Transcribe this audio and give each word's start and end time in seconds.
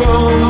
boom, 0.00 0.49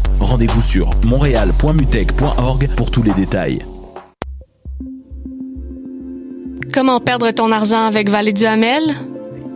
Rendez-vous 0.21 0.61
sur 0.61 0.89
montréal.mutech.org 1.07 2.69
pour 2.75 2.91
tous 2.91 3.01
les 3.01 3.13
détails. 3.13 3.65
Comment 6.71 6.99
perdre 6.99 7.31
ton 7.31 7.51
argent 7.51 7.85
avec 7.85 8.09
Vallée 8.09 8.31
du 8.31 8.45
Hamel? 8.45 8.95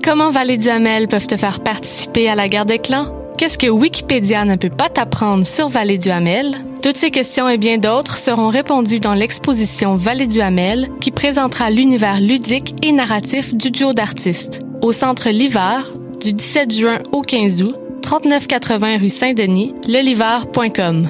Comment 0.03 0.31
Vallée 0.31 0.57
du 0.57 0.67
Hamel 0.67 1.07
peuvent 1.07 1.27
te 1.27 1.37
faire 1.37 1.61
participer 1.61 2.27
à 2.27 2.35
la 2.35 2.49
guerre 2.49 2.65
des 2.65 2.79
clans? 2.79 3.13
Qu'est-ce 3.37 3.57
que 3.57 3.67
Wikipédia 3.67 4.43
ne 4.43 4.55
peut 4.55 4.69
pas 4.69 4.89
t'apprendre 4.89 5.45
sur 5.45 5.69
Vallée 5.69 5.97
du 5.97 6.09
Hamel? 6.09 6.57
Toutes 6.81 6.97
ces 6.97 7.11
questions 7.11 7.47
et 7.47 7.57
bien 7.57 7.77
d'autres 7.77 8.17
seront 8.17 8.47
répondues 8.47 8.99
dans 8.99 9.13
l'exposition 9.13 9.95
Vallée 9.95 10.27
du 10.27 10.41
Hamel 10.41 10.89
qui 10.99 11.11
présentera 11.11 11.69
l'univers 11.69 12.19
ludique 12.19 12.75
et 12.83 12.91
narratif 12.91 13.55
du 13.55 13.71
duo 13.71 13.93
d'artistes 13.93 14.61
au 14.81 14.91
Centre 14.91 15.29
L'Hiver 15.29 15.93
du 16.21 16.33
17 16.33 16.73
juin 16.73 16.99
au 17.11 17.21
15 17.21 17.61
août, 17.61 17.75
3980 18.05 18.97
rue 18.99 19.09
Saint-Denis, 19.09 19.73
leliver.com. 19.87 21.07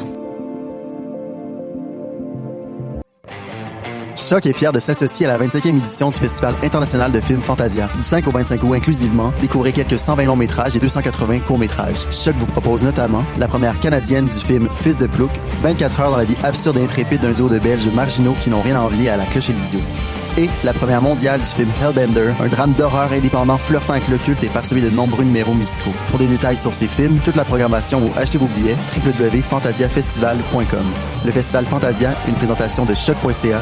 Choc 4.15 4.45
est 4.45 4.57
fier 4.57 4.71
de 4.71 4.79
s'associer 4.79 5.25
à 5.25 5.37
la 5.37 5.45
25e 5.45 5.77
édition 5.77 6.09
du 6.09 6.17
Festival 6.17 6.55
international 6.63 7.11
de 7.11 7.19
films 7.19 7.41
Fantasia. 7.41 7.89
Du 7.97 8.01
5 8.01 8.25
au 8.27 8.31
25 8.31 8.63
août 8.63 8.73
inclusivement, 8.75 9.33
découvrez 9.41 9.73
quelques 9.73 9.99
120 9.99 10.23
longs 10.23 10.37
métrages 10.37 10.77
et 10.77 10.79
280 10.79 11.41
courts 11.41 11.59
métrages. 11.59 12.07
Choc 12.11 12.35
vous 12.37 12.45
propose 12.45 12.83
notamment 12.83 13.25
la 13.37 13.49
première 13.49 13.77
canadienne 13.81 14.27
du 14.27 14.39
film 14.39 14.69
Fils 14.73 14.97
de 14.97 15.07
Plouc, 15.07 15.31
24 15.63 15.99
heures 15.99 16.11
dans 16.11 16.17
la 16.17 16.23
vie 16.23 16.37
absurde 16.45 16.77
et 16.77 16.83
intrépide 16.83 17.21
d'un 17.21 17.33
duo 17.33 17.49
de 17.49 17.59
Belges 17.59 17.89
marginaux 17.93 18.35
qui 18.39 18.49
n'ont 18.49 18.61
rien 18.61 18.77
à 18.77 18.83
envier 18.83 19.09
à 19.09 19.17
la 19.17 19.25
cloche 19.25 19.49
et 19.49 19.53
l'idiot. 19.53 19.81
Et 20.37 20.49
la 20.63 20.73
première 20.73 21.01
mondiale 21.01 21.39
du 21.39 21.45
film 21.45 21.69
Hellbender, 21.81 22.33
un 22.41 22.47
drame 22.47 22.73
d'horreur 22.73 23.11
indépendant 23.11 23.57
flirtant 23.57 23.93
avec 23.93 24.07
le 24.09 24.17
culte 24.17 24.43
et 24.43 24.49
parsemé 24.49 24.81
de 24.81 24.89
nombreux 24.89 25.23
numéros 25.23 25.53
musicaux. 25.53 25.93
Pour 26.09 26.19
des 26.19 26.27
détails 26.27 26.57
sur 26.57 26.73
ces 26.73 26.87
films, 26.87 27.19
toute 27.23 27.37
la 27.37 27.45
programmation 27.45 27.99
ou 28.05 28.11
achetez 28.17 28.37
vos 28.37 28.47
billets, 28.47 28.75
www.fantasiafestival.com. 28.95 30.85
Le 31.25 31.31
Festival 31.31 31.65
Fantasia, 31.65 32.13
une 32.27 32.35
présentation 32.35 32.85
de 32.85 32.93
choc.ca 32.93 33.61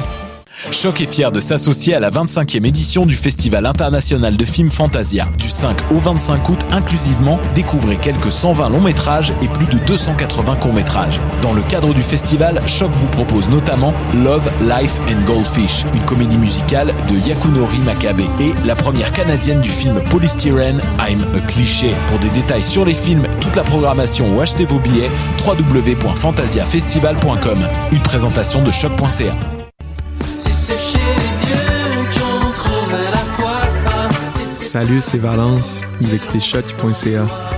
Choc 0.71 1.01
est 1.01 1.11
fier 1.11 1.31
de 1.31 1.39
s'associer 1.39 1.95
à 1.95 1.99
la 1.99 2.09
25e 2.09 2.65
édition 2.65 3.05
du 3.05 3.15
Festival 3.15 3.65
international 3.65 4.37
de 4.37 4.45
films 4.45 4.69
Fantasia. 4.69 5.27
Du 5.37 5.49
5 5.49 5.91
au 5.91 5.99
25 5.99 6.49
août 6.49 6.59
inclusivement, 6.71 7.39
découvrez 7.53 7.97
quelques 7.97 8.31
120 8.31 8.69
longs 8.69 8.81
métrages 8.81 9.33
et 9.41 9.47
plus 9.47 9.65
de 9.65 9.77
280 9.85 10.55
courts 10.57 10.73
métrages. 10.73 11.19
Dans 11.41 11.53
le 11.53 11.63
cadre 11.63 11.93
du 11.93 12.01
festival, 12.01 12.61
Choc 12.65 12.91
vous 12.93 13.09
propose 13.09 13.49
notamment 13.49 13.93
Love, 14.13 14.49
Life 14.61 14.99
and 15.09 15.21
Goldfish, 15.25 15.85
une 15.93 16.05
comédie 16.05 16.37
musicale 16.37 16.93
de 17.09 17.15
Yakunori 17.27 17.79
Makabe 17.79 18.21
et 18.39 18.53
la 18.65 18.75
première 18.75 19.11
canadienne 19.11 19.61
du 19.61 19.69
film 19.69 20.01
Polystyrene, 20.09 20.81
I'm 20.99 21.25
a 21.35 21.39
Cliché. 21.41 21.93
Pour 22.07 22.19
des 22.19 22.29
détails 22.29 22.63
sur 22.63 22.85
les 22.85 22.95
films, 22.95 23.23
toute 23.41 23.55
la 23.55 23.63
programmation 23.63 24.35
ou 24.35 24.41
achetez 24.41 24.65
vos 24.65 24.79
billets, 24.79 25.11
www.fantasiafestival.com. 25.45 27.67
Une 27.91 28.01
présentation 28.01 28.63
de 28.63 28.71
choc.ca. 28.71 29.35
Salut, 34.65 35.01
c'est 35.01 35.19
Valence. 35.19 35.83
Vous 36.01 36.15
écoutez 36.15 36.39
choc.ca. 36.39 37.52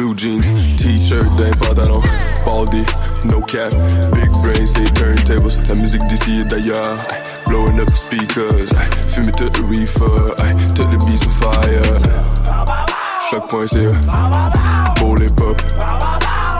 blue 0.00 0.14
jeans, 0.16 0.42
t-shirt 0.78 1.26
d'un 1.36 1.50
pantalon, 1.56 2.00
baldy, 2.44 2.84
no 3.24 3.40
cap, 3.42 3.70
big 4.12 4.30
brains, 4.42 4.66
say 4.66 4.84
turntables, 4.94 5.58
la 5.68 5.74
musique 5.74 6.06
d'ici 6.06 6.40
et 6.40 6.44
d'ailleurs, 6.44 6.96
ay, 7.10 7.20
blowing 7.46 7.78
up 7.80 7.86
the 7.86 7.96
speakers, 7.96 8.72
ay, 8.72 9.08
fumer 9.08 9.32
tout 9.32 9.50
le 9.60 9.66
reefer, 9.68 10.04
ay, 10.42 10.54
tout 10.74 10.88
le 10.90 10.96
beats 10.98 11.26
on 11.26 11.30
fire, 11.30 11.82
chaque 13.30 13.46
point 13.48 13.66
c'est 13.66 13.88
pour 14.96 15.16
les 15.16 15.28
pop, 15.28 15.60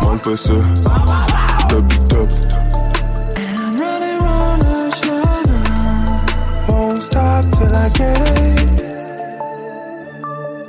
manque 0.03 0.23
pas 0.23 0.37
ça, 0.37 0.53
top 1.69 1.87
du 1.87 1.99
top. 2.01 2.29
Running 3.79 4.21
round 4.21 4.63
the 4.63 4.91
won't 6.69 7.03
stop 7.03 7.45
till 7.53 7.75
I 7.75 7.89
get 7.97 8.21
it. 8.37 8.81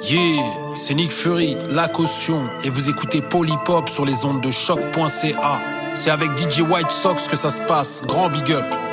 Yeah, 0.10 0.61
c'est 0.82 0.96
Nick 0.96 1.12
Fury, 1.12 1.58
la 1.70 1.88
caution, 1.88 2.50
et 2.64 2.70
vous 2.72 2.90
écoutez 2.90 3.22
Polypop 3.22 3.88
sur 3.88 4.04
les 4.04 4.26
ondes 4.26 4.42
de 4.42 4.50
choc.ca. 4.50 5.62
C'est 5.94 6.10
avec 6.10 6.32
DJ 6.36 6.62
White 6.62 6.90
Sox 6.90 7.28
que 7.30 7.38
ça 7.38 7.52
se 7.52 7.62
passe. 7.62 8.02
Grand 8.08 8.30
big 8.30 8.52
up. 8.52 8.91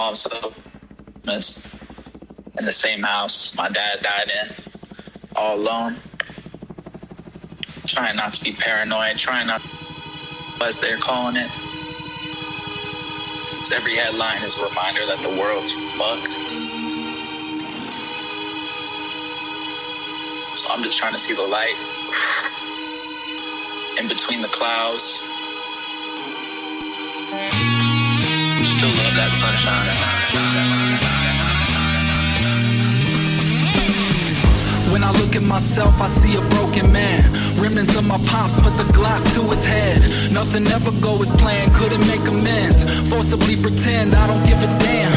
Mom's 0.00 0.26
in 1.26 2.64
the 2.64 2.72
same 2.72 3.02
house 3.02 3.54
my 3.54 3.68
dad 3.68 4.02
died 4.02 4.32
in, 4.40 4.48
all 5.36 5.56
alone. 5.56 5.98
Trying 7.84 8.16
not 8.16 8.32
to 8.32 8.42
be 8.42 8.52
paranoid, 8.52 9.18
trying 9.18 9.46
not, 9.46 9.60
as 10.62 10.78
they're 10.78 10.96
calling 10.96 11.36
it. 11.36 11.50
every 13.74 13.94
headline 13.94 14.42
is 14.42 14.56
a 14.56 14.64
reminder 14.64 15.04
that 15.04 15.20
the 15.20 15.28
world's 15.28 15.72
fucked. 15.98 16.32
So 20.56 20.66
I'm 20.70 20.82
just 20.82 20.96
trying 20.96 21.12
to 21.12 21.18
see 21.18 21.34
the 21.34 21.42
light 21.42 21.76
in 23.98 24.08
between 24.08 24.40
the 24.40 24.48
clouds. 24.48 25.22
Myself, 35.70 36.00
I 36.00 36.08
see 36.08 36.34
a 36.34 36.40
broken 36.56 36.90
man. 36.90 37.22
Remnants 37.62 37.94
of 37.94 38.04
my 38.04 38.18
pops 38.24 38.56
put 38.56 38.76
the 38.76 38.82
Glock 38.92 39.22
to 39.34 39.42
his 39.54 39.64
head. 39.64 40.02
Nothing 40.32 40.66
ever 40.66 40.90
go 41.00 41.22
as 41.22 41.30
planned, 41.30 41.72
couldn't 41.74 42.04
make 42.08 42.26
amends. 42.26 42.82
Forcibly 43.08 43.54
pretend 43.54 44.16
I 44.16 44.26
don't 44.26 44.44
give 44.44 44.60
a 44.64 44.66
damn. 44.80 45.12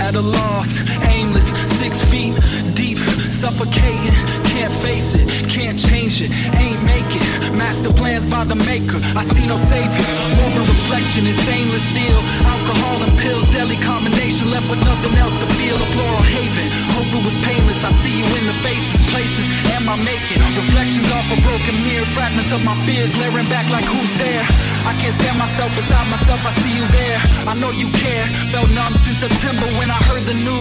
At 0.00 0.14
a 0.14 0.22
loss, 0.22 0.80
aimless, 1.02 1.50
six 1.78 2.00
feet 2.10 2.32
deep, 2.74 2.98
suffocating. 3.30 4.14
Can't 4.50 4.72
face 4.82 5.14
it, 5.14 5.26
can't 5.48 5.78
change 5.78 6.20
it, 6.20 6.30
ain't 6.54 6.82
make 6.84 7.10
it. 7.14 7.52
Master 7.54 7.92
plans 7.92 8.26
by 8.26 8.44
the 8.44 8.54
maker, 8.54 8.98
I 9.16 9.22
see 9.24 9.46
no 9.46 9.56
savior. 9.56 10.06
Morbid 10.36 10.68
reflection 10.68 11.26
in 11.26 11.34
stainless 11.34 11.82
steel. 11.82 12.20
Alcohol 12.44 13.02
and 13.02 13.16
pills, 13.18 13.46
deadly 13.50 13.76
combination, 13.76 14.50
left 14.50 14.68
with 14.68 14.82
nothing 14.84 15.14
else 15.16 15.34
to 15.34 15.46
feel. 15.58 15.76
A 15.76 15.86
floral 15.94 16.22
haven, 16.22 16.68
hope 16.94 17.10
it 17.14 17.22
was 17.24 17.36
painless. 17.46 17.82
I 17.82 17.92
see 18.02 18.14
you 18.18 18.26
in 18.38 18.44
the 18.46 18.56
faces, 18.62 19.00
places, 19.10 19.46
am 19.74 19.88
I 19.88 19.96
making? 19.96 20.40
Reflections 20.54 21.10
off 21.10 21.26
a 21.34 21.38
broken 21.42 21.74
mirror, 21.84 22.06
fragments 22.14 22.52
of 22.52 22.62
my 22.64 22.76
fear 22.86 23.10
glaring 23.10 23.48
back 23.48 23.68
like 23.70 23.84
who's 23.84 24.12
there? 24.16 24.42
I 24.86 24.92
can't 25.00 25.14
stand 25.14 25.38
myself 25.38 25.70
beside 25.74 26.06
myself, 26.08 26.40
I 26.46 26.52
see 26.62 26.74
you 26.78 26.86
there. 26.88 27.18
I 27.50 27.54
know 27.54 27.70
you 27.70 27.90
care. 27.90 28.26
Felt 28.52 28.70
numb 28.70 28.94
since 29.04 29.18
September 29.18 29.66
when 29.78 29.90
I 29.90 29.98
heard 30.08 30.22
the 30.30 30.34
news. 30.34 30.53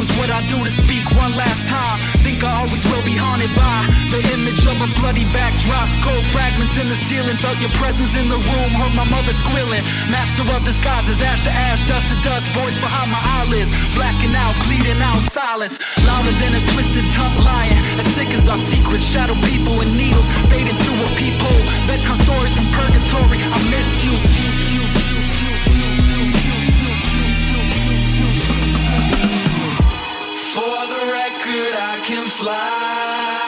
A 4.83 4.87
bloody 4.99 5.23
backdrops. 5.31 5.95
Cold 6.03 6.25
fragments 6.35 6.77
in 6.77 6.89
the 6.89 6.95
ceiling. 7.07 7.37
Felt 7.37 7.57
your 7.59 7.71
presence 7.79 8.15
in 8.15 8.27
the 8.27 8.37
room. 8.37 8.69
Heard 8.75 8.93
my 8.93 9.07
mother 9.07 9.33
squealing. 9.33 9.83
Master 10.11 10.43
of 10.43 10.63
disguises, 10.63 11.21
ash 11.21 11.43
to 11.43 11.51
ash, 11.51 11.87
dust 11.87 12.07
to 12.11 12.17
dust. 12.21 12.45
Voids 12.51 12.77
behind 12.79 13.09
my 13.11 13.23
eyelids. 13.23 13.71
Blacking 13.95 14.35
out, 14.35 14.55
bleeding 14.67 15.01
out, 15.01 15.23
silence. 15.31 15.79
Louder 16.03 16.35
than 16.43 16.59
a 16.59 16.61
twisted 16.75 17.07
tongue 17.15 17.39
lying. 17.39 17.79
As 17.99 18.07
sick 18.13 18.29
as 18.35 18.49
our 18.49 18.57
secret. 18.57 19.01
Shadow 19.01 19.35
people 19.47 19.79
and 19.81 19.95
needles 19.95 20.27
fading 20.51 20.75
through 20.75 20.99
a 21.07 21.09
peephole. 21.15 21.63
Bedtime 21.87 22.19
stories 22.27 22.53
from 22.53 22.67
purgatory. 22.75 23.39
I 23.39 23.59
miss 23.71 24.03
you. 24.03 24.13
For 30.53 30.77
the 30.93 31.01
record, 31.11 31.73
I 31.73 31.99
can 32.03 32.27
fly 32.27 33.42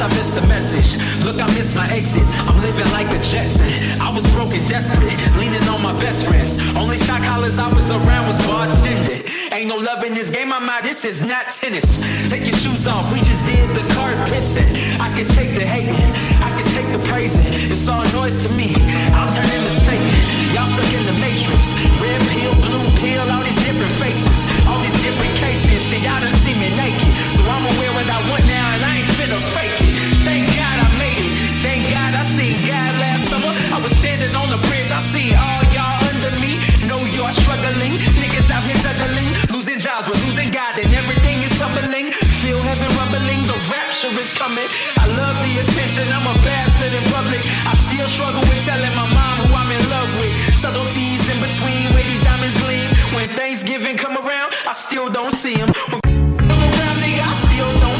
I 0.00 0.08
missed 0.16 0.34
the 0.34 0.46
message. 0.48 0.96
Look, 1.24 1.36
I 1.40 1.46
missed 1.52 1.76
my 1.76 1.86
exit. 1.92 2.24
I'm 2.48 2.56
living 2.62 2.90
like 2.92 3.12
a 3.12 3.20
Jetson. 3.20 3.68
I 4.00 4.08
was 4.08 4.24
broken, 4.32 4.64
desperate, 4.64 5.12
leaning 5.36 5.62
on 5.68 5.82
my 5.82 5.92
best 6.00 6.24
friends. 6.24 6.56
Only 6.74 6.96
shot 6.96 7.22
collars 7.22 7.58
I 7.58 7.68
was 7.68 7.90
around 7.90 8.26
was 8.26 8.38
bartending. 8.48 9.28
Ain't 9.52 9.68
no 9.68 9.76
love 9.76 10.02
in 10.04 10.14
this 10.14 10.30
game, 10.30 10.52
I'm 10.52 10.68
out. 10.70 10.84
This 10.84 11.04
is 11.04 11.20
not 11.20 11.50
tennis. 11.50 12.00
Take 12.30 12.46
your 12.46 12.56
shoes 12.56 12.86
off. 12.86 13.12
We 13.12 13.20
just 13.20 13.44
did 13.44 13.68
the 13.76 13.84
carpets 13.92 14.56
and 14.56 14.70
I 15.02 15.12
could 15.16 15.26
take 15.36 15.52
the 15.52 15.66
hating. 15.66 16.08
I 16.40 16.48
could 16.56 16.70
take 16.72 16.88
the 16.96 17.02
praising. 17.12 17.44
It's 17.68 17.86
all 17.86 18.04
noise 18.16 18.46
to 18.46 18.50
me. 18.56 18.72
I'll 19.12 19.28
turn 19.36 19.44
into 19.52 19.74
Satan. 19.84 20.08
Y'all 20.56 20.70
stuck 20.72 20.88
in 20.96 21.04
the 21.04 21.16
matrix. 21.20 21.60
Red 22.00 22.22
pill, 22.32 22.54
blue 22.56 22.88
pill, 22.96 23.26
all 23.28 23.44
these 23.44 23.60
different 23.68 23.92
faces. 24.00 24.38
All 24.64 24.80
these 24.80 24.96
different 25.04 25.34
cases. 25.36 25.76
Shit, 25.84 26.08
y'all 26.08 26.24
done 26.24 26.32
see 26.40 26.54
me 26.54 26.72
naked. 26.72 27.12
So 27.36 27.44
I'ma 27.44 27.68
wear 27.76 27.92
what 27.92 28.08
I 28.08 28.18
want 28.32 28.44
now 28.48 28.66
and 28.74 28.82
I 28.82 28.92
ain't 28.96 29.10
finna 29.20 29.40
fake 29.52 29.80
it. 29.82 29.89
Coming. 44.60 44.76
I 44.98 45.06
love 45.16 45.36
the 45.44 45.60
attention. 45.60 46.08
I'm 46.08 46.26
a 46.26 46.34
bastard 46.42 46.92
in 46.92 47.04
public. 47.10 47.40
I 47.66 47.74
still 47.74 48.06
struggle 48.06 48.40
with 48.40 48.64
telling 48.64 48.94
my 48.94 49.08
mom 49.12 49.46
who 49.46 49.54
I'm 49.54 49.70
in 49.70 49.90
love 49.90 50.10
with. 50.20 50.54
Subtleties 50.54 51.28
in 51.28 51.40
between 51.40 51.92
where 51.94 52.04
these 52.04 52.22
diamonds 52.22 52.54
gleam. 52.62 52.88
When 53.14 53.28
Thanksgiving 53.36 53.96
come 53.96 54.16
around, 54.16 54.52
I 54.66 54.72
still 54.72 55.10
don't 55.10 55.32
see 55.32 55.56
them. 55.56 55.72
When 55.90 56.36
come 56.38 56.60
around, 56.60 56.98
I 57.04 57.34
still 57.48 57.72
don't 57.78 57.98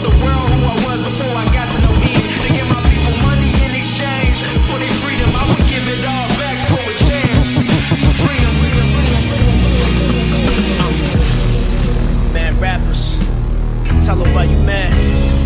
the 0.00 0.14
world 0.22 0.48
who 0.54 0.64
I 0.64 0.76
was 0.86 1.02
before 1.02 1.34
I 1.34 1.44
got 1.52 1.68
to. 1.68 1.80
To 1.80 2.48
my 2.68 2.82
people 2.90 3.16
money 3.26 3.50
in 3.64 3.72
exchange 3.74 4.42
for 4.66 4.78
their 4.78 4.94
freedom, 5.02 5.30
I 5.34 5.44
would 5.48 5.64
give 5.68 5.86
it 5.88 6.02
all 6.04 6.28
back 6.40 6.58
for 6.70 6.82
a 6.82 6.94
chance 7.08 7.54
to. 7.56 7.70
Man, 12.32 12.60
rappers, 12.60 13.18
tell 14.04 14.22
why 14.32 14.44
you 14.44 14.58
mad. 14.58 15.39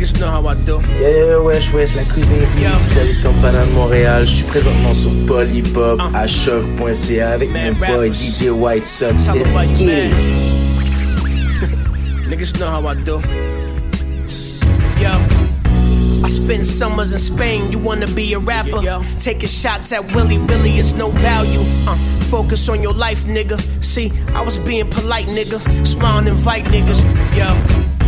Niggas 0.00 0.18
know 0.18 0.30
how 0.30 0.46
I 0.46 0.54
do. 0.54 0.80
Yeah, 0.98 1.42
wesh, 1.42 1.70
wesh, 1.74 1.94
la 1.94 2.04
cuisine 2.04 2.48
ici 2.56 2.94
David 2.94 3.22
Campana 3.22 3.66
de 3.66 3.72
Montréal. 3.72 4.24
Je 4.26 4.36
suis 4.36 4.44
présentement 4.44 4.94
sur 4.94 5.10
Paul 5.26 5.54
Hip 5.54 5.76
Hop 5.76 6.00
à 6.14 6.26
choq.ca 6.26 7.32
avec 7.32 7.50
mon 7.50 7.72
boy 7.74 8.10
DJ 8.10 8.48
White 8.48 8.86
Sox. 8.88 9.28
Let's 9.34 9.54
get 9.76 10.10
Niggas 12.30 12.58
know 12.58 12.70
how 12.70 12.86
I 12.86 12.94
do. 12.94 13.20
Yo. 14.98 15.10
I 16.24 16.28
spent 16.28 16.64
summers 16.64 17.12
in 17.12 17.18
Spain, 17.18 17.70
you 17.70 17.78
wanna 17.78 18.06
be 18.06 18.32
a 18.32 18.38
rapper. 18.38 18.80
Taking 19.18 19.48
shots 19.48 19.92
at 19.92 20.02
Willie, 20.14 20.38
really, 20.38 20.78
it's 20.78 20.94
no 20.94 21.10
value. 21.10 21.60
Uh, 21.86 21.98
focus 22.30 22.70
on 22.70 22.80
your 22.80 22.94
life, 22.94 23.26
nigga. 23.26 23.60
See, 23.84 24.10
I 24.34 24.40
was 24.40 24.58
being 24.60 24.88
polite, 24.88 25.26
nigga. 25.26 25.60
Smile 25.86 26.20
and 26.20 26.28
invite 26.28 26.64
niggas. 26.64 27.04
Yo. 27.36 27.99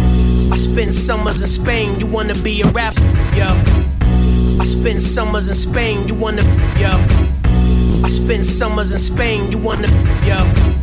I 0.53 0.55
spent 0.55 0.93
summers 0.93 1.41
in 1.41 1.49
Spain, 1.49 1.99
you 1.99 2.07
wanna 2.07 2.35
be 2.35 2.61
a 2.61 2.69
rapper. 2.73 3.01
Yo. 3.35 3.49
I 4.61 4.65
spent 4.65 5.01
summers 5.01 5.49
in 5.49 5.55
Spain, 5.55 6.07
you 6.07 6.15
wanna. 6.15 6.43
Yo. 6.79 6.91
I 8.05 8.09
spent 8.09 8.45
summers 8.45 8.93
in 8.93 8.99
Spain, 8.99 9.51
you 9.51 9.57
wanna. 9.57 9.89
Yo. 10.27 10.82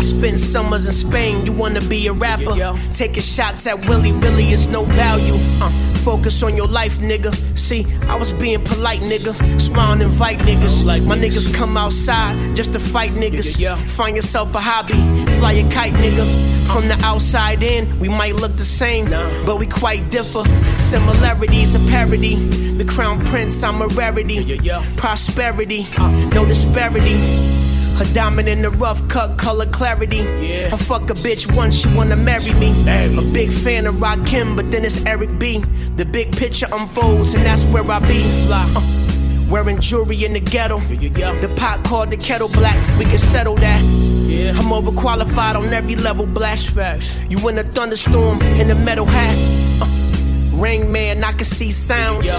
I 0.00 0.02
spent 0.02 0.40
summers 0.40 0.86
in 0.86 0.94
Spain, 0.94 1.44
you 1.44 1.52
wanna 1.52 1.82
be 1.82 2.06
a 2.06 2.14
rapper. 2.14 2.54
Taking 2.90 3.20
shots 3.22 3.66
at 3.66 3.78
Willie, 3.86 4.12
really, 4.12 4.44
it's 4.44 4.66
no 4.66 4.84
value. 4.84 5.34
Uh, 5.60 5.70
focus 5.96 6.42
on 6.42 6.56
your 6.56 6.66
life, 6.66 7.00
nigga. 7.00 7.30
See, 7.54 7.84
I 8.08 8.14
was 8.14 8.32
being 8.32 8.64
polite, 8.64 9.02
nigga. 9.02 9.60
Smile 9.60 9.92
and 9.92 10.00
invite 10.00 10.38
niggas. 10.38 10.86
Like 10.86 11.02
My 11.02 11.18
niggas 11.18 11.52
come 11.52 11.76
outside 11.76 12.56
just 12.56 12.72
to 12.72 12.80
fight 12.80 13.12
niggas. 13.12 13.60
Find 13.90 14.16
yourself 14.16 14.54
a 14.54 14.60
hobby, 14.60 14.94
fly 15.38 15.52
a 15.52 15.70
kite, 15.70 15.92
nigga. 15.92 16.24
From 16.72 16.88
the 16.88 16.98
outside 17.04 17.62
in, 17.62 17.98
we 18.00 18.08
might 18.08 18.36
look 18.36 18.56
the 18.56 18.64
same, 18.64 19.10
but 19.44 19.58
we 19.58 19.66
quite 19.66 20.08
differ. 20.08 20.44
Similarities, 20.78 21.74
a 21.74 21.78
parody. 21.90 22.36
The 22.78 22.86
crown 22.86 23.22
prince, 23.26 23.62
I'm 23.62 23.82
a 23.82 23.88
rarity. 23.88 24.58
Prosperity, 24.96 25.86
no 26.32 26.46
disparity. 26.46 27.69
A 28.00 28.04
diamond 28.14 28.48
in 28.48 28.62
the 28.62 28.70
rough 28.70 29.06
cut, 29.08 29.36
color 29.36 29.66
clarity. 29.66 30.20
I 30.66 30.76
fuck 30.78 31.10
a 31.10 31.14
bitch 31.14 31.54
once, 31.54 31.80
she 31.80 31.88
wanna 31.94 32.16
marry 32.16 32.54
me. 32.54 32.70
A 32.88 33.22
big 33.32 33.52
fan 33.52 33.86
of 33.86 33.96
Rakim, 33.96 34.56
but 34.56 34.70
then 34.70 34.86
it's 34.86 34.98
Eric 35.04 35.38
B. 35.38 35.58
The 35.96 36.06
big 36.06 36.34
picture 36.34 36.66
unfolds, 36.72 37.34
and 37.34 37.44
that's 37.44 37.64
where 37.66 37.84
I 37.90 37.98
be. 37.98 38.22
Uh, 38.50 39.46
wearing 39.50 39.80
jewelry 39.80 40.24
in 40.24 40.32
the 40.32 40.40
ghetto. 40.40 40.78
The 40.78 41.52
pot 41.56 41.84
called 41.84 42.10
the 42.10 42.16
kettle 42.16 42.48
black, 42.48 42.78
we 42.98 43.04
can 43.04 43.18
settle 43.18 43.56
that. 43.56 43.82
Yeah. 43.82 44.52
I'm 44.52 44.70
overqualified 44.70 45.56
on 45.56 45.70
every 45.72 45.96
level, 45.96 46.24
black 46.24 46.58
facts. 46.58 47.14
You 47.28 47.46
in 47.48 47.58
a 47.58 47.64
thunderstorm 47.64 48.40
in 48.40 48.70
a 48.70 48.74
metal 48.74 49.04
hat. 49.04 49.36
Uh, 49.82 50.56
Rain 50.56 50.90
man, 50.90 51.22
I 51.22 51.32
can 51.32 51.44
see 51.44 51.70
sounds. 51.70 52.30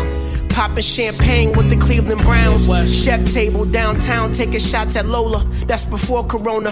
Popping 0.53 0.83
champagne 0.83 1.53
with 1.53 1.69
the 1.69 1.77
Cleveland 1.77 2.21
Browns. 2.21 2.67
Chef 2.93 3.25
table 3.31 3.65
downtown, 3.65 4.33
taking 4.33 4.59
shots 4.59 4.95
at 4.95 5.05
Lola. 5.05 5.45
That's 5.65 5.85
before 5.85 6.25
Corona. 6.25 6.71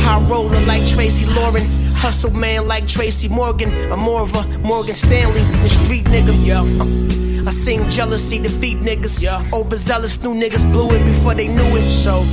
High 0.00 0.20
roller 0.28 0.60
like 0.66 0.86
Tracy 0.86 1.26
Lauren. 1.26 1.64
Hustle 1.94 2.30
man 2.30 2.66
like 2.66 2.86
Tracy 2.86 3.28
Morgan. 3.28 3.70
I'm 3.92 4.00
more 4.00 4.22
of 4.22 4.34
a 4.34 4.58
Morgan 4.58 4.94
Stanley, 4.94 5.42
the 5.62 5.68
street 5.68 6.04
nigga. 6.06 6.34
Yeah. 6.44 6.62
Uh, 6.62 7.46
I 7.46 7.50
sing 7.50 7.88
jealousy 7.88 8.38
defeat 8.38 8.78
niggas. 8.80 9.22
Yeah. 9.22 9.48
Overzealous 9.52 10.20
new 10.22 10.34
niggas 10.34 10.70
blew 10.72 10.90
it 10.90 11.04
before 11.04 11.34
they 11.34 11.48
knew 11.48 11.76
it. 11.76 11.90
So 11.90 12.24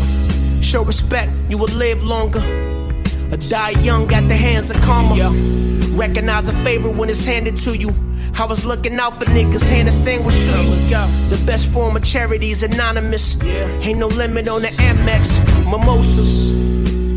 show 0.62 0.84
respect, 0.84 1.32
you 1.50 1.58
will 1.58 1.74
live 1.74 2.04
longer. 2.04 2.42
Or 3.32 3.38
die 3.38 3.72
young 3.82 4.12
at 4.14 4.28
the 4.28 4.36
hands 4.36 4.72
of 4.72 4.82
karma. 4.82 5.16
Yeah. 5.16 5.32
Recognize 5.96 6.50
a 6.50 6.54
favor 6.64 6.90
when 6.90 7.10
it's 7.10 7.24
handed 7.24 7.58
to 7.58 7.78
you. 7.78 7.94
I 8.36 8.46
was 8.46 8.64
looking 8.66 9.00
out 9.00 9.18
for 9.20 9.26
niggas, 9.26 9.68
hand 9.68 9.88
a 9.88 9.92
sandwich 9.92 10.36
to 10.36 10.42
you. 10.42 11.30
The 11.30 11.42
best 11.46 11.68
form 11.70 11.96
of 11.96 12.04
charity 12.04 12.52
is 12.52 12.64
anonymous. 12.64 13.36
Yeah. 13.36 13.68
Ain't 13.82 14.00
no 14.00 14.08
limit 14.08 14.48
on 14.48 14.62
the 14.62 14.68
Amex. 14.68 15.40
Mimosas, 15.66 16.52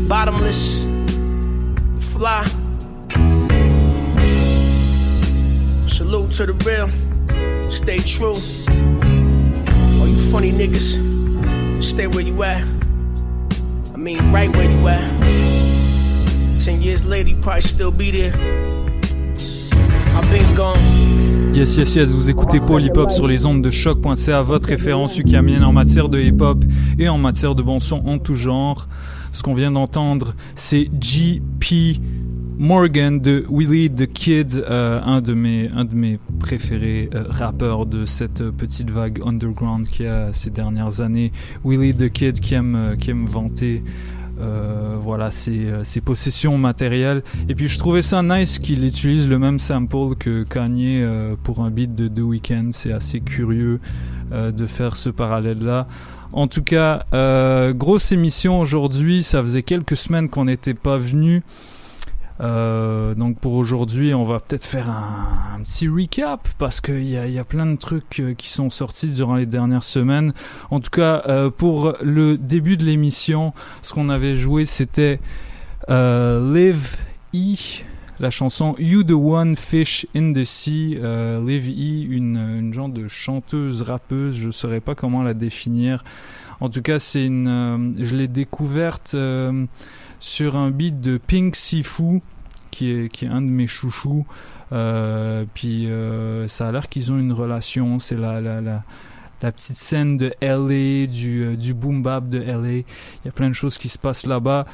bottomless, 0.07 0.83
fly. 2.13 2.45
Salute 5.87 6.31
to 6.31 6.45
the 6.47 6.53
real, 6.65 6.89
stay 7.71 7.99
true. 7.99 8.35
All 9.99 10.07
you 10.07 10.31
funny 10.31 10.51
niggas, 10.51 11.83
stay 11.83 12.07
where 12.07 12.25
you 12.25 12.41
at. 12.43 12.63
I 13.93 13.97
mean, 13.97 14.31
right 14.31 14.49
where 14.55 14.69
you 14.69 14.87
at. 14.87 16.61
Ten 16.63 16.81
years 16.81 17.05
later, 17.05 17.29
you 17.29 17.37
probably 17.37 17.61
still 17.61 17.91
be 17.91 18.11
there. 18.11 18.33
I've 20.15 20.29
been 20.29 20.55
gone. 20.55 21.00
Yes, 21.53 21.75
yes, 21.75 21.95
yes, 21.95 22.09
vous 22.09 22.29
écoutez 22.29 22.61
Paul 22.61 22.81
Hip 22.81 22.93
Hop 22.95 23.11
sur 23.11 23.27
les 23.27 23.45
ondes 23.45 23.61
de 23.61 23.71
choc.ca, 23.71 24.41
votre 24.41 24.69
référence 24.69 25.19
ukamienne 25.19 25.65
en 25.65 25.73
matière 25.73 26.07
de 26.07 26.17
hip 26.17 26.39
hop 26.39 26.63
et 26.97 27.09
en 27.09 27.17
matière 27.17 27.55
de 27.55 27.61
bon 27.61 27.79
son 27.79 27.97
en 28.07 28.19
tout 28.19 28.35
genre. 28.35 28.87
Ce 29.33 29.43
qu'on 29.43 29.53
vient 29.53 29.71
d'entendre, 29.71 30.33
c'est 30.55 30.89
G.P. 31.01 31.99
Morgan 32.57 33.19
de 33.19 33.45
Lead 33.51 33.95
the 33.95 34.11
Kid, 34.11 34.55
euh, 34.55 35.01
un, 35.03 35.19
de 35.19 35.33
mes, 35.33 35.69
un 35.75 35.83
de 35.83 35.95
mes 35.95 36.19
préférés 36.39 37.09
euh, 37.13 37.25
rappeurs 37.27 37.85
de 37.85 38.05
cette 38.05 38.49
petite 38.51 38.89
vague 38.89 39.21
underground 39.25 39.87
qui 39.87 40.05
a 40.05 40.31
ces 40.31 40.51
dernières 40.51 41.01
années. 41.01 41.31
Lead 41.65 41.97
the 41.97 42.09
Kid 42.09 42.39
qui 42.39 42.53
aime, 42.53 42.75
euh, 42.75 42.95
qui 42.95 43.09
aime 43.09 43.25
vanter. 43.25 43.83
Euh, 44.41 44.95
voilà 44.99 45.31
ses, 45.31 45.65
euh, 45.65 45.83
ses 45.83 46.01
possessions 46.01 46.57
matérielles. 46.57 47.23
Et 47.49 47.55
puis 47.55 47.67
je 47.67 47.77
trouvais 47.77 48.01
ça 48.01 48.23
nice 48.23 48.59
qu'il 48.59 48.85
utilise 48.85 49.29
le 49.29 49.39
même 49.39 49.59
sample 49.59 50.15
que 50.17 50.43
Kanye 50.43 51.01
euh, 51.01 51.35
pour 51.41 51.59
un 51.61 51.69
beat 51.69 51.93
de 51.95 52.07
The 52.07 52.23
Weeknd. 52.23 52.69
C'est 52.71 52.93
assez 52.93 53.19
curieux 53.19 53.79
de 54.31 54.65
faire 54.65 54.95
ce 54.95 55.09
parallèle 55.09 55.61
là 55.61 55.87
en 56.31 56.47
tout 56.47 56.63
cas 56.63 57.05
grosse 57.73 58.13
émission 58.13 58.61
aujourd'hui. 58.61 59.23
Ça 59.23 59.41
faisait 59.41 59.63
quelques 59.63 59.97
semaines 59.97 60.29
qu'on 60.29 60.45
n'était 60.45 60.73
pas 60.73 60.97
venu 60.97 61.43
euh, 62.41 63.13
donc 63.13 63.39
pour 63.39 63.53
aujourd'hui, 63.53 64.13
on 64.13 64.23
va 64.23 64.39
peut-être 64.39 64.65
faire 64.65 64.89
un, 64.89 65.59
petit 65.61 65.87
recap 65.87 66.47
parce 66.57 66.81
qu'il 66.81 67.07
y 67.07 67.39
a, 67.39 67.43
plein 67.43 67.67
de 67.67 67.75
trucs 67.75 68.19
euh, 68.19 68.33
qui 68.33 68.49
sont 68.49 68.69
sortis 68.71 69.07
durant 69.13 69.35
les 69.35 69.45
dernières 69.45 69.83
semaines. 69.83 70.33
En 70.71 70.79
tout 70.79 70.89
cas, 70.89 71.23
euh, 71.27 71.51
pour 71.51 71.93
le 72.01 72.37
début 72.37 72.77
de 72.77 72.85
l'émission, 72.85 73.53
ce 73.83 73.93
qu'on 73.93 74.09
avait 74.09 74.37
joué, 74.37 74.65
c'était 74.65 75.19
euh, 75.89 76.53
Live 76.53 76.97
E, 77.35 77.55
la 78.19 78.31
chanson 78.31 78.75
You 78.79 79.03
the 79.03 79.11
One 79.11 79.55
Fish 79.55 80.07
in 80.15 80.33
the 80.33 80.43
Sea. 80.43 80.95
Live 80.95 81.69
E, 81.69 82.11
une, 82.11 82.37
une 82.37 82.73
genre 82.73 82.89
de 82.89 83.07
chanteuse 83.07 83.83
rappeuse, 83.83 84.35
je 84.35 84.47
ne 84.47 84.51
saurais 84.51 84.79
pas 84.79 84.95
comment 84.95 85.21
la 85.21 85.35
définir. 85.35 86.03
En 86.59 86.69
tout 86.69 86.81
cas, 86.81 86.97
c'est 86.97 87.25
une, 87.25 87.95
je 87.99 88.15
l'ai 88.15 88.27
découverte. 88.27 89.15
Sur 90.21 90.55
un 90.55 90.69
beat 90.69 91.01
de 91.01 91.17
Pink 91.17 91.55
Sifu 91.55 92.21
qui 92.69 92.91
est, 92.91 93.09
qui 93.09 93.25
est 93.25 93.27
un 93.27 93.41
de 93.41 93.49
mes 93.49 93.67
chouchous. 93.67 94.25
Euh, 94.71 95.43
puis 95.53 95.89
euh, 95.89 96.47
ça 96.47 96.69
a 96.69 96.71
l'air 96.71 96.87
qu'ils 96.87 97.11
ont 97.11 97.19
une 97.19 97.33
relation. 97.33 97.99
C'est 97.99 98.15
la, 98.15 98.39
la, 98.39 98.61
la, 98.61 98.83
petite 99.51 99.77
scène 99.77 100.17
de 100.17 100.31
LA 100.39 101.07
du, 101.07 101.43
euh, 101.43 101.55
du 101.57 101.73
boom 101.73 102.03
bap 102.03 102.27
de 102.27 102.39
LA 102.39 102.71
il 102.71 102.85
y 103.25 103.27
a 103.27 103.31
plein 103.31 103.49
de 103.49 103.55
choses 103.55 103.79
qui 103.79 103.89
se 103.89 103.97
passent 103.97 104.27
là-bas. 104.27 104.65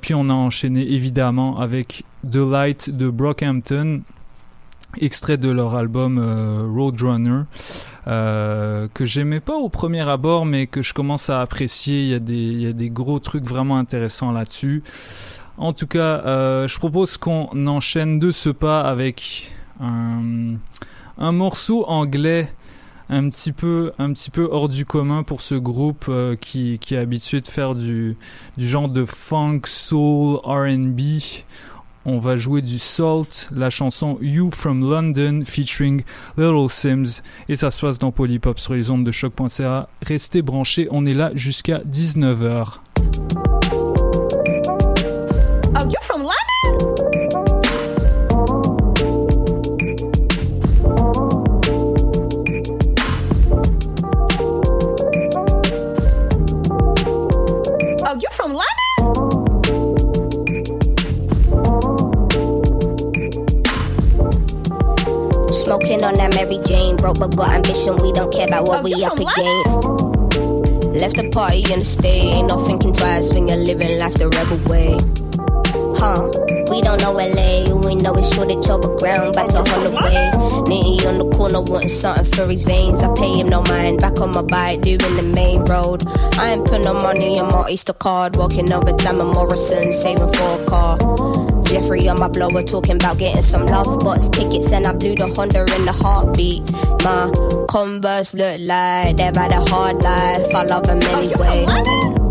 Puis 0.00 0.14
on 0.14 0.28
a 0.28 0.34
enchaîné 0.34 0.82
évidemment 0.82 1.60
avec 1.60 2.04
The 2.28 2.36
Light 2.36 2.90
de 2.90 3.08
Brockhampton 3.08 4.02
extrait 5.00 5.36
de 5.36 5.50
leur 5.50 5.74
album 5.74 6.18
euh, 6.18 6.66
Roadrunner 6.68 7.42
euh, 8.06 8.88
que 8.92 9.04
j'aimais 9.04 9.40
pas 9.40 9.54
au 9.54 9.68
premier 9.68 10.08
abord 10.08 10.44
mais 10.44 10.66
que 10.66 10.82
je 10.82 10.92
commence 10.92 11.30
à 11.30 11.40
apprécier. 11.40 12.02
Il 12.02 12.08
y 12.60 12.66
a 12.66 12.72
des, 12.72 12.90
gros 12.90 13.18
trucs 13.18 13.44
vraiment 13.44 13.78
intéressants 13.78 14.32
là-dessus. 14.32 14.82
En 15.56 15.72
tout 15.72 15.86
cas 15.86 16.22
euh, 16.26 16.68
je 16.68 16.78
propose 16.78 17.16
qu'on 17.16 17.66
enchaîne 17.66 18.18
de 18.18 18.32
ce 18.32 18.50
pas 18.50 18.82
avec 18.82 19.52
un, 19.80 20.58
morceau 21.18 21.84
anglais 21.86 22.52
un 23.08 23.28
petit 23.28 23.52
peu 23.52 23.92
hors 24.50 24.68
du 24.68 24.86
commun 24.86 25.22
pour 25.22 25.40
ce 25.40 25.54
groupe 25.54 26.10
qui, 26.40 26.78
est 26.90 26.96
habitué 26.96 27.40
de 27.40 27.46
faire 27.48 27.74
du 27.74 28.16
genre 28.56 28.88
de 28.88 29.04
funk 29.04 29.62
soul 29.66 30.38
R&B 30.44 31.00
on 32.04 32.18
va 32.18 32.36
jouer 32.36 32.62
du 32.62 32.78
Salt, 32.78 33.48
la 33.54 33.70
chanson 33.70 34.18
You 34.20 34.50
from 34.52 34.88
London 34.88 35.42
featuring 35.44 36.02
Little 36.36 36.68
Sims 36.68 37.22
et 37.48 37.56
ça 37.56 37.70
se 37.70 37.80
passe 37.80 37.98
dans 37.98 38.12
Polypop 38.12 38.58
sur 38.58 38.74
les 38.74 38.90
ondes 38.90 39.04
de 39.04 39.12
choc.ca. 39.12 39.88
Restez 40.02 40.42
branchés, 40.42 40.88
on 40.90 41.06
est 41.06 41.14
là 41.14 41.30
jusqu'à 41.34 41.78
19h. 41.78 42.78
Smoking 65.82 66.04
on 66.04 66.14
that 66.14 66.32
Mary 66.34 66.60
Jane, 66.64 66.94
broke 66.94 67.18
but 67.18 67.34
got 67.34 67.50
ambition. 67.50 67.96
We 67.96 68.12
don't 68.12 68.32
care 68.32 68.46
about 68.46 68.66
what 68.66 68.80
Oh, 68.80 68.82
we 68.82 69.02
up 69.02 69.14
against. 69.18 70.94
Left 70.94 71.16
the 71.16 71.28
party 71.32 71.64
in 71.72 71.80
the 71.80 71.84
stay, 71.84 72.20
ain't 72.20 72.46
no 72.46 72.64
thinking 72.64 72.92
twice 72.92 73.32
when 73.32 73.48
you're 73.48 73.56
living 73.56 73.98
life 73.98 74.14
the 74.14 74.28
rebel 74.28 74.58
way. 74.70 74.94
Huh? 75.98 76.30
We 76.70 76.82
don't 76.82 77.00
know 77.02 77.10
LA, 77.10 77.74
we 77.74 77.96
know 77.96 78.14
it's 78.14 78.28
is 78.28 78.34
Shoreditch 78.34 78.70
overground, 78.70 79.34
back 79.34 79.48
to 79.48 79.64
Holloway. 79.64 80.30
Nitty 80.70 81.04
on 81.04 81.18
the 81.18 81.36
corner 81.36 81.60
wanting 81.60 81.88
something 81.88 82.26
for 82.32 82.46
his 82.46 82.62
veins. 82.62 83.02
I 83.02 83.12
pay 83.14 83.40
him 83.40 83.48
no 83.48 83.62
mind, 83.62 84.02
back 84.02 84.20
on 84.20 84.30
my 84.30 84.42
bike, 84.42 84.82
doing 84.82 85.16
the 85.16 85.24
main 85.34 85.64
road. 85.64 86.06
I 86.38 86.52
ain't 86.52 86.64
put 86.64 86.82
no 86.82 86.94
money 86.94 87.40
on 87.40 87.48
my 87.48 87.64
Oyster 87.64 87.92
card, 87.92 88.36
walking 88.36 88.72
over 88.72 88.92
Tam 88.92 89.20
and 89.20 89.32
Morrison, 89.32 89.92
saving 89.92 90.32
for 90.32 90.62
a 90.62 90.64
car. 90.64 91.51
Jeffrey 91.72 92.06
on 92.06 92.20
my 92.20 92.28
blower 92.28 92.62
talking 92.62 92.96
about 92.96 93.16
getting 93.16 93.40
some 93.40 93.66
Lovebox 93.66 94.30
tickets 94.30 94.70
and 94.72 94.86
I 94.86 94.92
blew 94.92 95.14
the 95.14 95.26
Honda 95.28 95.60
in 95.74 95.86
the 95.86 95.92
heartbeat. 95.92 96.70
My 97.02 97.32
Converse 97.66 98.34
look 98.34 98.60
like 98.60 99.16
they've 99.16 99.34
had 99.34 99.52
a 99.52 99.64
hard 99.70 100.02
life. 100.02 100.54
I 100.54 100.64
love 100.64 100.84
them 100.84 101.00
anyway. 101.00 101.64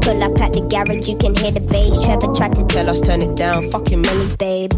Pull 0.02 0.24
up 0.24 0.40
at 0.40 0.54
the 0.54 0.62
garage, 0.70 1.10
you 1.10 1.18
can 1.18 1.34
hear 1.34 1.50
the 1.50 1.60
bass. 1.60 2.06
Trevor 2.06 2.32
tried 2.36 2.54
to 2.54 2.64
tell 2.66 2.88
us 2.88 3.02
turn 3.02 3.24
it 3.24 3.36
down. 3.36 3.72
Fucking 3.72 4.04
millies, 4.04 4.36
babe. 4.36 4.74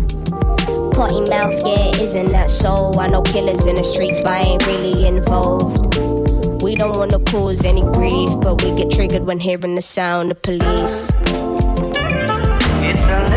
Potty 0.93 1.19
mouth, 1.29 1.61
yeah, 1.65 2.01
isn't 2.01 2.31
that 2.31 2.49
so? 2.49 2.93
I 2.97 3.09
know 3.09 3.21
killers 3.21 3.65
in 3.65 3.75
the 3.75 3.83
streets, 3.83 4.21
but 4.21 4.29
I 4.29 4.43
ain't 4.43 4.65
really 4.65 5.05
involved. 5.05 5.97
We 6.63 6.75
don't 6.75 6.95
wanna 6.95 7.19
cause 7.19 7.65
any 7.65 7.81
grief, 7.81 8.29
but 8.39 8.63
we 8.63 8.73
get 8.81 8.91
triggered 8.91 9.25
when 9.25 9.39
hearing 9.39 9.75
the 9.75 9.81
sound 9.81 10.31
of 10.31 10.41
police. 10.41 11.11
It's 12.85 13.01
a 13.09 13.32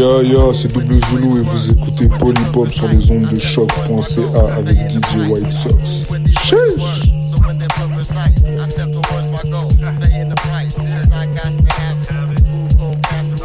Yo 0.00 0.22
yo, 0.22 0.54
c'est 0.54 0.72
Double 0.72 0.98
Zulu 1.08 1.40
et 1.40 1.42
vous 1.42 1.70
écoutez 1.72 2.08
Polypop 2.08 2.70
sur 2.70 2.88
les 2.88 3.10
ondes 3.10 3.26
de 3.26 3.38
choc.ca 3.38 4.54
avec 4.56 4.90
DJ 4.90 5.28
White 5.28 5.52
Sox. 5.52 6.08
Sheesh. 6.42 7.12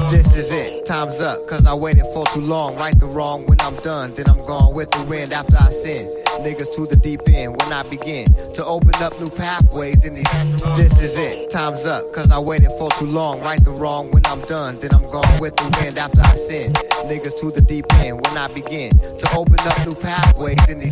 This 0.09 0.37
is 0.37 0.49
it. 0.49 0.85
Time 0.85 1.09
cause 1.45 1.67
I 1.67 1.73
waited 1.73 2.05
for 2.13 2.23
too 2.27 2.39
long. 2.39 2.77
Right 2.77 2.97
the 2.97 3.05
wrong 3.07 3.45
when 3.47 3.59
I'm 3.59 3.75
done, 3.83 4.13
then 4.15 4.27
I'm 4.29 4.41
gone 4.45 4.73
with 4.73 4.89
the 4.91 5.03
wind 5.09 5.33
after 5.33 5.57
I 5.57 5.69
sin. 5.71 6.24
Niggas 6.45 6.75
to 6.75 6.85
the 6.85 6.95
deep 6.95 7.21
end 7.27 7.59
when 7.59 7.73
I 7.73 7.81
begin 7.81 8.25
to 8.53 8.63
open 8.63 8.93
up 9.01 9.19
new 9.19 9.31
pathways 9.31 10.05
in 10.05 10.13
these. 10.13 10.31
This 10.77 10.93
is 11.01 11.17
it, 11.17 11.49
time's 11.49 11.87
up, 11.87 12.13
cause 12.13 12.29
I 12.29 12.37
waited 12.37 12.69
for 12.77 12.91
too 12.99 13.07
long. 13.07 13.41
Right 13.41 13.63
the 13.65 13.71
wrong 13.71 14.11
when 14.11 14.23
I'm 14.27 14.41
done, 14.41 14.79
then 14.79 14.93
I'm 14.93 15.09
gone 15.09 15.39
with 15.39 15.55
the 15.55 15.63
wind 15.81 15.97
after 15.97 16.21
I 16.21 16.35
sin. 16.35 16.71
Niggas 17.05 17.39
to 17.39 17.51
the 17.51 17.61
deep 17.61 17.85
end 18.01 18.25
when 18.25 18.35
I 18.35 18.47
begin 18.47 18.89
to 18.89 19.29
open 19.35 19.59
up 19.59 19.85
new 19.85 19.93
pathways 19.93 20.57
in 20.67 20.79
these. 20.79 20.89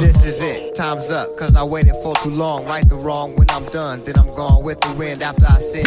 This 0.00 0.24
is 0.24 0.40
it, 0.42 0.74
time's 0.74 1.08
up, 1.10 1.36
cause 1.36 1.54
I 1.54 1.62
waited 1.62 1.94
for 2.02 2.16
too 2.16 2.30
long. 2.30 2.66
Right 2.66 2.88
the 2.88 2.96
wrong 2.96 3.36
when 3.36 3.48
I'm 3.50 3.66
done, 3.66 4.02
then 4.02 4.18
I'm 4.18 4.34
gone 4.34 4.64
with 4.64 4.80
the 4.80 4.92
wind 4.94 5.22
after 5.22 5.46
I 5.46 5.60
sin. 5.60 5.84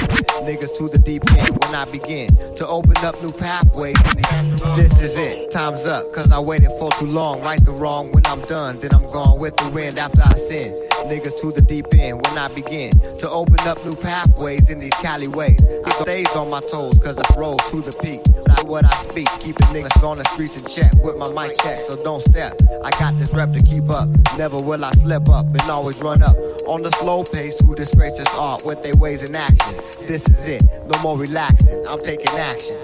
Niggas 0.48 0.78
to 0.78 0.88
the 0.88 0.98
deep 0.98 1.30
end 1.30 1.58
when 1.62 1.76
I 1.76 1.84
begin 1.84 2.30
to 2.56 2.66
open 2.66 2.96
up 3.04 3.22
new 3.22 3.34
pathways 3.34 3.98
in 4.12 4.18
these. 4.18 4.62
This 4.78 5.02
is 5.02 5.18
it, 5.18 5.52
time's 5.52 5.86
up, 5.86 6.14
cause 6.14 6.32
I 6.32 6.40
waited 6.40 6.72
for 6.80 6.90
too 6.94 7.08
long. 7.08 7.42
Right 7.42 7.64
the 7.64 7.72
wrong 7.72 8.14
when 8.14 8.26
I'm 8.28 8.42
done, 8.46 8.80
then 8.80 8.94
I'm 8.94 9.12
gone 9.12 9.40
with 9.40 9.58
the 9.58 9.70
wind 9.72 10.00
after 10.00 10.22
I 10.22 10.36
sin. 10.36 10.72
Niggas 11.06 11.40
to 11.42 11.52
the 11.52 11.62
deep 11.62 11.86
end 11.94 12.26
when 12.26 12.38
I 12.38 12.48
begin 12.48 12.90
to 13.20 13.30
open 13.30 13.60
up 13.68 13.84
new 13.86 13.96
pathways 13.96 14.72
in 14.72 14.80
these 14.80 14.94
Cali 14.94 15.28
ways. 15.28 15.64
I 15.86 15.92
stays 16.02 16.36
on 16.36 16.50
my 16.50 16.62
toes 16.62 16.98
cause 16.98 17.20
I 17.20 17.40
rose 17.40 17.60
to 17.70 17.82
the 17.82 17.94
peak. 18.02 18.22
Not 18.48 18.68
what 18.68 18.86
I 18.86 18.96
speak, 18.96 19.28
keeping 19.40 19.68
niggas 19.68 20.04
on 20.04 20.18
the 20.18 20.24
streets 20.30 20.58
in 20.58 20.66
check 20.66 20.92
with 21.04 21.18
my 21.18 21.30
mic 21.30 21.56
check, 21.62 21.80
so 21.82 21.96
don't 22.04 22.24
step. 22.24 22.60
I 22.84 22.90
got 23.00 23.18
this 23.20 23.32
rep 23.34 23.54
to 23.54 23.62
keep 23.62 23.88
up. 23.90 24.10
Never 24.36 24.60
will 24.60 24.84
I 24.84 24.92
slip 24.92 25.30
up 25.30 25.46
and 25.46 25.62
always 25.70 26.02
run 26.02 26.24
up. 26.24 26.36
On 26.66 26.82
the 26.82 26.90
slow 26.92 27.24
pace, 27.24 27.60
who 27.62 27.76
disgraces 27.76 28.26
art 28.38 28.66
with 28.66 28.82
their 28.82 28.96
ways 28.96 29.24
and 29.24 29.36
actions. 29.36 29.80
This 30.08 30.28
is 30.28 30.48
it, 30.50 30.64
no 30.88 30.98
more 31.04 31.18
relaxing, 31.18 31.86
I'm 31.88 32.04
taking 32.04 32.34
action. 32.34 32.76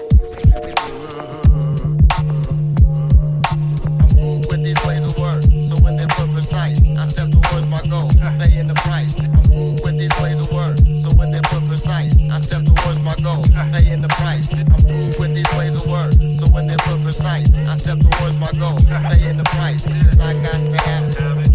Paying 13.92 14.02
the 14.02 14.08
price. 14.08 14.52
I'm 14.52 15.20
with 15.20 15.34
these 15.34 15.52
ways 15.58 15.76
of 15.76 15.86
work. 15.86 16.12
So 16.40 16.46
when 16.52 16.66
they 16.66 16.76
put 16.76 17.02
precise, 17.02 17.52
I 17.54 17.76
step 17.76 17.98
towards 17.98 18.36
my 18.36 18.50
goal, 18.58 18.78
paying 19.10 19.36
the 19.36 19.44
price. 19.44 19.86
I 19.86 20.32
got 20.42 20.60
to 20.60 20.76
have 20.88 21.12
it. 21.14 21.52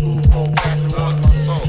Gas 0.56 0.94
towards 0.94 1.18
my 1.26 1.34
soul. 1.46 1.66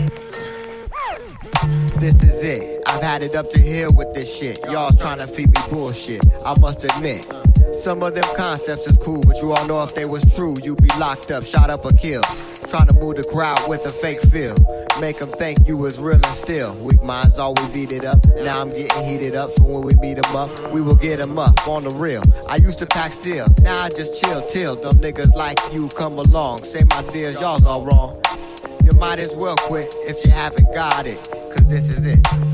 This 1.99 2.23
is 2.23 2.45
it. 2.45 2.83
I've 2.87 3.03
had 3.03 3.25
it 3.25 3.35
up 3.35 3.51
to 3.51 3.61
here 3.61 3.91
with 3.91 4.13
this 4.15 4.33
shit. 4.33 4.61
Y'all 4.71 4.91
trying 4.93 5.19
to 5.19 5.27
feed 5.27 5.49
me 5.55 5.61
bullshit. 5.71 6.23
I 6.45 6.59
must 6.61 6.85
admit. 6.85 7.27
Some 7.73 8.03
of 8.03 8.15
them 8.15 8.25
concepts 8.37 8.87
is 8.87 8.97
cool, 8.99 9.23
but 9.23 9.37
you 9.43 9.53
all 9.53 9.67
know 9.67 9.83
if 9.83 9.95
they 9.95 10.05
was 10.05 10.25
true, 10.35 10.57
you'd 10.63 10.83
be 10.83 10.89
locked 10.99 11.31
up, 11.31 11.45
shot 11.45 11.71
up 11.71 11.85
or 11.85 11.93
killed. 11.93 12.25
Trying 12.67 12.87
to 12.89 12.95
move 12.95 13.17
the 13.17 13.25
crowd 13.25 13.69
with 13.69 13.87
a 13.87 13.91
fake 13.91 14.21
feel. 14.23 14.57
Make 15.01 15.19
them 15.21 15.31
think 15.33 15.67
you 15.67 15.77
was 15.77 15.99
real 15.99 16.17
and 16.17 16.27
still. 16.27 16.75
Weak 16.77 17.03
minds 17.03 17.39
always 17.39 17.77
eat 17.77 17.93
it 17.93 18.05
up. 18.05 18.19
Now 18.43 18.61
I'm 18.61 18.71
getting 18.71 19.05
heated 19.05 19.35
up, 19.35 19.53
so 19.53 19.65
when 19.65 19.83
we 19.83 19.95
meet 19.95 20.21
them 20.21 20.37
up, 20.37 20.51
we 20.73 20.81
will 20.81 20.97
get 20.97 21.19
them 21.19 21.39
up 21.39 21.69
on 21.69 21.85
the 21.85 21.91
real. 21.91 22.23
I 22.49 22.57
used 22.57 22.79
to 22.81 22.87
pack 22.87 23.13
steel, 23.13 23.47
now 23.63 23.79
I 23.79 23.91
just 23.91 24.21
chill 24.21 24.45
till 24.47 24.77
them 24.77 24.99
niggas 24.99 25.35
like 25.35 25.59
you 25.73 25.89
come 25.89 26.19
along. 26.19 26.65
Say 26.65 26.85
my 26.85 27.03
dears, 27.13 27.41
y'all's 27.41 27.65
all 27.65 27.85
wrong. 27.85 28.21
You 28.83 28.93
might 28.93 29.19
as 29.19 29.35
well 29.35 29.57
quit 29.57 29.95
if 29.99 30.25
you 30.25 30.31
haven't 30.31 30.75
got 30.75 31.07
it, 31.07 31.23
cause 31.31 31.69
this 31.69 31.89
is 31.89 32.05
it. 32.07 32.48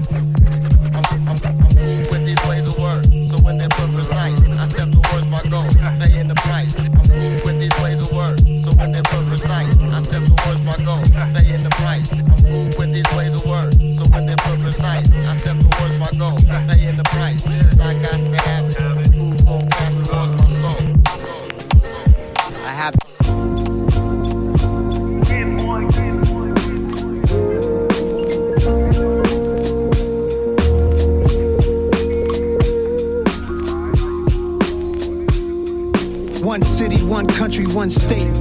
Country, 37.54 37.72
one 37.72 37.90
state. 37.90 38.34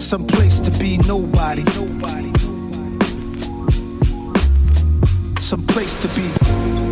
Some 0.00 0.26
place 0.26 0.60
to 0.60 0.70
be 0.78 0.96
nobody. 0.98 1.64
Some 5.38 5.66
place 5.66 6.00
to 6.00 6.08
be. 6.16 6.85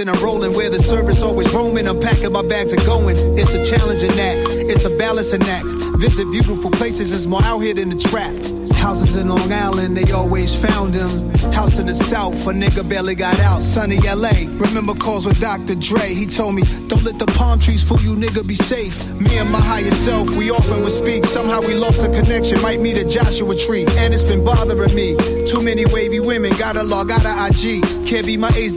Then 0.00 0.08
I'm 0.08 0.22
rolling 0.22 0.54
where 0.54 0.70
the 0.70 0.82
service 0.82 1.20
always 1.20 1.52
roaming. 1.52 1.86
I'm 1.86 2.00
packing 2.00 2.32
my 2.32 2.40
bags 2.40 2.72
and 2.72 2.82
going. 2.86 3.16
It's 3.38 3.52
a 3.52 3.64
challenging 3.66 4.18
act. 4.18 4.48
It's 4.50 4.84
a 4.86 4.96
balancing 4.96 5.42
act. 5.42 5.66
Visit 6.00 6.24
beautiful 6.30 6.70
places. 6.70 7.12
It's 7.12 7.26
more 7.26 7.42
out 7.44 7.58
here 7.58 7.74
than 7.74 7.90
the 7.90 7.96
trap. 7.96 8.34
Houses 8.76 9.16
in 9.16 9.28
Long 9.28 9.52
Island, 9.52 9.98
they 9.98 10.10
always 10.10 10.54
found 10.54 10.94
him. 10.94 11.34
House 11.52 11.78
in 11.78 11.86
the 11.86 11.94
South, 11.94 12.32
a 12.46 12.52
nigga 12.52 12.88
barely 12.88 13.14
got 13.14 13.38
out. 13.40 13.60
Sunny 13.60 13.98
LA, 13.98 14.48
remember 14.64 14.94
calls 14.94 15.26
with 15.26 15.38
Dr. 15.38 15.74
Dre. 15.74 16.14
He 16.14 16.24
told 16.24 16.54
me, 16.54 16.62
don't 16.88 17.04
let 17.04 17.18
the 17.18 17.26
palm 17.26 17.58
trees 17.58 17.86
fool 17.86 18.00
you, 18.00 18.16
nigga, 18.16 18.46
be 18.46 18.54
safe. 18.54 18.96
Me 19.30 19.38
and 19.38 19.50
my 19.50 19.60
higher 19.60 19.90
self, 19.92 20.28
we 20.36 20.50
often 20.50 20.82
would 20.82 20.90
speak. 20.92 21.24
Somehow 21.24 21.60
we 21.60 21.74
lost 21.74 22.02
the 22.02 22.08
connection, 22.08 22.60
might 22.60 22.80
meet 22.80 22.98
a 22.98 23.04
Joshua 23.04 23.56
tree. 23.56 23.86
And 23.86 24.12
it's 24.12 24.24
been 24.24 24.44
bothering 24.44 24.92
me. 24.92 25.16
Too 25.46 25.62
many 25.62 25.86
wavy 25.86 26.18
women, 26.18 26.52
gotta 26.58 26.82
log 26.82 27.12
out 27.12 27.24
of 27.24 27.34
IG. 27.48 27.82
Can't 28.06 28.26
be 28.26 28.36
my 28.36 28.50
age 28.56 28.70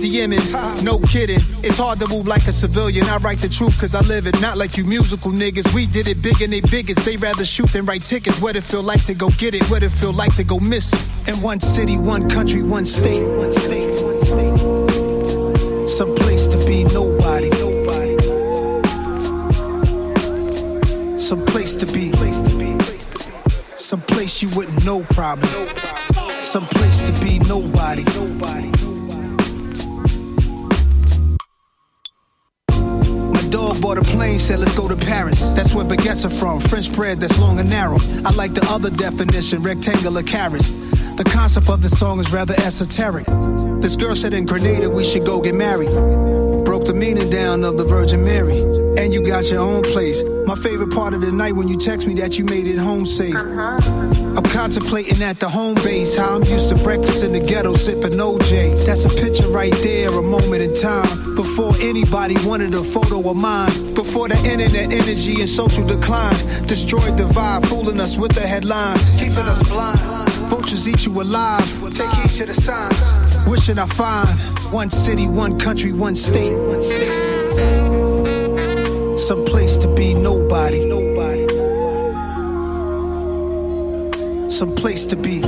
no 0.84 1.00
kidding. 1.00 1.40
It's 1.64 1.78
hard 1.78 2.00
to 2.00 2.08
move 2.08 2.28
like 2.28 2.46
a 2.46 2.52
civilian. 2.52 3.08
I 3.08 3.18
write 3.18 3.40
the 3.40 3.50
truth 3.50 3.80
cause 3.80 3.96
I 3.96 4.02
live 4.02 4.28
it, 4.28 4.40
not 4.42 4.58
like 4.58 4.78
you 4.78 4.86
musical 4.86 5.32
niggas. 5.32 5.74
We 5.74 5.88
did 5.88 6.08
it 6.08 6.22
big 6.22 6.42
and 6.42 6.54
they 6.54 6.62
biggest. 6.62 7.04
They 7.06 7.18
rather 7.18 7.46
shoot 7.46 7.72
than 7.72 7.86
write 7.86 8.04
tickets. 8.04 8.40
What 8.40 8.56
it 8.56 8.64
feel 8.64 8.84
like 8.84 9.06
to 9.06 9.16
go 9.16 9.30
get 9.32 9.56
it, 9.56 9.64
what 9.72 9.82
it 9.82 9.90
feel 9.90 10.14
like 10.14 10.36
to 10.36 10.44
go 10.44 10.60
miss 10.60 10.94
it. 10.94 11.02
In 11.28 11.42
one 11.42 11.62
city, 11.62 11.98
one 11.98 12.30
country, 12.30 12.62
one 12.62 12.86
state. 12.86 13.24
Place 21.54 21.76
to 21.76 21.86
be. 21.86 22.12
Some 23.76 24.02
place 24.02 24.42
you 24.42 24.50
wouldn't 24.56 24.84
know 24.84 25.04
probably. 25.12 25.70
Some 26.42 26.66
place 26.66 27.04
to 27.04 27.12
be 27.24 27.38
nobody. 27.38 28.04
My 33.36 33.48
dog 33.52 33.80
bought 33.84 34.00
a 34.00 34.02
plane, 34.02 34.40
said 34.40 34.62
let's 34.62 34.74
go 34.74 34.88
to 34.88 34.96
Paris. 34.96 35.40
That's 35.54 35.76
where 35.76 35.86
baguettes 35.86 36.26
are 36.26 36.32
from. 36.32 36.60
French 36.60 36.92
bread 36.92 37.20
that's 37.20 37.38
long 37.38 37.60
and 37.60 37.70
narrow. 37.70 38.00
I 38.26 38.32
like 38.32 38.56
the 38.56 38.66
other 38.68 38.90
definition, 38.90 39.62
rectangular 39.62 40.24
carrots. 40.24 40.70
The 41.18 41.24
concept 41.24 41.70
of 41.70 41.84
the 41.84 41.90
song 41.90 42.20
is 42.20 42.34
rather 42.34 42.56
esoteric. 42.62 43.28
This 43.80 43.96
girl 43.96 44.16
said 44.16 44.34
in 44.34 44.46
Grenada 44.48 44.90
we 44.90 45.04
should 45.04 45.24
go 45.24 45.40
get 45.40 45.54
married. 45.54 45.92
Broke 46.66 46.86
the 46.86 46.96
meaning 46.96 47.30
down 47.30 47.64
of 47.64 47.78
the 47.78 47.84
Virgin 47.84 48.24
Mary. 48.24 48.58
And 48.98 49.14
you 49.14 49.24
got 49.24 49.52
your 49.52 49.62
own 49.62 49.84
place. 49.84 50.24
My 50.46 50.56
favorite 50.56 50.92
part 50.92 51.14
of 51.14 51.22
the 51.22 51.32
night 51.32 51.56
when 51.56 51.68
you 51.70 51.78
text 51.78 52.06
me 52.06 52.14
that 52.16 52.38
you 52.38 52.44
made 52.44 52.68
it 52.68 52.78
home 52.78 53.06
safe. 53.06 53.34
Uh-huh. 53.34 54.36
I'm 54.36 54.44
contemplating 54.44 55.22
at 55.22 55.40
the 55.40 55.48
home 55.48 55.76
base 55.76 56.18
how 56.18 56.36
I'm 56.36 56.44
used 56.44 56.70
to 56.70 56.76
breakfast 56.76 57.24
in 57.24 57.32
the 57.32 57.40
ghetto 57.40 57.76
sipping 57.76 58.20
OJ. 58.20 58.86
That's 58.86 59.06
a 59.06 59.10
picture 59.10 59.48
right 59.48 59.74
there, 59.82 60.10
a 60.10 60.22
moment 60.22 60.62
in 60.62 60.74
time. 60.74 61.36
Before 61.36 61.74
anybody 61.80 62.36
wanted 62.46 62.76
a 62.76 62.84
photo 62.84 63.30
of 63.30 63.38
mine. 63.38 63.94
Before 63.94 64.28
the 64.28 64.38
internet 64.38 64.92
energy 64.92 65.40
and 65.40 65.50
social 65.50 65.88
decline 65.88 66.36
destroyed 66.66 67.18
the 67.18 67.28
vibe, 67.30 67.66
fooling 67.68 68.02
us 68.02 68.18
with 68.18 68.34
the 68.34 68.42
headlines, 68.42 69.12
keeping 69.12 69.38
us 69.38 69.62
blind. 69.70 70.00
Vultures 70.50 70.90
eat 70.90 71.06
you 71.06 71.22
alive. 71.22 71.66
Take 71.96 72.10
heed 72.10 72.30
to 72.38 72.46
the 72.48 72.54
signs. 72.54 73.48
Wishing 73.48 73.80
I 73.80 73.86
find 73.86 74.28
one 74.74 74.90
city, 74.90 75.28
one 75.28 75.58
country, 75.58 75.94
one 75.94 76.16
state. 76.16 76.58
Some 79.18 79.46
place 79.46 79.63
be 80.54 80.86
nobody. 80.86 81.48
Some 84.50 84.76
place 84.76 85.06
to 85.08 85.16
be. 85.16 85.42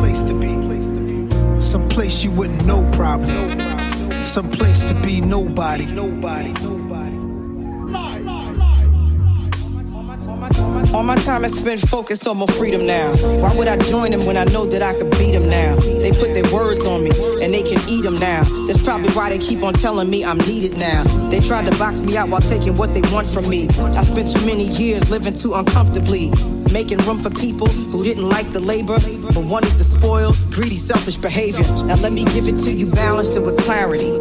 Some 1.60 1.88
place 1.90 2.24
you 2.24 2.32
wouldn't 2.32 2.66
know 2.66 2.90
probably. 2.92 4.24
Some 4.24 4.50
place 4.50 4.84
to 4.86 4.96
be 5.02 5.22
nobody. 5.22 5.86
All 6.00 6.85
my 11.06 11.16
time 11.18 11.46
is 11.46 11.54
spent 11.54 11.80
focused 11.88 12.26
on 12.26 12.38
my 12.38 12.48
freedom 12.48 12.86
now. 12.86 13.16
Why 13.38 13.56
would 13.56 13.68
I 13.68 13.78
join 13.78 14.12
them 14.12 14.26
when 14.26 14.38
I 14.38 14.44
know 14.46 14.66
that 14.66 14.82
I 14.82 14.94
could 14.94 15.12
beat 15.12 15.34
them 15.34 15.48
now? 15.48 15.76
They 15.76 16.12
put 16.12 16.34
their 16.34 16.52
words 16.52 16.84
on 16.86 17.04
me 17.04 17.12
and 17.44 17.54
they 17.54 17.62
can 17.62 17.82
eat 17.88 18.04
them 18.04 18.18
now. 18.18 18.44
That's 18.68 18.82
probably 18.82 19.12
why 19.12 19.30
they 19.30 19.38
keep 19.38 19.62
on 19.62 19.74
telling 19.74 20.10
me 20.10 20.26
I'm 20.26 20.40
needed 20.40 20.78
now. 20.78 21.04
They 21.30 21.40
tried 21.40 21.72
to 21.72 21.78
box 21.78 22.02
me 22.02 22.18
out 22.18 22.30
while 22.30 22.42
taking 22.42 22.76
what 22.76 22.94
they 22.94 23.02
want 23.14 23.28
from 23.28 23.48
me. 23.48 23.68
I 23.70 24.04
spent 24.04 24.32
too 24.32 24.46
many 24.46 24.68
years 24.68 25.10
living 25.10 25.34
too 25.34 25.54
uncomfortably. 25.54 26.32
Making 26.72 26.98
room 27.00 27.20
for 27.22 27.30
people 27.30 27.68
who 27.68 28.04
didn't 28.04 28.28
like 28.28 28.52
the 28.52 28.60
labor 28.60 29.00
but 29.34 29.46
wanted 29.46 29.74
the 29.74 29.84
spoils, 29.84 30.46
greedy, 30.48 30.78
selfish 30.78 31.18
behavior. 31.18 31.64
Now 31.86 31.96
let 31.96 32.14
me 32.14 32.26
give 32.26 32.48
it 32.48 32.58
to 32.58 32.72
you 32.72 32.88
balanced 32.92 33.36
and 33.36 33.46
with 33.46 33.58
clarity. 33.60 34.12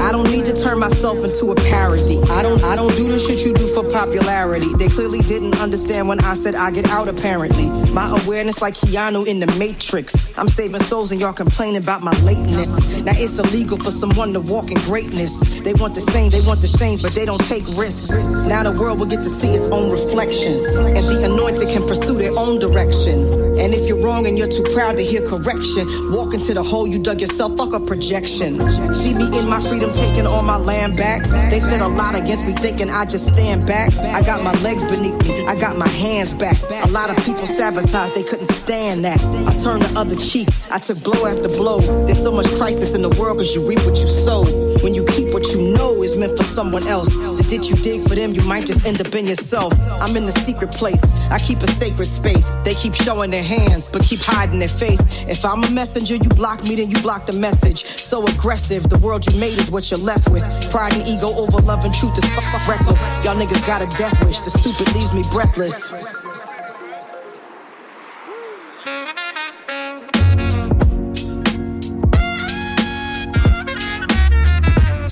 I 0.00 0.12
don't 0.12 0.30
need 0.30 0.44
to 0.46 0.54
turn 0.54 0.78
myself 0.78 1.18
into 1.24 1.52
a 1.52 1.54
parody. 1.54 2.20
I 2.30 2.42
don't 2.42 2.62
I 2.64 2.76
don't 2.76 2.94
do 2.96 3.08
the 3.08 3.18
shit 3.18 3.44
you 3.44 3.54
do 3.54 3.66
for 3.68 3.84
popularity. 3.90 4.72
They 4.74 4.88
clearly 4.88 5.20
didn't 5.20 5.58
understand 5.60 6.08
when 6.08 6.20
I 6.20 6.34
said 6.34 6.54
I 6.54 6.70
get 6.70 6.88
out 6.88 7.08
apparently. 7.08 7.68
My 7.92 8.18
awareness 8.22 8.60
like 8.60 8.74
Keanu 8.74 9.26
in 9.26 9.40
the 9.40 9.46
Matrix. 9.58 10.36
I'm 10.38 10.48
saving 10.48 10.82
souls 10.84 11.10
and 11.12 11.20
y'all 11.20 11.32
complaining 11.32 11.82
about 11.82 12.02
my 12.02 12.12
lateness. 12.22 12.78
Now 13.04 13.12
it's 13.14 13.38
illegal 13.38 13.78
for 13.78 13.90
someone 13.90 14.32
to 14.32 14.40
walk 14.40 14.70
in 14.70 14.78
greatness. 14.78 15.40
They 15.60 15.74
want 15.74 15.94
the 15.94 16.00
same, 16.00 16.30
they 16.30 16.40
want 16.42 16.60
the 16.60 16.68
same, 16.68 16.98
but 16.98 17.12
they 17.12 17.24
don't 17.24 17.44
take 17.44 17.64
risks. 17.76 18.10
Now 18.48 18.62
the 18.62 18.72
world 18.72 18.98
will 18.98 19.06
get 19.06 19.18
to 19.18 19.30
see 19.30 19.50
its 19.50 19.68
own 19.68 19.90
reflection. 19.90 20.54
And 20.96 21.04
the 21.06 21.24
anointed 21.24 21.68
can 21.68 21.86
pursue 21.86 22.16
their 22.18 22.32
own 22.36 22.58
direction. 22.58 23.39
And 23.60 23.74
if 23.74 23.86
you're 23.86 24.00
wrong 24.00 24.26
and 24.26 24.38
you're 24.38 24.48
too 24.48 24.62
proud 24.72 24.96
to 24.96 25.04
hear 25.04 25.20
correction, 25.20 25.86
walk 26.12 26.32
into 26.32 26.54
the 26.54 26.62
hole 26.62 26.86
you 26.86 26.98
dug 26.98 27.20
yourself, 27.20 27.58
fuck 27.58 27.74
a 27.74 27.80
projection. 27.80 28.56
See 28.94 29.12
me 29.12 29.26
in 29.38 29.46
my 29.48 29.60
freedom 29.60 29.92
taking 29.92 30.26
all 30.26 30.42
my 30.42 30.56
land 30.56 30.96
back. 30.96 31.22
They 31.50 31.60
said 31.60 31.82
a 31.82 31.88
lot 31.88 32.14
against 32.14 32.46
me 32.46 32.54
thinking 32.54 32.88
I 32.88 33.04
just 33.04 33.28
stand 33.28 33.66
back. 33.66 33.94
I 33.98 34.22
got 34.22 34.42
my 34.42 34.58
legs 34.62 34.82
beneath 34.84 35.18
me, 35.28 35.44
I 35.46 35.54
got 35.56 35.76
my 35.76 35.88
hands 35.88 36.32
back. 36.32 36.56
A 36.84 36.88
lot 36.88 37.10
of 37.10 37.22
people 37.24 37.46
sabotage, 37.46 38.12
they 38.12 38.22
couldn't 38.22 38.46
stand 38.46 39.04
that. 39.04 39.20
I 39.46 39.56
turned 39.58 39.82
the 39.82 39.98
other 39.98 40.16
cheek, 40.16 40.48
I 40.70 40.78
took 40.78 41.02
blow 41.02 41.26
after 41.26 41.48
blow. 41.48 41.80
There's 42.06 42.22
so 42.22 42.32
much 42.32 42.46
crisis 42.56 42.94
in 42.94 43.02
the 43.02 43.10
world 43.10 43.38
cause 43.38 43.54
you 43.54 43.62
reap 43.66 43.84
what 43.84 44.00
you 44.00 44.08
sow. 44.08 44.69
When 44.82 44.94
you 44.94 45.04
keep 45.04 45.34
what 45.34 45.46
you 45.52 45.60
know 45.76 46.02
is 46.02 46.16
meant 46.16 46.38
for 46.38 46.44
someone 46.44 46.86
else, 46.86 47.14
the 47.14 47.46
ditch 47.50 47.68
you 47.68 47.76
dig 47.76 48.08
for 48.08 48.14
them, 48.14 48.32
you 48.32 48.40
might 48.42 48.66
just 48.66 48.86
end 48.86 48.98
up 49.00 49.14
in 49.14 49.26
yourself. 49.26 49.74
I'm 50.00 50.16
in 50.16 50.24
the 50.24 50.32
secret 50.32 50.70
place, 50.70 51.02
I 51.30 51.38
keep 51.38 51.58
a 51.58 51.66
sacred 51.66 52.06
space. 52.06 52.50
They 52.64 52.74
keep 52.74 52.94
showing 52.94 53.30
their 53.30 53.42
hands, 53.42 53.90
but 53.90 54.02
keep 54.02 54.20
hiding 54.20 54.58
their 54.58 54.68
face. 54.68 55.00
If 55.28 55.44
I'm 55.44 55.62
a 55.64 55.70
messenger, 55.70 56.14
you 56.14 56.30
block 56.30 56.64
me, 56.64 56.76
then 56.76 56.90
you 56.90 56.98
block 57.02 57.26
the 57.26 57.34
message. 57.34 57.84
So 57.84 58.26
aggressive, 58.26 58.88
the 58.88 58.98
world 58.98 59.26
you 59.30 59.38
made 59.38 59.58
is 59.58 59.70
what 59.70 59.90
you're 59.90 60.00
left 60.00 60.30
with. 60.30 60.44
Pride 60.70 60.94
and 60.94 61.06
ego 61.06 61.28
over 61.28 61.58
love 61.58 61.84
and 61.84 61.92
truth 61.92 62.16
is 62.16 62.24
fuck 62.30 62.66
reckless. 62.66 63.04
Y'all 63.24 63.36
niggas 63.36 63.66
got 63.66 63.82
a 63.82 63.96
death 63.98 64.18
wish, 64.24 64.40
the 64.40 64.50
stupid 64.50 64.94
leaves 64.94 65.12
me 65.12 65.22
breathless. 65.30 66.29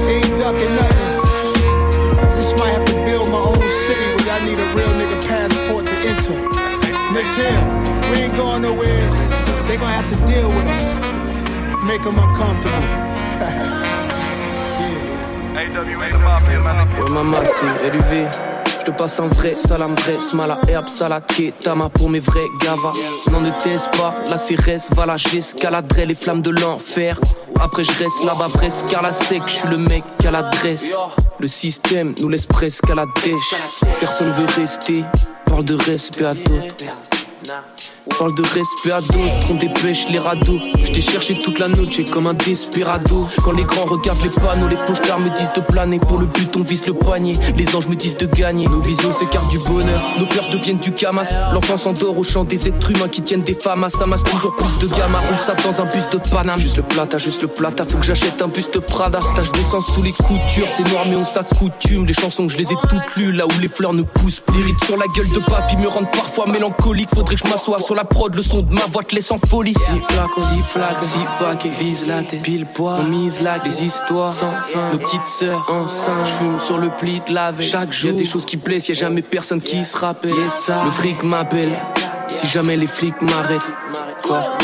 Ain't 0.06 0.38
ducking 0.38 0.74
nothing. 0.76 1.12
Just 2.36 2.56
might 2.56 2.70
have 2.70 2.86
to 2.86 2.94
build 3.04 3.28
my 3.28 3.38
own 3.38 3.68
city 3.68 4.06
where 4.14 4.30
I 4.30 4.44
need 4.46 4.56
a 4.56 4.72
real 4.76 4.92
nigga 5.00 5.18
passport 5.26 5.84
to 5.84 5.92
enter. 6.06 6.38
Miss 7.12 7.34
Hill, 7.34 7.64
we 8.12 8.18
ain't 8.22 8.36
going 8.36 8.62
nowhere. 8.62 9.10
They 9.66 9.76
gonna 9.76 10.00
have 10.00 10.08
to 10.08 10.16
deal 10.32 10.48
with 10.48 10.66
us. 10.68 10.84
Make 11.82 12.04
them 12.04 12.20
uncomfortable. 12.20 12.86
Ouais 17.02 17.10
maman 17.10 17.44
c'est 17.44 17.84
élevé 17.84 18.28
Je 18.86 18.92
passe 18.92 19.18
un 19.18 19.26
vrai 19.26 19.56
salam 19.56 19.96
vrai 19.96 20.20
smala. 20.20 20.58
Et 20.68 20.74
absalat 20.74 21.20
Tama 21.60 21.88
pour 21.88 22.08
mes 22.08 22.20
vrais 22.20 22.46
gavas. 22.62 22.92
Non 23.32 23.40
ne 23.40 23.50
taise 23.60 23.88
pas? 23.98 24.14
La 24.30 24.36
CRS 24.36 24.94
va 24.94 25.06
la 25.06 25.16
j'escaladerai 25.16 26.06
les 26.06 26.14
flammes 26.14 26.40
de 26.40 26.50
l'enfer. 26.50 27.18
Après 27.60 27.82
je 27.82 27.90
reste 27.98 28.24
là-bas 28.24 28.48
presque 28.54 28.94
à 28.94 29.02
la 29.02 29.10
sec. 29.10 29.42
Je 29.48 29.54
suis 29.54 29.68
le 29.68 29.78
mec 29.78 30.04
à 30.24 30.30
l'adresse. 30.30 30.94
Le 31.40 31.48
système 31.48 32.14
nous 32.20 32.28
laisse 32.28 32.46
presque 32.46 32.88
à 32.88 32.94
la 32.94 33.06
dèche. 33.24 33.60
Personne 33.98 34.30
veut 34.30 34.46
rester. 34.56 35.04
Parle 35.46 35.64
de 35.64 35.74
respect 35.74 36.24
à 36.24 36.34
d'autres 36.34 36.84
Parle 38.18 38.34
de 38.34 38.42
respect 38.42 38.92
à 38.92 39.00
d'autres, 39.00 39.50
on 39.50 39.54
dépêche 39.56 40.08
les 40.08 40.18
radeaux. 40.18 40.58
Je 40.82 40.90
t'ai 40.90 41.02
cherché 41.02 41.38
toute 41.38 41.58
la 41.58 41.68
noche, 41.68 42.02
comme 42.10 42.26
un 42.26 42.34
desperado. 42.34 43.28
Quand 43.44 43.52
les 43.52 43.64
grands 43.64 43.84
regardent 43.84 44.22
les 44.22 44.30
panneaux, 44.30 44.68
les 44.68 44.76
pochards 44.86 45.20
me 45.20 45.28
disent 45.36 45.52
de 45.54 45.60
planer. 45.60 45.98
Pour 45.98 46.18
le 46.18 46.26
but, 46.26 46.56
on 46.56 46.62
vise 46.62 46.86
le 46.86 46.94
poignet. 46.94 47.34
Les 47.56 47.74
anges 47.74 47.88
me 47.88 47.96
disent 47.96 48.16
de 48.16 48.26
gagner. 48.26 48.66
Nos 48.66 48.80
visions 48.80 49.12
s'écartent 49.12 49.50
du 49.50 49.58
bonheur, 49.58 50.00
nos 50.18 50.26
peurs 50.26 50.48
deviennent 50.50 50.78
du 50.78 50.92
camas. 50.92 51.28
L'enfant 51.52 51.76
s'endort 51.76 52.18
au 52.18 52.22
chant 52.22 52.44
des 52.44 52.68
êtres 52.68 52.90
humains 52.90 53.08
qui 53.08 53.22
tiennent 53.22 53.42
des 53.42 53.54
femmes 53.54 53.84
à 53.84 53.90
Ça 53.90 54.06
masse 54.06 54.24
toujours 54.24 54.54
plus 54.56 54.88
de 54.88 54.94
gamma. 54.94 55.20
On 55.30 55.36
ça 55.38 55.54
dans 55.54 55.80
un 55.82 55.86
bus 55.86 56.08
de 56.10 56.18
Paname. 56.30 56.58
Juste 56.58 56.76
le 56.76 56.84
plata, 56.84 57.18
juste 57.18 57.42
le 57.42 57.48
plata. 57.48 57.84
Faut 57.84 57.98
que 57.98 58.06
j'achète 58.06 58.40
un 58.40 58.48
buste 58.48 58.78
Prada. 58.78 59.18
Tâche 59.34 59.52
de 59.52 59.58
sang 59.58 59.82
sous 59.82 60.02
les 60.02 60.12
coutures, 60.12 60.68
c'est 60.74 60.88
noir 60.90 61.04
mais 61.08 61.16
on 61.16 61.24
s'accoutume. 61.24 62.06
Les 62.06 62.14
chansons, 62.14 62.48
je 62.48 62.56
les 62.56 62.72
ai 62.72 62.76
toutes 62.88 63.16
lues 63.16 63.32
là 63.32 63.46
où 63.46 63.60
les 63.60 63.68
fleurs 63.68 63.92
ne 63.92 64.02
poussent 64.02 64.40
plus. 64.40 64.74
Sur 64.86 64.96
la 64.96 65.06
gueule 65.08 65.28
de 65.28 65.40
papy 65.40 65.76
me 65.76 65.88
rendent 65.88 66.10
parfois 66.12 66.46
mélancolique. 66.50 67.10
Faudrait 67.12 67.34
que 67.34 67.42
je 67.44 67.50
m'assoie 67.50 67.78
sur 67.78 67.95
la 67.96 68.04
prod, 68.04 68.34
le 68.34 68.42
son 68.42 68.62
de 68.62 68.72
ma 68.72 68.84
voix 68.86 69.02
te 69.02 69.14
laisse 69.14 69.30
en 69.30 69.38
folie. 69.38 69.74
Si 69.74 70.14
flacons, 70.14 70.40
si 70.40 70.60
flaques, 70.60 71.02
si 71.02 71.18
paquets, 71.38 71.70
vise 71.70 72.06
la 72.06 72.22
tête, 72.22 72.42
pile 72.42 72.66
poids. 72.66 72.98
On 73.00 73.04
mise 73.04 73.40
là, 73.40 73.58
des 73.58 73.84
histoires 73.84 74.32
sans 74.32 74.52
fin. 74.72 74.92
Nos 74.92 74.98
petites 74.98 75.26
sœurs 75.26 75.66
enceintes, 75.68 76.26
je 76.26 76.32
fume 76.32 76.60
sur 76.60 76.78
le 76.78 76.90
pli 76.90 77.22
de 77.26 77.32
la 77.32 77.52
veille. 77.52 77.66
Chaque 77.66 77.92
jour, 77.92 78.12
y 78.12 78.14
a 78.14 78.18
des 78.18 78.24
choses 78.26 78.44
qui 78.44 78.58
plaisent, 78.58 78.88
y 78.88 78.92
a 78.92 78.94
jamais 78.94 79.22
personne 79.22 79.60
qui 79.60 79.84
se 79.84 79.96
rappelle. 79.96 80.34
Le 80.34 80.90
fric 80.90 81.22
m'appelle, 81.22 81.72
si 82.28 82.46
jamais 82.46 82.76
les 82.76 82.86
flics 82.86 83.20
m'arrêtent. 83.22 83.66
Quoi? 84.22 84.56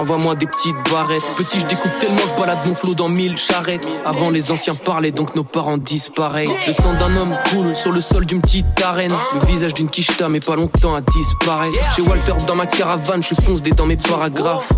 Envoie-moi 0.00 0.34
des 0.34 0.46
petites 0.46 0.78
barrettes. 0.90 1.22
Petit, 1.36 1.60
je 1.60 1.66
découpe 1.66 1.92
tellement, 2.00 2.22
je 2.26 2.40
balade 2.40 2.56
mon 2.64 2.74
flot 2.74 2.94
dans 2.94 3.10
mille 3.10 3.36
charrettes. 3.36 3.86
Avant, 4.02 4.30
les 4.30 4.50
anciens 4.50 4.74
parlaient, 4.74 5.10
donc 5.10 5.36
nos 5.36 5.44
parents 5.44 5.76
disparaissent. 5.76 6.48
Le 6.66 6.72
sang 6.72 6.94
d'un 6.94 7.14
homme 7.18 7.36
coule 7.50 7.74
sur 7.76 7.92
le 7.92 8.00
sol 8.00 8.24
d'une 8.24 8.40
petite 8.40 8.64
arène. 8.82 9.12
Le 9.34 9.46
visage 9.46 9.74
d'une 9.74 9.90
quicheta, 9.90 10.30
mais 10.30 10.40
pas 10.40 10.56
longtemps 10.56 10.94
à 10.94 11.02
disparaître. 11.02 11.78
Chez 11.94 12.00
Walter, 12.00 12.32
dans 12.46 12.54
ma 12.54 12.64
caravane, 12.64 13.22
je 13.22 13.34
fonce 13.34 13.60
des 13.60 13.72
dans 13.72 13.84
mes 13.84 13.98
paragraphes. 13.98 14.72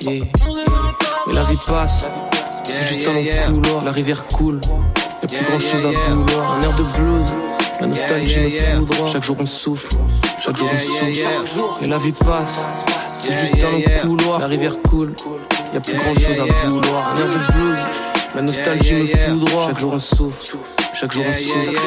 Yeah. 0.00 0.24
Mais 1.26 1.34
la 1.34 1.42
vie 1.42 1.58
passe, 1.66 2.06
c'est 2.64 2.86
juste 2.86 3.06
un 3.06 3.12
long 3.12 3.60
couloir. 3.60 3.84
La 3.84 3.92
rivière 3.92 4.26
coule, 4.28 4.62
y'a 5.20 5.28
plus 5.28 5.44
grand 5.44 5.60
chose 5.60 5.84
à 5.84 6.10
vouloir. 6.10 6.52
Un 6.52 6.60
air 6.62 6.72
de 6.72 6.82
blues, 6.98 7.30
la 7.82 7.86
nostalgie 7.86 8.38
me 8.38 8.78
foudroie. 8.78 9.08
Chaque 9.12 9.24
jour 9.24 9.36
on 9.38 9.46
souffle, 9.46 9.88
chaque 10.40 10.56
jour 10.56 10.70
on 10.72 10.78
souffle. 10.78 11.84
Et 11.84 11.86
la 11.86 11.98
vie 11.98 12.12
passe. 12.12 12.62
C'est 13.22 13.38
juste 13.38 13.62
un 13.62 13.70
long 13.70 14.16
couloir, 14.16 14.40
la 14.40 14.46
rivière 14.48 14.82
coule. 14.82 15.14
Y 15.72 15.76
a 15.76 15.80
plus 15.80 15.94
grand 15.94 16.14
chose 16.14 16.40
à 16.40 16.66
vouloir. 16.66 17.10
Un 17.10 17.14
air 17.14 17.26
de 17.26 17.52
blues, 17.52 17.78
la 18.34 18.42
nostalgie 18.42 18.94
me 18.94 19.06
foudroie. 19.06 19.66
Chaque 19.68 19.78
jour 19.78 19.92
on 19.92 20.00
souffle, 20.00 20.56
chaque 20.92 21.12
jour 21.12 21.24
on 21.28 21.32
souffle. 21.32 21.78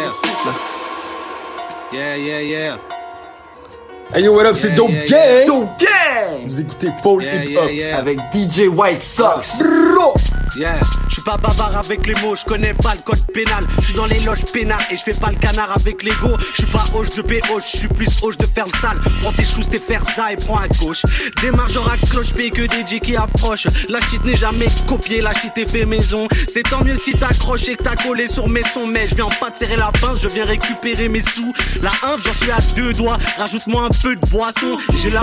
Yeah, 1.91 2.15
yeah, 2.15 2.41
yeah. 2.41 2.77
Hey 4.13 4.23
yo, 4.23 4.33
what 4.33 4.45
up, 4.45 4.55
c'est 4.55 4.75
Dope 4.75 4.91
Gang! 5.09 5.45
Dope 5.47 5.79
Gang! 5.79 6.47
Vous 6.47 6.61
écoutez 6.61 6.89
Paul 7.01 7.23
Hip 7.23 7.57
Hop 7.57 7.69
avec 7.97 8.19
DJ 8.31 8.67
White 8.67 9.01
Sox. 9.01 9.57
Yeah, 10.57 10.79
je 11.09 11.15
suis 11.15 11.21
pas 11.23 11.35
bavard 11.35 11.75
avec 11.77 12.07
les 12.07 12.13
mots, 12.21 12.33
je 12.33 12.45
connais 12.45 12.73
pas 12.73 12.95
le 12.95 13.01
code 13.01 13.19
pénal. 13.33 13.65
Je 13.79 13.85
suis 13.87 13.93
dans 13.93 14.05
les 14.05 14.21
loges 14.21 14.45
pénales 14.53 14.79
et 14.89 14.95
je 14.95 15.01
fais 15.01 15.13
pas 15.13 15.29
le 15.29 15.35
canard 15.35 15.69
avec 15.75 16.01
l'ego. 16.01 16.29
Je 16.39 16.63
suis 16.63 16.71
pas 16.71 16.85
hoche 16.93 17.09
de 17.09 17.21
BO, 17.23 17.59
je 17.59 17.77
suis 17.77 17.87
plus 17.89 18.07
hoche 18.21 18.37
de 18.37 18.45
faire 18.45 18.65
le 18.65 18.71
sale. 18.71 18.97
Prends 19.21 19.33
tes 19.33 19.43
choses, 19.43 19.67
tes 19.69 19.79
fers 19.79 20.05
ça 20.05 20.31
et 20.31 20.37
prends 20.37 20.59
à 20.59 20.69
gauche. 20.79 21.01
Démarre 21.41 21.67
genre 21.67 21.91
à 21.91 21.97
cloche 22.07 22.33
mais 22.37 22.51
que 22.51 22.61
des 22.61 22.87
G 22.87 23.01
qui 23.01 23.17
approchent. 23.17 23.67
La 23.89 23.99
shit 23.99 24.23
n'est 24.23 24.37
jamais 24.37 24.67
copiée, 24.87 25.19
la 25.19 25.33
shit 25.33 25.57
est 25.57 25.69
fait 25.69 25.85
maison. 25.85 26.29
C'est 26.47 26.63
tant 26.63 26.85
mieux 26.85 26.95
si 26.95 27.11
t'accroches 27.11 27.67
et 27.67 27.75
que 27.75 27.83
t'as 27.83 27.97
collé 27.97 28.29
sur 28.29 28.47
mes 28.47 28.63
sons, 28.63 28.87
mais 28.87 29.07
je 29.07 29.15
viens 29.15 29.27
pas 29.41 29.49
de 29.49 29.57
serrer 29.57 29.75
la 29.75 29.91
pince, 29.99 30.21
je 30.21 30.29
viens 30.29 30.45
récupérer 30.45 31.09
mes 31.09 31.21
sous. 31.21 31.53
La 31.81 31.91
inf, 32.07 32.23
j'en 32.23 32.33
suis 32.33 32.51
à 32.51 32.59
deux 32.77 32.93
doigts. 32.93 33.17
Rajoute-moi 33.37 33.83
un 33.83 33.89
peu 34.01 34.15
de 34.15 34.25
boisson. 34.27 34.77
J'ai 35.01 35.10
la 35.10 35.21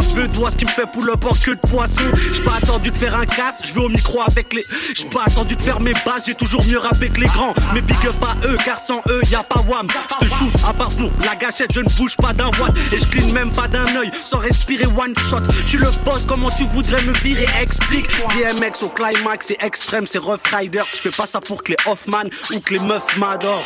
qui 0.57 0.65
me 0.65 0.71
fait 0.71 0.87
pull 0.93 1.11
up 1.11 1.25
en 1.25 1.35
queue 1.35 1.55
de 1.55 1.61
poisson. 1.61 2.03
J'ai 2.33 2.43
pas 2.43 2.57
attendu 2.63 2.91
de 2.91 2.97
faire 2.97 3.17
un 3.17 3.27
casse, 3.27 3.63
je 3.65 3.73
vais 3.73 3.81
au 3.81 3.89
micro 3.89 4.21
avec 4.23 4.53
les. 4.53 4.65
J'ai 4.95 5.07
pas 5.07 5.25
attendu 5.27 5.57
de 5.57 5.63
faire 5.63 5.81
mes 5.81 5.95
bases, 6.05 6.25
j'ai 6.27 6.35
toujours 6.35 6.65
mieux 6.65 6.79
rappé 6.79 7.09
que 7.09 7.21
les 7.21 7.27
grands. 7.27 7.55
Mais 7.75 7.81
big 7.81 7.97
up 8.07 8.17
à 8.23 8.47
eux, 8.47 8.57
car 8.65 8.79
sans 8.79 9.03
eux, 9.09 9.23
y 9.31 9.35
a 9.35 9.43
pas 9.43 9.61
wham. 9.69 9.89
Je 10.21 10.27
te 10.27 10.35
shoot 10.35 10.53
à 10.67 10.73
part 10.73 10.91
pour 10.91 11.11
la 11.25 11.37
gâchette, 11.37 11.73
je 11.75 11.81
ne 11.81 11.89
bouge 11.97 12.17
pas 12.17 12.33
d'un 12.33 12.51
watt. 12.61 12.75
Et 12.93 12.99
je 12.99 13.33
même 13.33 13.53
pas 13.53 13.69
d'un 13.69 13.87
œil, 13.97 14.11
sans 14.25 14.39
respirer 14.39 14.87
one 14.87 15.15
shot. 15.31 15.39
Je 15.65 15.69
suis 15.69 15.79
le 15.79 15.91
boss, 16.05 16.25
comment 16.27 16.51
tu 16.51 16.65
voudrais 16.65 17.03
me 17.03 17.13
virer? 17.15 17.47
Explique. 17.61 18.07
DMX 18.31 18.83
au 18.83 18.89
climax, 18.89 19.47
c'est 19.49 19.63
extrême, 19.63 20.07
c'est 20.07 20.19
Rough 20.19 20.47
Rider. 20.53 20.83
Je 20.93 20.99
fais 20.99 21.11
pas 21.11 21.27
ça 21.27 21.41
pour 21.41 21.63
que 21.63 21.73
les 21.73 21.79
Hoffman 21.87 22.25
ou 22.53 22.61
que 22.61 22.75
les 22.75 22.81
meufs 22.81 23.17
m'adorent. 23.17 23.65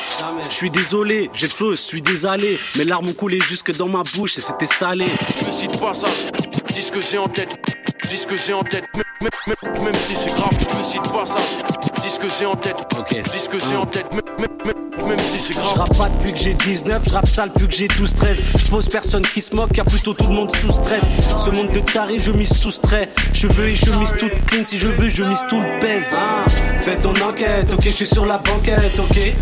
Je 0.49 0.55
suis 0.55 0.71
désolé, 0.71 1.31
j'ai 1.35 1.47
le 1.47 1.53
feu, 1.53 1.71
je 1.73 1.81
suis 1.81 2.03
désalé. 2.03 2.59
Mes 2.77 2.85
larmes 2.85 3.09
ont 3.09 3.13
coulé 3.13 3.41
jusque 3.41 3.75
dans 3.77 3.89
ma 3.89 4.03
bouche 4.15 4.39
et 4.39 4.41
c'était 4.41 4.67
salé. 4.67 4.96
Je 5.05 5.47
me 5.47 5.53
cite 5.53 5.79
pas 5.79 5.93
ça, 5.95 6.07
dis 6.75 6.83
ce 6.83 6.91
que 6.91 7.01
j'ai 7.01 7.19
en 7.19 7.29
tête, 7.29 7.49
dis 8.09 8.17
ce 8.17 8.27
que 8.27 8.37
j'ai 8.37 8.53
en 8.55 8.63
tête, 8.65 8.85
même, 8.95 9.05
même- 9.21 9.85
même- 9.85 9.95
si 10.07 10.15
c'est 10.17 10.35
grave, 10.35 10.51
je 10.59 10.79
me 10.79 10.85
cite 10.85 11.13
pas 11.13 11.27
ça, 11.27 11.37
dis 12.03 12.09
ce 12.11 12.19
que 12.19 12.27
j'ai 12.39 12.47
en 12.47 12.57
tête, 12.57 12.77
dis 13.33 13.39
ce 13.39 13.49
que 13.49 13.59
j'ai 13.59 13.77
en 13.77 13.85
tête, 13.87 14.07
même, 14.13 14.23
même- 14.39 14.49
même- 14.65 15.09
même 15.09 15.19
si 15.31 15.39
c'est 15.39 15.53
Je 15.55 15.59
grave. 15.61 15.75
rappe 15.79 15.97
pas 15.99 16.09
depuis 16.09 16.33
que 16.33 16.39
j'ai 16.39 16.55
19, 16.55 17.03
je 17.07 17.13
rappe 17.13 17.29
sale 17.29 17.51
depuis 17.55 17.69
que 17.69 17.75
j'ai 17.75 17.89
12 17.89 18.15
13 18.15 18.39
Je 18.59 18.67
pose 18.69 18.89
personne 18.89 19.23
qui 19.23 19.41
se 19.43 19.55
moque, 19.55 19.77
y'a 19.77 19.85
plutôt 19.85 20.15
tout 20.15 20.27
le 20.29 20.35
monde 20.35 20.51
sous 20.57 20.73
stress. 20.73 21.05
Ce 21.37 21.51
monde 21.51 21.71
de 21.73 21.81
taré, 21.81 22.19
je 22.19 22.31
m'y 22.33 22.47
soustrais 22.47 23.11
Cheveux 23.35 23.69
et 23.69 23.75
chemise 23.77 24.13
toute 24.19 24.33
clean, 24.47 24.65
si 24.65 24.79
je 24.79 24.89
veux 24.89 25.09
je 25.11 25.25
mise 25.25 25.45
tout 25.49 25.61
le 25.61 25.79
pèse. 25.81 26.07
Ah, 26.17 26.45
Fais 26.81 26.97
ton 26.97 27.15
enquête, 27.21 27.71
ok, 27.73 27.83
je 27.85 27.91
suis 27.91 28.07
sur 28.07 28.25
la 28.25 28.39
banquette, 28.39 28.99
ok 28.99 29.35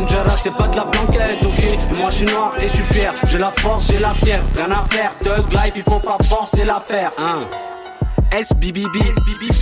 Njara 0.00 0.36
c'est 0.36 0.54
pas 0.54 0.68
de 0.68 0.76
la 0.76 0.84
blanquette, 0.84 1.42
ok. 1.42 1.98
Moi 1.98 2.10
je 2.10 2.16
suis 2.16 2.26
noir 2.26 2.52
et 2.60 2.68
je 2.68 2.74
suis 2.74 2.84
fier, 2.84 3.12
j'ai 3.26 3.38
la 3.38 3.52
force, 3.58 3.90
j'ai 3.90 3.98
la 3.98 4.14
fièvre. 4.14 4.44
Rien 4.56 4.70
à 4.70 4.84
faire, 4.90 5.12
Thug 5.22 5.52
Life, 5.52 5.72
il 5.76 5.82
faut 5.82 6.00
pas 6.00 6.16
forcer 6.28 6.64
l'affaire, 6.64 7.12
hein 7.18 7.40
SBBB, 8.32 8.96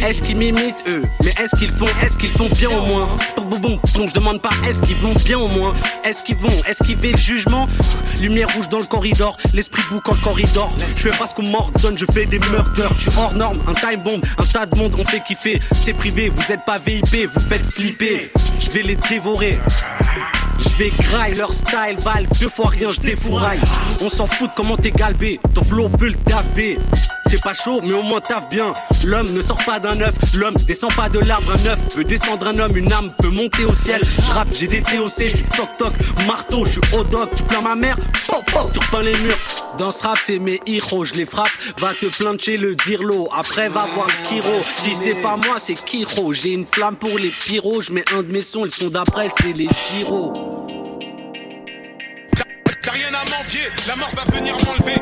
est-ce 0.05 0.23
qu'ils 0.23 0.37
m'imitent 0.37 0.85
eux? 0.87 1.03
Mais 1.23 1.31
est-ce 1.31 1.57
qu'ils 1.57 1.71
font, 1.71 1.87
est-ce 2.03 2.17
qu'ils 2.17 2.31
font 2.31 2.49
bien 2.55 2.71
au 2.71 2.83
moins? 2.83 3.09
Boum 3.37 3.61
boum, 3.61 3.79
boum, 3.95 4.09
je 4.09 4.15
demande 4.15 4.43
pas 4.43 4.51
est-ce 4.69 4.83
qu'ils 4.83 4.97
vont 4.97 5.15
bien 5.25 5.39
au 5.39 5.49
moins? 5.49 5.75
Est-ce 6.05 6.23
qu'ils 6.23 6.37
vont 6.37 6.53
esquiver 6.69 7.13
le 7.13 7.19
jugement? 7.19 7.67
Lumière 8.21 8.49
rouge 8.55 8.69
dans 8.69 8.79
le 8.79 8.85
corridor, 8.87 9.37
l'esprit 9.55 9.83
bouc 9.91 10.09
en 10.09 10.15
corridor. 10.17 10.71
Je 10.81 11.09
fais 11.09 11.17
pas 11.17 11.27
ce 11.27 11.35
qu'on 11.35 11.45
m'ordonne, 11.45 11.97
je 11.97 12.05
fais 12.13 12.27
des 12.27 12.39
meurtres. 12.39 12.71
Je 12.97 13.03
suis 13.03 13.19
hors 13.19 13.35
norme, 13.35 13.59
un 13.67 13.75
time 13.75 14.03
bomb, 14.03 14.21
un 14.37 14.45
tas 14.45 14.67
de 14.67 14.77
monde 14.77 14.95
on 14.99 15.05
fait 15.05 15.23
kiffer. 15.23 15.61
C'est 15.75 15.95
privé, 15.95 16.29
vous 16.29 16.53
êtes 16.53 16.65
pas 16.65 16.79
VIP, 16.79 17.27
vous 17.33 17.41
faites 17.41 17.65
flipper. 17.65 18.31
Je 18.61 18.71
vais 18.71 18.83
les 18.83 18.97
dévorer 18.97 19.59
je 20.59 20.69
vais 20.79 20.91
graille, 20.91 21.35
leur 21.35 21.53
style 21.53 21.99
valent 22.01 22.29
deux 22.41 22.49
fois 22.49 22.69
rien, 22.71 22.91
je 22.91 23.01
défouraille. 23.01 23.61
On 24.01 24.09
s'en 24.09 24.27
fout 24.27 24.51
de 24.51 24.55
comment 24.57 24.77
t'es 24.77 24.91
galbé, 24.91 25.41
ton 25.55 25.63
flow 25.63 25.89
peut 25.89 26.09
le 26.09 26.15
taper. 26.15 26.79
T'es 27.31 27.37
pas 27.37 27.53
chaud, 27.53 27.83
mais 27.85 27.93
au 27.93 28.03
moins 28.03 28.23
taffe 28.23 28.49
bien. 28.49 28.73
L'homme 29.05 29.35
ne 29.35 29.43
sort 29.43 29.59
pas 29.67 29.79
d'un 29.79 30.01
œuf, 30.01 30.15
l'homme 30.35 30.55
descend 30.67 30.95
pas 30.95 31.11
de 31.11 31.19
l'arbre. 31.19 31.53
Un 31.53 31.67
œuf 31.67 31.79
peut 31.95 32.05
descendre 32.05 32.47
un 32.47 32.59
homme, 32.59 32.75
une 32.75 32.91
âme 32.91 33.13
peut 33.19 33.29
monter 33.29 33.67
au 33.67 33.75
ciel. 33.75 34.01
Je 34.03 34.33
rappe, 34.33 34.49
j'ai 34.53 34.67
des 34.67 34.81
TOC, 34.81 35.11
je 35.19 35.37
suis 35.37 35.43
toc 35.55 35.69
toc, 35.79 35.93
marteau, 36.27 36.65
je 36.65 36.73
suis 36.73 36.81
doc. 37.11 37.29
Tu 37.37 37.43
plains 37.43 37.61
ma 37.61 37.75
mère, 37.75 37.97
pop 38.27 38.43
pop, 38.51 38.71
tu 38.73 38.79
repeins 38.79 39.03
les 39.03 39.17
murs. 39.19 39.37
Dans 39.77 39.91
ce 39.91 40.05
rap, 40.05 40.19
c'est 40.23 40.39
mes 40.39 40.59
héros, 40.67 41.05
je 41.05 41.15
les 41.15 41.27
frappe. 41.27 41.51
Va 41.79 41.93
te 41.93 42.07
plaindre 42.07 42.41
chez 42.41 42.57
le 42.57 42.75
dirlo, 42.75 43.29
après 43.37 43.69
va 43.69 43.87
voir 43.95 44.07
le 44.07 44.27
Kiro. 44.27 44.63
Si 44.79 44.95
c'est 44.95 45.21
pas 45.21 45.37
moi, 45.37 45.59
c'est 45.59 45.75
Kiro. 45.75 46.33
J'ai 46.33 46.53
une 46.53 46.65
flamme 46.65 46.97
pour 46.97 47.19
les 47.19 47.29
pyros, 47.29 47.83
je 47.83 47.93
mets 47.93 48.05
un 48.15 48.23
de 48.23 48.33
mes 48.33 48.43
sons, 48.43 48.65
ils 48.65 48.71
sont 48.71 48.89
d'après, 48.89 49.29
c'est 49.39 49.53
les 49.53 49.69
gyros. 49.91 50.48
T'as 52.89 52.95
rien 52.95 53.09
à 53.09 53.23
m'envier, 53.29 53.69
la 53.87 53.97
mort 53.97 54.11
va 54.17 54.35
venir 54.35 54.57
m'enlever. 54.65 54.99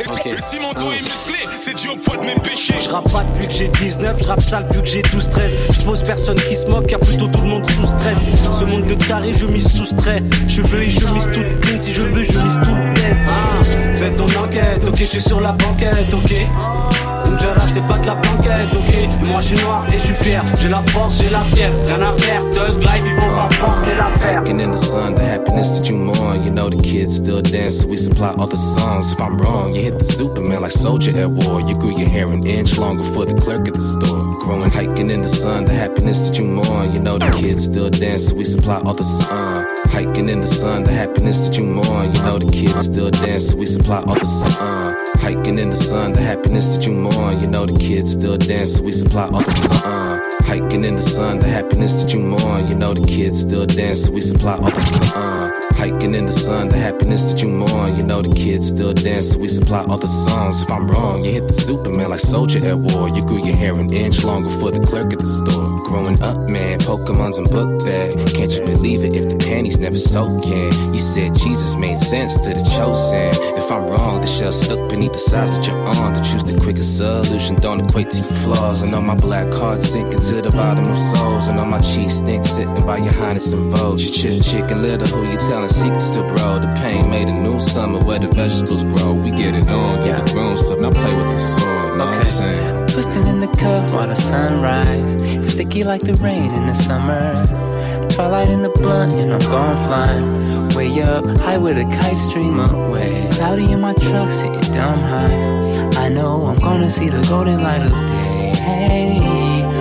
Et 0.00 0.08
Ok. 0.08 0.42
si 0.48 0.58
mon 0.58 0.72
dos 0.72 0.90
est 0.92 1.02
musclé, 1.02 1.46
c'est 1.58 1.74
dû 1.74 1.88
au 1.88 1.96
poids 1.96 2.16
de 2.16 2.24
mes 2.24 2.36
péchés. 2.36 2.76
Je 2.82 2.88
rappe 2.88 3.12
pas 3.12 3.22
depuis 3.22 3.46
que 3.46 3.52
j'ai 3.52 3.68
19, 3.68 4.16
je 4.18 4.24
rappe 4.28 4.42
sale 4.42 4.66
depuis 4.68 4.80
que 4.80 4.88
j'ai 4.88 5.02
12 5.02 5.28
13 5.28 5.50
Je 5.72 5.80
pose 5.82 6.02
personne 6.04 6.36
qui 6.40 6.56
se 6.56 6.66
moque, 6.68 6.90
y'a 6.90 6.98
plutôt 6.98 7.28
tout 7.28 7.42
le 7.42 7.48
monde 7.48 7.66
sous 7.66 7.84
stress 7.84 8.16
Ce 8.50 8.64
monde 8.64 8.86
de 8.86 8.94
taré, 8.94 9.34
je 9.36 9.44
m'y 9.44 9.60
soustrais 9.60 10.22
Cheveux 10.48 10.82
et 10.82 10.88
chemise 10.88 11.28
toute 11.30 11.60
clean, 11.60 11.80
si 11.80 11.92
je 11.92 12.00
veux 12.00 12.24
je 12.24 12.38
mise 12.38 12.58
tout 12.62 12.74
le 12.74 12.94
ah, 13.28 13.98
Fais 13.98 14.12
ton 14.12 14.42
enquête, 14.42 14.88
ok, 14.88 14.96
je 14.98 15.04
suis 15.04 15.20
sur 15.20 15.42
la 15.42 15.52
banquette, 15.52 16.14
ok 16.14 17.15
Njara 17.34 17.66
c'est 17.66 17.86
pas 17.86 17.98
de 17.98 18.06
la 18.06 18.14
banquette, 18.14 18.72
ok 18.72 19.08
Moi 19.28 19.40
je 19.40 19.46
suis 19.46 19.64
noir 19.64 19.84
et 19.88 19.98
je 19.98 20.04
suis 20.06 20.14
fier, 20.14 20.44
j'ai 20.60 20.68
la 20.68 20.82
force, 20.88 21.20
j'ai 21.22 21.30
la 21.30 21.40
fièvre 21.40 21.74
Rien 21.86 22.00
à 22.00 22.18
faire, 22.18 22.42
Thug 22.50 22.80
Life, 22.80 23.02
il 23.04 23.20
faut 23.20 23.26
pas 23.26 23.48
forcer 23.54 23.94
l'affaire 23.96 24.42
Hiking 24.42 24.60
in 24.60 24.70
the 24.70 24.78
sun, 24.78 25.14
the 25.14 25.22
happiness 25.22 25.78
that 25.78 25.88
you 25.88 25.96
mourn. 25.96 26.42
You 26.44 26.50
know 26.50 26.68
the 26.68 26.76
kids 26.82 27.16
still 27.16 27.42
dance, 27.42 27.78
so 27.78 27.86
we 27.86 27.96
supply 27.96 28.34
all 28.36 28.46
the 28.46 28.56
songs. 28.56 29.12
If 29.12 29.20
I'm 29.20 29.38
wrong, 29.38 29.74
you 29.74 29.82
hit 29.82 29.98
the 29.98 30.04
Superman 30.04 30.62
like 30.62 30.72
soldier 30.72 31.16
at 31.18 31.30
war. 31.30 31.60
You 31.60 31.74
grew 31.74 31.96
your 31.96 32.08
hair 32.08 32.28
an 32.32 32.46
inch 32.46 32.76
longer 32.78 33.04
for 33.04 33.24
the 33.24 33.34
clerk 33.34 33.68
at 33.68 33.74
the 33.74 33.80
store. 33.80 34.36
Growing, 34.40 34.70
hiking 34.70 35.10
in 35.10 35.22
the 35.22 35.28
sun, 35.28 35.64
the 35.64 35.74
happiness 35.74 36.26
that 36.26 36.38
you 36.38 36.44
mourn. 36.44 36.92
You 36.92 37.00
know 37.00 37.18
the 37.18 37.30
kids 37.32 37.64
still 37.64 37.88
dance, 37.90 38.26
so 38.26 38.34
we 38.34 38.44
supply 38.44 38.80
all 38.80 38.94
the 38.94 39.04
sun. 39.04 39.64
Hiking 39.90 40.28
in 40.28 40.40
the 40.40 40.46
sun, 40.46 40.84
the 40.84 40.92
happiness 40.92 41.46
that 41.46 41.56
you 41.56 41.64
mourn. 41.64 42.14
You 42.14 42.22
know 42.22 42.38
the 42.38 42.50
kids 42.50 42.84
still 42.86 43.10
dance, 43.10 43.48
so 43.48 43.56
we 43.56 43.66
supply 43.66 43.98
all 44.06 44.14
the 44.14 44.26
sun. 44.26 44.96
Hiking 45.20 45.58
in 45.58 45.70
the 45.70 45.76
sun, 45.76 46.12
the 46.12 46.20
happiness 46.20 46.74
that 46.74 46.84
you 46.86 46.92
mourn. 46.92 47.15
You 47.16 47.48
know 47.48 47.64
the 47.64 47.78
kids 47.78 48.12
still 48.12 48.36
dance, 48.36 48.74
so 48.74 48.82
we 48.82 48.92
supply 48.92 49.24
all 49.24 49.40
the 49.40 49.50
sun. 49.50 50.20
Hiking 50.44 50.84
in 50.84 50.96
the 50.96 51.02
sun, 51.02 51.38
the 51.38 51.48
happiness 51.48 52.02
that 52.02 52.12
you 52.12 52.20
mourn. 52.20 52.68
You 52.68 52.74
know 52.76 52.92
the 52.92 53.06
kids 53.06 53.40
still 53.40 53.64
dance, 53.64 54.04
so 54.04 54.10
we 54.10 54.20
supply 54.20 54.56
all 54.56 54.70
the 54.70 54.80
sun. 54.80 55.52
Hiking 55.76 56.14
in 56.14 56.26
the 56.26 56.32
sun, 56.32 56.68
the 56.68 56.76
happiness 56.76 57.30
that 57.30 57.42
you 57.42 57.48
mourn. 57.48 57.96
You 57.96 58.02
know 58.02 58.20
the 58.20 58.34
kids 58.34 58.68
still 58.68 58.92
dance, 58.92 59.30
so 59.30 59.38
we 59.38 59.48
supply 59.48 59.84
all 59.84 59.96
the 59.96 60.06
songs. 60.06 60.60
If 60.60 60.70
I'm 60.70 60.88
wrong, 60.88 61.24
you 61.24 61.32
hit 61.32 61.46
the 61.46 61.54
Superman 61.54 62.10
like 62.10 62.20
soldier 62.20 62.64
at 62.66 62.78
war. 62.78 63.08
You 63.08 63.22
grew 63.22 63.44
your 63.44 63.56
hair 63.56 63.74
an 63.74 63.92
inch 63.92 64.22
longer 64.22 64.50
for 64.50 64.70
the 64.70 64.80
clerk 64.80 65.12
at 65.12 65.18
the 65.18 65.26
store. 65.26 65.82
Growing 65.84 66.20
up, 66.22 66.50
man, 66.50 66.80
Pokemon's 66.80 67.38
and 67.38 67.48
book 67.50 67.78
bag. 67.80 68.12
Can't 68.34 68.52
you 68.52 68.64
believe 68.64 69.04
it 69.04 69.14
if 69.14 69.28
the 69.28 69.36
panties 69.36 69.78
never 69.78 69.98
soaking? 69.98 70.72
You 70.92 70.98
said 70.98 71.34
Jesus 71.34 71.76
made 71.76 71.98
sense 71.98 72.36
to 72.36 72.50
the 72.54 72.62
chosen. 72.76 73.32
If 73.56 73.70
I'm 73.70 73.86
wrong, 73.86 74.20
the 74.20 74.26
shell 74.26 74.52
stuck 74.52 74.88
beneath 74.90 75.12
the 75.12 75.18
size 75.18 75.56
of 75.56 75.66
your 75.66 75.78
arm. 75.78 76.14
To 76.14 76.20
choose 76.22 76.44
the 76.44 76.60
quickest 76.60 76.96
solution 77.06 77.56
don't 77.56 77.80
equate 77.80 78.10
to 78.10 78.16
your 78.18 78.38
flaws. 78.42 78.82
And 78.82 78.94
on 78.94 79.04
my 79.04 79.14
black 79.14 79.50
card 79.50 79.82
sinking 79.82 80.20
to 80.20 80.42
the 80.42 80.50
bottom 80.50 80.86
of 80.90 80.98
souls. 80.98 81.46
And 81.46 81.58
on 81.58 81.68
my 81.68 81.80
cheese 81.80 82.18
stink 82.18 82.44
sitting 82.44 82.74
by 82.86 82.98
your 82.98 83.12
highness 83.12 83.52
and 83.52 83.70
vogue. 83.72 84.00
You 84.00 84.10
chick 84.10 84.42
chicken 84.42 84.82
little 84.82 85.06
who 85.06 85.30
you 85.30 85.38
telling 85.38 85.68
secrets 85.68 86.10
to, 86.10 86.22
bro. 86.22 86.58
The 86.58 86.72
pain 86.82 87.10
made 87.10 87.28
a 87.28 87.32
new 87.32 87.60
summer 87.60 88.00
where 88.00 88.18
the 88.18 88.28
vegetables 88.28 88.82
grow. 88.82 89.14
We 89.14 89.30
get 89.30 89.54
it 89.54 89.68
on, 89.68 90.04
yeah. 90.04 90.20
the 90.20 90.32
grown 90.32 90.56
stuff. 90.56 90.80
Now 90.80 90.90
play 90.90 91.14
with 91.14 91.28
the 91.28 91.38
sword. 91.38 91.96
Know 91.96 92.06
what 92.06 92.14
I'm 92.14 92.24
saying? 92.24 92.86
Twisting 92.88 93.26
in 93.26 93.40
the 93.40 93.48
cup 93.48 93.90
while 93.90 94.08
the 94.08 94.16
sun 94.16 94.46
sunrise. 94.46 95.50
Sticky 95.50 95.84
like 95.84 96.02
the 96.02 96.14
rain 96.16 96.52
in 96.52 96.66
the 96.66 96.74
summer. 96.74 97.34
Twilight 98.10 98.48
in 98.48 98.62
the 98.62 98.68
blunt, 98.70 99.12
and 99.12 99.32
I'm 99.32 99.40
gone 99.50 99.76
flying. 99.86 100.68
Way 100.74 101.02
up, 101.02 101.24
high 101.40 101.58
with 101.58 101.78
a 101.78 101.84
kite 101.84 102.18
stream 102.18 102.58
away. 102.58 103.28
Cloudy 103.32 103.70
in 103.72 103.80
my 103.80 103.92
truck, 103.94 104.30
sitting 104.30 104.72
dumb 104.72 105.00
high. 105.00 105.56
I 106.04 106.08
know 106.08 106.46
I'm 106.46 106.58
gonna 106.58 106.90
see 106.90 107.08
the 107.08 107.22
golden 107.28 107.62
light 107.62 107.82
of 107.82 107.92
day. 108.06 108.52
Hey, 108.56 109.20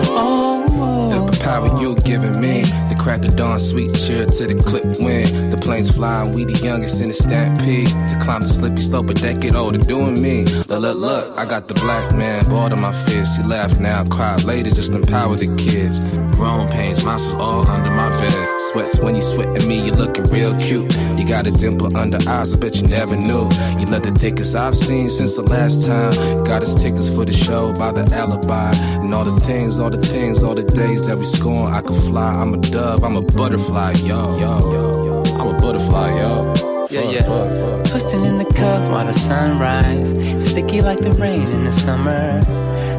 oh, 0.09 0.65
oh. 0.71 1.29
The 1.29 1.39
power 1.39 1.81
you're 1.81 1.95
giving 1.95 2.39
me. 2.39 2.63
The 2.95 3.03
crack 3.03 3.25
of 3.25 3.35
dawn, 3.35 3.59
sweet 3.59 3.93
cheer 3.93 4.25
to 4.25 4.47
the 4.47 4.55
clip 4.55 4.85
wind. 4.99 5.51
The 5.51 5.57
planes 5.57 5.91
flying, 5.91 6.31
we 6.31 6.45
the 6.45 6.53
youngest 6.65 7.01
in 7.01 7.09
the 7.09 7.13
stampede. 7.13 7.89
To 8.09 8.19
climb 8.21 8.41
the 8.41 8.47
slippy 8.47 8.81
slope, 8.81 9.09
a 9.09 9.13
decade 9.13 9.55
older, 9.55 9.79
doing 9.79 10.21
me. 10.21 10.45
Look, 10.45 10.69
look, 10.69 10.97
look, 10.97 11.37
I 11.37 11.45
got 11.45 11.67
the 11.67 11.73
black 11.73 12.15
man, 12.15 12.45
bored 12.45 12.71
of 12.71 12.79
my 12.79 12.93
fist. 12.93 13.37
He 13.37 13.43
laughed 13.43 13.79
now, 13.79 14.05
cried 14.05 14.43
later, 14.43 14.71
just 14.71 14.93
empower 14.93 15.35
the 15.35 15.53
kids. 15.57 15.99
Grown 16.37 16.67
pains, 16.69 17.03
monsters 17.03 17.35
all 17.35 17.67
under 17.67 17.91
my 17.91 18.09
bed. 18.09 18.61
Sweats 18.71 18.97
when 18.99 19.15
you 19.15 19.21
sweat 19.21 19.49
at 19.55 19.65
me, 19.65 19.85
you 19.85 19.91
looking 19.91 20.25
real 20.25 20.55
cute. 20.55 20.95
You 21.17 21.27
got 21.27 21.47
a 21.47 21.51
dimple 21.51 21.95
under 21.97 22.17
eyes, 22.29 22.53
I 22.53 22.59
bet 22.59 22.75
you 22.77 22.87
never 22.87 23.15
knew. 23.15 23.49
You 23.79 23.85
look 23.87 24.03
the 24.03 24.13
thickest 24.17 24.55
I've 24.55 24.77
seen 24.77 25.09
since 25.09 25.35
the 25.35 25.43
last 25.43 25.85
time. 25.85 26.43
Got 26.43 26.63
us 26.63 26.73
tickets 26.73 27.09
for 27.09 27.25
the 27.25 27.33
show 27.33 27.73
by 27.73 27.91
the 27.91 28.03
alibi. 28.15 28.73
And 28.73 29.13
all 29.13 29.25
the 29.25 29.39
things, 29.41 29.79
all 29.79 29.89
the 29.89 30.01
things, 30.01 30.43
all 30.43 30.55
the 30.55 30.63
days 30.63 31.07
that 31.07 31.17
we 31.17 31.25
scorn. 31.25 31.73
I 31.73 31.81
could 31.81 32.01
fly, 32.03 32.31
I'm 32.31 32.53
a 32.53 32.57
dove, 32.57 32.84
I'm 32.85 33.15
a 33.15 33.21
butterfly, 33.21 33.93
yo. 33.93 34.37
yo. 34.37 35.23
I'm 35.39 35.55
a 35.55 35.59
butterfly, 35.59 36.21
yo. 36.21 36.53
Yeah, 36.91 37.09
yeah. 37.09 37.83
Twisting 37.83 38.23
in 38.23 38.37
the 38.37 38.45
cup 38.45 38.89
while 38.89 39.05
the 39.05 39.13
sunrise. 39.13 40.09
Sticky 40.47 40.81
like 40.81 40.99
the 40.99 41.13
rain 41.13 41.49
in 41.49 41.65
the 41.65 41.71
summer. 41.71 42.43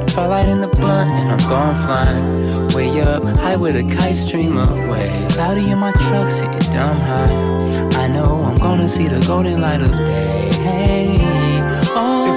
Twilight 0.09 0.49
in 0.49 0.61
the 0.61 0.67
blunt, 0.67 1.13
and 1.13 1.31
I'm 1.31 1.49
gone 1.49 1.75
flying. 1.85 2.69
Way 2.75 3.01
up, 3.01 3.23
high 3.39 3.57
with 3.57 3.77
a 3.77 3.85
kite 3.95 4.17
stream 4.17 4.59
away. 4.59 5.27
Cloudy 5.31 5.71
in 5.71 5.79
my 5.79 5.93
truck, 5.93 6.29
sitting 6.29 6.73
dumb 6.73 6.99
high. 6.99 8.03
I 8.03 8.09
know 8.09 8.43
I'm 8.43 8.59
gonna 8.59 8.89
see 8.89 9.07
the 9.07 9.25
golden 9.25 9.61
light 9.61 9.83
of 9.83 9.93
day. 10.05 10.46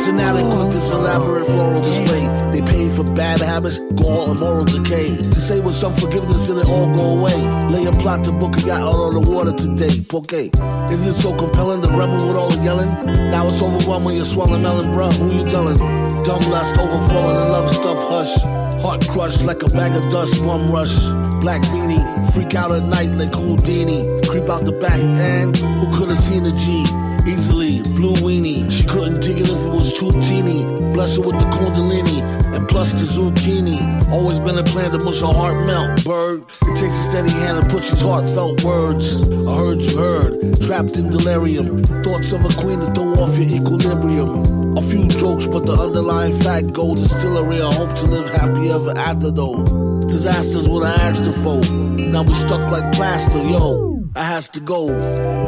Inadequate, 0.09 0.71
this 0.71 0.89
elaborate 0.89 1.45
floral 1.45 1.81
display. 1.81 2.25
They 2.51 2.61
pay 2.61 2.89
for 2.89 3.03
bad 3.03 3.41
habits, 3.41 3.77
gall, 3.95 4.31
and 4.31 4.39
moral 4.39 4.65
decay. 4.65 5.15
To 5.15 5.35
say 5.35 5.59
with 5.59 5.75
some 5.75 5.93
forgiveness, 5.93 6.49
and 6.49 6.59
it 6.59 6.67
all 6.67 6.91
go 6.91 7.19
away. 7.19 7.35
Lay 7.69 7.85
a 7.85 7.91
plot 7.91 8.23
to 8.23 8.31
book 8.31 8.57
a 8.57 8.61
yacht 8.61 8.81
out 8.81 8.95
on 8.95 9.13
the 9.13 9.31
water 9.31 9.53
today. 9.53 10.03
Okay, 10.11 10.49
is 10.91 11.05
it 11.05 11.13
so 11.13 11.35
compelling? 11.35 11.81
The 11.81 11.89
rebel 11.89 12.15
with 12.15 12.35
all 12.35 12.49
the 12.49 12.57
yelling. 12.63 12.89
Now 13.29 13.47
it's 13.47 13.61
overwhelmed 13.61 14.05
when 14.05 14.15
you're 14.15 14.25
swallowing 14.25 14.63
melon, 14.63 14.91
bruh. 14.91 15.13
Who 15.13 15.31
you 15.31 15.47
telling? 15.47 15.77
Dumb 16.23 16.41
lust, 16.49 16.73
overfalling 16.75 17.41
and 17.41 17.51
love 17.51 17.69
stuff, 17.71 17.99
hush. 18.09 18.33
Heart 18.81 19.07
crushed 19.09 19.43
like 19.43 19.61
a 19.61 19.69
bag 19.69 19.95
of 19.95 20.09
dust, 20.09 20.41
bum 20.41 20.71
rush. 20.71 20.97
Black 21.39 21.61
beanie, 21.69 22.33
freak 22.33 22.55
out 22.55 22.71
at 22.71 22.83
night 22.83 23.11
like 23.11 23.35
Houdini. 23.35 24.21
Creep 24.27 24.49
out 24.49 24.65
the 24.65 24.71
back, 24.71 24.99
and 25.01 25.55
who 25.55 25.87
could 25.95 26.09
have 26.09 26.17
seen 26.17 26.45
a 26.47 26.51
G? 26.51 26.83
Easily, 27.29 27.81
blue 27.95 28.15
weenie. 28.25 28.71
She 28.71 28.83
couldn't 28.85 29.21
dig 29.21 29.39
it 29.39 29.49
if 29.49 29.63
it 29.63 29.69
was 29.69 29.93
too 29.93 30.11
teeny. 30.19 30.65
Bless 30.93 31.15
her 31.17 31.21
with 31.21 31.37
the 31.37 31.45
kundalini 31.45 32.23
and 32.55 32.67
plus 32.67 32.91
the 32.91 33.05
zucchini. 33.05 33.79
Always 34.11 34.39
been 34.39 34.57
a 34.57 34.63
plan 34.63 34.89
to 34.91 35.03
mush 35.03 35.21
her 35.21 35.27
heart 35.27 35.67
melt, 35.67 36.03
bird. 36.03 36.41
It 36.41 36.75
takes 36.75 36.97
a 37.05 37.09
steady 37.09 37.29
hand 37.29 37.63
to 37.63 37.69
push 37.69 37.91
his 37.91 38.01
heartfelt 38.01 38.63
words. 38.63 39.21
I 39.21 39.55
heard 39.55 39.79
you 39.79 39.95
heard, 39.95 40.59
trapped 40.63 40.97
in 40.97 41.11
delirium. 41.11 41.83
Thoughts 42.03 42.31
of 42.31 42.43
a 42.45 42.49
queen 42.59 42.79
to 42.79 42.87
throw 42.95 43.13
off 43.21 43.37
your 43.37 43.61
equilibrium. 43.61 44.75
A 44.75 44.81
few 44.81 45.07
jokes, 45.07 45.45
but 45.45 45.67
the 45.67 45.73
underlying 45.73 46.35
fact 46.39 46.73
gold 46.73 46.97
is 46.97 47.15
still 47.15 47.37
a 47.37 47.43
real 47.43 47.71
hope 47.71 47.95
to 47.97 48.05
live 48.07 48.27
happy 48.31 48.71
ever 48.71 48.97
after 48.97 49.29
though. 49.29 49.63
Disasters 50.01 50.67
what 50.67 50.83
I 50.83 50.93
asked 51.07 51.25
her 51.27 51.31
for. 51.31 51.61
Now 52.01 52.23
we 52.23 52.33
stuck 52.33 52.63
like 52.71 52.91
plaster, 52.93 53.37
yo. 53.37 53.88
I 54.15 54.23
has 54.23 54.49
to 54.49 54.59
go. 54.59 54.87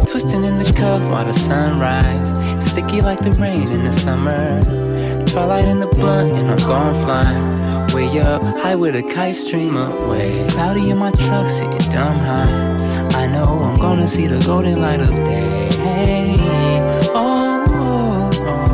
Twisting 0.06 0.44
in 0.44 0.58
the 0.58 0.72
cup 0.74 1.10
while 1.10 1.26
the 1.26 1.34
sunrise. 1.34 2.30
Sticky 2.70 3.02
like 3.02 3.20
the 3.20 3.32
rain 3.34 3.68
in 3.70 3.86
the 3.86 3.92
summer. 3.92 4.64
Twilight 5.26 5.66
in 5.66 5.80
the 5.80 5.88
blunt, 5.88 6.32
and 6.32 6.52
I'm 6.52 6.58
gone 6.58 6.94
flying. 7.04 7.88
Way 7.94 8.20
up, 8.20 8.42
high 8.42 8.76
with 8.76 8.96
a 8.96 9.04
kite 9.04 9.36
stream 9.36 9.76
away. 9.76 10.48
Cloudy 10.50 10.90
in 10.92 10.98
my 11.00 11.12
truck, 11.12 11.48
sitting 11.48 11.78
dumb 11.90 12.18
high. 12.18 12.78
I 13.16 13.28
know 13.28 13.46
I'm 13.46 13.78
gonna 13.78 14.08
see 14.08 14.28
the 14.28 14.40
golden 14.46 14.80
light 14.82 15.02
of 15.02 15.10
day. 15.10 15.70
Hey, 15.72 16.38
oh, 17.14 17.66
oh, 17.70 18.30
oh, 18.48 18.72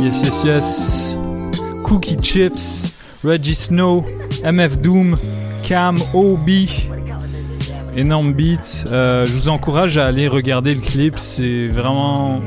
Yes, 0.00 0.22
yes, 0.24 0.44
yes. 0.44 1.16
Cookie 1.84 2.16
Chips, 2.16 2.92
Reggie 3.22 3.54
Snow, 3.54 4.06
MF 4.42 4.80
Doom, 4.80 5.16
Cam, 5.62 5.98
OB. 6.14 6.48
Énorme 7.94 8.32
beat. 8.32 8.84
Euh, 8.90 9.26
je 9.26 9.32
vous 9.32 9.48
encourage 9.50 9.98
à 9.98 10.06
aller 10.06 10.26
regarder 10.26 10.74
le 10.74 10.80
clip. 10.80 11.18
C'est 11.18 11.68
vraiment 11.68 12.38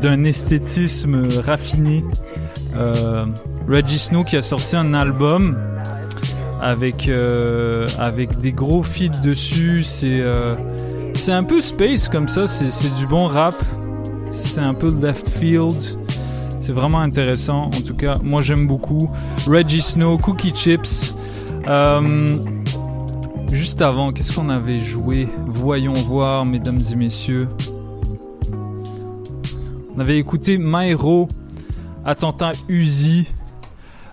d'un 0.00 0.24
esthétisme 0.24 1.28
raffiné. 1.44 2.02
Euh, 2.76 3.26
Reggie 3.68 3.98
Snow 3.98 4.24
qui 4.24 4.36
a 4.38 4.42
sorti 4.42 4.74
un 4.74 4.94
album 4.94 5.58
avec, 6.62 7.08
euh, 7.08 7.86
avec 7.98 8.38
des 8.38 8.52
gros 8.52 8.82
feats 8.82 9.22
dessus. 9.22 9.84
C'est 9.84 10.22
c'est 11.14 11.32
un 11.32 11.44
peu 11.44 11.60
space 11.60 12.08
comme 12.08 12.28
ça. 12.28 12.48
C'est 12.48 12.94
du 12.94 13.06
bon 13.06 13.26
rap. 13.26 13.54
C'est 14.30 14.60
un 14.60 14.74
peu 14.74 14.90
left 15.02 15.28
field. 15.28 16.01
C'est 16.62 16.72
vraiment 16.72 17.00
intéressant. 17.00 17.64
En 17.64 17.80
tout 17.80 17.96
cas, 17.96 18.14
moi 18.22 18.40
j'aime 18.40 18.68
beaucoup. 18.68 19.10
Reggie 19.48 19.82
Snow, 19.82 20.16
Cookie 20.16 20.54
Chips. 20.54 21.12
Euh, 21.66 22.28
juste 23.50 23.82
avant, 23.82 24.12
qu'est-ce 24.12 24.32
qu'on 24.32 24.48
avait 24.48 24.80
joué? 24.80 25.28
Voyons 25.48 25.94
voir, 25.94 26.44
mesdames 26.44 26.78
et 26.92 26.94
messieurs. 26.94 27.48
On 29.96 29.98
avait 29.98 30.18
écouté 30.18 30.56
Myro, 30.56 31.26
Attentat 32.04 32.52
Uzi. 32.68 33.26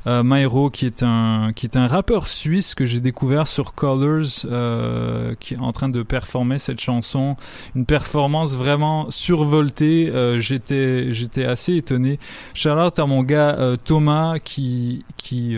Euh, 0.07 0.23
Myro, 0.23 0.69
qui 0.69 0.85
est 0.85 1.03
un 1.03 1.51
qui 1.55 1.65
est 1.65 1.75
un 1.75 1.87
rappeur 1.87 2.27
suisse 2.27 2.75
que 2.75 2.85
j'ai 2.85 2.99
découvert 2.99 3.47
sur 3.47 3.73
Colors, 3.73 4.45
euh, 4.45 5.35
qui 5.39 5.55
est 5.55 5.57
en 5.57 5.71
train 5.71 5.89
de 5.89 6.03
performer 6.03 6.57
cette 6.57 6.79
chanson, 6.79 7.35
une 7.75 7.85
performance 7.85 8.55
vraiment 8.55 9.11
survoltée. 9.11 10.09
Euh, 10.09 10.39
j'étais 10.39 11.13
j'étais 11.13 11.45
assez 11.45 11.75
étonné. 11.75 12.19
Shout 12.53 12.69
out 12.69 12.99
à 12.99 13.05
mon 13.05 13.23
gars 13.23 13.55
euh, 13.59 13.77
Thomas 13.77 14.39
qui 14.39 15.03
qui 15.17 15.55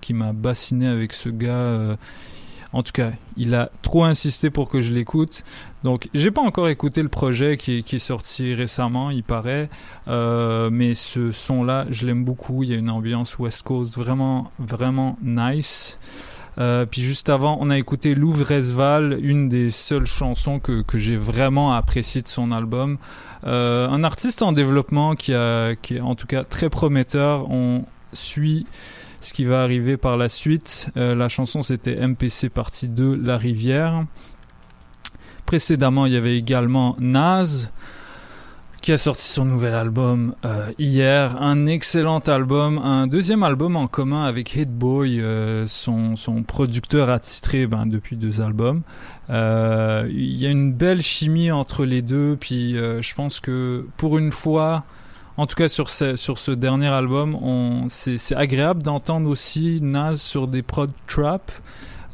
qui 0.00 0.14
m'a 0.14 0.32
bassiné 0.32 0.86
avec 0.86 1.12
ce 1.12 1.28
gars. 1.28 1.96
En 2.72 2.82
tout 2.82 2.92
cas, 2.92 3.12
il 3.36 3.54
a 3.54 3.70
trop 3.82 4.04
insisté 4.04 4.50
pour 4.50 4.68
que 4.68 4.80
je 4.80 4.92
l'écoute. 4.92 5.42
Donc, 5.84 6.08
j'ai 6.12 6.30
pas 6.30 6.42
encore 6.42 6.68
écouté 6.68 7.02
le 7.02 7.08
projet 7.08 7.56
qui 7.56 7.78
est, 7.78 7.98
sorti 7.98 8.52
récemment, 8.52 9.10
il 9.10 9.22
paraît. 9.22 9.70
Euh, 10.06 10.68
mais 10.70 10.94
ce 10.94 11.32
son-là, 11.32 11.86
je 11.90 12.06
l'aime 12.06 12.24
beaucoup. 12.24 12.62
Il 12.62 12.70
y 12.70 12.74
a 12.74 12.76
une 12.76 12.90
ambiance 12.90 13.38
West 13.38 13.62
Coast 13.62 13.96
vraiment, 13.96 14.50
vraiment 14.58 15.16
nice. 15.22 15.98
Euh, 16.58 16.84
puis 16.84 17.00
juste 17.00 17.30
avant, 17.30 17.56
on 17.60 17.70
a 17.70 17.78
écouté 17.78 18.14
Louvresval, 18.14 19.18
une 19.22 19.48
des 19.48 19.70
seules 19.70 20.06
chansons 20.06 20.58
que, 20.58 20.82
j'ai 20.94 21.16
vraiment 21.16 21.72
apprécié 21.72 22.20
de 22.20 22.28
son 22.28 22.52
album. 22.52 22.98
Euh, 23.44 23.88
un 23.88 24.02
artiste 24.04 24.42
en 24.42 24.52
développement 24.52 25.14
qui, 25.14 25.32
a, 25.32 25.74
qui 25.76 25.96
est 25.96 26.00
en 26.00 26.16
tout 26.16 26.26
cas 26.26 26.44
très 26.44 26.68
prometteur. 26.68 27.48
On 27.50 27.84
suit 28.12 28.66
ce 29.20 29.32
qui 29.32 29.44
va 29.44 29.62
arriver 29.62 29.96
par 29.96 30.16
la 30.16 30.28
suite. 30.28 30.90
Euh, 30.96 31.14
la 31.14 31.28
chanson 31.28 31.62
c'était 31.62 31.96
MPC 31.96 32.48
partie 32.48 32.88
2, 32.88 33.16
La 33.16 33.36
Rivière. 33.36 34.04
Précédemment, 35.46 36.06
il 36.06 36.12
y 36.12 36.16
avait 36.16 36.36
également 36.36 36.96
Naz 36.98 37.72
qui 38.80 38.92
a 38.92 38.98
sorti 38.98 39.24
son 39.24 39.44
nouvel 39.44 39.74
album 39.74 40.34
euh, 40.44 40.70
hier. 40.78 41.40
Un 41.42 41.66
excellent 41.66 42.20
album, 42.20 42.78
un 42.78 43.06
deuxième 43.06 43.42
album 43.42 43.76
en 43.76 43.86
commun 43.86 44.24
avec 44.24 44.54
Hit 44.54 44.70
Boy, 44.70 45.20
euh, 45.20 45.66
son, 45.66 46.16
son 46.16 46.42
producteur 46.42 47.10
attitré 47.10 47.66
ben, 47.66 47.86
depuis 47.86 48.16
deux 48.16 48.40
albums. 48.40 48.82
Euh, 49.30 50.08
Il 50.10 50.36
y 50.36 50.46
a 50.46 50.50
une 50.50 50.72
belle 50.72 51.02
chimie 51.02 51.50
entre 51.50 51.84
les 51.84 52.02
deux, 52.02 52.36
puis 52.38 52.74
je 52.74 53.14
pense 53.14 53.40
que 53.40 53.86
pour 53.96 54.16
une 54.18 54.32
fois, 54.32 54.84
en 55.38 55.46
tout 55.46 55.54
cas 55.54 55.68
sur 55.68 55.88
ce, 55.88 56.50
dernier 56.50 56.88
album, 56.88 57.86
c'est, 57.88 58.34
agréable 58.34 58.82
d'entendre 58.82 59.30
aussi 59.30 59.78
Naz 59.80 60.20
sur 60.20 60.48
des 60.48 60.62
prod 60.62 60.90
trap. 61.06 61.52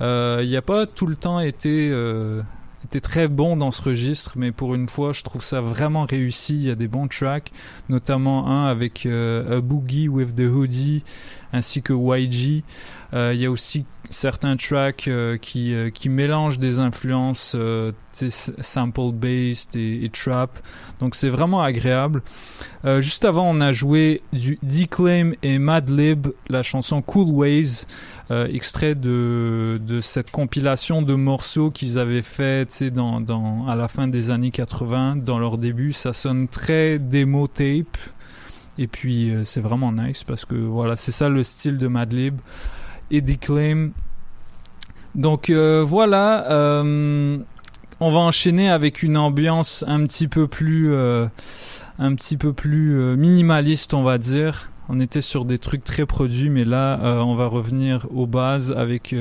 Euh, 0.02 0.40
Il 0.42 0.50
n'y 0.50 0.56
a 0.56 0.62
pas 0.62 0.86
tout 0.86 1.06
le 1.06 1.16
temps 1.16 1.40
été, 1.40 1.88
euh, 1.90 2.42
été 2.84 3.00
très 3.00 3.26
bon 3.26 3.56
dans 3.56 3.70
ce 3.70 3.80
registre, 3.80 4.32
mais 4.36 4.52
pour 4.52 4.74
une 4.74 4.90
fois, 4.90 5.14
je 5.14 5.22
trouve 5.22 5.42
ça 5.42 5.62
vraiment 5.62 6.04
réussi. 6.04 6.54
Il 6.54 6.64
y 6.64 6.70
a 6.70 6.74
des 6.74 6.86
bons 6.86 7.08
tracks, 7.08 7.50
notamment 7.88 8.46
un 8.46 8.66
avec 8.66 9.06
euh, 9.06 9.56
A 9.56 9.60
Boogie 9.62 10.08
with 10.08 10.34
the 10.34 10.40
Hoodie 10.40 11.02
ainsi 11.54 11.80
que 11.80 11.94
YG. 11.94 12.62
Euh, 13.14 13.32
Il 13.34 13.40
y 13.40 13.46
a 13.46 13.50
aussi 13.50 13.86
certains 14.14 14.56
tracks 14.56 15.08
euh, 15.08 15.36
qui, 15.36 15.74
euh, 15.74 15.90
qui 15.90 16.08
mélangent 16.08 16.58
des 16.58 16.78
influences 16.78 17.54
euh, 17.58 17.92
sample-based 18.12 19.76
et, 19.76 20.08
trap. 20.12 20.58
Donc 21.00 21.14
c'est 21.14 21.28
vraiment 21.28 21.62
agréable. 21.62 22.22
Juste 23.00 23.24
avant, 23.24 23.48
on 23.48 23.60
a 23.60 23.72
joué 23.72 24.22
du 24.32 24.58
Declaim 24.62 25.32
et 25.42 25.58
Madlib, 25.58 26.28
la 26.48 26.62
chanson 26.62 27.00
Cool 27.02 27.28
Ways, 27.28 27.86
extrait 28.30 28.94
de, 28.94 29.80
de 29.84 30.00
cette 30.00 30.30
compilation 30.30 31.02
de 31.02 31.14
morceaux 31.14 31.70
qu'ils 31.70 31.98
avaient 31.98 32.22
fait 32.22 32.84
dans, 32.92 33.20
dans, 33.20 33.66
à 33.66 33.74
la 33.74 33.88
fin 33.88 34.06
des 34.06 34.30
années 34.30 34.50
80, 34.50 35.16
dans 35.16 35.38
leur 35.38 35.58
début. 35.58 35.92
Ça 35.92 36.12
sonne 36.12 36.46
très 36.46 36.98
démo 36.98 37.48
tape. 37.48 37.96
Et 38.78 38.86
puis 38.86 39.32
c'est 39.44 39.60
vraiment 39.60 39.90
nice 39.90 40.22
parce 40.22 40.44
que 40.44 40.54
voilà, 40.54 40.94
c'est 40.94 41.12
ça 41.12 41.28
le 41.28 41.42
style 41.42 41.78
de 41.78 41.88
Madlib 41.88 42.38
et 43.10 43.20
Declaim. 43.20 43.90
Donc 45.14 45.48
euh, 45.48 45.84
voilà, 45.86 46.50
euh, 46.50 47.38
on 48.00 48.10
va 48.10 48.18
enchaîner 48.18 48.68
avec 48.68 49.02
une 49.02 49.16
ambiance 49.16 49.84
un 49.86 50.04
petit 50.06 50.26
peu 50.26 50.48
plus, 50.48 50.92
euh, 50.92 51.26
un 51.98 52.14
petit 52.14 52.36
peu 52.36 52.52
plus 52.52 53.16
minimaliste, 53.16 53.94
on 53.94 54.02
va 54.02 54.18
dire. 54.18 54.70
On 54.88 55.00
était 55.00 55.22
sur 55.22 55.44
des 55.44 55.58
trucs 55.58 55.82
très 55.82 56.04
produits, 56.04 56.50
mais 56.50 56.64
là, 56.64 56.98
on 57.24 57.34
va 57.36 57.46
revenir 57.46 58.06
aux 58.14 58.26
bases 58.26 58.70
avec, 58.70 59.14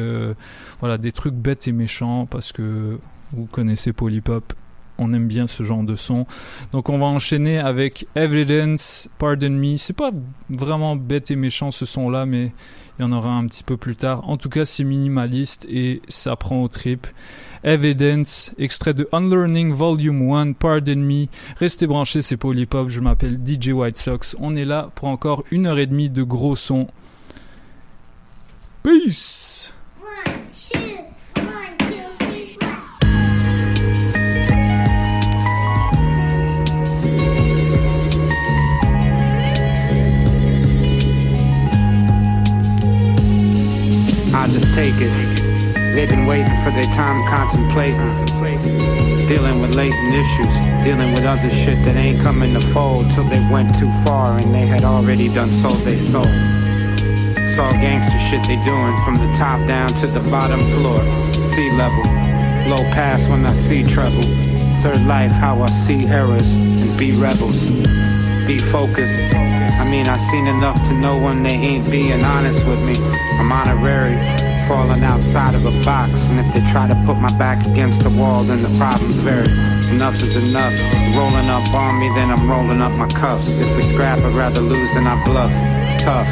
voilà, 0.82 0.98
des 0.98 1.14
trucs 1.14 1.36
bêtes 1.36 1.70
et 1.70 1.72
méchants 1.72 2.26
parce 2.26 2.52
que 2.52 3.00
vous 3.32 3.46
connaissez 3.46 3.94
Polypop. 3.94 4.54
on 4.98 5.14
aime 5.14 5.28
bien 5.28 5.48
ce 5.48 5.64
genre 5.64 5.84
de 5.84 5.96
son. 5.96 6.26
Donc 6.74 6.90
on 6.90 6.98
va 6.98 7.06
enchaîner 7.06 7.60
avec 7.60 8.08
Evidence, 8.16 9.10
Pardon 9.20 9.52
Me. 9.52 9.78
C'est 9.78 9.96
pas 9.96 10.12
vraiment 10.50 10.98
bête 10.98 11.32
et 11.32 11.38
méchant 11.38 11.72
ce 11.72 11.86
son-là, 11.86 12.26
mais 12.26 12.52
il 12.98 13.02
y 13.02 13.06
en 13.06 13.12
aura 13.12 13.32
un 13.32 13.48
petit 13.48 13.64
peu 13.64 13.78
plus 13.78 13.96
tard. 13.96 14.28
En 14.30 14.38
tout 14.38 14.50
cas, 14.50 14.66
c'est 14.66 14.84
minimaliste 14.84 15.66
et 15.70 16.02
ça 16.08 16.36
prend 16.36 16.62
au 16.62 16.68
trip. 16.68 17.08
Evidence, 17.64 18.54
extrait 18.58 18.94
de 18.94 19.08
Unlearning 19.12 19.74
Volume 19.74 20.32
1, 20.32 20.54
Pardon 20.54 20.98
Me. 20.98 21.26
Restez 21.58 21.88
branchés, 21.88 22.22
c'est 22.22 22.38
Polypop, 22.38 22.90
je 22.90 23.00
m'appelle 23.00 23.40
DJ 23.44 23.70
White 23.70 23.98
Sox. 23.98 24.36
On 24.40 24.56
est 24.56 24.66
là 24.66 24.92
pour 24.96 25.08
encore 25.08 25.44
une 25.50 25.66
heure 25.66 25.80
et 25.80 25.88
demie 25.88 26.10
de 26.10 26.24
gros 26.24 26.56
sons. 26.56 26.88
Peace! 28.84 29.74
I 44.34 44.48
just 44.48 44.74
take 44.74 44.96
it. 44.98 45.94
They've 45.94 46.10
been 46.10 46.26
waiting 46.26 46.58
for 46.64 46.72
their 46.72 46.90
time 46.92 47.24
contemplating. 47.30 48.00
Dealing 49.28 49.62
with 49.62 49.76
latent 49.76 50.14
issues, 50.14 50.84
dealing 50.84 51.14
with 51.14 51.24
other 51.24 51.52
shit 51.52 51.78
that 51.86 51.96
ain't 51.96 52.20
coming 52.20 52.54
to 52.56 52.60
fold 52.60 53.12
till 53.12 53.26
they 53.26 53.40
went 53.52 53.78
too 53.78 53.92
far 54.04 54.40
and 54.40 54.54
they 54.54 54.66
had 54.66 54.84
already 54.84 55.30
done 55.30 55.52
sold 55.52 55.78
they 55.82 56.00
sold. 56.00 56.28
It's 56.28 57.60
all 57.60 57.72
gangster 57.74 58.18
shit 58.18 58.42
they 58.48 58.56
doing 58.66 59.00
from 59.06 59.20
the 59.20 59.32
top 59.38 59.66
down 59.68 59.90
to 60.02 60.08
the 60.08 60.20
bottom 60.32 60.60
floor, 60.74 61.02
sea 61.40 61.72
level. 61.78 62.04
Low 62.68 62.84
pass 62.92 63.28
when 63.28 63.46
I 63.46 63.54
see 63.54 63.84
trouble. 63.84 64.24
Third 64.82 65.06
life, 65.06 65.32
how 65.32 65.62
I 65.62 65.70
see 65.70 66.08
errors 66.08 66.56
and 66.56 66.98
be 66.98 67.12
rebels. 67.12 67.70
Be 68.48 68.58
focused. 68.58 69.34
I 69.34 69.90
mean, 69.90 70.08
I 70.08 70.18
seen 70.18 70.48
enough 70.48 70.76
to 70.88 70.94
know 70.94 71.18
when 71.18 71.44
they 71.44 71.54
ain't 71.54 71.90
being 71.90 72.24
honest 72.24 72.66
with 72.66 72.82
me. 72.84 72.96
I'm 73.40 73.52
honorary, 73.52 74.18
falling 74.68 75.02
outside 75.04 75.56
of 75.56 75.66
a 75.66 75.72
box. 75.84 76.28
And 76.28 76.40
if 76.40 76.54
they 76.54 76.60
try 76.70 76.88
to 76.88 76.96
put 77.06 77.16
my 77.16 77.32
back 77.38 77.66
against 77.66 78.04
the 78.04 78.10
wall, 78.10 78.44
then 78.44 78.62
the 78.62 78.78
problem's 78.78 79.20
very. 79.20 79.48
Enough 79.92 80.22
is 80.22 80.36
enough. 80.36 80.74
Rolling 81.16 81.48
up 81.50 81.74
on 81.74 82.00
me, 82.00 82.10
then 82.16 82.32
I'm 82.32 82.50
rolling 82.50 82.82
up 82.82 82.92
my 82.92 83.08
cuffs. 83.08 83.50
If 83.60 83.76
we 83.78 83.82
scrap, 83.82 84.20
I'd 84.20 84.34
rather 84.34 84.62
lose 84.62 84.94
than 84.94 85.08
I 85.08 85.24
bluff. 85.24 85.83
Tough. 86.04 86.28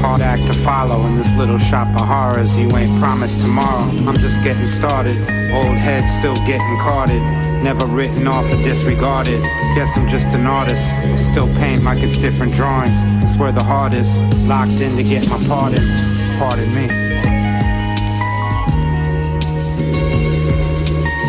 Hard 0.00 0.22
act 0.22 0.46
to 0.46 0.54
follow 0.64 1.04
in 1.04 1.18
this 1.18 1.30
little 1.34 1.58
shop 1.58 1.86
of 1.88 2.08
horrors. 2.08 2.56
You 2.56 2.74
ain't 2.74 2.98
promised 2.98 3.42
tomorrow. 3.42 3.84
I'm 4.08 4.16
just 4.16 4.42
getting 4.42 4.66
started. 4.66 5.18
Old 5.52 5.76
head 5.76 6.08
still 6.08 6.34
getting 6.46 6.78
carded. 6.78 7.20
Never 7.62 7.84
written 7.84 8.26
off 8.26 8.50
or 8.50 8.56
disregarded. 8.62 9.42
Guess 9.76 9.98
I'm 9.98 10.08
just 10.08 10.28
an 10.28 10.46
artist. 10.46 10.82
Still 11.30 11.46
paint 11.56 11.84
like 11.84 12.02
it's 12.02 12.16
different 12.16 12.54
drawings. 12.54 12.96
It's 13.22 13.36
where 13.36 13.52
the 13.52 13.60
is. 13.92 14.16
Locked 14.48 14.80
in 14.80 14.96
to 14.96 15.02
get 15.02 15.28
my 15.28 15.36
pardon. 15.46 15.84
Pardon 16.38 16.74
me. 16.74 16.88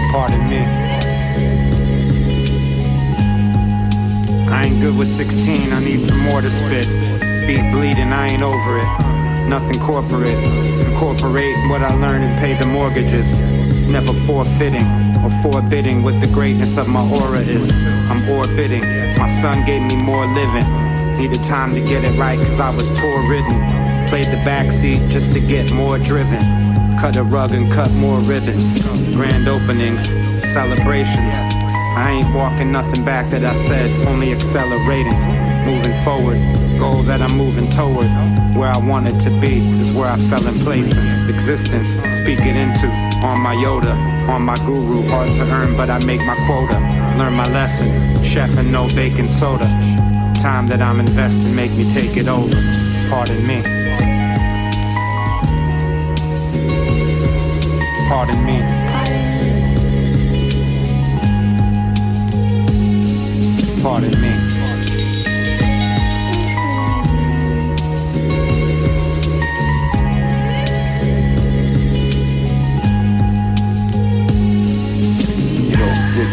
Pardon 0.09 0.49
me. 0.49 0.83
I 4.49 4.67
ain't 4.67 4.79
good 4.81 4.97
with 4.97 5.09
16, 5.09 5.73
I 5.73 5.83
need 5.83 6.01
some 6.01 6.19
more 6.19 6.39
to 6.39 6.49
spit. 6.49 6.87
Beat 7.45 7.71
bleeding, 7.73 8.13
I 8.13 8.29
ain't 8.29 8.41
over 8.41 8.77
it. 8.77 9.47
Nothing 9.49 9.77
corporate. 9.81 10.37
Incorporate 10.87 11.53
what 11.69 11.81
I 11.81 11.93
learned 11.95 12.23
and 12.23 12.39
pay 12.39 12.57
the 12.57 12.65
mortgages. 12.65 13.35
Never 13.85 14.13
forfeiting 14.25 14.87
or 15.19 15.29
forbidding 15.41 16.03
what 16.03 16.21
the 16.21 16.27
greatness 16.27 16.77
of 16.77 16.87
my 16.87 17.01
aura 17.01 17.39
is. 17.39 17.69
I'm 18.09 18.27
orbiting. 18.29 18.83
My 19.17 19.27
son 19.41 19.65
gave 19.65 19.81
me 19.81 19.97
more 19.97 20.25
living. 20.25 20.65
Needed 21.17 21.43
time 21.43 21.75
to 21.75 21.81
get 21.81 22.05
it 22.05 22.17
right 22.17 22.39
cause 22.39 22.61
I 22.61 22.69
was 22.69 22.89
tour 22.91 23.29
ridden. 23.29 24.07
Played 24.07 24.27
the 24.27 24.41
backseat 24.47 25.09
just 25.09 25.33
to 25.33 25.41
get 25.41 25.69
more 25.73 25.99
driven. 25.99 26.39
Cut 26.97 27.17
a 27.17 27.23
rug 27.23 27.51
and 27.51 27.69
cut 27.69 27.91
more 27.91 28.19
ribbons. 28.19 28.81
Grand 29.13 29.49
openings, 29.49 30.07
celebrations. 30.53 31.35
I 31.35 32.11
ain't 32.19 32.33
walking 32.33 32.71
nothing 32.71 33.03
back 33.03 33.29
that 33.31 33.43
I 33.43 33.55
said, 33.55 34.07
only 34.07 34.31
accelerating. 34.31 35.42
Moving 35.65 36.03
forward, 36.03 36.39
goal 36.77 37.03
that 37.03 37.21
I'm 37.21 37.37
moving 37.37 37.69
toward. 37.71 38.09
Where 38.55 38.69
I 38.69 38.77
wanted 38.77 39.19
to 39.21 39.29
be 39.39 39.59
is 39.79 39.91
where 39.93 40.09
I 40.09 40.17
fell 40.17 40.45
in 40.45 40.59
place 40.59 40.91
existence. 41.29 41.93
Speak 42.13 42.39
it 42.39 42.55
into 42.55 42.87
on 43.25 43.39
my 43.39 43.55
Yoda, 43.55 43.95
on 44.27 44.41
my 44.41 44.57
guru. 44.57 45.01
Hard 45.07 45.31
to 45.33 45.41
earn, 45.41 45.77
but 45.77 45.89
I 45.89 46.03
make 46.05 46.19
my 46.21 46.35
quota. 46.45 46.79
Learn 47.17 47.33
my 47.33 47.47
lesson, 47.53 47.89
chef 48.23 48.57
and 48.57 48.71
no 48.71 48.87
baking 48.89 49.29
soda. 49.29 49.65
Time 50.41 50.67
that 50.67 50.81
I'm 50.81 50.99
investing, 50.99 51.55
make 51.55 51.71
me 51.71 51.89
take 51.93 52.17
it 52.17 52.27
over. 52.27 52.55
Pardon 53.09 53.47
me. 53.47 53.61
Pardon 58.09 58.45
me. 58.45 58.59
Pardon 63.81 64.21
me. 64.21 64.52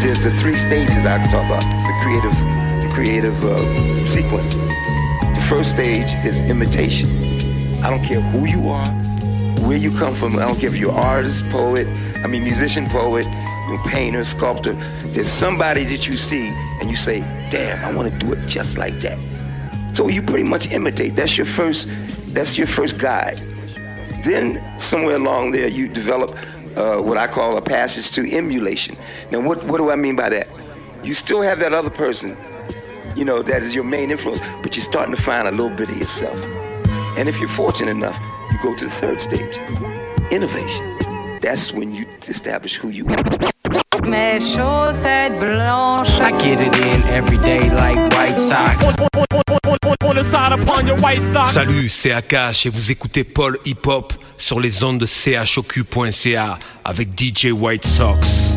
There's 0.01 0.21
the 0.21 0.31
three 0.41 0.57
stages 0.57 1.05
I 1.05 1.19
talk 1.31 1.45
about. 1.45 1.61
The 1.61 1.95
creative, 2.03 2.33
the 2.83 2.91
creative 2.95 3.45
uh, 3.45 4.07
sequence. 4.07 4.55
The 4.55 5.47
first 5.47 5.71
stage 5.71 6.11
is 6.25 6.39
imitation. 6.41 7.09
I 7.85 7.91
don't 7.91 8.03
care 8.03 8.21
who 8.21 8.47
you 8.47 8.71
are, 8.71 8.89
where 9.67 9.77
you 9.77 9.95
come 9.97 10.15
from. 10.15 10.37
I 10.37 10.47
don't 10.47 10.59
care 10.59 10.71
if 10.71 10.77
you're 10.77 10.93
artist, 10.93 11.45
poet, 11.51 11.87
I 12.17 12.27
mean 12.29 12.45
musician, 12.45 12.89
poet, 12.89 13.27
painter, 13.87 14.25
sculptor. 14.25 14.73
There's 15.13 15.31
somebody 15.31 15.85
that 15.85 16.07
you 16.07 16.17
see 16.17 16.49
and 16.81 16.91
you 16.91 16.97
say, 16.97 17.21
"Damn, 17.51 17.85
I 17.85 17.93
want 17.93 18.11
to 18.11 18.27
do 18.27 18.33
it 18.33 18.47
just 18.47 18.79
like 18.79 18.99
that." 19.01 19.19
So 19.95 20.09
you 20.09 20.23
pretty 20.23 20.49
much 20.49 20.67
imitate. 20.69 21.15
That's 21.15 21.37
your 21.37 21.47
first. 21.47 21.87
That's 22.29 22.57
your 22.57 22.67
first 22.67 22.97
guide. 22.97 23.39
Then 24.25 24.63
somewhere 24.79 25.17
along 25.17 25.51
there, 25.51 25.69
you 25.69 25.89
develop 25.89 26.37
uh, 26.77 26.99
what 26.99 27.17
I 27.17 27.27
call 27.27 27.57
a 27.57 27.63
passage 27.63 28.11
to 28.13 28.31
emulation. 28.33 28.97
Now, 29.31 29.41
what 29.41 29.65
what 29.65 29.79
do 29.79 29.91
I 29.91 29.97
mean 29.97 30.17
by 30.17 30.29
that? 30.31 30.49
You 31.03 31.15
still 31.15 31.43
have 31.43 31.59
that 31.61 31.73
other 31.73 31.91
person, 31.91 32.37
you 33.17 33.25
know, 33.25 33.43
that 33.43 33.63
is 33.63 33.75
your 33.75 33.85
main 33.85 34.11
influence, 34.11 34.41
but 34.63 34.77
you're 34.77 34.85
starting 34.85 35.15
to 35.15 35.23
find 35.23 35.49
a 35.49 35.51
little 35.51 35.75
bit 35.75 35.91
of 35.91 35.97
yourself. 35.97 36.37
And 37.17 37.29
if 37.29 37.39
you're 37.41 37.49
fortunate 37.49 37.91
enough, 37.91 38.19
you 38.53 38.59
go 38.63 38.77
to 38.77 38.85
the 38.85 38.91
third 38.91 39.21
stage, 39.21 39.57
innovation. 40.31 40.99
That's 41.41 41.73
when 41.73 41.95
you 41.95 42.07
establish 42.29 42.77
who 42.77 42.91
you 42.91 43.07
are. 43.09 43.25
Mes 44.03 44.41
chaussettes 44.55 45.39
blanches. 45.39 46.21
I 46.21 46.31
get 46.39 46.61
it 46.61 46.75
in 46.77 47.03
every 47.05 47.39
day 47.39 47.71
like 47.71 48.13
White 48.13 48.39
Sox. 48.39 49.50
Salut, 51.53 51.89
c'est 51.89 52.13
Akash 52.13 52.67
et 52.67 52.69
vous 52.69 52.91
écoutez 52.91 53.23
Paul 53.23 53.59
Hip 53.65 53.87
Hop 53.87 54.13
sur 54.39 54.59
les 54.59 54.83
ondes 54.83 54.99
de 54.99 55.07
choq.ca 55.07 56.59
avec 56.85 57.09
DJ 57.17 57.53
White 57.53 57.87
Sox. 57.87 58.57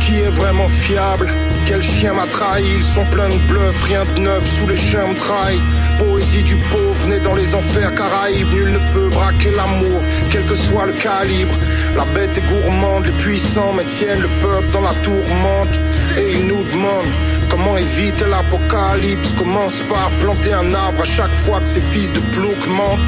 Qui 0.00 0.14
est 0.20 0.30
vraiment 0.30 0.68
fiable? 0.68 1.53
Quel 1.66 1.80
chien 1.80 2.12
m'a 2.12 2.26
trahi 2.26 2.64
Ils 2.76 2.84
sont 2.84 3.04
pleins 3.06 3.28
de 3.28 3.38
bluffs, 3.48 3.82
rien 3.84 4.04
de 4.04 4.20
neuf 4.20 4.44
sous 4.58 4.66
les 4.66 4.76
chiens 4.76 5.06
me 5.06 5.14
trahissent 5.14 5.60
Poésie 5.98 6.42
du 6.42 6.56
pauvre, 6.56 7.06
né 7.06 7.18
dans 7.20 7.34
les 7.34 7.54
enfers 7.54 7.94
caraïbes 7.94 8.52
Nul 8.52 8.72
ne 8.72 8.92
peut 8.92 9.08
braquer 9.08 9.50
l'amour, 9.50 10.00
quel 10.30 10.44
que 10.44 10.54
soit 10.54 10.86
le 10.86 10.92
calibre. 10.92 11.54
La 11.96 12.04
bête 12.06 12.36
est 12.36 12.46
gourmande, 12.48 13.06
les 13.06 13.12
puissants 13.12 13.72
maintiennent 13.72 14.20
le 14.20 14.40
peuple 14.40 14.68
dans 14.72 14.82
la 14.82 14.94
tourmente. 15.02 15.80
Et 16.18 16.38
ils 16.38 16.46
nous 16.46 16.64
demandent 16.64 17.12
comment 17.50 17.76
éviter 17.76 18.24
l'apocalypse 18.26 19.32
Commence 19.32 19.80
par 19.88 20.10
planter 20.20 20.52
un 20.52 20.72
arbre 20.74 21.02
à 21.02 21.06
chaque 21.06 21.34
fois 21.34 21.60
que 21.60 21.68
ses 21.68 21.80
fils 21.80 22.12
de 22.12 22.20
plouc 22.32 22.66
mentent. 22.66 23.00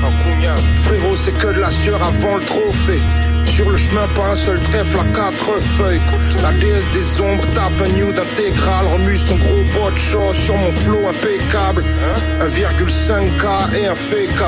Frérot 0.77 1.17
c'est 1.17 1.37
que 1.39 1.49
de 1.49 1.61
la 1.61 1.71
sueur 1.71 2.03
avant 2.03 2.37
le 2.37 2.45
trophée 2.45 3.03
sur 3.57 3.71
le 3.71 3.77
chemin, 3.79 4.07
pas 4.09 4.33
un 4.33 4.37
seul 4.37 4.61
trèfle 4.61 4.99
à 4.99 5.05
quatre 5.17 5.63
feuilles. 5.79 6.01
La 6.43 6.53
déesse 6.61 6.91
des 6.91 7.21
ombres 7.23 7.47
tape 7.55 7.73
un 7.83 7.89
nude 7.89 8.19
intégral, 8.19 8.87
remue 8.87 9.17
son 9.17 9.37
gros 9.37 9.65
bot 9.73 9.91
de 9.91 10.35
sur 10.35 10.57
mon 10.59 10.73
flow 10.73 11.09
impeccable. 11.09 11.83
1,5K 12.41 13.75
et 13.75 13.87
un 13.87 13.95
FK. 13.95 14.43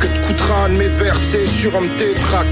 Que 0.00 0.06
te 0.06 0.26
coûtera 0.26 0.68
de 0.68 0.74
mes 0.74 0.88
versets 0.88 1.46
sur 1.46 1.74
un 1.74 1.88
tétrac. 1.96 2.48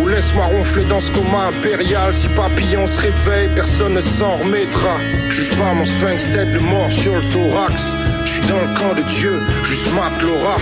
Ou 0.00 0.08
laisse-moi 0.08 0.46
ronfler 0.46 0.84
dans 0.84 0.98
ce 0.98 1.12
coma 1.12 1.46
impérial. 1.46 2.12
Si 2.12 2.26
papillon 2.30 2.88
se 2.88 2.98
réveille, 2.98 3.50
personne 3.54 3.94
ne 3.94 4.00
s'en 4.00 4.36
remettra. 4.38 4.96
Juge 5.28 5.54
pas 5.56 5.72
mon 5.74 5.84
sphinx 5.84 6.28
tête 6.32 6.52
de 6.52 6.58
mort 6.58 6.90
sur 6.90 7.14
le 7.14 7.22
thorax. 7.30 7.84
Je 8.24 8.30
suis 8.32 8.46
dans 8.48 8.60
le 8.60 8.74
camp 8.76 8.94
de 8.94 9.02
Dieu, 9.02 9.40
juste 9.62 9.86
Laura. 10.22 10.56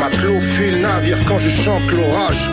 Matelot 0.00 0.40
file 0.40 0.80
navire 0.80 1.20
quand 1.28 1.38
je 1.38 1.50
chante 1.50 1.88
l'orage. 1.92 2.50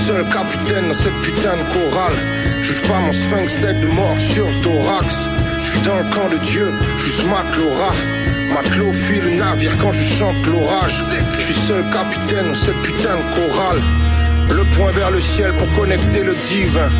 Je 0.00 0.06
suis 0.06 0.12
seul 0.14 0.28
capitaine 0.28 0.88
dans 0.88 0.94
cette 0.94 1.20
putain 1.20 1.56
de 1.58 1.62
chorale. 1.74 2.14
Juge 2.62 2.82
pas 2.88 3.00
mon 3.00 3.12
sphinx 3.12 3.54
tête 3.56 3.80
de 3.80 3.86
mort 3.86 4.18
sur 4.18 4.46
le 4.46 4.54
thorax. 4.62 5.26
Je 5.60 5.66
suis 5.66 5.80
dans 5.80 5.98
le 5.98 6.04
camp 6.04 6.28
de 6.28 6.38
Dieu, 6.38 6.72
juste 6.96 7.22
Laura. 7.26 7.92
Matelot 8.54 8.92
file 8.92 9.36
navire 9.36 9.76
quand 9.78 9.92
je 9.92 10.00
chante 10.00 10.46
l'orage. 10.46 11.04
Je 11.34 11.40
suis 11.40 11.54
seul 11.54 11.84
capitaine 11.90 12.48
dans 12.48 12.54
cette 12.54 12.80
putain 12.80 13.16
de 13.16 13.34
chorale. 13.34 13.82
Le 14.48 14.64
point 14.76 14.90
vers 14.92 15.10
le 15.10 15.20
ciel 15.20 15.52
pour 15.54 15.70
connecter 15.74 16.22
le 16.22 16.34
divin. 16.34 16.90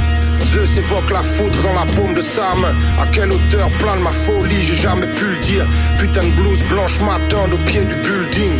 Zeus 0.48 0.76
évoque 0.76 1.10
la 1.10 1.22
foudre 1.22 1.56
dans 1.62 1.72
la 1.72 1.86
paume 1.94 2.12
de 2.12 2.22
sa 2.22 2.54
main. 2.56 2.74
À 3.00 3.06
quelle 3.06 3.32
hauteur 3.32 3.68
plane 3.78 4.00
ma 4.00 4.12
folie, 4.12 4.60
j'ai 4.60 4.74
jamais 4.74 5.06
pu 5.14 5.24
le 5.24 5.38
dire. 5.38 5.66
Putain 5.96 6.24
de 6.24 6.32
blouse 6.32 6.62
blanche 6.68 7.00
m'attendent 7.00 7.54
au 7.54 7.58
pied 7.64 7.80
du 7.80 7.94
building. 7.96 8.52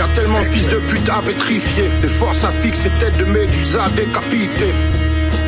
A 0.00 0.08
tellement 0.08 0.42
fils 0.44 0.66
de 0.66 0.76
pute 0.76 1.08
à 1.08 1.22
pétrifier. 1.22 1.90
Des 2.00 2.08
forces 2.08 2.44
à 2.44 2.50
fixer, 2.50 2.90
tête 2.98 3.18
de 3.18 3.24
méduse 3.24 3.76
à 3.76 3.88
décapiter. 3.90 4.74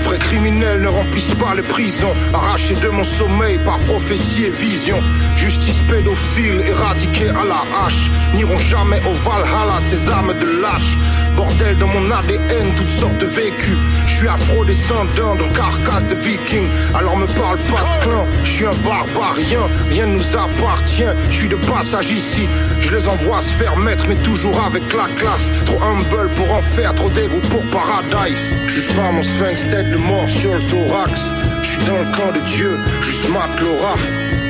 Vrais 0.03 0.19
criminels 0.19 0.83
ne 0.83 0.89
remplissent 0.89 1.35
pas 1.35 1.55
les 1.55 1.63
prisons. 1.63 2.15
Arrachés 2.35 2.75
de 2.75 2.89
mon 2.89 3.05
sommeil 3.05 3.59
par 3.65 3.79
prophétie 3.81 4.45
et 4.45 4.51
vision. 4.51 5.03
Justice 5.37 5.79
pédophile, 5.89 6.63
éradiquée 6.67 7.31
à 7.31 7.45
la 7.45 7.65
hache. 7.85 8.11
N'iront 8.35 8.59
jamais 8.59 9.01
au 9.09 9.15
Valhalla 9.15 9.81
de 10.33 10.61
lâches. 10.63 10.97
Bordel 11.37 11.77
dans 11.79 11.89
mon 11.89 12.11
ADN, 12.11 12.67
toutes 12.77 13.01
sortes 13.01 13.19
de 13.19 13.27
vécus. 13.27 13.77
Je 14.07 14.17
suis 14.17 14.29
afro-descendant 14.29 15.35
de 15.35 15.43
carcasse 15.55 16.09
de 16.09 16.15
vikings. 16.15 16.69
Alors 16.95 17.17
me 17.17 17.27
parle 17.27 17.59
pas 17.71 17.83
de 17.83 18.05
clan, 18.05 18.27
je 18.45 18.51
suis 18.51 18.67
un 18.67 18.75
barbarien. 18.85 19.69
Rien 19.91 20.07
ne 20.07 20.15
nous 20.15 20.37
appartient, 20.37 21.13
je 21.31 21.35
suis 21.35 21.49
de 21.49 21.57
passage 21.57 22.11
ici. 22.11 22.49
Je 22.81 22.95
les 22.95 23.09
envoie 23.09 23.43
se 23.43 23.53
faire 23.53 23.77
mettre, 23.77 24.07
mais 24.09 24.17
toujours 24.17 24.59
avec 24.65 24.93
la 24.95 25.07
classe. 25.15 25.49
Trop 25.67 25.83
humble 25.83 26.31
pour 26.35 26.51
en 26.53 26.63
faire, 26.63 26.95
trop 26.95 27.11
d'égo 27.11 27.41
pour 27.51 27.63
paradise. 27.71 28.55
Juge 28.67 28.89
pas 28.95 29.11
mon 29.11 29.23
sphinx, 29.23 29.69
tête 29.69 29.91
de 29.91 29.97
mort 29.97 30.29
sur 30.29 30.55
le 30.55 30.63
thorax. 30.69 31.31
Je 31.63 31.69
suis 31.69 31.85
dans 31.85 31.99
le 31.99 32.17
camp 32.17 32.33
de 32.33 32.41
Dieu, 32.41 32.79
juste 33.01 33.25
Laura. 33.29 33.95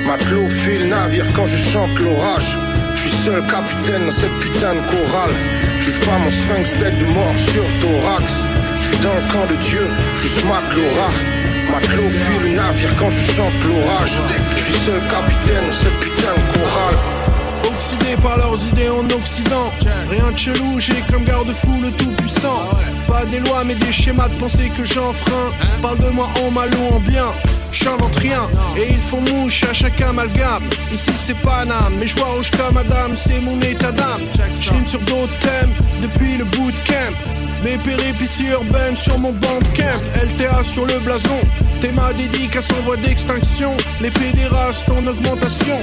Matelot 0.06 0.48
file 0.48 0.88
navire 0.88 1.26
quand 1.34 1.46
je 1.46 1.56
chante 1.56 1.98
l'orage. 2.00 2.58
Je 3.04 3.10
suis 3.10 3.18
seul 3.18 3.44
capitaine 3.44 4.06
dans 4.06 4.12
cette 4.12 4.38
putain 4.40 4.74
de 4.74 4.80
chorale. 4.80 5.34
Juge 5.78 6.00
pas 6.00 6.18
mon 6.18 6.30
sphinx 6.30 6.72
tête 6.72 6.98
de 6.98 7.04
mort 7.04 7.34
sur 7.36 7.62
thorax. 7.80 8.44
Je 8.78 8.84
suis 8.84 8.96
dans 8.98 9.14
le 9.14 9.30
camp 9.30 9.46
de 9.46 9.56
Dieu, 9.56 9.86
juste 10.14 10.42
Laura. 10.42 11.10
Matelot 11.70 12.08
file 12.08 12.42
le 12.42 12.48
navire 12.56 12.96
quand 12.98 13.10
je 13.10 13.32
chante 13.32 13.52
l'orage. 13.64 14.12
Je 14.56 14.62
suis 14.62 14.80
seul 14.86 15.00
capitaine 15.08 15.66
dans 15.66 15.72
cette 15.72 16.00
putain 16.00 16.32
de 16.34 16.52
chorale. 16.52 16.98
Oxydés 17.64 18.16
par 18.22 18.38
leurs 18.38 18.66
idées 18.68 18.88
en 18.88 19.04
Occident. 19.10 19.70
Rien 20.08 20.32
de 20.32 20.38
chelou, 20.38 20.78
j'ai 20.78 21.02
comme 21.10 21.24
garde-fou 21.24 21.80
le 21.82 21.90
tout-puissant. 21.90 22.70
Pas 23.06 23.26
des 23.26 23.40
lois, 23.40 23.64
mais 23.64 23.74
des 23.74 23.92
schémas 23.92 24.28
de 24.28 24.36
pensée 24.36 24.70
que 24.74 24.84
j'enfreins. 24.84 25.52
Parle 25.82 25.98
de 25.98 26.08
moi 26.08 26.30
en 26.42 26.50
mal 26.50 26.70
ou 26.74 26.94
en 26.94 27.00
bien. 27.00 27.32
J'invente 27.74 28.16
rien 28.16 28.48
et 28.76 28.92
ils 28.92 29.00
font 29.00 29.20
mouche 29.20 29.64
à 29.64 29.72
chaque 29.72 30.00
amalgame. 30.00 30.62
Ici 30.92 31.10
c'est 31.14 31.36
Paname, 31.38 31.96
mais 31.98 32.06
je 32.06 32.14
vois 32.14 32.28
rouge 32.28 32.50
comme 32.52 32.74
madame, 32.74 33.16
c'est 33.16 33.40
mon 33.40 33.60
état 33.60 33.90
d'âme. 33.90 34.22
J'rime 34.60 34.86
sur 34.86 35.00
d'autres 35.00 35.38
thèmes 35.40 35.72
depuis 36.00 36.36
le 36.36 36.44
bootcamp. 36.44 37.14
Mes 37.64 37.76
péripéties 37.78 38.46
urbaines 38.52 38.96
sur 38.96 39.18
mon 39.18 39.32
bandcamp. 39.32 40.00
LTA 40.22 40.62
sur 40.62 40.86
le 40.86 41.00
blason. 41.00 41.40
Théma 41.80 42.12
dédicace 42.12 42.70
en 42.72 42.82
voie 42.82 42.96
d'extinction. 42.96 43.76
Les 44.00 44.10
pédérastes 44.10 44.88
en 44.90 45.04
augmentation. 45.06 45.78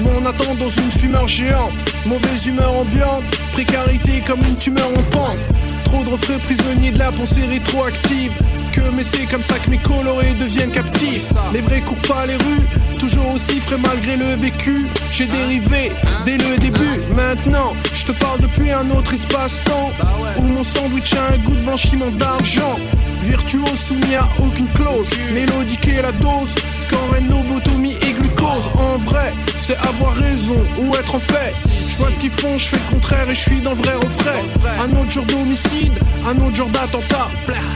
Mon 0.00 0.26
attente 0.26 0.58
dans 0.58 0.70
une 0.70 0.90
fumeur 0.90 1.28
géante. 1.28 1.74
Mauvaise 2.06 2.46
humeur 2.46 2.72
ambiante. 2.72 3.24
Précarité 3.52 4.22
comme 4.26 4.40
une 4.40 4.56
tumeur 4.56 4.88
en 4.88 5.02
pente. 5.10 5.38
Trop 5.84 6.02
de 6.02 6.08
refrains 6.08 6.38
prisonniers 6.38 6.90
de 6.90 6.98
la 6.98 7.12
pensée 7.12 7.44
rétroactive. 7.46 8.32
Que 8.76 8.90
mais 8.90 9.04
c'est 9.04 9.24
comme 9.24 9.42
ça 9.42 9.58
que 9.58 9.70
mes 9.70 9.78
colorés 9.78 10.34
deviennent 10.34 10.70
captifs. 10.70 11.32
Les 11.54 11.62
vrais 11.62 11.80
courent 11.80 12.06
pas 12.06 12.26
les 12.26 12.34
rues, 12.34 12.66
toujours 12.98 13.32
aussi 13.32 13.58
frais 13.58 13.78
malgré 13.78 14.18
le 14.18 14.34
vécu. 14.34 14.86
J'ai 15.10 15.26
dérivé 15.26 15.92
dès 16.26 16.36
le 16.36 16.58
début. 16.58 17.00
Maintenant, 17.14 17.74
je 17.94 18.04
te 18.04 18.12
parle 18.12 18.40
depuis 18.40 18.70
un 18.70 18.90
autre 18.90 19.14
espace-temps. 19.14 19.92
Où 20.36 20.42
mon 20.42 20.62
sandwich 20.62 21.14
a 21.14 21.32
un 21.32 21.38
goût 21.38 21.56
de 21.56 21.62
blanchiment 21.62 22.10
d'argent. 22.10 22.78
Virtuose 23.22 23.80
soumis 23.88 24.14
à 24.14 24.28
aucune 24.38 24.68
clause. 24.74 25.08
Mélodique 25.32 25.88
et 25.88 26.02
la 26.02 26.12
dose. 26.12 26.54
Quand 26.90 27.12
rénobotomie 27.12 27.96
et 28.02 28.12
glucose. 28.36 28.70
En 28.74 28.98
vrai, 28.98 29.32
c'est 29.58 29.76
avoir 29.76 30.14
raison 30.14 30.56
ou 30.78 30.94
être 30.94 31.14
en 31.14 31.20
paix. 31.20 31.52
Je 31.88 31.96
vois 31.96 32.10
ce 32.10 32.18
qu'ils 32.18 32.30
font, 32.30 32.58
je 32.58 32.68
fais 32.68 32.76
le 32.76 32.94
contraire 32.94 33.28
et 33.28 33.34
je 33.34 33.40
suis 33.40 33.60
dans 33.60 33.70
le 33.70 33.76
vrai 33.76 33.94
refrain. 33.94 34.42
Un 34.80 34.96
autre 34.96 35.10
jour 35.10 35.24
d'homicide, 35.24 35.92
un 36.26 36.36
autre 36.40 36.56
jour 36.56 36.68
d'attentat. 36.68 37.28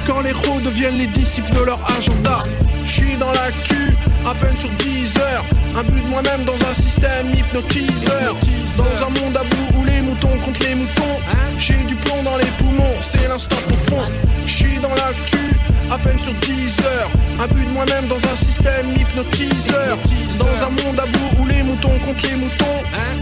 Quand 0.06 0.20
les 0.20 0.30
héros 0.30 0.60
deviennent 0.60 0.98
les 0.98 1.06
disciples 1.06 1.54
de 1.54 1.62
leur 1.62 1.80
agenda. 1.96 2.44
Je 2.84 2.90
suis 2.90 3.16
dans 3.16 3.32
l'actu, 3.32 3.96
à 4.26 4.34
peine 4.34 4.56
sur 4.56 4.70
10 4.70 5.16
heures. 5.18 5.44
Un 5.76 5.82
but 5.84 6.02
de 6.02 6.08
moi-même 6.08 6.44
dans 6.44 6.54
un 6.54 6.74
système 6.74 7.32
hypnotiseur. 7.34 8.36
Dans 8.76 9.06
un 9.06 9.10
monde 9.10 9.36
à 9.36 9.44
bout 9.44 9.78
où 9.78 9.84
les 9.84 10.02
moutons 10.02 10.38
contre 10.44 10.60
les 10.62 10.74
moutons. 10.74 11.16
J'ai 11.58 11.84
du 11.84 11.94
plomb 11.94 12.22
dans 12.22 12.38
les 12.38 12.50
poumons, 12.58 12.96
c'est 13.02 13.28
l'instant 13.28 13.56
profond. 13.68 14.10
Je 14.46 14.52
suis 14.52 14.78
dans 14.78 14.94
l'actu, 14.94 15.38
à 15.90 15.98
peine 15.98 16.18
sur 16.18 16.34
10 16.34 16.80
heures. 16.80 17.10
Un 17.38 17.46
but 17.48 17.64
de 17.64 17.70
moi-même 17.70 18.06
dans 18.06 18.16
un 18.16 18.36
système 18.36 18.94
hypnotiseur. 18.96 19.98
Dans 20.38 20.64
un 20.66 20.70
monde 20.70 21.00
à 21.00 21.06
bout 21.06 21.40
où 21.40 21.46
les 21.46 21.62
moutons 21.62 21.98
contre 21.98 22.26
les 22.26 22.36
moutons. 22.36 22.66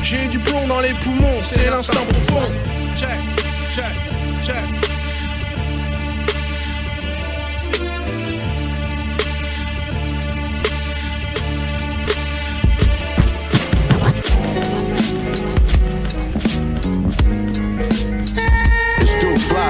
J'ai 0.03 0.29
du 0.29 0.39
plomb 0.39 0.67
dans 0.67 0.81
les 0.81 0.95
poumons, 0.95 1.41
c'est 1.43 1.71
l'instant 1.71 2.05
profond. 2.09 2.51
Check, 2.97 3.19
check, 3.73 3.85
check. 4.45 4.88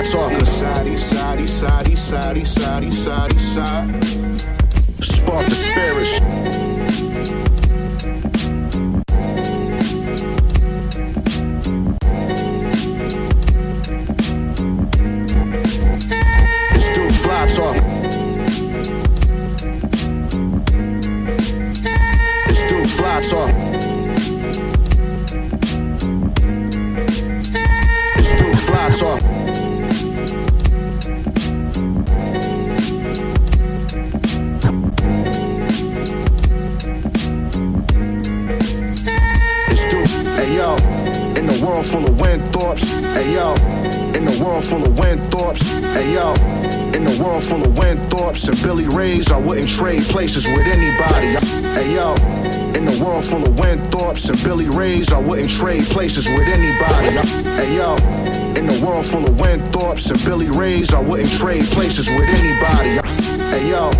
Side, 0.05 0.87
east 0.87 1.11
side, 1.11 1.49
side, 1.49 1.99
side, 1.99 2.37
east 2.39 2.55
side, 2.55 2.93
side, 2.93 3.33
side. 3.33 4.05
Spark 5.03 5.47
the 5.47 5.55
dude 16.95 17.15
fly 17.17 17.47
talking. 17.57 17.88
World 41.79 41.91
full 41.91 42.07
of 42.07 42.21
Winthorpes, 42.21 42.83
hey 43.15 43.35
yo, 43.35 43.55
in 44.17 44.25
the 44.25 44.43
world 44.43 44.65
full 44.65 44.85
of 44.85 44.99
Winthorpes, 44.99 45.63
hey 45.63 46.15
yo, 46.15 46.33
in 46.93 47.05
the 47.05 47.23
world 47.23 47.45
full 47.45 47.63
of 47.63 47.79
Winthorpes 47.79 48.49
and 48.49 48.61
Billy 48.65 48.89
Rays, 48.89 49.31
I 49.31 49.39
wouldn't 49.39 49.69
trade 49.69 50.03
places 50.03 50.45
with 50.45 50.67
anybody. 50.67 51.39
Hey 51.79 51.95
yo, 51.95 52.15
in 52.75 52.85
the 52.85 53.01
world 53.05 53.25
full 53.25 53.45
of 53.47 53.57
Winthorpes 53.61 54.29
and 54.29 54.43
Billy 54.43 54.69
Rays, 54.69 55.13
I 55.13 55.21
wouldn't 55.21 55.51
trade 55.51 55.85
places 55.85 56.27
with 56.27 56.49
anybody. 56.49 57.17
Hey 57.45 57.77
yo, 57.77 57.95
in 58.59 58.67
the 58.67 58.85
world 58.85 59.07
full 59.07 59.25
of 59.25 59.39
Winthorpes 59.39 60.11
and 60.11 60.19
Billy 60.25 60.51
Rays, 60.51 60.93
I 60.93 61.01
wouldn't 61.01 61.31
trade 61.31 61.65
places 61.67 62.09
with 62.09 62.29
anybody. 62.29 62.99
Hey 63.55 63.71
yo, 63.71 63.91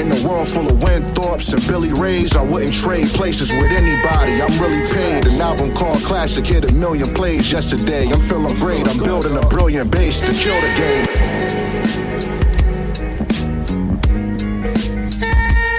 in 0.00 0.08
the 0.08 0.28
world 0.28 0.48
full 0.48 0.68
of 0.68 0.82
Winthorpes 0.82 1.52
and 1.52 1.66
Billy 1.66 1.92
Rays, 1.92 2.36
I 2.36 2.42
wouldn't 2.42 2.72
trade 2.72 3.08
places 3.08 3.50
with 3.50 3.70
anybody. 3.70 4.40
I'm 4.40 4.60
really 4.60 4.86
paid. 4.92 5.26
An 5.26 5.40
album 5.40 5.74
called 5.74 5.98
Classic 5.98 6.44
hit 6.44 6.70
a 6.70 6.72
million 6.74 7.12
plays 7.14 7.50
yesterday. 7.50 8.10
I'm 8.10 8.20
feeling 8.20 8.54
great. 8.56 8.86
I'm 8.86 8.98
building 8.98 9.36
a 9.36 9.46
brilliant 9.48 9.90
base 9.90 10.20
to 10.20 10.32
kill 10.32 10.60
the 10.60 10.68
game. 10.76 11.06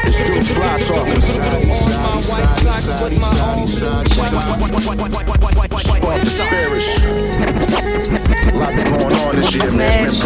This 0.03 0.27
dude 0.27 0.47
fly 0.47 0.77
talking. 0.77 1.86
Lot 8.57 8.75
been 8.75 8.89
going 8.89 9.15
on 9.15 9.35
this 9.35 9.53
year, 9.53 9.71
man. 9.71 10.07
It's. 10.07 10.23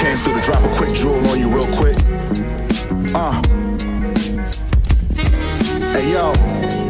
Came 0.00 0.16
through 0.16 0.34
to 0.34 0.40
drop 0.40 0.62
a 0.64 0.68
quick 0.76 0.94
jewel 0.94 1.26
on 1.28 1.38
you 1.38 1.48
real 1.48 1.66
quick. 1.76 1.96
Uh. 3.14 3.42
Hey 5.92 6.12
yo, 6.12 6.32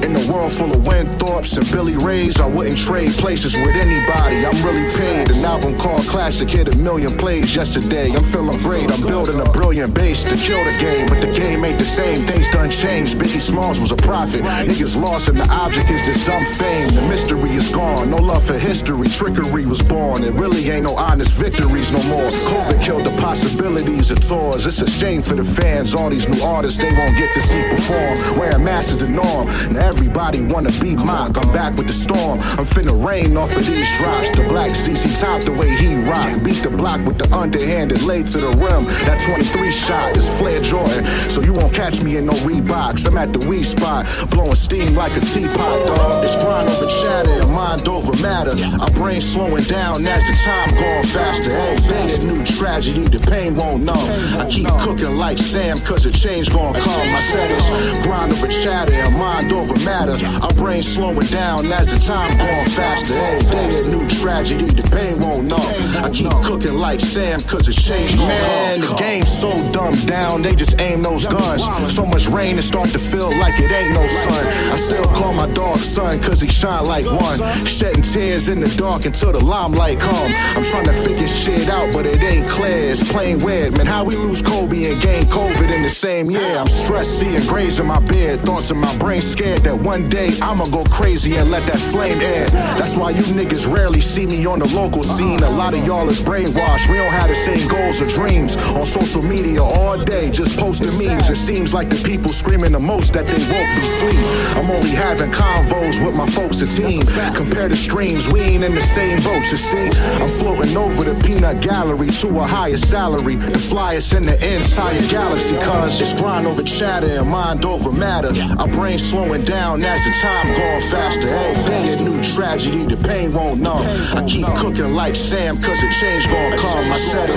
In 0.03 0.17
a 0.17 0.33
world 0.33 0.53
full 0.53 0.73
of 0.73 0.85
Winthorpes 0.87 1.57
and 1.57 1.71
Billy 1.71 1.97
Rays, 1.97 2.41
I 2.41 2.47
wouldn't 2.47 2.77
trade 2.77 3.13
places 3.13 3.55
with 3.55 3.77
anybody. 3.77 4.45
I'm 4.45 4.59
really 4.67 4.91
paid. 4.97 5.31
An 5.31 5.45
album 5.45 5.79
called 5.79 6.03
Classic 6.03 6.49
hit 6.49 6.75
a 6.75 6.77
million 6.79 7.17
plays 7.17 7.55
yesterday. 7.55 8.11
I'm 8.11 8.25
feeling 8.25 8.59
great. 8.59 8.91
I'm 8.91 9.01
building 9.07 9.41
a 9.41 9.49
brilliant 9.53 9.95
base 9.95 10.25
to 10.25 10.37
kill 10.37 10.65
the 10.65 10.77
game, 10.81 11.07
but 11.07 11.21
the 11.21 11.33
game 11.33 11.65
ain't 11.65 11.79
the 11.79 11.85
same. 11.85 12.27
Things 12.27 12.51
done 12.51 12.71
changed. 12.71 13.17
Biggie 13.17 13.41
Smalls 13.41 13.79
was 13.79 13.93
a 13.93 13.97
prophet. 13.97 14.43
Niggas 14.43 15.01
lost, 15.01 15.29
and 15.29 15.39
the 15.39 15.49
object 15.49 15.89
is 15.91 16.05
this 16.05 16.27
dumb 16.27 16.45
fame. 16.45 16.95
The 16.95 17.07
mystery 17.09 17.51
is 17.51 17.69
gone. 17.71 18.11
No 18.11 18.17
love 18.17 18.45
for 18.45 18.59
history. 18.59 19.07
Trickery 19.09 19.67
was 19.67 19.83
born. 19.83 20.25
It 20.25 20.35
really 20.35 20.69
ain't 20.69 20.85
no 20.85 20.97
honest 20.97 21.33
victories 21.35 21.93
no 21.93 22.03
more. 22.09 22.29
COVID 22.51 22.83
killed 22.85 23.05
the 23.07 23.17
possibilities 23.23 24.11
of 24.11 24.21
tours. 24.27 24.67
It's 24.67 24.83
a 24.83 24.91
shame 24.91 25.23
for 25.23 25.35
the 25.35 25.45
fans. 25.45 25.95
All 25.95 26.11
these 26.11 26.29
new 26.29 26.43
artists 26.43 26.79
they 26.83 26.93
won't 26.93 27.17
get 27.17 27.33
to 27.35 27.41
see 27.41 27.63
perform. 27.71 28.39
Wearing 28.39 28.65
masks 28.65 28.93
is 28.93 28.99
the 28.99 29.09
norm. 29.09 29.47
Now 29.73 29.92
everybody 29.93 30.43
wanna 30.45 30.73
be 30.81 30.97
mock. 30.97 31.37
I'm 31.37 31.53
back 31.53 31.77
with 31.77 31.87
the 31.87 31.93
storm. 31.93 32.41
I'm 32.59 32.65
finna 32.65 32.97
rain 33.05 33.37
off 33.37 33.55
of 33.57 33.67
these 33.67 33.91
drops. 33.99 34.31
The 34.33 34.45
black 34.49 34.73
CC 34.73 35.21
top 35.21 35.43
the 35.43 35.53
way 35.53 35.69
he 35.77 35.97
rock. 36.09 36.43
Beat 36.43 36.63
the 36.63 36.71
block 36.71 37.01
with 37.07 37.19
the 37.19 37.29
underhanded 37.37 38.03
laid 38.03 38.27
to 38.29 38.39
the 38.41 38.53
rim. 38.63 38.85
That 39.07 39.21
23 39.21 39.71
shot 39.71 40.17
is 40.17 40.27
Flair 40.39 40.61
Jordan. 40.61 41.05
So 41.29 41.43
you 41.43 41.53
won't 41.53 41.75
catch 41.75 42.03
me 42.03 42.17
in 42.17 42.27
no 42.27 42.33
Reeboks. 42.49 43.07
I'm 43.07 43.19
at 43.19 43.33
the 43.33 43.41
weed 43.49 43.65
spot, 43.65 44.07
blowing 44.31 44.55
steam 44.55 44.95
like 44.95 45.17
a 45.17 45.21
teapot, 45.21 45.87
dog. 45.87 46.25
It's 46.25 46.37
grind 46.37 46.69
over 46.69 46.89
chatter 47.03 47.43
and 47.43 47.53
mind 47.53 47.89
over 47.89 48.17
matter. 48.23 48.57
Our 48.81 48.91
brain 48.91 49.21
slowing 49.21 49.65
down 49.65 50.07
as 50.07 50.23
the 50.27 50.35
time 50.45 50.71
going 50.81 51.07
faster. 51.07 51.53
Every 51.53 51.89
day 51.89 52.15
a 52.15 52.19
new 52.25 52.45
tragedy, 52.45 53.09
the 53.09 53.19
pain 53.19 53.57
won't 53.57 53.85
numb. 53.85 54.09
I 54.41 54.49
keep 54.49 54.69
cooking 54.81 55.17
like 55.17 55.39
Sam, 55.39 55.79
cause 55.79 56.05
the 56.05 56.11
change 56.11 56.51
gon' 56.51 56.75
come. 56.75 57.09
I 57.15 57.21
said 57.21 57.51
it's 57.51 57.69
grind 58.07 58.33
over 58.33 58.49
chatter 58.49 58.93
and 58.93 59.17
mind 59.19 59.53
over 59.53 59.75
matter. 59.85 60.17
Our 60.43 60.53
brain 60.55 60.83
slowing 60.83 61.27
down 61.27 61.71
as 61.73 61.87
the 61.89 61.99
time 61.99 62.37
going 62.39 62.69
faster. 62.69 63.15
Every 63.15 63.51
day 63.51 63.81
a 63.81 63.89
new 63.89 64.09
tragedy, 64.09 64.67
the 64.67 64.83
pain 64.91 65.21
won't 65.21 65.47
numb. 65.47 65.61
I 66.05 66.11
keep 66.11 66.31
cooking 66.43 66.75
like 66.75 67.01
Sam, 67.01 67.41
cause 67.41 67.67
the 67.67 67.73
change 67.73 68.17
gon' 68.17 68.29
Man, 68.29 68.81
the 68.81 68.95
game's 68.95 69.31
so 69.31 69.51
dumbed 69.73 70.07
down, 70.07 70.43
they 70.43 70.55
just 70.55 70.81
aim 70.81 71.03
those 71.03 71.27
guns. 71.27 71.65
So 71.93 72.05
much 72.07 72.27
rain, 72.27 72.59
it 72.59 72.63
start 72.63 72.91
to 72.91 72.99
feel 72.99 73.31
like 73.39 73.59
it 73.59 73.71
ain't 73.71 73.95
no 73.95 74.07
sun. 74.07 74.47
I 74.47 74.77
still 74.77 75.05
call 75.05 75.33
my 75.33 75.49
dog 75.53 75.79
son, 75.79 76.21
cause 76.21 76.41
he 76.41 76.49
shine 76.49 76.85
like 76.85 77.07
one. 77.07 77.39
Shedding 77.67 78.03
tears 78.03 78.49
in 78.49 78.61
the 78.61 78.69
dark 78.77 79.05
until 79.07 79.33
the 79.33 79.45
limelight 79.45 80.01
come. 80.01 80.33
I'm 80.57 80.65
trying 80.65 80.87
to 80.87 80.93
figure 80.93 81.29
shit 81.29 81.69
out, 81.69 81.93
but 81.93 82.07
it 82.07 82.23
ain't 82.23 82.49
clear. 82.49 82.91
It's 82.91 83.11
plain 83.11 83.43
weird, 83.45 83.77
man. 83.77 83.87
How 83.87 84.05
we 84.05 84.17
lose 84.17 84.43
Kobe 84.43 84.93
and 84.93 85.01
gain 85.01 85.25
COVID 85.25 85.71
in 85.71 85.83
the 85.83 85.91
same 85.91 86.31
year? 86.31 86.57
I'm 86.57 86.69
stressed, 86.69 87.21
seeing 87.21 87.45
grays 87.47 87.79
in 87.79 87.87
my 87.87 88.01
beard. 88.01 88.41
Thoughts 88.41 88.71
in 88.71 88.79
my 88.79 88.97
brain 88.99 89.21
scared 89.21 89.61
that 89.63 89.72
one 89.77 90.09
day 90.09 90.31
I'ma 90.41 90.67
go 90.67 90.85
crazy 90.85 91.37
and 91.37 91.51
let 91.51 91.67
that 91.67 91.79
flame 91.79 92.21
air. 92.21 92.47
That's 92.77 92.97
why 92.97 93.11
you 93.11 93.23
niggas 93.23 93.73
rarely 93.73 94.01
see 94.01 94.27
me 94.27 94.45
on 94.47 94.59
the 94.59 94.69
local 94.75 95.03
scene. 95.03 95.43
A 95.43 95.51
lot 95.51 95.75
of 95.75 95.87
y'all 95.87 96.09
is 96.09 96.21
brainwashed. 96.21 96.91
We 96.91 96.97
don't 96.97 97.13
have 97.13 97.29
the 97.29 97.35
same 97.35 97.67
goals 97.69 98.03
or 98.03 98.07
dreams. 98.07 98.57
On 98.75 98.85
social 98.85 99.23
media 99.23 99.63
all 99.63 99.97
day, 100.03 100.31
just 100.31 100.59
posting 100.59 100.93
memes. 100.99 101.31
It 101.31 101.37
seems 101.37 101.73
like 101.73 101.89
the 101.89 102.03
people 102.03 102.33
screaming 102.33 102.73
the 102.73 102.81
most 102.81 103.13
that 103.15 103.27
they 103.27 103.41
won't 103.53 103.75
be 103.75 103.85
sleep. 103.87 104.21
I'm 104.57 104.71
only 104.71 104.91
having 104.91 105.31
convos 105.31 106.05
with 106.05 106.15
my 106.15 106.29
folks 106.29 106.61
a 106.61 106.67
team. 106.67 107.03
Compare 107.35 107.69
the 107.69 107.77
streams, 107.77 108.29
we 108.29 108.41
ain't 108.41 108.65
in 108.65 108.75
the 108.75 108.83
same 108.83 109.19
boat, 109.23 109.45
you 109.51 109.57
see. 109.57 109.89
I'm 110.21 110.29
floating 110.29 110.77
over 110.77 111.05
the 111.05 111.15
peanut 111.23 111.61
gallery 111.61 112.09
to 112.09 112.29
a 112.41 112.47
higher 112.47 112.77
salary. 112.77 113.37
The 113.37 113.59
flyest 113.59 114.17
in 114.17 114.25
the 114.25 114.35
entire 114.35 115.03
galaxy, 115.09 115.57
cause 115.59 116.01
it's 116.01 116.13
grind 116.13 116.47
over 116.47 116.63
chatter 116.63 117.09
and 117.09 117.29
mind 117.29 117.65
over 117.65 117.93
matter. 117.93 118.33
Our 118.59 118.69
brain 118.69 118.99
slowing 118.99 119.45
down 119.45 119.52
as 119.57 120.05
the 120.05 120.13
time 120.21 120.55
going 120.55 120.81
faster. 120.81 121.29
Day 121.67 121.93
a 121.93 121.97
new 122.03 122.23
tragedy, 122.23 122.87
the 122.87 122.97
pain 122.97 123.33
won't 123.33 123.61
numb. 123.61 123.85
I 124.17 124.25
keep 124.27 124.47
cooking 124.57 124.95
like 124.95 125.17
Sam, 125.17 125.61
cause 125.61 125.81
the 125.81 125.91
change 126.01 126.27
gon' 126.27 126.59
come. 126.59 126.93
I 126.93 126.99
said 126.99 127.31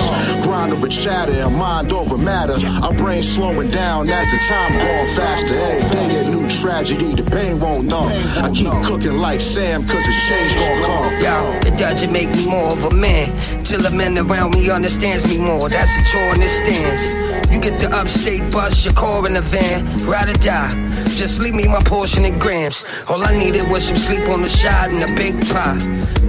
grind 0.44 0.74
over 0.74 0.88
chatter 0.88 1.34
and 1.34 1.56
mind 1.56 1.92
over 1.92 2.18
matter. 2.18 2.58
Our 2.84 2.94
brain 2.94 3.24
slowing 3.24 3.70
down 3.70 4.10
as 4.10 4.32
the 4.32 4.38
time 4.48 4.78
going 4.78 5.10
faster. 5.16 5.48
Day 5.48 6.20
a 6.20 6.30
new 6.30 6.48
tragedy, 6.50 7.14
the 7.16 7.24
pain 7.24 7.60
won't 7.60 7.88
numb. 7.88 8.12
I 8.44 8.52
keep 8.54 8.72
cooking 8.84 9.18
like 9.18 9.42
Sam, 9.42 9.86
cause 9.88 10.06
the 10.06 10.14
change 10.28 10.56
gon' 10.56 10.84
come. 10.84 11.14
Yo, 11.22 11.60
it 11.68 11.78
doesn't 11.78 12.12
make 12.12 12.30
me 12.30 12.48
more 12.48 12.72
of 12.72 12.84
a 12.86 12.92
man. 12.92 13.64
Till 13.64 13.82
the 13.82 13.92
man 13.92 14.18
around 14.18 14.52
me 14.52 14.70
understands 14.70 15.26
me 15.28 15.38
more. 15.38 15.70
That's 15.70 15.96
a 15.98 16.04
chore 16.12 16.34
in 16.34 16.42
the 16.42 16.48
stands. 16.48 17.26
You 17.52 17.60
get 17.60 17.80
the 17.80 17.90
upstate 17.96 18.52
bus, 18.52 18.86
your 18.86 18.94
car 18.94 19.26
in 19.28 19.34
the 19.34 19.42
van. 19.42 19.86
Ride 20.06 20.30
or 20.30 20.34
die. 20.34 20.95
Just 21.16 21.40
leave 21.40 21.56
me 21.56 21.66
my 21.66 21.82
portion 21.82 22.26
in 22.26 22.38
grams. 22.40 22.84
All 23.08 23.24
I 23.24 23.38
needed 23.38 23.70
was 23.70 23.88
some 23.88 23.96
sleep 23.96 24.28
on 24.28 24.42
the 24.42 24.50
shot 24.50 24.90
and 24.90 25.02
a 25.02 25.16
big 25.16 25.34
pie. 25.48 25.80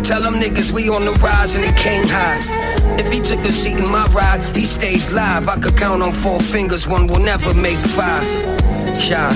Tell 0.05 0.23
them 0.23 0.35
niggas 0.35 0.71
we 0.71 0.89
on 0.89 1.05
the 1.05 1.11
rise 1.15 1.57
and 1.57 1.65
they 1.65 1.73
can't 1.73 2.09
hide. 2.09 3.01
If 3.01 3.13
he 3.13 3.21
took 3.21 3.41
a 3.41 3.51
seat 3.51 3.81
in 3.81 3.91
my 3.91 4.07
ride, 4.07 4.41
he 4.57 4.65
stayed 4.65 5.11
live. 5.11 5.49
I 5.49 5.59
could 5.59 5.77
count 5.77 6.03
on 6.03 6.13
four 6.13 6.41
fingers, 6.41 6.87
one 6.87 7.09
will 7.09 7.19
never 7.19 7.53
make 7.53 7.85
five. 7.85 8.25
Yeah, 9.09 9.31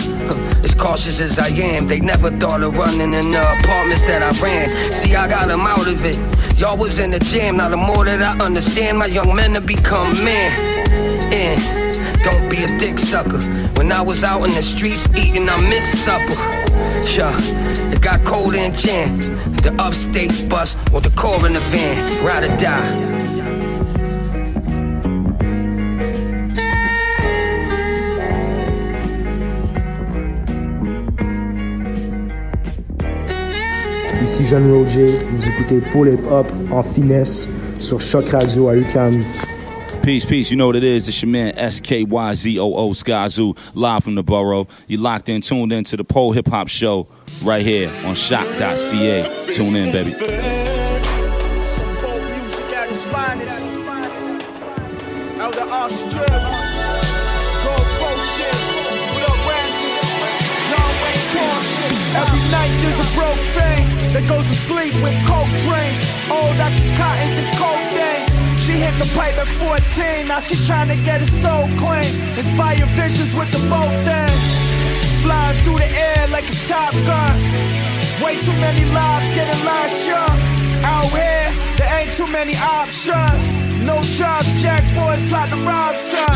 as 0.64 0.72
cautious 0.74 1.20
as 1.20 1.38
I 1.38 1.48
am, 1.48 1.88
they 1.88 1.98
never 1.98 2.30
thought 2.30 2.62
of 2.62 2.76
running 2.76 3.12
in 3.12 3.32
the 3.32 3.42
apartments 3.58 4.02
that 4.02 4.22
I 4.22 4.30
ran. 4.40 4.92
See, 4.92 5.16
I 5.16 5.28
got 5.28 5.48
them 5.48 5.62
out 5.62 5.88
of 5.88 6.04
it. 6.04 6.16
Y'all 6.58 6.78
was 6.78 7.00
in 7.00 7.10
the 7.10 7.18
jam, 7.18 7.56
now 7.56 7.68
the 7.68 7.76
more 7.76 8.04
that 8.04 8.22
I 8.22 8.38
understand, 8.44 8.98
my 8.98 9.06
young 9.06 9.34
men 9.34 9.54
have 9.54 9.66
become 9.66 10.12
men. 10.24 11.32
And 11.32 11.89
don't 12.22 12.48
be 12.48 12.64
a 12.64 12.78
dick 12.78 12.98
sucker. 12.98 13.40
When 13.76 13.92
I 13.92 14.02
was 14.02 14.24
out 14.24 14.44
in 14.44 14.52
the 14.54 14.62
streets 14.62 15.06
eating, 15.16 15.48
I 15.48 15.60
missed 15.68 16.04
supper. 16.04 16.34
Yeah, 17.16 17.36
it 17.92 18.00
got 18.00 18.24
cold 18.24 18.54
in 18.54 18.72
jam. 18.72 19.18
The 19.62 19.74
upstate 19.78 20.48
bus 20.48 20.76
or 20.92 21.00
the 21.00 21.10
car 21.10 21.46
in 21.46 21.54
the 21.54 21.60
van, 21.60 22.24
ride 22.24 22.44
or 22.44 22.56
die. 22.56 23.10
Ici 34.24 34.46
Jeanne 34.46 34.70
Roger, 34.70 35.24
vous 35.24 35.42
écoutez 35.42 35.80
Paul 35.92 36.08
Hip 36.08 36.26
Hop 36.30 36.46
en 36.70 36.82
finesse 36.94 37.48
sur 37.80 38.00
CHOQ 38.00 38.30
Radio 38.30 38.68
à 38.68 38.76
UQAM. 38.76 39.24
Peace, 40.02 40.24
peace. 40.24 40.50
You 40.50 40.56
know 40.56 40.66
what 40.66 40.76
it 40.76 40.84
is. 40.84 41.08
It's 41.08 41.20
your 41.20 41.30
man 41.30 41.52
SKYZOO 41.54 42.72
Skyzoo, 42.96 43.56
live 43.74 44.02
from 44.02 44.14
the 44.14 44.22
borough. 44.22 44.66
You 44.86 44.96
locked 44.96 45.28
in, 45.28 45.42
tuned 45.42 45.72
in 45.72 45.84
to 45.84 45.96
the 45.96 46.04
Pole 46.04 46.32
Hip 46.32 46.48
Hop 46.48 46.68
Show 46.68 47.06
right 47.42 47.64
here 47.64 47.88
on 48.06 48.14
choq.ca. 48.14 49.54
Tune 49.54 49.76
in, 49.76 49.92
baby. 49.92 50.12
Every 62.12 62.40
night 62.50 62.72
there's 62.82 62.98
a 62.98 63.14
broke 63.14 63.38
thing 63.54 64.12
that 64.14 64.24
goes 64.26 64.48
to 64.48 64.54
sleep 64.54 64.94
with 65.02 65.14
coke 65.26 65.46
dreams. 65.60 66.00
Old 66.30 66.56
oxycontins 66.56 67.36
and 67.38 67.56
cold 67.56 67.94
days. 67.94 68.19
She 68.70 68.76
hit 68.76 68.96
the 69.02 69.10
pipe 69.18 69.36
at 69.36 69.50
14. 69.58 70.28
Now 70.28 70.38
she 70.38 70.54
trying 70.64 70.86
to 70.90 70.94
get 71.04 71.18
her 71.18 71.26
soul 71.26 71.66
clean. 71.74 72.06
Inspire 72.38 72.86
visions 72.94 73.34
with 73.34 73.50
the 73.50 73.58
both 73.66 73.90
things. 74.06 74.42
Flying 75.22 75.58
through 75.64 75.78
the 75.78 75.90
air 75.90 76.28
like 76.28 76.46
it's 76.46 76.62
Top 76.68 76.92
Gun. 76.92 77.34
Way 78.22 78.38
too 78.38 78.54
many 78.62 78.84
lives 78.94 79.28
getting 79.30 79.64
lost, 79.64 80.06
young. 80.06 80.38
Out 80.86 81.10
here, 81.10 81.50
there 81.78 81.98
ain't 81.98 82.12
too 82.12 82.28
many 82.28 82.54
options. 82.58 83.42
No 83.82 84.00
jobs, 84.02 84.62
jack 84.62 84.84
boys 84.94 85.20
plot 85.28 85.48
to 85.50 85.56
rob, 85.66 85.96
son. 85.96 86.30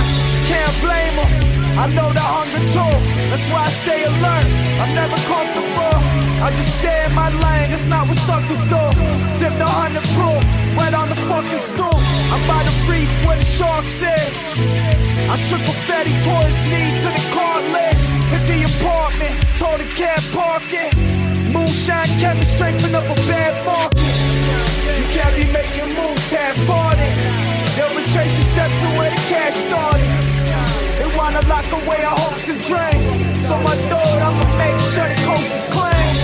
Can't 0.51 0.75
blame 0.83 1.15
them. 1.15 1.64
I 1.75 1.87
know 1.91 2.13
the 2.13 2.23
hunger 2.23 2.65
too. 2.71 2.95
That's 3.31 3.49
why 3.51 3.67
I 3.67 3.71
stay 3.83 4.05
alert. 4.05 4.47
I'm 4.79 4.95
never 4.95 5.19
comfortable. 5.27 5.99
I 6.39 6.53
just 6.55 6.71
stay 6.79 7.05
in 7.07 7.13
my 7.15 7.31
lane. 7.31 7.73
It's 7.73 7.87
not 7.87 8.07
what 8.07 8.17
suckers 8.17 8.63
do. 8.71 8.83
Sip 9.27 9.53
the 9.59 9.67
hundred 9.67 10.07
proof, 10.15 10.45
right 10.79 10.95
on 10.95 11.09
the 11.09 11.19
fucking 11.27 11.59
stool. 11.59 11.99
I'm 12.31 12.43
by 12.47 12.63
the 12.63 12.75
reef 12.87 13.11
where 13.27 13.39
the 13.39 13.45
sharks 13.45 13.99
is. 14.03 14.39
I 15.27 15.35
shook 15.35 15.63
confetti 15.67 16.15
towards 16.23 16.59
knee 16.71 16.95
to 17.03 17.09
the 17.11 17.25
cartilage. 17.35 18.05
Hit 18.31 18.43
the 18.47 18.59
apartment, 18.71 19.35
told 19.59 19.81
the 19.83 19.89
cab 19.99 20.23
park 20.31 20.63
it. 20.71 20.95
Moonshine 21.51 22.11
kept 22.23 22.39
me 22.39 22.47
strengthening 22.47 22.95
up 22.95 23.07
a 23.11 23.19
bad 23.27 23.55
market. 23.67 23.99
You 24.99 25.07
can't 25.11 25.35
be 25.35 25.47
making 25.51 25.91
moves 25.99 26.31
half-hearted. 26.31 27.15
Your 27.77 27.91
steps 28.29 28.81
to 28.81 28.89
where 28.97 29.11
the 29.11 29.17
cash 29.29 29.55
started. 29.67 30.24
They 30.99 31.09
wanna 31.17 31.43
lock 31.47 31.69
away 31.73 32.01
our 32.05 32.19
hopes 32.19 32.49
and 32.49 32.61
dreams. 32.63 33.07
So 33.47 33.55
I 33.55 33.75
thought 33.91 34.21
I'ma 34.29 34.47
make 34.57 34.79
sure 34.93 35.09
the 35.09 35.21
coast 35.29 35.53
is 35.59 35.65
clean. 35.75 36.15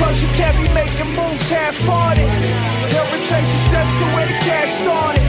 Cause 0.00 0.16
you 0.22 0.28
can't 0.38 0.56
be 0.62 0.68
making 0.72 1.10
moves 1.14 1.48
half-hearted. 1.50 2.30
Your 2.94 3.06
steps 3.68 3.94
to 3.98 4.04
where 4.14 4.26
the 4.26 4.38
cash 4.48 4.72
started. 4.82 5.28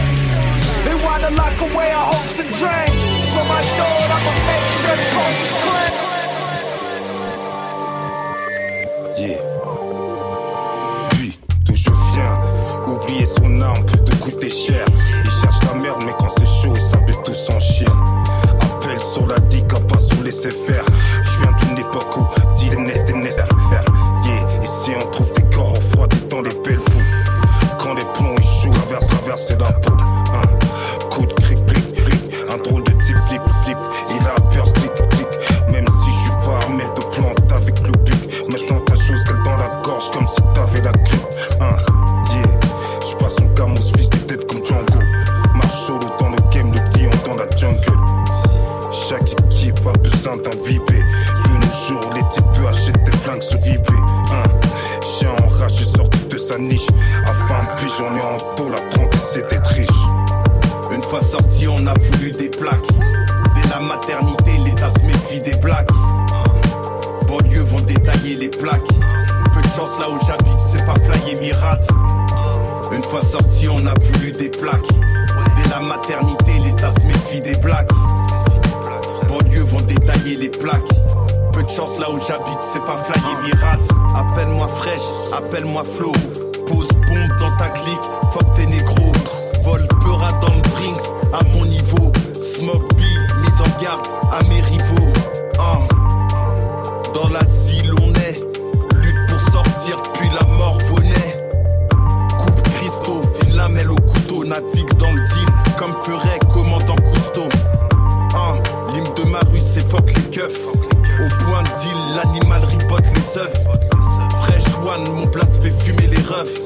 They 0.86 0.96
wanna 1.06 1.32
lock 1.32 1.60
away 1.60 1.92
our 1.92 2.08
hopes 2.14 2.40
and 2.40 2.50
dreams. 2.60 3.00
So 3.34 3.40
I 3.58 3.62
thought 3.78 4.10
I'ma 4.16 4.34
make 4.52 4.68
sure 4.80 4.96
the 4.96 5.08
coast 5.16 5.42
is 5.46 5.52
clean. 5.64 5.99
sais 20.40 20.52
faire. 20.52 20.86
Je 21.24 21.42
viens 21.42 21.52
d'une 21.52 21.78
époque 21.80 22.16
où 22.16 22.29
là 70.00 70.10
où 70.10 70.18
j'habite, 70.26 70.60
c'est 70.72 70.86
pas 70.86 70.96
flyer 70.96 71.40
mirate. 71.42 71.88
Une 72.92 73.04
fois 73.04 73.22
sorti, 73.22 73.68
on 73.68 73.86
a 73.86 73.94
voulu 74.00 74.32
des 74.32 74.50
plaques. 74.50 74.88
Dès 75.58 75.70
la 75.70 75.80
maternité, 75.80 76.54
l'État 76.64 76.92
se 76.96 77.06
méfie 77.06 77.42
des 77.42 77.58
blagues. 77.58 77.90
Banlieues 79.28 79.64
vont 79.64 79.82
détailler 79.82 80.38
les 80.38 80.50
plaques. 80.50 80.90
Peu 81.52 81.64
de 81.64 81.70
chance 81.70 82.00
là 82.00 82.10
où 82.10 82.20
j'habite, 82.28 82.60
c'est 82.74 82.84
pas 82.86 82.98
flyer 82.98 83.42
mirate. 83.44 83.80
Appelle-moi 84.16 84.68
fraîche, 84.68 85.36
appelle-moi 85.36 85.84
flow. 85.98 86.14
Pose 86.66 86.88
bombe 87.08 87.40
dans 87.40 87.56
ta 87.58 87.70
clique, 87.70 88.06
fuck 88.32 88.54
tes 88.56 88.66
négros. 88.66 89.12
Vol 89.64 89.88
peura 90.02 90.32
dans 90.34 90.54
le 90.54 90.62
Brinks, 90.62 91.02
à 91.34 91.44
mon 91.56 91.66
niveau. 91.66 92.12
Smoke 92.56 92.96
mise 92.96 93.62
en 93.62 93.84
garde 93.84 94.08
à 94.32 94.44
mes 94.48 94.62
rivaux. 94.62 95.14
Navigue 104.50 104.92
dans 104.98 105.12
le 105.12 105.22
deal 105.28 105.48
comme 105.78 105.94
ferait 106.04 106.40
commandant 106.52 106.96
Cousteau. 106.96 107.48
Hein. 108.34 108.58
L'hymne 108.92 109.14
de 109.16 109.24
ma 109.24 109.40
rue 109.40 109.62
c'est 109.74 109.88
fuck 109.88 110.12
les 110.16 110.30
keufs. 110.32 110.60
Au 110.66 111.44
point 111.44 111.62
de 111.62 111.70
deal, 111.82 112.16
l'animal 112.16 112.66
ribote 112.66 113.06
les 113.14 113.42
œufs. 113.42 113.54
Fresh 114.42 114.64
one, 114.84 115.08
mon 115.14 115.28
blast 115.28 115.62
fait 115.62 115.72
fumer 115.84 116.08
les 116.08 116.22
refs. 116.24 116.62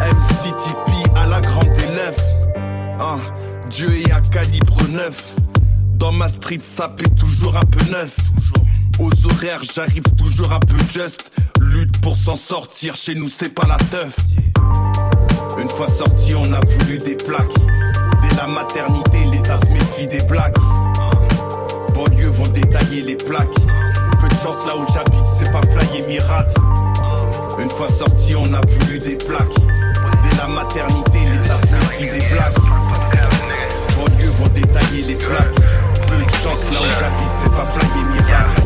MCTP 0.00 1.14
à 1.14 1.26
la 1.26 1.42
grande 1.42 1.68
élève. 1.78 2.16
Hein, 2.98 3.18
Dieu 3.68 3.90
est 3.94 4.10
à 4.10 4.22
calibre 4.22 4.82
neuf. 4.88 5.24
Dans 5.96 6.12
ma 6.12 6.28
street, 6.28 6.60
ça 6.60 6.88
paie 6.88 7.10
toujours 7.10 7.56
un 7.56 7.66
peu 7.66 7.84
neuf. 7.90 8.16
Aux 8.98 9.10
horaires, 9.26 9.62
j'arrive 9.74 10.04
toujours 10.16 10.52
un 10.52 10.60
peu 10.60 10.78
juste. 10.92 11.30
Lutte 11.60 12.00
pour 12.00 12.16
s'en 12.16 12.36
sortir, 12.36 12.96
chez 12.96 13.14
nous 13.14 13.28
c'est 13.28 13.54
pas 13.54 13.66
la 13.68 13.76
teuf. 13.76 14.16
Une 15.82 15.88
fois 15.88 16.06
sorti, 16.06 16.32
on 16.36 16.52
a 16.52 16.60
voulu 16.60 16.98
des 16.98 17.16
plaques. 17.16 17.56
Dès 18.22 18.36
la 18.36 18.46
maternité, 18.46 19.18
l'État 19.32 19.58
se 19.58 19.72
méfie 19.72 20.06
des 20.06 20.24
blagues. 20.28 20.54
Banlieues 21.92 22.30
vont 22.30 22.46
détailler 22.46 23.02
les 23.02 23.16
plaques. 23.16 23.48
Peu 24.20 24.28
de 24.28 24.34
chance 24.44 24.64
là 24.64 24.76
où 24.76 24.84
j'habite, 24.92 25.26
c'est 25.40 25.50
pas 25.50 25.60
flyer 25.62 26.06
mirate. 26.06 26.54
Une 27.58 27.70
fois 27.70 27.88
sorti, 27.98 28.36
on 28.36 28.54
a 28.54 28.60
voulu 28.60 29.00
des 29.00 29.16
plaques. 29.16 29.56
Dès 30.22 30.36
la 30.36 30.46
maternité, 30.46 31.18
l'État 31.32 31.58
se 31.66 31.74
méfie 31.74 32.12
des 32.12 32.26
blagues. 32.32 32.58
Banlieues 33.96 34.30
vont 34.38 34.48
détailler 34.54 35.02
les 35.02 35.16
plaques. 35.16 35.56
Peu 36.06 36.24
de 36.24 36.32
chance 36.44 36.62
là 36.72 36.80
où 36.80 36.90
j'habite, 37.00 37.32
c'est 37.42 37.50
pas 37.50 37.68
flyer 37.72 38.06
mirate. 38.12 38.61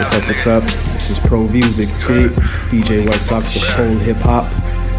What's 0.00 0.14
up, 0.14 0.26
what's 0.28 0.46
up? 0.46 0.62
This 0.94 1.10
is 1.10 1.18
Pro 1.18 1.46
Music 1.46 1.86
T, 2.00 2.32
DJ 2.72 3.04
White 3.04 3.20
Sox 3.20 3.54
of 3.54 3.60
Pole 3.64 3.98
Hip 3.98 4.16
Hop. 4.16 4.50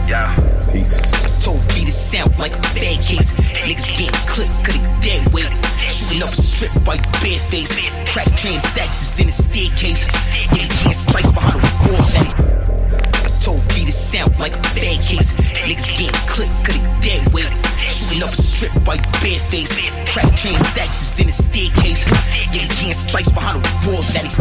Yeah. 0.07 0.29
Peace. 0.71 0.93
Told 1.43 1.57
me 1.69 1.85
to 1.85 1.91
sound 1.91 2.37
like 2.37 2.53
a 2.53 2.61
bad 2.61 3.01
case. 3.01 3.33
Niggas 3.33 3.89
getting 3.97 4.11
clipped 4.29 4.53
cause 4.63 4.77
they 4.77 5.01
dead 5.01 5.33
weight. 5.33 5.49
Shooting 5.89 6.21
up 6.21 6.29
a 6.29 6.35
strip 6.35 6.71
by 6.85 6.97
bare 7.19 7.39
face. 7.39 7.73
Crack 8.13 8.27
transactions 8.35 9.19
in 9.19 9.25
the 9.25 9.31
staircase. 9.31 10.05
Niggas 10.53 10.69
getting 10.69 10.93
sliced 10.93 11.33
behind 11.33 11.65
the 11.65 11.71
wall. 11.89 13.41
Told 13.41 13.67
me 13.69 13.85
to 13.85 13.91
sound 13.91 14.37
like 14.37 14.55
a 14.55 14.61
bad 14.61 15.01
case. 15.01 15.33
Niggas 15.33 15.97
getting 15.97 16.27
clipped 16.29 16.53
cause 16.63 16.77
they 16.77 17.01
dead 17.01 17.33
weight. 17.33 17.70
Shooting 18.01 18.23
up 18.23 18.33
a 18.33 18.41
strip 18.41 18.73
by 18.83 18.97
bare 19.21 19.39
face. 19.39 19.75
Crack 20.09 20.35
transactions 20.35 21.19
in 21.19 21.27
the 21.27 21.31
staircase. 21.31 22.03
Niggas 22.49 22.69
getting 22.69 22.93
sliced 22.93 23.33
behind 23.35 23.63
the 23.63 23.91
wall. 23.91 24.01
That 24.13 24.25
is 24.25 24.37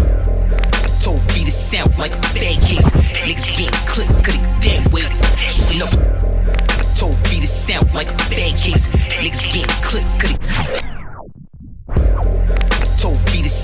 told 1.05 1.21
me 1.29 1.45
to 1.45 1.51
sound 1.51 1.97
like 1.99 2.13
a 2.13 2.21
bad 2.21 2.57
case. 2.63 2.89
Niggas 3.21 3.49
getting 3.49 3.81
clipped 3.87 4.25
cause 4.25 4.39
they 4.39 4.61
dead 4.61 4.93
weight. 4.93 5.13
Shooting 5.49 5.83
up 5.83 5.93
told 6.97 7.21
me 7.25 7.41
to 7.41 7.47
sound 7.47 7.93
like 7.93 8.11
a 8.11 8.17
bad 8.17 8.57
case. 8.57 8.89
Niggas 8.89 9.45
getting 9.53 9.77
clipped 9.83 10.21
cause 10.21 10.39
they 10.39 11.00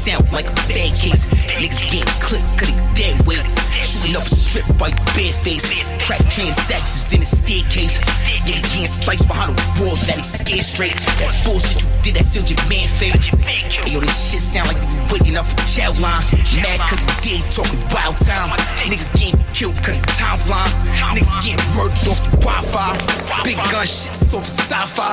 sound 0.07 0.31
like 0.31 0.47
a 0.47 0.55
bad 0.71 0.95
case. 0.95 1.27
Niggas 1.59 1.83
getting 1.91 2.07
clipped 2.23 2.47
cause 2.55 2.71
they 2.71 2.95
dead 2.95 3.27
weight. 3.27 3.43
Shooting 3.83 4.15
up 4.15 4.23
a 4.23 4.31
strip 4.31 4.67
by 4.79 4.91
bare 5.19 5.35
face. 5.43 5.67
Crack 6.07 6.23
transactions 6.31 7.13
in 7.13 7.21
the 7.21 7.27
staircase. 7.27 7.99
Niggas 8.47 8.67
getting 8.71 8.87
sliced 8.87 9.27
behind 9.27 9.59
the 9.59 9.63
wall 9.83 9.97
that 10.07 10.19
ain't 10.19 10.25
scared 10.25 10.65
straight. 10.65 10.95
That 11.19 11.35
bullshit 11.45 11.83
you 11.83 11.89
did, 12.03 12.15
that 12.15 12.25
sealed 12.25 12.47
your 12.47 12.63
man 12.71 12.87
fate. 12.87 13.19
Hey, 13.43 13.91
yo, 13.91 13.99
this 13.99 14.31
shit 14.31 14.41
sound 14.41 14.69
like 14.71 14.79
waiting 15.11 15.37
up 15.37 15.47
for 15.47 15.57
jail 15.67 15.93
line. 16.01 16.25
Mad 16.63 16.81
cause 16.89 17.01
you 17.01 17.41
did 17.41 17.43
talking 17.53 17.81
wild 17.93 18.17
time. 18.17 18.51
Niggas 18.87 19.13
getting 19.15 19.41
killed 19.53 19.77
cause 19.83 19.99
the 20.01 20.13
timeline. 20.17 20.73
Niggas 21.15 21.35
getting 21.45 21.63
murdered 21.77 22.09
off 22.09 22.21
the 22.31 22.37
Wi-Fi. 22.45 22.97
Big 23.45 23.57
gun 23.71 23.87
shit 23.87 24.15
so 24.15 24.39
for 24.39 24.45
sci-fi. 24.45 25.13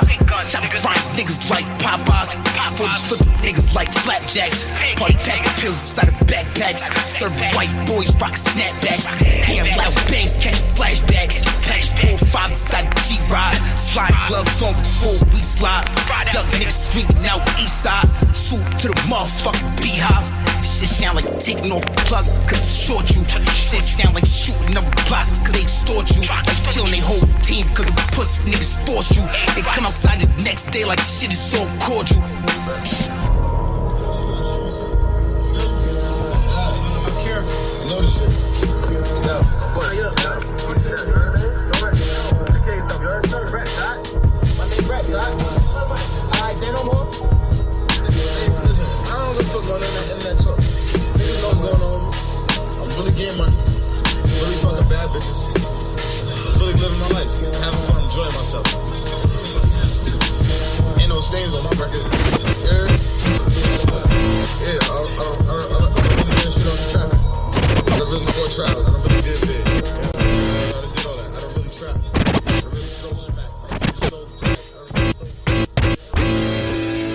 Chop 0.49 0.63
right 0.83 1.03
niggas 1.17 1.49
like 1.49 1.65
Popeyes. 1.79 2.33
For 2.77 2.83
the 2.83 2.99
flip 3.07 3.21
niggas 3.43 3.73
like 3.75 3.91
flapjacks. 3.93 4.65
Party 4.97 5.15
pack 5.25 5.45
pills 5.59 5.89
inside 5.89 6.09
of 6.09 6.15
backpacks. 6.27 6.89
Serving 7.07 7.43
white 7.53 7.73
boys 7.87 8.11
rockin' 8.21 8.37
snapbacks. 8.37 9.11
Hand 9.21 9.77
loud 9.77 9.95
bangs 10.09 10.37
catch 10.37 10.59
flashbacks. 10.75 11.43
Package 11.65 11.93
four 12.01 12.17
five 12.29 12.51
inside 12.51 12.89
the 12.91 13.01
G-Ride. 13.07 13.57
Slide 13.77 14.15
gloves 14.27 14.61
on 14.63 14.73
before 14.73 15.19
we 15.33 15.41
slide. 15.41 15.85
Duck 16.31 16.45
niggas 16.57 16.89
screaming 16.89 17.25
out 17.27 17.41
east 17.61 17.83
side. 17.83 18.07
Suit 18.35 18.65
to 18.79 18.87
the 18.87 19.01
motherfucking 19.07 19.77
beehive. 19.83 20.23
Shit 20.63 20.87
sound 20.87 21.15
like 21.19 21.27
taking 21.39 21.71
off 21.71 21.83
plug 22.07 22.25
it 22.25 22.63
short 22.69 23.03
you. 23.13 23.21
Shit 23.53 23.83
sound 23.83 24.15
like 24.15 24.25
shooting 24.25 24.77
up 24.77 24.87
blocks 25.07 25.37
they 25.51 25.61
extort 25.61 26.09
you. 26.15 26.23
Killing 26.71 26.91
their 26.95 27.03
whole 27.03 27.27
team 27.43 27.67
cause 27.75 27.85
the 27.85 28.09
pussy 28.15 28.49
niggas 28.49 28.79
force 28.87 29.11
you. 29.11 29.23
They 29.53 29.61
come 29.61 29.85
outside 29.85 30.21
the 30.21 30.43
next 30.43 30.71
day 30.71 30.85
like 30.85 30.99
shit 30.99 31.33
is 31.33 31.43
so 31.43 31.59
cordial. 31.83 32.23
know 37.89 38.01
shit. 38.07 38.29
Yeah. 39.25 39.53
Alright, 46.33 46.55
say 46.55 46.71
no 46.71 46.83
more. 46.85 47.22
Of 49.63 49.79
that 49.79 49.87
internet 50.11 50.37
talk. 50.43 50.59
Niggas 50.59 51.39
know 51.39 51.47
what's 51.47 51.63
going 51.63 51.81
on. 51.81 52.11
I'm 52.83 52.91
really 52.99 53.15
getting 53.15 53.37
money. 53.39 53.55
Really 54.43 54.59
fucking 54.59 54.89
bad 54.91 55.07
bitches. 55.09 55.39
Really 56.59 56.75
living 56.77 56.99
my 56.99 57.07
life. 57.15 57.31
Having 57.63 57.79
fun, 57.87 58.03
enjoying 58.03 58.35
myself. 58.35 58.67
Ain't 60.99 61.07
no 61.09 61.23
stains 61.23 61.55
on 61.55 61.63
my 61.63 61.71
record. 61.79 62.03
Yeah, 62.59 62.91
yeah 64.67 64.83
I, 64.83 64.99
I, 64.99 65.23
don't, 65.23 65.47
I, 65.47 65.55
I, 65.55 65.79
don't, 65.79 65.95
I 65.95 66.11
don't 66.11 66.27
really 66.27 66.51
shit 66.51 66.67
off 66.67 66.77
the 66.83 66.91
traffic. 66.91 67.23
I 67.87 67.97
don't 67.97 68.11
really 68.11 68.27
for 68.35 68.51
traffic. 68.51 68.83
I 68.83 68.83
don't 68.83 68.99
really 69.09 69.23
did 69.23 69.39
big. 69.47 69.63
All 71.07 71.15
that. 71.17 71.31
I 71.33 71.39
don't 71.39 71.55
really 71.55 71.71
trap. 71.71 71.95
I 72.45 72.67
really 72.67 72.91
show 72.91 73.15
smack. 73.15 73.47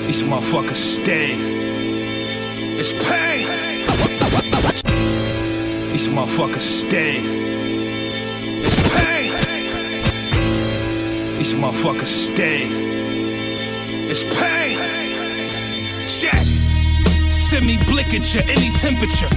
These 0.09 0.22
motherfuckers 0.24 0.80
is 0.80 0.99
dead. 1.05 1.59
It's 2.81 2.93
pain. 2.93 3.45
These 5.93 6.07
motherfuckers 6.07 6.59
is 6.59 6.85
dead. 6.85 7.24
It's 8.64 8.76
pain. 8.95 9.33
These 11.39 11.55
motherfuckers 11.55 12.12
is 12.14 12.31
dead. 12.31 12.70
It's 14.09 14.22
pain. 14.22 14.79
Shit. 16.07 16.47
send 17.33 17.66
me 17.66 17.79
blick 17.79 18.14
at 18.14 18.33
you, 18.33 18.43
any 18.43 18.70
temperature. 18.76 19.29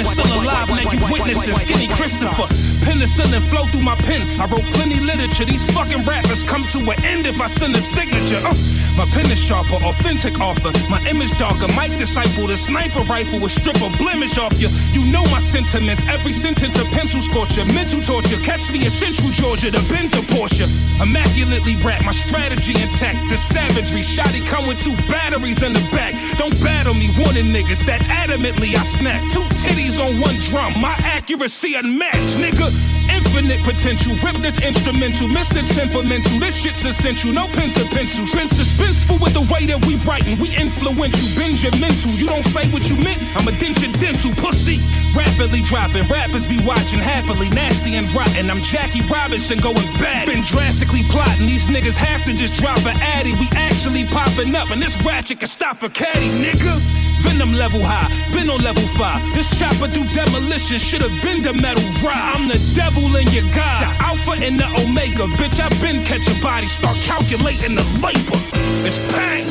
Is 0.00 0.08
still 0.08 0.42
alive, 0.42 0.68
now 0.68 0.90
you 0.90 1.12
witnessing. 1.12 1.52
Skinny 1.52 1.88
Christopher. 1.88 2.75
Penicillin 2.86 3.42
flow 3.50 3.66
through 3.66 3.82
my 3.82 3.96
pen. 3.96 4.22
I 4.40 4.46
wrote 4.46 4.62
plenty 4.70 5.00
literature. 5.00 5.44
These 5.44 5.64
fucking 5.74 6.04
rappers 6.04 6.44
come 6.44 6.62
to 6.70 6.78
an 6.78 7.04
end 7.04 7.26
if 7.26 7.40
I 7.40 7.48
send 7.48 7.74
a 7.74 7.80
signature. 7.80 8.40
Uh, 8.46 8.54
my 8.96 9.04
pen 9.10 9.26
is 9.26 9.40
sharper, 9.40 9.74
authentic 9.74 10.38
author. 10.38 10.70
My 10.88 11.02
image 11.10 11.36
darker. 11.36 11.66
Mike 11.74 11.98
disciple, 11.98 12.46
the 12.46 12.56
sniper 12.56 13.02
rifle 13.02 13.40
will 13.40 13.48
strip 13.48 13.76
a 13.82 13.90
blemish 13.98 14.38
off 14.38 14.54
you. 14.60 14.68
You 14.92 15.04
know 15.10 15.26
my 15.26 15.40
sentiments. 15.40 16.04
Every 16.06 16.32
sentence 16.32 16.78
a 16.78 16.84
pencil 16.84 17.20
scorcher. 17.22 17.64
Mental 17.64 18.00
torture. 18.00 18.38
Catch 18.40 18.70
me 18.70 18.84
in 18.84 18.90
Central 18.90 19.30
Georgia, 19.30 19.72
the 19.72 19.82
Benz 19.90 20.14
or 20.14 20.22
Porsche. 20.22 20.70
Immaculately 21.02 21.74
wrapped, 21.82 22.04
my 22.04 22.12
strategy 22.12 22.80
intact. 22.80 23.18
The 23.28 23.36
savagery. 23.36 24.02
Shotty 24.02 24.46
come 24.46 24.68
with 24.68 24.80
two 24.80 24.94
batteries 25.10 25.60
in 25.60 25.72
the 25.72 25.82
back. 25.90 26.14
Don't 26.38 26.54
battle 26.62 26.94
me, 26.94 27.10
warning 27.18 27.50
niggas 27.50 27.84
that 27.86 28.00
adamantly 28.02 28.76
I 28.76 28.86
snap. 28.86 29.20
Two 29.32 29.42
titties 29.58 29.98
on 29.98 30.20
one 30.20 30.38
drum. 30.38 30.80
My 30.80 30.94
accuracy 31.26 31.74
unmatched, 31.74 32.38
nigga. 32.38 32.70
Infinite 33.10 33.62
potential. 33.64 34.14
Rip 34.22 34.36
this 34.36 34.58
instrumental. 34.62 35.26
Mr. 35.26 35.66
Temperamental. 35.74 36.38
This 36.38 36.54
shit's 36.54 36.84
essential. 36.84 37.32
No 37.32 37.48
pencil 37.48 37.86
pencil. 37.88 38.24
Been 38.30 38.46
suspenseful 38.46 39.20
with 39.20 39.34
the 39.34 39.42
way 39.52 39.66
that 39.66 39.84
we 39.86 39.96
writing. 40.06 40.38
We 40.38 40.54
influential. 40.54 41.28
Bend 41.34 41.60
your 41.60 41.74
mental. 41.80 42.12
You 42.12 42.26
don't 42.26 42.44
say 42.44 42.70
what 42.70 42.88
you 42.88 42.96
meant. 42.96 43.18
I'm 43.34 43.48
a 43.48 43.52
dent 43.58 43.82
your 43.82 43.92
dental. 43.94 44.30
Pussy. 44.36 44.78
Rapidly 45.16 45.62
dropping. 45.62 46.06
Rappers 46.06 46.46
be 46.46 46.62
watching 46.64 47.00
happily. 47.00 47.50
Nasty 47.50 47.96
and 47.96 48.06
rotten. 48.14 48.48
I'm 48.48 48.62
Jackie 48.62 49.02
Robinson 49.10 49.58
going 49.58 49.90
bad. 49.98 50.26
Been 50.26 50.42
drastically 50.42 51.02
plotting. 51.10 51.46
These 51.46 51.66
niggas 51.66 51.96
have 51.96 52.22
to 52.24 52.34
just 52.34 52.54
drop 52.54 52.78
an 52.86 52.96
addy. 53.02 53.32
We 53.34 53.48
actually 53.58 54.04
popping 54.06 54.54
up. 54.54 54.70
And 54.70 54.80
this 54.80 54.94
ratchet 55.02 55.40
can 55.40 55.48
stop 55.48 55.82
a 55.82 55.88
caddy, 55.88 56.30
nigga. 56.30 57.15
Venom 57.26 57.52
level 57.52 57.82
high, 57.82 58.08
been 58.32 58.48
on 58.48 58.62
level 58.62 58.86
five. 58.96 59.20
This 59.34 59.48
chopper 59.58 59.88
do 59.88 60.06
demolition, 60.14 60.78
should've 60.78 61.20
been 61.22 61.42
the 61.42 61.52
metal 61.52 61.82
ride. 62.04 62.34
I'm 62.34 62.48
the 62.48 62.60
devil 62.74 63.04
in 63.16 63.26
your 63.28 63.50
god, 63.52 63.82
the 63.82 64.04
alpha 64.04 64.32
and 64.46 64.60
the 64.60 64.66
omega. 64.80 65.26
Bitch, 65.36 65.58
I've 65.58 65.78
been 65.80 66.04
catch 66.04 66.28
a 66.28 66.40
body, 66.40 66.68
start 66.68 66.96
calculating 66.98 67.74
the 67.74 67.84
labor. 67.98 68.38
It's 68.86 68.98
pain. 69.12 69.46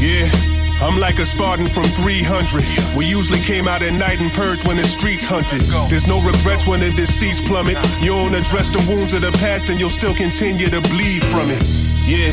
Yeah. 0.00 0.52
I'm 0.82 0.98
like 0.98 1.20
a 1.20 1.26
Spartan 1.26 1.68
from 1.68 1.84
300. 1.84 2.96
We 2.96 3.06
usually 3.06 3.38
came 3.38 3.68
out 3.68 3.82
at 3.82 3.92
night 3.92 4.18
and 4.18 4.32
purged 4.32 4.66
when 4.66 4.78
the 4.78 4.82
streets 4.82 5.24
hunted. 5.24 5.60
There's 5.88 6.08
no 6.08 6.20
regrets 6.20 6.66
when 6.66 6.80
the 6.80 6.90
deceased 6.90 7.44
plummet. 7.44 7.76
You 8.00 8.10
don't 8.10 8.34
address 8.34 8.68
the 8.68 8.84
wounds 8.88 9.12
of 9.12 9.20
the 9.20 9.30
past 9.30 9.70
and 9.70 9.78
you'll 9.78 9.90
still 9.90 10.14
continue 10.14 10.68
to 10.70 10.80
bleed 10.80 11.22
from 11.26 11.50
it. 11.52 11.91
Yeah, 12.04 12.32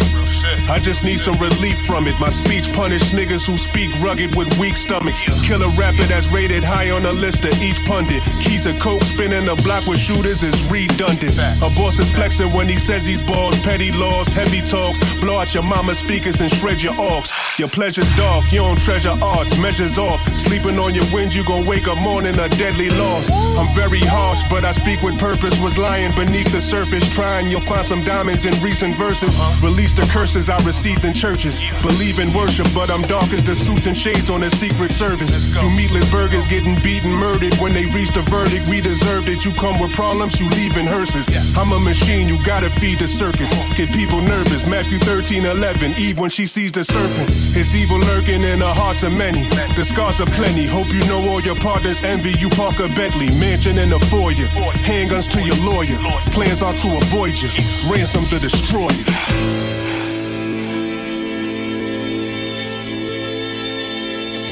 I 0.67 0.79
just 0.81 1.03
need 1.03 1.19
some 1.19 1.37
relief 1.37 1.79
from 1.85 2.07
it. 2.07 2.19
My 2.19 2.29
speech 2.29 2.73
punish 2.73 3.11
niggas 3.11 3.45
who 3.45 3.55
speak 3.55 3.91
rugged 4.01 4.35
with 4.35 4.57
weak 4.57 4.75
stomachs. 4.75 5.21
Killer 5.45 5.69
rapper 5.77 6.03
that's 6.03 6.27
rated 6.29 6.63
high 6.63 6.89
on 6.89 7.03
the 7.03 7.13
list 7.13 7.45
of 7.45 7.53
each 7.61 7.83
pundit. 7.85 8.23
Keys 8.41 8.65
of 8.65 8.79
coke 8.79 9.03
spinning 9.03 9.45
the 9.45 9.55
block 9.55 9.85
with 9.85 9.99
shooters 9.99 10.41
is 10.41 10.55
redundant. 10.71 11.37
A 11.37 11.69
boss 11.75 11.99
is 11.99 12.11
flexing 12.11 12.51
when 12.51 12.67
he 12.67 12.77
says 12.77 13.05
he's 13.05 13.21
balls. 13.21 13.59
Petty 13.59 13.91
laws, 13.91 14.27
heavy 14.29 14.61
talks. 14.61 14.99
Blow 15.21 15.37
out 15.37 15.53
your 15.53 15.63
mama's 15.63 15.99
speakers 15.99 16.41
and 16.41 16.51
shred 16.51 16.81
your 16.81 16.93
aux. 16.97 17.23
Your 17.57 17.69
pleasure's 17.69 18.11
dark, 18.13 18.51
you 18.51 18.59
don't 18.59 18.79
treasure 18.79 19.17
arts. 19.21 19.55
Measures 19.57 19.97
off. 19.97 20.19
Sleeping 20.35 20.79
on 20.79 20.95
your 20.95 21.05
wind, 21.13 21.33
you 21.33 21.43
gon' 21.45 21.65
wake 21.65 21.87
up 21.87 21.97
morning 21.99 22.37
a 22.39 22.49
deadly 22.49 22.89
loss. 22.89 23.29
I'm 23.31 23.73
very 23.75 23.99
harsh, 23.99 24.41
but 24.49 24.65
I 24.65 24.71
speak 24.71 25.03
with 25.03 25.19
purpose. 25.19 25.59
Was 25.59 25.77
lying 25.77 26.13
beneath 26.15 26.51
the 26.51 26.61
surface, 26.61 27.07
trying. 27.09 27.51
You'll 27.51 27.61
find 27.61 27.85
some 27.85 28.03
diamonds 28.03 28.45
in 28.45 28.59
recent 28.63 28.95
verses. 28.95 29.37
Release 29.61 29.93
the 29.93 30.03
curses 30.03 30.49
I 30.49 30.57
received 30.63 31.03
in 31.03 31.13
churches. 31.13 31.59
Believe 31.81 32.19
in 32.19 32.33
worship, 32.33 32.67
but 32.73 32.89
I'm 32.89 33.01
dark 33.03 33.33
as 33.33 33.43
the 33.43 33.55
suits 33.55 33.87
and 33.87 33.97
shades 33.97 34.29
on 34.29 34.39
the 34.39 34.49
Secret 34.49 34.91
Service. 34.91 35.33
You 35.61 35.69
meatless 35.69 36.09
burgers 36.09 36.47
getting 36.47 36.79
beaten, 36.81 37.11
murdered. 37.11 37.53
When 37.55 37.73
they 37.73 37.85
reach 37.87 38.11
the 38.11 38.21
verdict, 38.21 38.67
we 38.69 38.79
deserved 38.79 39.27
it. 39.27 39.43
You 39.43 39.51
come 39.53 39.77
with 39.79 39.93
problems, 39.93 40.39
you 40.39 40.49
leave 40.49 40.77
in 40.77 40.87
hearses. 40.87 41.27
I'm 41.57 41.73
a 41.73 41.79
machine, 41.79 42.29
you 42.29 42.41
gotta 42.45 42.69
feed 42.69 42.99
the 42.99 43.07
circuits. 43.07 43.53
Get 43.75 43.91
people 43.91 44.21
nervous. 44.21 44.65
Matthew 44.65 44.97
13, 44.99 45.45
11. 45.45 45.93
Eve 45.97 46.19
when 46.19 46.29
she 46.29 46.45
sees 46.47 46.71
the 46.71 46.85
serpent. 46.85 47.29
It's 47.57 47.75
evil 47.75 47.99
lurking 47.99 48.43
in 48.43 48.59
the 48.59 48.73
hearts 48.73 49.03
of 49.03 49.11
many. 49.11 49.47
The 49.75 49.83
scars 49.83 50.21
are 50.21 50.27
plenty. 50.27 50.65
Hope 50.65 50.91
you 50.93 51.03
know 51.05 51.27
all 51.27 51.41
your 51.41 51.55
partners 51.55 52.01
envy 52.01 52.31
you. 52.39 52.49
Parker 52.49 52.87
Bentley, 52.95 53.29
mansion 53.29 53.77
in 53.77 53.89
the 53.89 53.99
foyer. 53.99 54.47
Handguns 54.87 55.29
to 55.31 55.41
your 55.41 55.57
lawyer. 55.57 55.97
Plans 56.31 56.61
are 56.61 56.73
to 56.73 56.97
avoid 56.97 57.37
you. 57.37 57.49
Ransom 57.91 58.25
to 58.27 58.39
destroy 58.39 58.89
you. 58.89 59.05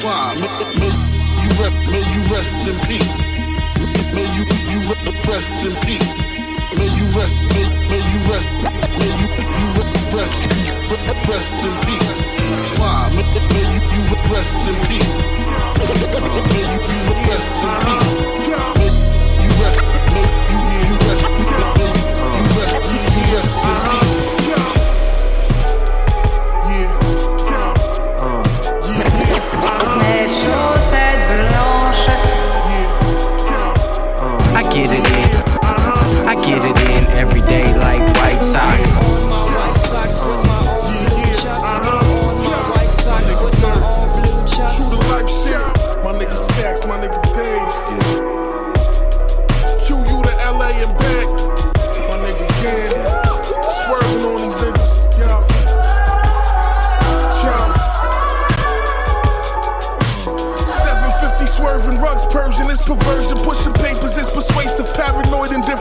Five. 0.02 0.38
May, 0.78 0.92
you 1.42 1.50
rest, 1.60 1.74
may 1.90 2.04
you 2.14 2.22
rest 2.34 2.56
in 2.68 2.78
peace. 2.86 3.18
May 4.14 4.26
you 4.36 4.44
you 4.70 4.78
re- 4.88 5.20
rest 5.28 5.52
in 5.66 5.74
peace. 5.86 6.10
May 6.78 6.88
you 6.98 7.06
rest. 7.18 7.34
May, 7.54 7.66
may 7.90 8.02
you 8.12 8.20
rest. 8.30 8.46
May 8.98 9.10
you 9.20 9.26
you 9.58 9.66
re- 9.76 10.16
rest 10.16 10.42
re- 10.42 11.14
rest 11.30 11.54
in 11.66 11.74
peace. 11.86 12.08
Five. 12.78 13.14
May, 13.16 13.24
may 13.54 13.64
you 13.74 13.80
you 13.94 14.00
re- 14.10 14.24
rest 14.34 14.56
in 14.70 14.76
peace. 14.88 15.14
May 15.78 16.64
you 16.70 16.78
you 16.90 17.00
re- 17.08 17.28
rest 17.28 17.52
in 17.66 17.72
peace. 17.86 18.07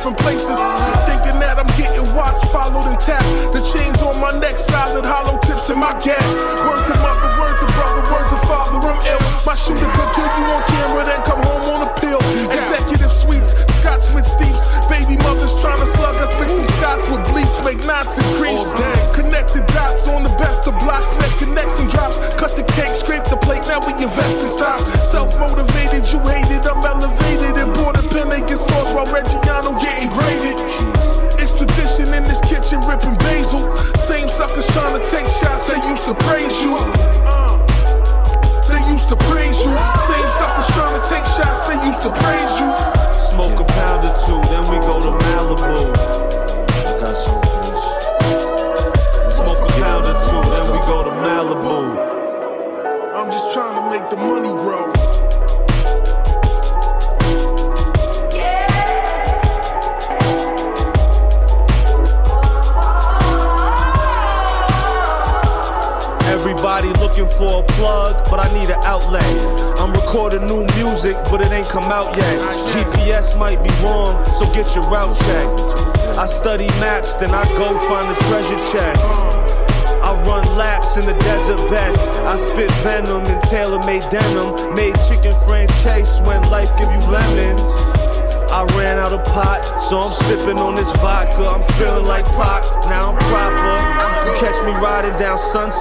Different 0.08 0.24
places. 0.24 0.58
Thinking 1.08 1.40
that 1.40 1.60
I'm 1.60 1.68
getting 1.76 2.08
watched, 2.16 2.46
followed 2.52 2.88
and 2.88 3.00
tapped. 3.00 3.28
The 3.52 3.60
chains 3.60 4.02
on 4.02 4.20
my 4.20 4.32
neck, 4.40 4.58
solid, 4.58 5.06
hollow 5.06 5.40
tips 5.40 5.70
in 5.70 5.80
my 5.80 5.92
gap. 6.00 6.24
Word 6.64 6.84
to 6.88 6.96
mother, 7.04 7.30
word 7.36 7.58
to 7.60 7.68
brother, 7.76 8.04
word 8.08 8.28
to 8.32 8.40
father, 8.48 8.80
I'm 8.80 9.00
ill. 9.04 9.22
My 9.46 9.56
shooter 9.56 9.92
could 9.92 10.10
kill 10.16 10.32
you 10.40 10.46
on 10.48 10.64
camera, 10.68 11.04
then 11.04 11.22
come 11.24 11.42
home 11.44 11.68
on 11.76 11.82
a 11.88 11.92
pill. 12.00 12.20
Executive 12.48 13.12
suites, 13.12 13.52
Scotchman 13.98 14.26
steeps, 14.26 14.62
baby 14.94 15.18
mothers 15.24 15.50
trying 15.60 15.80
to 15.80 15.86
slug 15.88 16.16
us, 16.22 16.30
mix 16.38 16.54
some 16.54 16.68
scotch 16.78 17.02
with 17.10 17.26
bleach, 17.34 17.58
make 17.66 17.84
knots 17.84 18.18
increase. 18.20 18.62
Connected 19.18 19.66
dots 19.74 20.08
on 20.08 20.22
the 20.22 20.30
best 20.38 20.68
of 20.68 20.78
blocks, 20.78 21.12
net 21.14 21.34
connects 21.40 21.80
and 21.80 21.90
drops. 21.90 22.20
Cut 22.38 22.56
the 22.56 22.62
cake, 22.78 22.94
scrape 22.94 23.24
the 23.26 23.38
plate, 23.38 23.66
now 23.66 23.82
we 23.82 23.94
invest 23.94 24.38
in 24.38 24.50
stocks. 24.50 24.86
Self 25.10 25.34
motivated, 25.40 26.06
you 26.14 26.20
hated, 26.20 26.62
I'm 26.70 26.86
elevated. 26.86 27.58
And 27.58 27.74
a 27.74 28.10
pen, 28.14 28.30
they 28.30 28.42
get 28.42 28.60
stores 28.60 28.94
while 28.94 29.08
Reggiano 29.08 29.74
getting 29.82 30.10
graded. 30.14 30.62
It's 31.42 31.58
tradition 31.58 32.14
in 32.14 32.24
this 32.30 32.42
kitchen, 32.42 32.86
ripping 32.86 33.18
basil. 33.18 33.66
Same 34.06 34.30
suckers 34.30 34.68
trying 34.78 34.94
to 34.94 35.04
take 35.10 35.26
shots, 35.26 35.66
they 35.66 35.82
used 35.90 36.06
to 36.06 36.14
praise 36.14 36.54
you. 36.62 37.27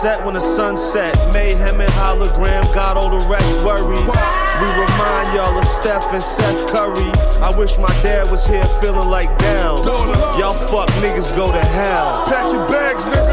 When 0.06 0.34
the 0.34 0.40
sun 0.40 0.76
set. 0.76 1.12
Mayhem 1.32 1.80
and 1.80 1.92
hologram, 1.94 2.62
got 2.72 2.96
all 2.96 3.10
the 3.10 3.26
rest 3.26 3.64
worried. 3.64 4.06
We 4.60 4.68
remind 4.70 5.34
y'all 5.34 5.58
of 5.58 5.66
Steph 5.66 6.12
and 6.12 6.22
Seth 6.22 6.70
Curry. 6.70 7.10
I 7.42 7.50
wish 7.50 7.76
my 7.76 7.92
dad 8.02 8.30
was 8.30 8.46
here 8.46 8.64
feeling 8.80 9.08
like 9.08 9.36
down. 9.38 9.84
Y'all 10.38 10.54
fuck 10.70 10.88
niggas 11.02 11.34
go 11.34 11.50
to 11.50 11.58
hell. 11.58 12.24
Pack 12.26 12.52
your 12.52 12.68
bags, 12.68 13.04
nigga. 13.06 13.25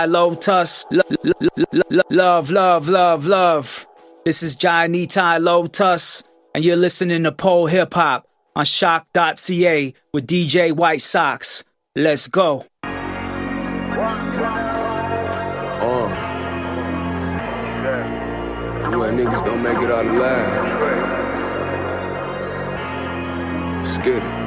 Ty 0.00 0.06
Lotus. 0.06 0.86
Lo- 0.90 1.02
lo- 1.10 1.32
lo- 1.40 1.82
lo- 1.90 2.02
Love, 2.08 2.50
love, 2.50 2.88
love, 2.88 3.26
love. 3.26 3.86
This 4.24 4.42
is 4.42 4.54
Johnny 4.54 5.06
Ty 5.06 5.36
Lotus, 5.38 6.22
and 6.54 6.64
you're 6.64 6.74
listening 6.76 7.24
to 7.24 7.32
Pole 7.32 7.66
Hip 7.66 7.92
Hop 7.92 8.26
on 8.56 8.64
choq.ca 8.64 9.92
with 10.14 10.26
DJ 10.26 10.72
White 10.74 11.02
Sox. 11.02 11.64
Let's 11.94 12.28
go. 12.28 12.64
Uh. 12.82 12.88
When 18.96 19.18
niggas 19.18 19.44
don't 19.44 19.62
make 19.62 19.82
it 19.82 19.90
out 19.90 20.06
alive. 20.06 20.46
Skitty. 23.84 24.40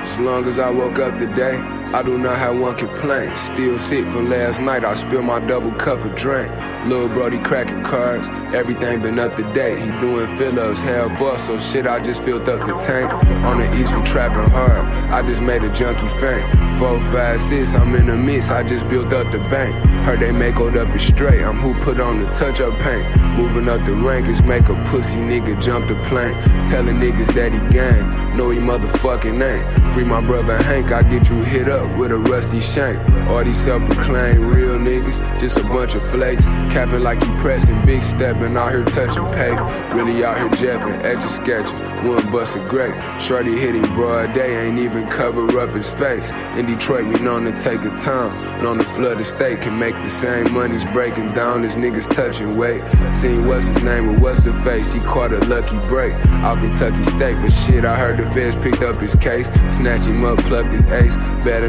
As 0.00 0.18
long 0.20 0.46
as 0.46 0.60
I 0.60 0.70
woke 0.70 1.00
up 1.00 1.18
today, 1.18 1.58
I 1.92 2.02
do 2.04 2.16
not 2.16 2.36
have 2.36 2.56
one 2.56 2.76
complaint. 2.76 3.36
Still 3.36 3.76
sick 3.76 4.06
from 4.06 4.30
last 4.30 4.60
night, 4.60 4.84
I 4.84 4.94
spilled 4.94 5.24
my 5.24 5.40
double 5.40 5.72
cup 5.72 6.04
of 6.04 6.14
drink. 6.14 6.48
Lil' 6.86 7.08
Brody 7.08 7.40
cracking 7.42 7.82
cards, 7.82 8.28
everything 8.54 9.02
been 9.02 9.18
up 9.18 9.34
to 9.34 9.42
date. 9.52 9.78
He 9.78 9.90
doing 10.00 10.28
fill-ups, 10.36 10.80
hell 10.80 11.08
bust, 11.08 11.48
so 11.48 11.58
shit, 11.58 11.88
I 11.88 11.98
just 11.98 12.22
filled 12.22 12.48
up 12.48 12.64
the 12.64 12.74
tank. 12.78 13.12
On 13.44 13.58
the 13.58 13.74
east, 13.74 13.92
we 13.96 14.02
trapping 14.02 14.48
hard, 14.52 14.86
I 15.10 15.26
just 15.26 15.42
made 15.42 15.64
a 15.64 15.72
junkie 15.72 16.06
faint. 16.20 16.78
Four, 16.78 17.00
five, 17.10 17.40
six, 17.40 17.74
I'm 17.74 17.92
in 17.96 18.06
the 18.06 18.16
mix, 18.16 18.50
I 18.50 18.62
just 18.62 18.88
built 18.88 19.12
up 19.12 19.30
the 19.32 19.38
bank. 19.50 19.74
Heard 20.06 20.20
they 20.20 20.30
make 20.30 20.60
old 20.60 20.76
up 20.76 20.94
it 20.94 21.00
straight, 21.00 21.42
I'm 21.42 21.58
who 21.58 21.74
put 21.82 21.98
on 21.98 22.20
the 22.20 22.26
touch-up 22.26 22.78
paint. 22.78 23.04
Moving 23.36 23.68
up 23.68 23.84
the 23.84 23.92
rankings, 23.92 24.46
make 24.46 24.68
a 24.68 24.74
pussy 24.84 25.16
nigga 25.16 25.60
jump 25.60 25.88
the 25.88 25.96
plank. 26.08 26.36
Telling 26.68 26.96
niggas 26.96 27.34
that 27.34 27.52
he 27.52 27.58
gang, 27.74 28.36
no 28.36 28.50
he 28.50 28.60
motherfucking 28.60 29.42
ain't. 29.42 29.92
Free 29.92 30.04
my 30.04 30.24
brother 30.24 30.56
Hank, 30.62 30.92
I 30.92 31.02
get 31.02 31.28
you 31.28 31.42
hit 31.42 31.68
up 31.68 31.79
with 31.96 32.10
a 32.10 32.18
rusty 32.18 32.60
shank. 32.60 32.98
All 33.28 33.44
these 33.44 33.58
self-proclaimed 33.58 34.54
real 34.54 34.76
niggas, 34.76 35.40
just 35.40 35.58
a 35.58 35.62
bunch 35.64 35.94
of 35.94 36.02
flakes. 36.10 36.44
Capping 36.72 37.02
like 37.02 37.20
you 37.24 37.36
pressing, 37.38 37.80
big 37.82 38.02
stepping, 38.02 38.56
out 38.56 38.70
here 38.70 38.84
touching 38.84 39.26
pay. 39.26 39.52
Really 39.96 40.24
out 40.24 40.36
here 40.36 40.48
jeffing, 40.50 41.02
edge 41.04 41.24
of 41.24 41.30
sketching, 41.30 42.08
one 42.08 42.30
bust 42.30 42.56
a 42.56 42.60
grape. 42.60 42.94
Shorty 43.18 43.58
hit 43.58 43.74
him 43.74 43.82
broad 43.94 44.34
day, 44.34 44.66
ain't 44.66 44.78
even 44.78 45.06
cover 45.06 45.60
up 45.60 45.72
his 45.72 45.90
face. 45.90 46.32
In 46.56 46.66
Detroit, 46.66 47.06
we 47.06 47.20
known 47.20 47.44
to 47.44 47.52
take 47.62 47.82
a 47.82 47.96
time. 47.96 48.36
Known 48.58 48.78
to 48.78 48.84
flood 48.84 49.18
the 49.18 49.24
state, 49.24 49.62
can 49.62 49.78
make 49.78 49.96
the 49.96 50.08
same 50.08 50.52
monies 50.52 50.84
breaking 50.86 51.28
down 51.28 51.64
as 51.64 51.76
niggas 51.76 52.08
touching 52.08 52.56
weight. 52.56 52.82
Seen 53.10 53.46
what's 53.46 53.66
his 53.66 53.82
name 53.82 54.12
with 54.12 54.20
what's 54.20 54.44
the 54.44 54.52
face, 54.52 54.92
he 54.92 55.00
caught 55.00 55.32
a 55.32 55.40
lucky 55.46 55.78
break. 55.88 56.12
Out 56.44 56.60
Kentucky 56.60 57.02
State, 57.02 57.36
but 57.40 57.50
shit, 57.50 57.84
I 57.84 57.96
heard 57.96 58.18
the 58.18 58.30
feds 58.30 58.56
picked 58.56 58.82
up 58.82 58.96
his 58.96 59.14
case. 59.16 59.48
Snatch 59.68 60.06
him 60.06 60.24
up, 60.24 60.38
plucked 60.40 60.72
his 60.72 60.84
ace. 60.86 61.16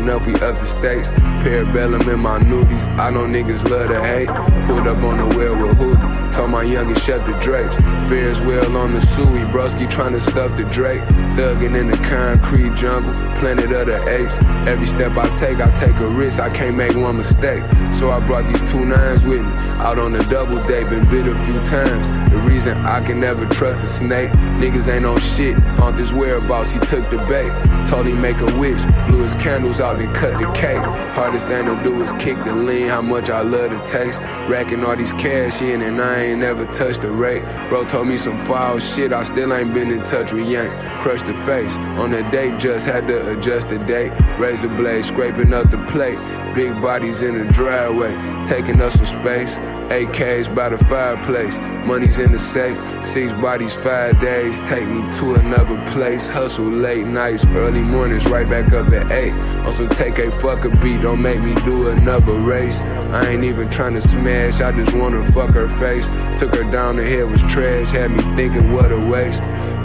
Enough, 0.02 0.26
we 0.26 0.34
up 0.34 0.56
the 0.56 0.66
stakes. 0.66 1.12
Parabellum 1.44 2.12
in 2.12 2.24
my 2.24 2.40
nudies, 2.40 2.88
I 2.98 3.12
know 3.12 3.28
niggas 3.28 3.70
love 3.70 3.88
to 3.90 4.04
hate. 4.04 4.30
Pulled 4.66 4.88
up 4.88 4.98
on 4.98 5.18
the 5.18 5.38
well 5.38 5.56
with 5.56 5.78
hoodie, 5.78 6.32
told 6.32 6.50
my 6.50 6.64
youngest 6.64 7.06
shut 7.06 7.24
the 7.28 7.34
drapes. 7.34 7.76
Ferris 8.10 8.40
wheel 8.40 8.76
on 8.78 8.96
the 8.96 9.02
Suey, 9.02 9.44
broski 9.52 9.88
trying 9.88 10.14
to 10.14 10.22
stuff 10.22 10.58
the 10.58 10.64
Drake. 10.64 11.02
Thuggin' 11.36 11.76
in 11.76 11.92
the 11.92 11.98
concrete 11.98 12.74
jungle, 12.74 13.14
planet 13.36 13.72
of 13.72 13.86
the 13.86 13.98
apes. 14.10 14.36
Every 14.68 14.88
step 14.88 15.16
I 15.16 15.36
take, 15.36 15.60
I 15.60 15.70
take 15.76 15.96
a 15.98 16.08
risk, 16.08 16.40
I 16.40 16.50
can't 16.50 16.76
make 16.76 16.96
one 16.96 17.18
mistake. 17.18 17.64
So 17.94 18.10
I 18.10 18.20
brought 18.26 18.48
these 18.52 18.72
two 18.72 18.84
nines 18.84 19.24
with 19.24 19.44
me, 19.44 19.52
out 19.86 20.00
on 20.00 20.14
the 20.14 20.24
double 20.24 20.60
date, 20.62 20.90
been 20.90 21.08
bit 21.12 21.28
a 21.28 21.36
few 21.46 21.64
times. 21.64 22.10
The 22.32 22.38
reason 22.38 22.76
I 22.88 23.06
can 23.06 23.20
never 23.20 23.46
trust 23.46 23.84
a 23.84 23.88
snake, 23.88 24.32
niggas 24.58 24.92
ain't 24.92 25.06
on 25.06 25.20
shit. 25.20 25.60
Found 25.78 26.00
his 26.00 26.12
whereabouts, 26.12 26.72
he 26.72 26.80
took 26.80 27.08
the 27.12 27.18
bait. 27.30 27.52
Told 27.88 28.08
him 28.08 28.20
make 28.20 28.40
a 28.40 28.58
wish, 28.58 28.82
blew 29.08 29.24
his 29.24 29.36
candles 29.36 29.80
out 29.80 29.91
and 30.00 30.14
cut 30.16 30.38
the 30.40 30.52
cake. 30.54 30.82
Hardest 31.14 31.48
thing 31.48 31.66
to 31.66 31.84
do 31.84 32.02
is 32.02 32.12
kick 32.14 32.38
the 32.44 32.54
lean, 32.54 32.88
how 32.88 33.02
much 33.02 33.30
I 33.30 33.42
love 33.42 33.72
the 33.72 33.80
taste. 33.86 34.20
Racking 34.50 34.84
all 34.84 34.96
these 34.96 35.14
cash 35.14 35.62
in 35.62 35.82
and 35.82 36.02
I 36.02 36.24
ain't 36.24 36.40
never 36.40 36.66
touched 36.66 37.02
the 37.02 37.12
rate. 37.12 37.44
Bro 37.70 37.86
told 37.86 38.08
me 38.08 38.18
some 38.18 38.38
foul 38.38 38.80
shit, 38.80 39.14
I 39.14 39.24
still 39.24 39.54
ain't 39.54 39.74
been 39.74 39.92
in 39.92 40.04
touch 40.04 40.32
with 40.32 40.48
Yank. 40.48 40.72
Crushed 41.02 41.26
the 41.26 41.34
face 41.34 41.76
on 42.00 42.12
the 42.12 42.24
date, 42.32 42.60
just 42.60 42.86
had 42.86 43.08
to 43.08 43.32
adjust 43.32 43.70
the 43.70 43.78
date. 43.80 44.12
Razor 44.40 44.70
blade 44.70 45.06
scraping 45.06 45.54
up 45.54 45.70
the 45.72 45.78
plate. 45.86 46.18
Big 46.56 46.74
bodies 46.82 47.22
in 47.22 47.38
the 47.38 47.52
driveway, 47.54 48.14
taking 48.46 48.82
up 48.82 48.92
some 48.92 49.06
space. 49.06 49.58
AKs 49.92 50.54
by 50.54 50.70
the 50.70 50.78
fireplace, 50.86 51.58
money's 51.86 52.18
in 52.20 52.32
the 52.32 52.40
safe. 52.40 52.78
Six 53.04 53.34
bodies, 53.34 53.76
five 53.76 54.20
days, 54.22 54.62
take 54.62 54.88
me 54.88 55.02
to 55.20 55.36
another 55.36 55.82
place. 55.92 56.30
Hustle 56.30 56.70
late 56.70 57.06
nights, 57.06 57.46
early 57.48 57.84
mornings, 57.84 58.26
right 58.28 58.48
back 58.48 58.72
up 58.72 58.90
at 58.94 59.12
eight. 59.12 59.34
Also 59.82 59.96
take 59.96 60.20
a 60.20 60.32
fuck 60.32 60.64
a 60.64 60.70
beat, 60.70 61.02
don't 61.02 61.22
make 61.22 61.42
me 61.42 61.56
do 61.66 61.88
another 61.88 62.34
race. 62.34 62.80
I 63.10 63.30
ain't 63.30 63.44
even 63.44 63.68
trying 63.70 63.96
to 63.96 64.02
smash, 64.02 64.62
I 64.62 64.72
just 64.72 64.94
wanna 64.96 65.24
fuck 65.32 65.52
her 65.52 65.68
face. 65.68 66.08
Took 66.38 66.54
her 66.56 66.70
down 66.72 66.98
the 66.98 67.04
hill, 67.04 67.28
was 67.28 67.42
trash, 67.44 67.90
had 67.90 68.12
me 68.12 68.22
thinking 68.36 68.72
what 68.72 68.92
a 68.92 69.00
waste. 69.00 69.42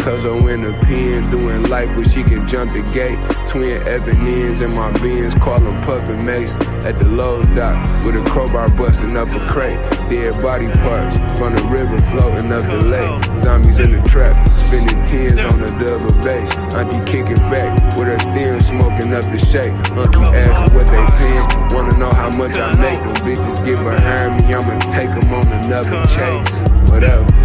Cause 0.06 0.24
I'm 0.24 0.48
in 0.48 0.60
the 0.60 0.72
pen, 0.86 1.28
doing 1.32 1.64
life 1.64 1.90
where 1.96 2.04
she 2.04 2.22
can 2.22 2.46
jump 2.46 2.72
the 2.72 2.82
gate. 2.94 3.18
Twin 3.48 3.82
Evan 3.88 4.24
ends 4.24 4.60
in 4.60 4.70
my 4.70 4.92
beans, 5.02 5.34
call 5.34 5.58
Puffin 5.82 6.24
Mace. 6.24 6.54
At 6.86 7.00
the 7.00 7.08
low 7.08 7.42
dock, 7.42 7.74
with 8.04 8.14
a 8.14 8.22
crowbar 8.30 8.68
busting 8.76 9.16
up 9.16 9.32
a 9.32 9.44
crate. 9.48 9.74
Dead 10.08 10.40
body 10.40 10.68
parts 10.78 11.18
from 11.36 11.56
the 11.56 11.66
river 11.66 11.98
floating 12.14 12.52
up 12.52 12.62
the 12.62 12.86
lake. 12.86 13.40
Zombies 13.42 13.80
in 13.80 13.90
the 13.90 14.08
trap, 14.08 14.46
spinning 14.54 15.02
tens 15.02 15.42
on 15.52 15.58
the 15.58 15.66
double 15.82 16.14
bass. 16.22 16.56
Auntie 16.76 17.02
kicking 17.10 17.42
back 17.50 17.74
with 17.98 18.06
her 18.06 18.18
stem 18.20 18.60
smoking 18.60 19.12
up 19.12 19.24
the 19.24 19.38
shake. 19.38 19.74
Monkey 19.90 20.22
asking 20.38 20.72
what 20.72 20.86
they 20.86 21.04
paying, 21.18 21.74
wanna 21.74 21.98
know 21.98 22.12
how 22.14 22.30
much 22.30 22.56
I 22.56 22.70
make. 22.78 23.02
Them 23.02 23.26
bitches 23.26 23.58
get 23.64 23.82
behind 23.82 24.38
me, 24.38 24.54
I'ma 24.54 24.78
take 24.86 25.10
them 25.10 25.34
on 25.34 25.48
another 25.64 25.98
chase. 26.04 26.62
Whatever. 26.92 27.35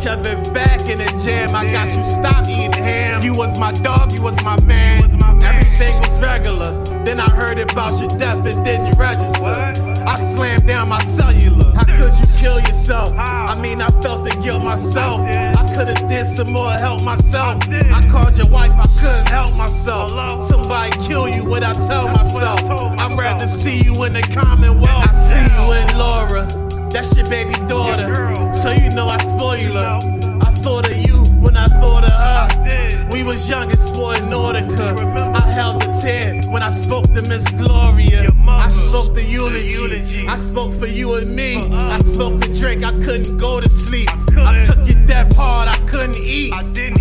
Each 0.00 0.06
other 0.06 0.34
back 0.52 0.88
in 0.88 0.98
the 0.98 1.22
jam. 1.24 1.54
I 1.54 1.66
got 1.66 1.92
you 1.92 2.02
stop 2.04 2.48
eating 2.48 2.72
ham. 2.72 3.22
You 3.22 3.34
was 3.34 3.58
my 3.58 3.72
dog, 3.72 4.12
you 4.12 4.22
was 4.22 4.42
my 4.42 4.58
man. 4.62 5.22
Everything 5.42 5.98
was 6.00 6.18
regular. 6.20 6.82
Then 7.04 7.20
I 7.20 7.28
heard 7.30 7.58
about 7.58 8.00
your 8.00 8.08
death, 8.18 8.46
it 8.46 8.62
didn't 8.64 8.96
register. 8.96 9.74
I 10.06 10.16
slammed 10.34 10.66
down 10.66 10.88
my 10.88 11.02
cellular. 11.04 11.72
How 11.74 11.84
could 11.84 12.18
you 12.18 12.26
kill 12.38 12.60
yourself? 12.60 13.12
I 13.18 13.54
mean, 13.60 13.82
I 13.82 13.88
felt 14.00 14.24
the 14.24 14.30
guilt 14.42 14.64
myself. 14.64 15.20
I 15.20 15.66
could've 15.74 16.08
did 16.08 16.24
some 16.24 16.52
more, 16.52 16.72
help 16.72 17.02
myself. 17.02 17.62
I 17.68 18.00
called 18.08 18.38
your 18.38 18.48
wife, 18.48 18.72
I 18.72 18.86
couldn't 19.00 19.28
help 19.28 19.54
myself. 19.54 20.42
Somebody 20.42 20.92
kill 21.06 21.28
you, 21.28 21.44
what 21.44 21.62
I 21.62 21.74
tell 21.74 22.08
myself? 22.08 22.60
I'd 22.64 23.18
rather 23.18 23.48
see 23.48 23.82
you 23.82 24.02
in 24.04 24.14
the 24.14 24.22
Commonwealth. 24.22 25.10
I 25.10 25.28
see 25.28 25.54
you 25.56 25.72
in 25.72 25.98
Laura. 25.98 26.59
That's 26.90 27.14
your 27.16 27.26
baby 27.26 27.54
daughter. 27.66 28.34
So 28.52 28.70
you 28.70 28.90
know 28.90 29.08
I 29.08 29.16
spoil 29.18 29.74
her. 29.74 29.98
I 30.42 30.50
thought 30.56 30.90
of 30.90 30.96
you 30.96 31.18
when 31.40 31.56
I 31.56 31.66
thought 31.66 32.04
of 32.04 32.10
her. 32.10 33.08
We 33.12 33.22
was 33.22 33.48
young 33.48 33.70
and 33.70 33.78
sporting 33.78 34.24
Nordica. 34.24 34.98
I 35.34 35.52
held 35.52 35.82
the 35.82 35.98
tear 36.00 36.40
when 36.50 36.62
I 36.62 36.70
spoke 36.70 37.04
to 37.14 37.22
Miss 37.22 37.48
Gloria. 37.52 38.30
I 38.46 38.68
spoke 38.70 39.14
the 39.14 39.22
eulogy. 39.22 40.26
I 40.26 40.36
spoke 40.36 40.74
for 40.74 40.86
you 40.86 41.14
and 41.14 41.34
me. 41.34 41.56
I 41.56 41.98
spoke 42.00 42.40
the 42.40 42.48
drink. 42.58 42.84
I 42.84 42.92
couldn't 42.92 43.38
go 43.38 43.60
to 43.60 43.68
sleep. 43.68 44.08
I 44.36 44.64
took 44.64 44.86
you 44.86 44.94
that 45.06 45.32
hard. 45.34 45.68
I 45.68 45.76
couldn't 45.86 46.16
eat. 46.16 46.52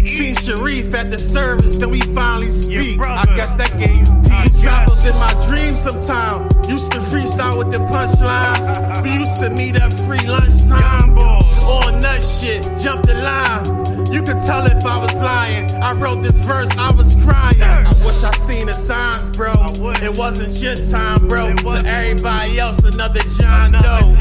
Seen 0.08 0.36
Sharif 0.36 0.94
at 0.94 1.12
the 1.12 1.20
service. 1.20 1.78
Then 1.78 1.90
we 1.90 2.02
finally 2.14 2.48
speak. 2.48 3.00
I 3.02 3.26
guess 3.36 3.56
that 3.56 3.78
gave 3.80 3.98
you 4.08 4.19
peace. 4.52 4.66
Pop 4.66 4.90
up 4.90 5.06
in 5.06 5.16
my 5.16 5.34
dreams 5.48 5.82
sometime. 5.82 6.44
Used 6.70 6.92
to 6.92 7.00
freestyle 7.00 7.58
with 7.58 7.72
the 7.72 7.80
punchlines. 7.80 9.04
We 9.04 9.12
used 9.12 9.42
to 9.42 9.50
meet 9.50 9.76
at 9.76 9.94
free 10.06 10.26
lunchtime. 10.28 11.18
On 11.18 12.00
nut 12.00 12.24
shit, 12.24 12.64
jump 12.78 13.06
the 13.06 13.16
line. 13.16 14.12
You 14.12 14.24
could 14.24 14.42
tell 14.46 14.66
if 14.66 14.86
I 14.86 14.98
was 14.98 15.14
lying. 15.22 15.70
I 15.84 15.94
wrote 15.94 16.24
this 16.24 16.44
verse, 16.44 16.70
I 16.78 16.92
was 16.92 17.16
crying. 17.24 17.62
I 17.62 17.94
wish 18.06 18.24
I 18.24 18.32
seen 18.32 18.68
the 18.68 18.74
signs, 18.74 19.30
bro. 19.30 19.54
It 20.02 20.18
wasn't 20.18 20.60
your 20.62 20.76
time, 20.76 21.28
bro. 21.28 21.54
To 21.54 21.84
everybody 21.86 22.60
else, 22.60 22.80
another 22.80 23.22
John 23.40 23.74
Doe. 23.74 24.16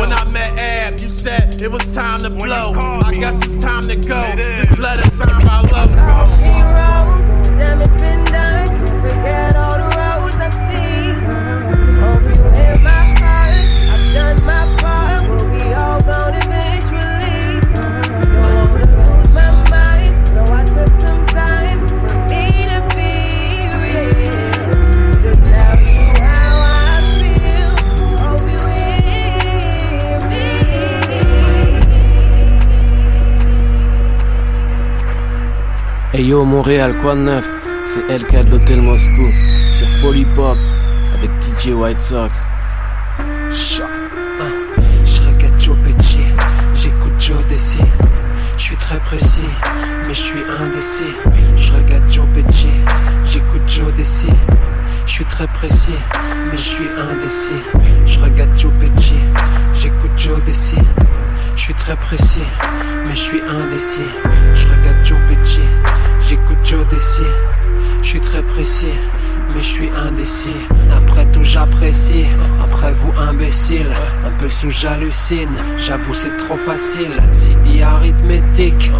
When 0.00 0.12
I 0.12 0.24
met 0.30 0.58
Ab, 0.58 0.98
you 1.00 1.10
said 1.10 1.60
it 1.60 1.70
was 1.70 1.84
time 1.94 2.20
to 2.20 2.30
blow. 2.30 2.74
I 2.78 3.12
guess 3.12 3.36
it's 3.44 3.62
time 3.62 3.86
to 3.88 3.96
go. 3.96 4.22
This 4.36 4.78
letter 4.78 5.08
signed 5.10 5.44
by 5.44 5.60
love. 5.60 5.90
Hey 36.16 36.32
Montréal, 36.32 36.96
quoi 37.02 37.16
neuf? 37.16 37.63
C'est 37.94 38.18
LK 38.18 38.46
de 38.46 38.50
l'hôtel 38.50 38.82
Moscou 38.82 39.30
sur 39.70 39.86
Polypop 40.00 40.58
avec 41.14 41.30
DJ 41.40 41.68
White 41.74 42.00
Sox. 42.00 42.32
Choc. 43.52 43.86
Je 45.04 45.60
Joe 45.60 45.76
Pesci, 45.84 46.18
j'écoute 46.74 47.12
Joe 47.20 47.46
Desi. 47.48 47.78
Je 48.56 48.62
suis 48.62 48.76
très 48.76 48.98
précis, 48.98 49.46
mais 50.08 50.12
je 50.12 50.20
suis 50.20 50.42
indécis. 50.58 51.14
Je 51.56 51.72
regarde 51.72 52.10
Joe 52.10 52.26
Pesci, 52.34 52.68
j'écoute 53.26 53.62
Joe 53.68 53.94
Desi. 53.94 54.32
Je 55.06 55.12
suis 55.12 55.24
très 55.26 55.46
précis, 55.46 55.94
mais 56.50 56.56
je 56.56 56.62
suis 56.62 56.88
indécis. 56.88 57.62
Je 58.06 58.18
Joe 58.58 58.72
Pesci, 58.80 59.14
j'écoute 59.72 60.10
Joe 60.16 60.42
Desi. 60.42 60.78
Je 61.54 61.60
suis 61.60 61.74
très 61.74 61.94
précis, 61.94 62.42
mais 63.06 63.14
je 63.14 63.20
suis 63.20 63.40
indécis. 63.40 64.10
Je 64.52 64.66
regarde 64.66 65.04
Joe 65.04 65.18
Pesci, 65.28 65.60
j'écoute 66.28 66.58
Joe 66.64 66.84
Desi. 66.88 67.22
Je 68.04 68.10
suis 68.10 68.20
très 68.20 68.42
précis, 68.42 68.94
mais 69.48 69.60
je 69.60 69.64
suis 69.64 69.88
indécis. 69.88 70.54
Après 70.94 71.24
tout, 71.32 71.42
j'apprécie. 71.42 72.26
Après 72.62 72.92
vous, 72.92 73.12
imbécile, 73.18 73.90
un 74.26 74.30
peu 74.38 74.50
sous 74.50 74.68
j'hallucine. 74.68 75.56
J'avoue, 75.78 76.12
c'est 76.12 76.36
trop 76.36 76.56
facile. 76.56 77.16
C'est 77.32 77.60
dit 77.62 77.82
arithmétique. 77.82 78.92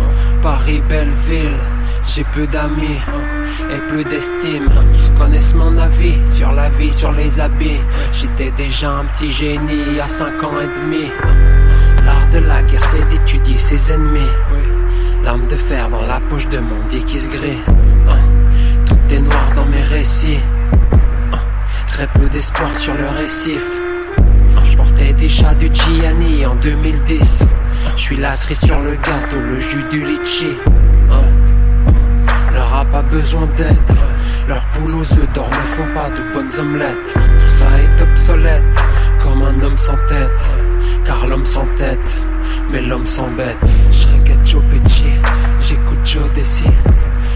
Paris, 0.43 0.83
Belleville. 0.89 1.53
J'ai 2.07 2.25
peu 2.35 2.47
d'amis 2.47 2.99
et 3.71 3.79
plus 3.89 4.05
d'estime. 4.05 4.71
Tous 4.95 5.23
connaissent 5.23 5.55
mon 5.55 5.77
avis 5.77 6.17
sur 6.27 6.53
la 6.53 6.71
vie, 6.71 6.93
sur 6.93 7.13
les 7.13 7.39
habits. 7.39 7.81
J'étais 8.11 8.53
déjà 8.53 8.91
un 8.91 9.05
petit 9.05 9.31
génie 9.31 10.01
à 10.01 10.09
5 10.09 10.43
ans 10.45 10.61
et 10.61 10.81
demi. 10.81 11.11
L'art 12.07 12.29
de 12.31 12.39
la 12.39 12.63
guerre, 12.63 12.85
c'est 12.87 13.07
d'étudier 13.09 13.59
ses 13.59 13.93
ennemis. 13.93 14.33
L'arme 15.23 15.47
de 15.47 15.57
fer 15.57 15.91
dans 15.91 16.03
la 16.07 16.21
poche 16.21 16.49
de 16.49 16.59
mon 16.59 16.87
dit 16.89 17.05
qui 17.05 17.21
se 17.21 17.29
grille. 17.29 17.61
Dans 19.21 19.67
mes 19.67 19.83
récits. 19.83 20.41
Hein. 21.33 21.39
Très 21.87 22.07
peu 22.09 22.29
d'espoir 22.29 22.77
sur 22.77 22.95
le 22.95 23.07
récif. 23.17 23.63
Hein. 24.19 24.63
Je 24.65 24.77
portais 24.77 25.13
déjà 25.13 25.55
du 25.55 25.71
Gianni 25.73 26.45
en 26.45 26.57
2010. 26.57 27.47
Je 27.97 28.01
suis 28.01 28.17
la 28.17 28.35
sur 28.35 28.81
le 28.81 28.93
gâteau, 28.97 29.39
le 29.39 29.61
jus 29.61 29.85
du 29.89 30.05
litchi. 30.05 30.57
Leur 32.53 32.75
a 32.75 32.85
pas 32.85 33.03
besoin 33.03 33.47
d'aide. 33.57 33.79
Leurs 34.49 34.67
poules 34.73 34.95
aux 34.97 35.13
œufs 35.13 35.33
d'or 35.33 35.49
ne 35.49 35.67
font 35.69 35.95
pas 35.95 36.11
de 36.11 36.33
bonnes 36.33 36.59
omelettes. 36.59 37.15
Tout 37.15 37.49
ça 37.49 37.67
est 37.79 38.03
obsolète, 38.03 38.85
comme 39.23 39.43
un 39.43 39.61
homme 39.63 39.79
sans 39.79 39.99
tête. 40.09 40.51
Car 41.05 41.25
l'homme 41.29 41.47
sans 41.47 41.67
tête, 41.79 42.19
mais 42.73 42.81
l'homme 42.81 43.07
s'embête. 43.07 43.59
Je 43.93 44.09
regarde 44.09 44.45
Joe 44.45 44.63
j'écoute 45.61 45.99
Joe 46.05 46.33
Desi. 46.35 46.65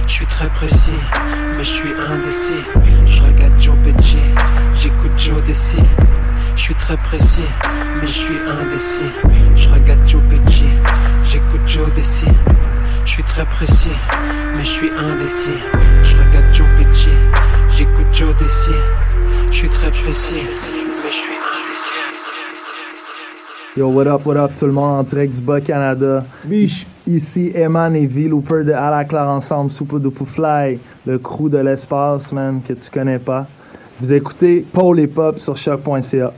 Je 0.08 0.14
suis 0.14 0.26
très 0.26 0.48
précis, 0.48 0.96
mais 1.56 1.62
je 1.62 1.70
suis 1.70 1.92
indécis. 1.92 2.64
Je 3.06 3.22
regarde 3.22 3.52
Joe 3.60 3.76
Pesci, 3.84 4.16
j'écoute 4.74 5.12
Joe 5.18 5.44
Desi. 5.44 5.78
Je 6.56 6.60
suis 6.62 6.74
très 6.74 6.96
précis, 6.96 7.44
mais 8.00 8.06
je 8.06 8.12
suis 8.12 8.38
indécis. 8.38 9.10
Je 9.54 9.68
regarde 9.68 10.08
Joe 10.08 10.22
Pesci, 10.30 10.64
j'écoute 11.24 11.60
Joe 11.66 11.92
Desi. 11.92 12.26
Je 13.04 13.10
suis 13.10 13.22
très 13.22 13.44
précis, 13.44 13.92
mais 14.56 14.64
je 14.64 14.70
suis 14.70 14.90
indécis. 14.90 15.50
Je 16.02 16.16
regarde 16.16 16.52
Joe 16.54 16.66
Pesci, 16.78 17.10
j'écoute 17.76 18.06
Joe 18.12 18.34
Desi. 18.38 18.72
Je 19.50 19.56
suis 19.56 19.68
très 19.68 19.90
précis, 19.90 20.46
Yo, 23.78 23.90
what 23.90 24.08
up, 24.08 24.26
what 24.26 24.36
up, 24.36 24.50
tout 24.58 24.66
le 24.66 24.72
monde? 24.72 24.98
En 24.98 25.02
direct 25.04 25.36
du 25.36 25.40
Bas-Canada. 25.40 26.24
Biche. 26.42 26.84
Ici, 27.06 27.52
Eman 27.54 27.94
et 27.94 28.08
V. 28.08 28.26
Looper 28.26 28.64
de 28.64 28.72
À 28.72 28.90
la 28.90 29.04
Claire 29.04 29.28
Ensemble, 29.28 29.70
Soupe 29.70 30.02
de 30.02 30.10
Fly, 30.10 30.80
le 31.06 31.18
crew 31.20 31.48
de 31.48 31.58
l'espace, 31.58 32.32
man, 32.32 32.60
que 32.66 32.72
tu 32.72 32.90
connais 32.90 33.20
pas. 33.20 33.46
Vous 34.00 34.12
écoutez 34.12 34.66
Paul 34.72 34.98
et 34.98 35.06
Pop 35.06 35.38
sur 35.38 35.56
choc.ca. 35.56 36.32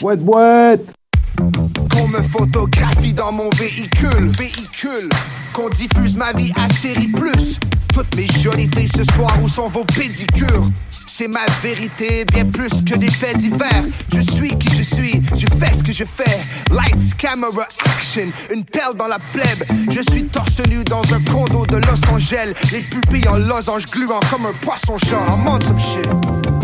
Boîte, 0.00 0.18
boîte! 0.18 0.92
Qu'on 1.38 2.08
me 2.08 2.20
photographie 2.22 3.12
dans 3.12 3.30
mon 3.30 3.48
véhicule, 3.50 4.26
véhicule. 4.36 5.08
Qu'on 5.56 5.70
diffuse 5.70 6.14
ma 6.16 6.34
vie 6.34 6.52
à 6.54 6.70
série 6.74 7.08
plus. 7.08 7.58
Toutes 7.94 8.14
mes 8.14 8.26
jolies 8.26 8.68
filles 8.76 8.90
ce 8.94 9.02
soir, 9.14 9.32
où 9.42 9.48
sont 9.48 9.68
vos 9.68 9.86
pédicures? 9.86 10.68
C'est 11.06 11.28
ma 11.28 11.46
vérité, 11.62 12.26
bien 12.26 12.44
plus 12.44 12.84
que 12.84 12.94
des 12.94 13.10
faits 13.10 13.38
divers. 13.38 13.84
Je 14.14 14.20
suis 14.20 14.50
qui 14.58 14.68
je 14.76 14.82
suis, 14.82 15.22
je 15.34 15.46
fais 15.58 15.72
ce 15.72 15.82
que 15.82 15.92
je 15.92 16.04
fais. 16.04 16.44
Lights, 16.70 17.16
camera, 17.16 17.66
action, 17.86 18.30
une 18.52 18.66
perle 18.66 18.96
dans 18.96 19.08
la 19.08 19.18
plèbe. 19.32 19.64
Je 19.88 20.02
suis 20.12 20.24
torse 20.24 20.60
nu 20.68 20.84
dans 20.84 21.04
un 21.14 21.22
condo 21.32 21.64
de 21.64 21.78
Los 21.86 22.06
Angeles. 22.12 22.52
Les 22.70 22.80
pupilles 22.80 23.26
en 23.26 23.38
losange 23.38 23.86
gluant 23.86 24.20
comme 24.30 24.44
un 24.44 24.52
poisson-chat. 24.60 25.24
I'm 25.26 25.48
on 25.48 25.60
some 25.62 25.78
shit. 25.78 26.55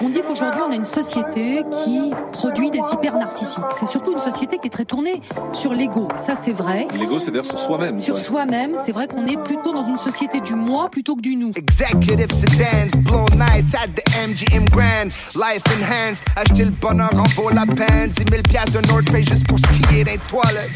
On 0.00 0.08
dit 0.08 0.22
qu'aujourd'hui, 0.22 0.62
on 0.66 0.72
a 0.72 0.74
une 0.74 0.84
société 0.86 1.62
qui 1.84 2.12
produit 2.32 2.70
des 2.70 2.80
hyper 2.92 3.18
narcissiques. 3.18 3.62
C'est 3.78 3.86
surtout 3.86 4.12
une 4.12 4.20
société 4.20 4.58
qui 4.58 4.68
est 4.68 4.70
très 4.70 4.86
tournée 4.86 5.20
sur 5.52 5.74
l'ego. 5.74 6.08
Ça, 6.16 6.34
c'est 6.34 6.52
vrai. 6.52 6.88
L'ego, 6.94 7.18
c'est-à-dire 7.18 7.44
sur 7.44 7.58
soi-même. 7.58 7.98
Sur 7.98 8.18
soi-même, 8.18 8.74
c'est 8.74 8.92
vrai 8.92 9.06
qu'on 9.06 9.26
est 9.26 9.36
plutôt 9.42 9.72
dans 9.72 9.86
une 9.86 9.98
société 9.98 10.40
du 10.40 10.54
moi 10.54 10.88
plutôt 10.90 11.14
que 11.14 11.20
du 11.20 11.36
nous. 11.36 11.52
Executive 11.56 12.32
sedans, 12.32 12.98
blow 13.02 13.26
nights 13.34 13.74
at 13.74 13.88
the 13.88 14.02
MGM 14.28 14.64
Grand. 14.70 15.10
Life 15.34 15.62
enhanced, 15.76 16.24
acheter 16.34 16.64
le 16.64 16.70
bonheur 16.70 17.12
en 17.14 17.28
vaut 17.34 17.50
la 17.50 17.66
peine. 17.66 18.08
10 18.08 18.24
000 18.30 18.42
piastres 18.48 18.80
de 18.80 18.86
North 18.88 19.10
Face 19.10 19.28
juste 19.28 19.46
pour 19.46 19.58
skier 19.58 20.04
des 20.04 20.18
toilettes. 20.28 20.70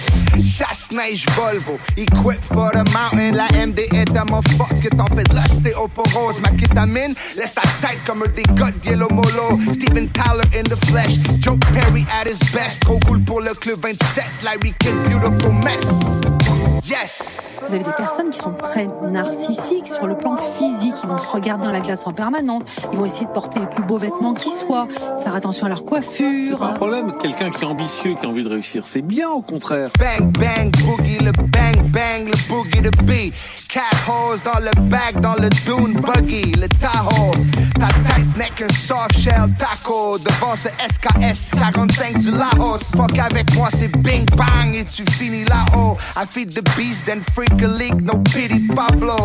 Chasse-neige 0.45 1.24
Volvo, 1.37 1.79
equip 1.97 2.43
for 2.43 2.70
the 2.73 2.85
mountain. 2.93 3.33
La 3.33 3.49
MD 3.66 3.81
est 3.93 4.12
tellement 4.12 4.43
forte 4.59 4.79
que 4.81 4.89
t'en 4.89 5.07
fais 5.07 5.24
de 5.24 5.35
l'ostéoporose. 5.35 6.41
Ma 6.41 6.51
kétamine 6.51 7.15
laisse 7.37 7.55
ta 7.55 7.62
tête 7.81 7.99
comme 8.07 8.23
un 8.23 8.41
dégât 8.43 8.73
de 8.82 8.90
Yellow 8.90 9.09
Molo. 9.10 9.59
Steven 9.73 10.09
Tyler 10.10 10.44
in 10.55 10.64
the 10.64 10.77
flesh, 10.86 11.16
Joe 11.39 11.56
Perry 11.73 12.06
at 12.10 12.27
his 12.27 12.39
best. 12.52 12.85
Cool 12.85 13.20
pour 13.24 13.40
le 13.40 13.55
club 13.55 13.81
27, 13.81 14.24
Lary 14.43 14.74
Kidd, 14.78 14.94
beautiful 15.09 15.52
mess. 15.52 16.61
Yes! 16.85 17.61
Vous 17.61 17.75
avez 17.75 17.85
des 17.85 17.93
personnes 17.93 18.31
qui 18.31 18.39
sont 18.39 18.55
très 18.55 18.89
narcissiques 19.09 19.87
sur 19.87 20.07
le 20.09 20.17
plan 20.19 20.37
physique. 20.37 20.95
Ils 21.05 21.09
vont 21.09 21.19
se 21.19 21.29
regarder 21.29 21.67
dans 21.67 21.73
la 21.73 21.81
glace 21.81 22.05
en 22.09 22.13
permanence. 22.13 22.63
Ils 22.93 22.99
vont 22.99 23.05
essayer 23.05 23.27
de 23.27 23.31
porter 23.31 23.61
les 23.61 23.67
plus 23.67 23.85
beaux 23.85 23.99
vêtements 23.99 24.35
qui 24.35 24.51
soient, 24.51 24.89
faire 25.23 25.35
attention 25.35 25.67
à 25.67 25.69
leur 25.69 25.79
C'est 25.79 25.85
coiffure. 25.85 26.59
pas 26.59 26.67
un 26.67 26.73
problème. 26.75 27.13
Quelqu'un 27.21 27.51
qui 27.51 27.63
est 27.63 27.69
ambitieux, 27.69 28.15
qui 28.19 28.27
a 28.27 28.29
envie 28.29 28.43
de 28.43 28.49
réussir, 28.49 28.85
c'est 28.85 29.03
bien 29.03 29.31
au 29.31 29.43
contraire. 29.43 29.91
Bang, 30.01 30.33
bang, 30.39 30.73
boogie, 30.83 31.19
le 31.19 31.31
bang, 31.31 31.83
bang, 31.91 32.27
le 32.27 32.49
boogie, 32.49 32.83
the 32.83 33.03
beat. 33.05 33.33
Cat 33.69 33.83
hose 34.09 34.43
dans 34.43 34.59
le 34.59 34.71
bag, 34.89 35.21
dans 35.21 35.35
le 35.35 35.49
dune 35.51 36.01
buggy, 36.01 36.53
le 36.53 36.69
Tahoe. 36.69 37.31
Ta 37.79 37.87
tête 37.87 38.37
n'est 38.37 38.51
qu'un 38.51 38.75
soft 38.75 39.17
shell 39.19 39.55
taco. 39.57 40.19
Devant 40.19 40.57
ce 40.57 40.69
SKS 40.69 41.53
45 41.57 42.19
du 42.19 42.31
Laos. 42.33 42.79
Fuck 42.97 43.19
avec 43.21 43.55
moi, 43.55 43.69
c'est 43.71 43.89
bing 43.89 44.27
bang 44.37 44.75
et 44.75 44.85
tu 44.85 45.05
finis 45.13 45.45
là-haut. 45.45 45.97
I 46.17 46.27
feed 46.27 46.53
the 46.55 46.63
beast, 46.77 47.07
then 47.07 47.20
freak 47.20 47.61
a 47.62 47.69
leak, 47.69 47.94
no 48.01 48.15
pity 48.32 48.66
Pablo. 48.69 49.16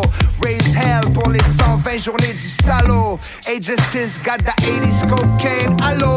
Raise 0.43 0.73
hell 0.73 1.11
pour 1.13 1.29
les 1.29 1.43
120 1.43 1.97
journées 1.97 2.33
du 2.33 2.47
salaud. 2.47 3.19
Hey, 3.45 3.61
justice, 3.61 4.19
got 4.23 4.39
the 4.39 4.53
80s 4.61 5.07
cocaine, 5.07 5.75
allô? 5.83 6.15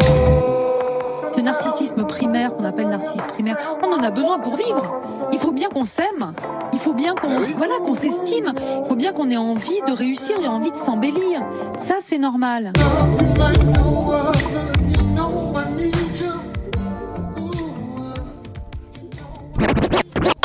Ce 1.34 1.40
narcissisme 1.40 2.04
primaire 2.04 2.50
qu'on 2.50 2.64
appelle 2.64 2.88
narcissisme 2.88 3.26
primaire, 3.28 3.56
on 3.82 3.92
en 3.92 4.02
a 4.02 4.10
besoin 4.10 4.38
pour 4.40 4.56
vivre. 4.56 5.00
Il 5.32 5.38
faut 5.38 5.52
bien 5.52 5.68
qu'on 5.68 5.84
s'aime. 5.84 6.32
Il 6.72 6.78
faut 6.78 6.92
bien 6.92 7.14
qu'on 7.14 7.40
voilà 7.56 7.78
qu'on 7.84 7.94
s'estime. 7.94 8.52
Il 8.82 8.88
faut 8.88 8.96
bien 8.96 9.12
qu'on 9.12 9.30
ait 9.30 9.36
envie 9.36 9.80
de 9.86 9.92
réussir 9.92 10.36
et 10.42 10.48
envie 10.48 10.72
de 10.72 10.76
s'embellir. 10.76 11.42
Ça 11.76 11.96
c'est 12.00 12.18
normal. 12.18 12.72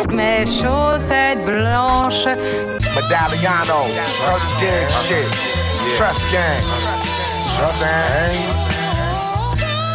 Mes 0.09 0.45
chaussettes 0.45 1.43
blanches. 1.43 2.37
Medalliano, 2.95 3.83
early 4.27 4.51
dig 4.59 4.89
shit. 5.07 5.27
Trust 5.97 6.21
gang. 6.31 6.63
Trust 7.57 7.81
gang. 7.81 8.35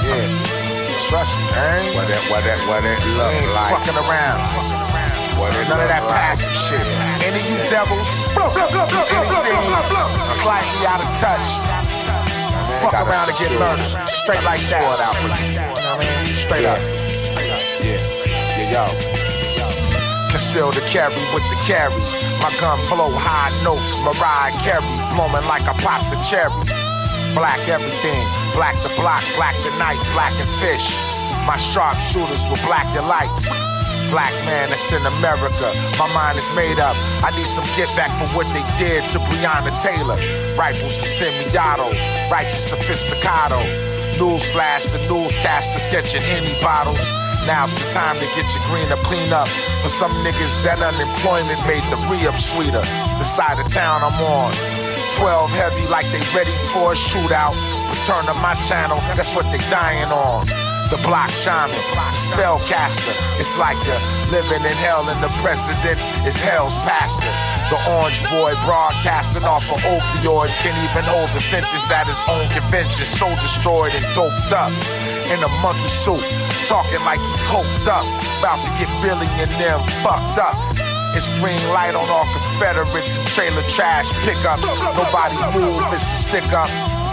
Yeah. 0.05 1.09
Trust 1.09 1.35
gang. 1.55 1.97
What 1.97 2.09
that, 2.09 2.23
what 2.31 2.44
that, 2.44 2.59
what 2.69 2.82
that 2.82 2.98
look 3.16 3.32
ain't 3.32 3.52
like. 3.57 3.73
fucking 3.81 3.97
around. 3.97 4.40
What 5.40 5.57
it 5.57 5.69
None 5.69 5.81
of 5.81 5.89
that 5.89 6.05
like. 6.05 6.20
passive 6.20 6.52
shit. 6.69 6.85
Any 7.24 7.40
of 7.40 7.48
you 7.48 7.57
devils, 7.73 8.11
anything 8.36 9.65
slightly 10.44 10.85
out 10.85 11.01
of 11.01 11.09
touch, 11.16 11.48
fuck 12.82 12.93
gotta 12.93 13.09
around 13.09 13.28
and 13.31 13.39
get 13.39 13.48
secure 13.48 13.65
murdered. 13.65 14.09
Straight 14.20 14.44
like 14.44 14.61
that. 14.69 14.85
Sort 14.85 15.01
out 15.01 15.16
for 15.16 15.32
you. 15.32 15.48
You 15.48 15.57
know 15.57 15.73
what 15.73 16.05
I 16.05 16.24
mean? 16.24 16.36
Straight 16.36 16.66
up. 16.69 16.78
Yeah, 17.81 17.97
yeah, 18.61 18.85
yo. 19.15 19.20
Conceal 20.41 20.73
the 20.73 20.81
carry 20.89 21.21
with 21.37 21.45
the 21.53 21.59
carry. 21.69 21.93
My 22.41 22.49
gun 22.57 22.81
blow 22.89 23.12
high 23.12 23.53
notes. 23.61 23.93
Mariah 24.01 24.57
Carey 24.65 24.81
blowing 25.12 25.45
like 25.45 25.69
I 25.69 25.77
popped 25.77 26.09
a 26.17 26.19
cherry. 26.25 26.49
Black 27.37 27.61
everything. 27.69 28.25
Black 28.57 28.73
the 28.81 28.89
block, 28.97 29.21
black 29.37 29.53
the 29.69 29.71
night, 29.77 30.01
black 30.17 30.33
and 30.41 30.49
fish. 30.57 30.97
My 31.45 31.61
sharpshooters 31.61 32.41
will 32.49 32.57
black 32.65 32.89
your 32.97 33.05
lights. 33.05 33.45
Black 34.09 34.33
man 34.49 34.73
that's 34.73 34.89
in 34.89 35.05
America. 35.05 35.77
My 36.01 36.09
mind 36.17 36.41
is 36.41 36.49
made 36.57 36.81
up. 36.81 36.97
I 37.21 37.37
need 37.37 37.45
some 37.45 37.69
get 37.77 37.93
back 37.93 38.09
for 38.17 38.25
what 38.33 38.49
they 38.57 38.65
did 38.81 39.05
to 39.12 39.21
Breonna 39.21 39.77
Taylor. 39.85 40.17
Rifles 40.57 40.97
and 41.05 41.12
semi-auto. 41.21 41.93
Righteous 42.33 42.73
sophisticado. 42.73 43.61
Newsflash, 44.17 44.89
the 44.89 45.05
newscasters 45.05 45.85
catching 45.93 46.25
any 46.33 46.57
bottles. 46.65 47.05
Now's 47.47 47.73
the 47.73 47.91
time 47.91 48.17
to 48.21 48.27
get 48.37 48.47
your 48.55 48.65
green 48.69 48.93
up, 48.93 48.99
clean 49.01 49.33
up. 49.33 49.49
For 49.83 49.89
some 49.89 50.12
niggas, 50.25 50.55
that 50.62 50.81
unemployment 50.81 51.61
made 51.67 51.85
the 51.91 51.97
re-up 52.09 52.39
sweeter. 52.39 52.85
The 53.19 53.25
side 53.25 53.59
of 53.59 53.73
town 53.73 54.03
I'm 54.03 54.21
on. 54.21 54.53
12 55.17 55.51
heavy 55.51 55.87
like 55.89 56.07
they 56.12 56.23
ready 56.37 56.53
for 56.73 56.93
a 56.93 56.97
shootout. 56.97 57.57
Return 57.91 58.25
to 58.27 58.35
my 58.41 58.55
channel, 58.69 58.99
that's 59.17 59.35
what 59.35 59.45
they 59.51 59.59
dying 59.71 60.12
on. 60.12 60.70
The 60.91 60.99
block 61.07 61.31
shaman, 61.31 61.79
spellcaster. 62.27 63.15
It's 63.39 63.55
like 63.57 63.79
you're 63.87 64.03
living 64.35 64.67
in 64.67 64.75
hell 64.83 65.07
and 65.07 65.23
the 65.23 65.31
president 65.39 66.03
is 66.27 66.35
hell's 66.35 66.75
pastor. 66.83 67.31
The 67.71 67.79
orange 67.95 68.19
boy 68.27 68.59
broadcasting 68.67 69.47
off 69.47 69.62
of 69.71 69.79
opioids 69.87 70.59
can't 70.59 70.75
even 70.91 71.07
hold 71.07 71.31
the 71.31 71.39
sentence 71.39 71.87
at 71.95 72.11
his 72.11 72.19
own 72.27 72.51
convention. 72.51 73.07
So 73.07 73.31
destroyed 73.39 73.95
and 73.95 74.03
doped 74.19 74.51
up 74.51 74.75
in 75.31 75.39
a 75.39 75.51
monkey 75.62 75.87
suit, 76.03 76.27
talking 76.67 76.99
like 77.07 77.23
he 77.23 77.35
coked 77.47 77.87
up, 77.87 78.03
about 78.43 78.59
to 78.67 78.71
get 78.83 78.91
Billy 78.99 79.31
and 79.39 79.51
fucked 80.03 80.43
up. 80.43 80.59
It's 81.15 81.31
green 81.39 81.62
light 81.71 81.95
on 81.95 82.11
all 82.11 82.27
Confederates 82.35 83.15
and 83.15 83.27
trailer 83.31 83.62
trash 83.71 84.11
pickups. 84.27 84.62
Nobody 84.67 85.39
move, 85.55 85.87
it's 85.95 86.03
a 86.03 86.17
stick 86.27 86.51
up. 86.51 86.67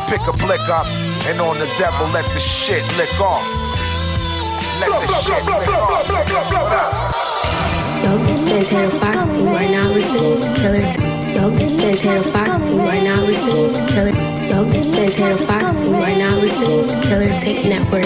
Pick 0.10 0.22
a 0.26 0.34
blick 0.34 0.62
up, 0.72 0.88
and 1.28 1.42
on 1.42 1.60
the 1.60 1.68
devil, 1.78 2.08
let 2.08 2.24
the 2.34 2.40
shit 2.40 2.82
lick 2.96 3.12
off. 3.20 3.67
Let 4.80 4.90
the 4.90 5.08
shit 5.22 5.44
lick 5.46 5.68
off. 5.70 6.08
What 6.08 6.72
up? 6.72 6.94
Yo, 8.04 8.12
it's 8.26 8.38
Santana 8.46 8.92
Fox, 9.00 9.18
and 9.28 9.42
you 9.42 9.48
are 9.48 9.70
now 9.70 9.90
listening 9.90 10.42
to 10.42 10.50
Killer. 10.60 10.86
Yo, 11.34 11.50
it's 11.58 11.72
Santana 11.76 12.24
Fox, 12.32 12.50
and 12.62 12.76
you 12.76 12.82
are 12.82 13.02
now 13.02 13.22
listening 13.24 13.74
to 13.74 13.82
Killer. 13.92 14.14
Yo, 14.48 14.70
it's 14.70 14.86
Santana 14.94 15.38
Fox, 15.48 15.64
and 15.76 15.86
you 15.88 15.96
are 15.96 16.16
now 16.16 16.38
listening 16.38 16.88
to 16.88 16.96
Killer 17.08 17.40
Tape 17.40 17.66
Network. 17.66 18.06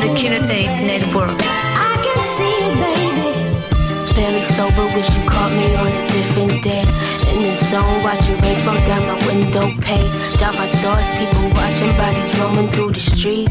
The 0.00 0.14
Killer 0.16 0.42
Tape 0.44 0.70
Network. 0.86 1.36
I 1.40 2.00
can 2.04 2.20
see 2.36 2.54
it, 2.66 2.74
baby. 2.80 4.14
Barely 4.14 4.44
sober, 4.54 4.86
wish 4.94 5.08
you 5.16 5.22
caught 5.28 5.52
me 5.52 5.74
on 5.74 5.88
a 5.88 6.08
different 6.08 6.62
day. 6.62 6.84
In 7.30 7.42
the 7.42 7.54
zone, 7.70 8.02
watching 8.02 8.38
rain 8.40 8.58
fall 8.64 8.80
down 8.86 9.06
my 9.06 9.26
window 9.26 9.70
pane. 9.80 10.10
Drop 10.38 10.54
my 10.54 10.68
thoughts, 10.82 11.06
people 11.18 11.48
watching, 11.54 11.96
bodies 11.96 12.30
roaming 12.38 12.72
through 12.72 12.92
the 12.92 13.00
street. 13.00 13.48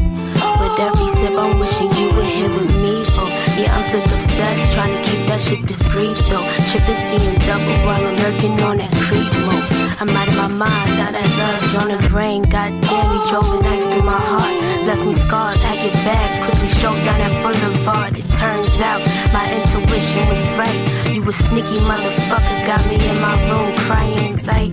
With 0.60 0.78
every 0.78 1.08
sip, 1.16 1.32
I'm 1.32 1.58
wishing 1.58 1.90
you 1.96 2.12
were 2.12 2.22
here 2.22 2.52
with 2.52 2.70
me. 2.82 3.02
Oh, 3.16 3.28
yeah, 3.56 3.76
I'm 3.76 3.82
still 3.88 4.04
obsessed, 4.04 4.72
trying 4.72 4.92
to 4.92 5.02
keep 5.08 5.26
that 5.28 5.40
shit 5.40 5.66
discreet 5.66 6.16
though. 6.28 6.44
Tripping, 6.70 7.00
seeing 7.08 7.38
double 7.48 7.78
while 7.86 8.04
I'm 8.06 8.16
lurking 8.16 8.60
on 8.62 8.78
that 8.78 8.92
creep 9.08 9.32
mode. 9.48 9.64
I'm 10.00 10.08
out 10.10 10.28
of 10.28 10.36
my 10.36 10.48
mind, 10.48 10.90
now 10.96 11.10
that 11.12 11.28
love's 11.40 11.74
on 11.76 11.88
the 11.88 12.08
brain. 12.08 12.42
Goddamn, 12.42 12.80
he 12.80 13.30
drove 13.30 13.48
a 13.52 13.62
knife 13.62 13.84
through 13.92 14.02
my 14.02 14.16
heart. 14.16 14.56
Left 14.84 15.04
me 15.04 15.14
scarred, 15.24 15.56
packing 15.56 15.92
bags, 16.04 16.36
quickly 16.44 16.68
strode 16.76 17.04
down 17.04 17.18
that 17.20 17.34
boulevard. 17.44 18.16
It 18.16 18.28
turns 18.40 18.68
out 18.80 19.00
my 19.32 19.44
intuition 19.48 20.28
was 20.28 20.44
right. 20.56 21.09
You 21.20 21.28
a 21.28 21.32
sneaky 21.34 21.78
motherfucker, 21.80 22.66
got 22.66 22.86
me 22.86 22.94
in 22.94 23.20
my 23.20 23.36
room 23.50 23.76
crying 23.76 24.42
like. 24.46 24.72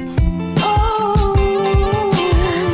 Oh. 0.59 1.35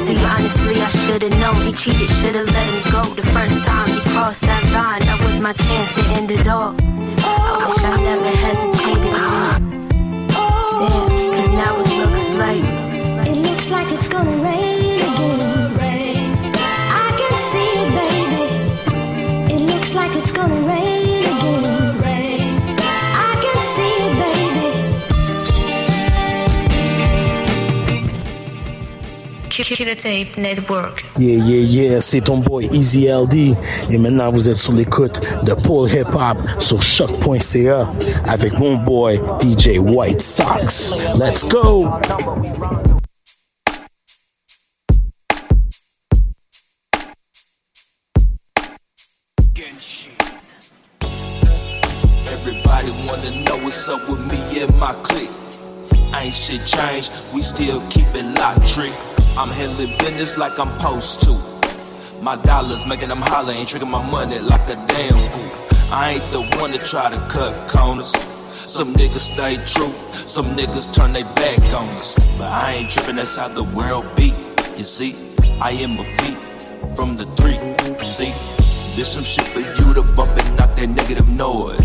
See, 0.05 0.23
honestly, 0.23 0.79
I 0.79 0.89
should've 0.89 1.35
known 1.39 1.55
he 1.55 1.71
cheated, 1.73 2.07
should've 2.07 2.45
let 2.45 2.67
him 2.67 2.91
go 2.91 3.01
the 3.15 3.23
first 3.23 3.65
time 3.65 3.87
he 3.89 3.99
crossed 4.11 4.41
that 4.41 4.63
line. 4.73 5.01
That 5.01 5.19
was 5.23 5.41
my 5.41 5.53
chance 5.53 5.95
to 5.95 6.01
end 6.11 6.29
it 6.29 6.47
all. 6.47 6.75
I 6.77 7.65
wish 7.67 7.83
I 7.83 7.97
never 7.97 8.29
hesitated. 8.45 9.13
Damn, 10.79 11.33
cause 11.33 11.49
now 11.49 11.79
it 11.81 11.89
looks 11.97 12.29
like. 12.43 12.63
It 13.27 13.37
looks 13.37 13.71
like 13.71 13.91
it's 13.91 14.07
gonna 14.07 14.37
rain 14.43 14.92
Tape 29.53 30.35
Network. 30.35 31.03
Yeah, 31.19 31.35
yeah, 31.35 31.91
yeah, 31.91 32.01
c'est 32.01 32.21
ton 32.21 32.39
boy 32.39 32.67
Easy 32.71 33.07
LD. 33.07 33.55
Et 33.91 33.97
maintenant, 33.99 34.31
vous 34.31 34.49
êtes 34.49 34.57
sur 34.57 34.73
l'écoute 34.73 35.21
de 35.43 35.53
Paul 35.53 35.91
Hip 35.91 36.15
Hop 36.15 36.37
sur 36.59 36.81
choq.ca 36.81 37.87
avec 38.25 38.57
mon 38.57 38.77
boy 38.77 39.21
DJ 39.41 39.77
White 39.77 40.21
Sox. 40.21 40.97
Let's 41.13 41.43
go! 41.43 41.87
Everybody 52.31 52.91
wanna 53.07 53.43
know 53.43 53.57
what's 53.63 53.87
up 53.87 54.09
with 54.09 54.19
me 54.31 54.63
and 54.63 54.75
my 54.79 54.93
clique. 55.03 55.29
Ain't 56.15 56.33
shit 56.33 56.65
changed, 56.65 57.11
we 57.31 57.43
still 57.43 57.81
keep 57.89 58.07
it 58.15 58.25
locked, 58.35 58.67
trick. 58.67 59.12
I'm 59.35 59.49
handling 59.49 59.97
business 59.97 60.37
like 60.37 60.59
I'm 60.59 60.79
supposed 60.79 61.21
to. 61.23 61.33
My 62.21 62.35
dollars 62.35 62.85
making 62.85 63.09
them 63.09 63.19
holler, 63.19 63.51
ain't 63.51 63.67
tricking 63.67 63.89
my 63.89 64.07
money 64.11 64.37
like 64.37 64.69
a 64.69 64.75
damn 64.75 65.31
fool. 65.31 65.51
I 65.91 66.19
ain't 66.21 66.31
the 66.31 66.43
one 66.59 66.71
to 66.71 66.77
try 66.77 67.09
to 67.09 67.17
cut 67.29 67.67
corners. 67.67 68.11
Some 68.51 68.93
niggas 68.93 69.33
stay 69.33 69.55
true, 69.65 69.89
some 70.13 70.55
niggas 70.55 70.93
turn 70.93 71.13
their 71.13 71.25
back 71.33 71.59
on 71.73 71.89
us. 71.97 72.15
But 72.37 72.51
I 72.51 72.73
ain't 72.73 72.91
tripping, 72.91 73.15
that's 73.15 73.35
how 73.35 73.47
the 73.47 73.63
world 73.63 74.05
be. 74.15 74.35
You 74.77 74.83
see, 74.83 75.15
I 75.59 75.71
am 75.71 75.97
a 75.97 76.03
beat 76.17 76.95
from 76.95 77.17
the 77.17 77.25
three. 77.35 77.57
See, 78.05 78.33
this 78.95 79.13
some 79.13 79.23
shit 79.23 79.47
for 79.47 79.61
you 79.61 79.93
to 79.95 80.03
bump 80.03 80.37
and 80.37 80.57
knock 80.57 80.75
that 80.75 80.89
negative 80.89 81.27
noise. 81.27 81.82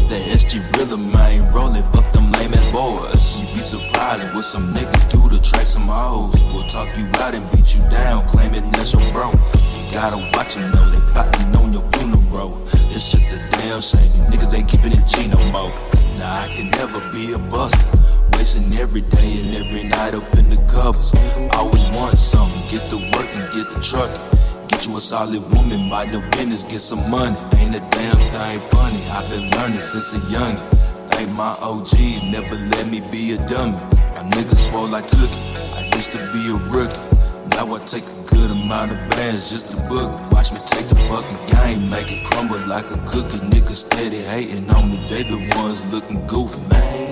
What 4.08 4.42
some 4.42 4.72
niggas 4.72 5.10
do 5.10 5.28
to 5.28 5.42
track 5.42 5.66
some 5.66 5.82
hoes. 5.82 6.32
Will 6.54 6.64
talk 6.64 6.88
you 6.96 7.06
out 7.20 7.34
and 7.34 7.44
beat 7.50 7.74
you 7.74 7.82
down, 7.90 8.26
claiming 8.26 8.70
that's 8.72 8.94
your 8.94 9.12
bro. 9.12 9.32
You 9.32 9.92
gotta 9.92 10.16
watch 10.34 10.54
them 10.54 10.72
though, 10.72 10.88
they 10.88 11.12
plotting 11.12 11.54
on 11.54 11.74
your 11.74 11.82
funeral. 11.92 12.66
It's 12.72 13.12
just 13.12 13.30
a 13.34 13.36
damn 13.50 13.82
shame, 13.82 14.10
you 14.16 14.22
niggas 14.30 14.54
ain't 14.54 14.66
keeping 14.66 14.92
it 14.92 15.06
G 15.06 15.28
no 15.28 15.36
more. 15.52 15.70
Now 16.16 16.40
I 16.40 16.48
can 16.48 16.70
never 16.70 17.00
be 17.12 17.34
a 17.34 17.38
buster. 17.38 17.86
Wasting 18.32 18.72
every 18.78 19.02
day 19.02 19.42
and 19.42 19.54
every 19.54 19.84
night 19.84 20.14
up 20.14 20.34
in 20.38 20.48
the 20.48 20.56
covers. 20.72 21.12
Always 21.52 21.84
want 21.94 22.16
something, 22.16 22.62
get 22.70 22.88
to 22.88 22.96
work 22.96 23.28
and 23.36 23.52
get 23.52 23.68
the 23.68 23.78
trucking. 23.82 24.38
Get 24.68 24.86
you 24.86 24.96
a 24.96 25.00
solid 25.00 25.42
woman, 25.52 25.82
mind 25.82 26.12
your 26.12 26.22
business, 26.30 26.64
get 26.64 26.80
some 26.80 27.10
money. 27.10 27.36
Ain't 27.58 27.74
a 27.74 27.80
damn 27.90 28.16
thing 28.16 28.60
funny. 28.70 29.04
I've 29.10 29.28
been 29.28 29.50
learning 29.50 29.80
since 29.80 30.14
a 30.14 30.18
youngin'. 30.32 30.87
My 31.26 31.56
OGs, 31.60 32.22
never 32.22 32.54
let 32.54 32.86
me 32.86 33.00
be 33.00 33.32
a 33.32 33.48
dummy. 33.48 33.72
My 33.72 34.22
niggas 34.30 34.70
swole 34.70 34.94
I 34.94 35.02
took 35.02 35.28
it. 35.28 35.72
I 35.74 35.90
used 35.96 36.12
to 36.12 36.18
be 36.32 36.48
a 36.48 36.54
rookie. 36.54 37.00
Now 37.48 37.74
I 37.74 37.78
take 37.80 38.04
a 38.04 38.22
good 38.26 38.52
amount 38.52 38.92
of 38.92 38.98
bands 39.10 39.50
just 39.50 39.68
to 39.72 39.76
book. 39.88 40.10
Watch 40.30 40.52
me 40.52 40.60
take 40.64 40.88
the 40.88 40.94
fucking 40.94 41.46
game, 41.46 41.90
make 41.90 42.12
it 42.12 42.24
crumble 42.24 42.60
like 42.66 42.88
a 42.92 42.98
cookie. 42.98 43.38
Niggas 43.38 43.86
steady 43.86 44.18
hating 44.22 44.70
on 44.70 44.90
me, 44.90 45.08
they 45.08 45.24
the 45.24 45.38
ones 45.56 45.84
looking 45.92 46.24
goofy, 46.28 46.60
man. 46.68 47.10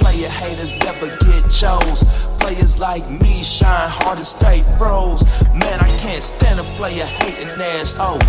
Player 0.00 0.28
haters 0.28 0.74
never 0.76 1.08
get 1.18 1.50
chose. 1.50 2.04
Players 2.38 2.78
like 2.78 3.08
me 3.10 3.42
shine 3.42 3.90
hard 3.90 4.16
and 4.18 4.26
stay 4.26 4.62
froze. 4.78 5.22
Man, 5.54 5.80
I 5.80 5.98
can't 5.98 6.22
stand 6.22 6.60
a 6.60 6.64
player 6.76 7.04
hating 7.04 7.48
asshole. 7.60 8.20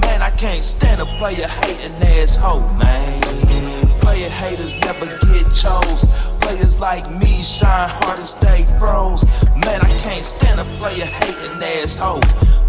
Man, 0.00 0.22
I 0.22 0.30
can't 0.30 0.64
stand 0.64 1.00
a 1.00 1.06
player 1.18 1.46
hating 1.46 1.94
asshole, 2.02 2.68
man. 2.74 3.89
Player 4.00 4.28
haters 4.28 4.74
never 4.80 5.06
get 5.06 5.52
chose. 5.54 6.04
Players 6.40 6.78
like 6.78 7.08
me 7.20 7.42
shine 7.42 7.88
hard 7.88 8.18
and 8.18 8.26
stay 8.26 8.64
froze. 8.78 9.24
Man, 9.56 9.80
I 9.82 9.96
can't 9.98 10.24
stand 10.24 10.60
a 10.60 10.64
player 10.78 11.04
hating 11.04 11.62
asshole. 11.62 12.22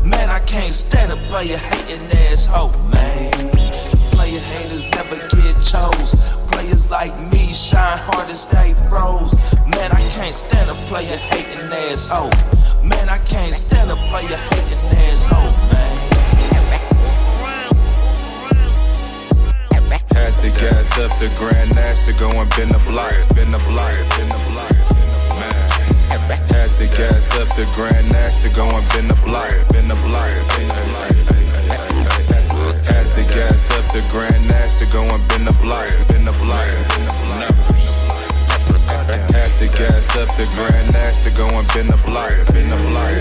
Man, 0.04 0.30
I 0.30 0.40
can't 0.40 0.74
stand 0.74 1.12
a 1.12 1.18
player 1.28 1.58
hating 1.58 2.12
asshole, 2.30 2.72
man. 2.90 3.32
Player 4.12 4.40
haters 4.40 4.86
never 4.92 5.18
get 5.30 5.56
chose. 5.64 6.16
Players 6.52 6.90
like 6.90 7.18
me 7.32 7.54
shine 7.54 7.98
hard 7.98 8.28
and 8.28 8.38
stay 8.38 8.74
froze. 8.90 9.34
Man, 9.68 9.92
I 9.92 10.08
can't 10.10 10.36
stand 10.36 10.70
a 10.70 10.76
player 10.88 11.18
hating 11.18 11.72
asshole. 11.72 12.32
Man, 12.84 13.10
I 13.10 13.20
can't 13.20 13.54
stand 13.54 13.90
a 13.90 13.96
player 14.10 14.38
hating 14.38 14.98
asshole, 14.98 15.52
man. 15.72 16.11
To 20.42 20.50
gas 20.50 20.98
up 20.98 21.14
the 21.20 21.30
Grand 21.38 21.76
Nash 21.76 22.04
to 22.04 22.14
go 22.14 22.32
and 22.32 22.50
bend 22.58 22.72
the 22.72 22.80
block, 22.90 23.14
bend 23.36 23.54
the 23.54 23.60
block, 23.70 23.94
bend 24.18 24.32
the 24.32 24.40
block. 24.50 24.74
Had 26.50 26.72
to 26.82 26.88
gas 26.98 27.38
up 27.38 27.48
the 27.56 27.70
Grand 27.76 28.12
Nash 28.12 28.42
to 28.42 28.50
go 28.50 28.66
and 28.66 28.88
bend 28.90 29.12
the 29.12 29.16
block, 29.22 29.54
bend 29.70 29.92
the 29.92 29.96
block, 30.02 30.34
bend 30.58 30.72
the 30.72 30.82
block. 30.90 31.14
Had 32.90 33.08
to 33.12 33.24
gas 33.30 33.70
up 33.70 33.86
the 33.94 34.02
Grand 34.10 34.48
Nash 34.48 34.74
to 34.80 34.88
go 34.88 35.04
and 35.04 35.28
bend 35.30 35.46
the 35.46 35.54
block, 35.62 35.94
bend 36.08 36.26
the 36.26 36.34
block, 36.34 36.74
bend 36.90 37.06
the 37.06 37.14
block. 37.22 37.54
Had 39.30 39.54
to 39.60 39.68
gas 39.78 40.16
up 40.18 40.36
the 40.38 40.50
Grand 40.58 40.92
Nash 40.92 41.22
to 41.22 41.30
go 41.38 41.46
and 41.54 41.68
the 41.70 41.74
bend 41.78 41.90
the 41.94 41.98
block, 42.02 42.34
bend 42.50 42.72
the 42.74 42.78
block. 42.90 43.14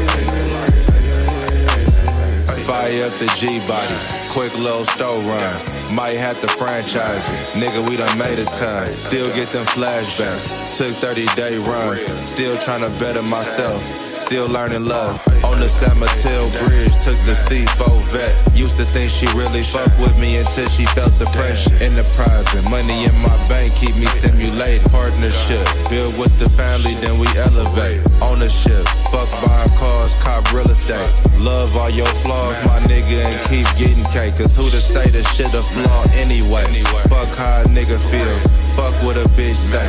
Fire 2.64 3.05
up 3.05 3.12
the 3.20 3.28
G 3.36 3.60
body, 3.68 3.94
quick 4.32 4.55
little 4.56 4.86
store 4.86 5.20
run. 5.28 5.80
Might 5.92 6.16
have 6.16 6.40
to 6.40 6.48
franchise 6.48 7.28
it. 7.30 7.48
Nigga, 7.58 7.88
we 7.88 7.96
done 7.96 8.16
made 8.16 8.38
a 8.38 8.44
ton. 8.44 8.86
Still 8.94 9.28
get 9.34 9.48
them 9.48 9.66
flashbacks. 9.66 10.76
Took 10.76 10.94
30 10.96 11.26
day 11.34 11.56
runs. 11.58 12.28
Still 12.28 12.56
trying 12.58 12.86
to 12.86 12.92
better 12.98 13.22
myself. 13.22 13.84
Still 14.14 14.46
learning 14.46 14.84
love. 14.84 15.20
On 15.44 15.58
the 15.58 15.66
San 15.66 15.98
Mateo 15.98 16.46
Bridge, 16.62 16.92
took 17.02 17.18
the 17.26 17.34
C4 17.34 18.02
vet. 18.12 18.56
Used 18.56 18.76
to 18.76 18.84
think 18.84 19.10
she 19.10 19.26
really 19.36 19.64
fuck 19.64 19.90
with 19.98 20.16
me 20.18 20.36
until 20.36 20.68
she 20.68 20.86
felt 20.86 21.12
the 21.18 21.26
pressure. 21.26 21.74
Enterprising, 21.82 22.70
money 22.70 23.04
in 23.04 23.14
my 23.20 23.36
bank 23.48 23.74
keep 23.74 23.96
me 23.96 24.06
stimulated. 24.06 24.88
Partnership, 24.92 25.66
build 25.88 26.16
with 26.18 26.38
the 26.38 26.48
family, 26.50 26.94
then 27.02 27.18
we 27.18 27.26
elevate. 27.36 28.00
Ownership, 28.22 28.86
fuck 29.10 29.28
buying 29.44 29.70
cars, 29.76 30.14
cop 30.22 30.52
real 30.52 30.70
estate. 30.70 31.10
Love 31.38 31.76
all 31.76 31.90
your 31.90 32.12
flaws, 32.22 32.54
my 32.66 32.78
nigga, 32.80 33.24
and 33.24 33.40
keep 33.48 33.66
getting 33.76 34.04
cake. 34.12 34.36
Cause 34.36 34.54
who 34.54 34.70
to 34.70 34.80
say 34.80 35.08
the 35.08 35.22
shit 35.34 35.54
a 35.81 35.89
flaw 35.89 36.05
anyway? 36.12 36.65
Fuck 37.09 37.36
how 37.36 37.62
a 37.62 37.65
nigga 37.65 37.98
feel, 38.11 38.39
fuck 38.74 38.94
what 39.05 39.16
a 39.16 39.24
bitch 39.36 39.57
say. 39.57 39.86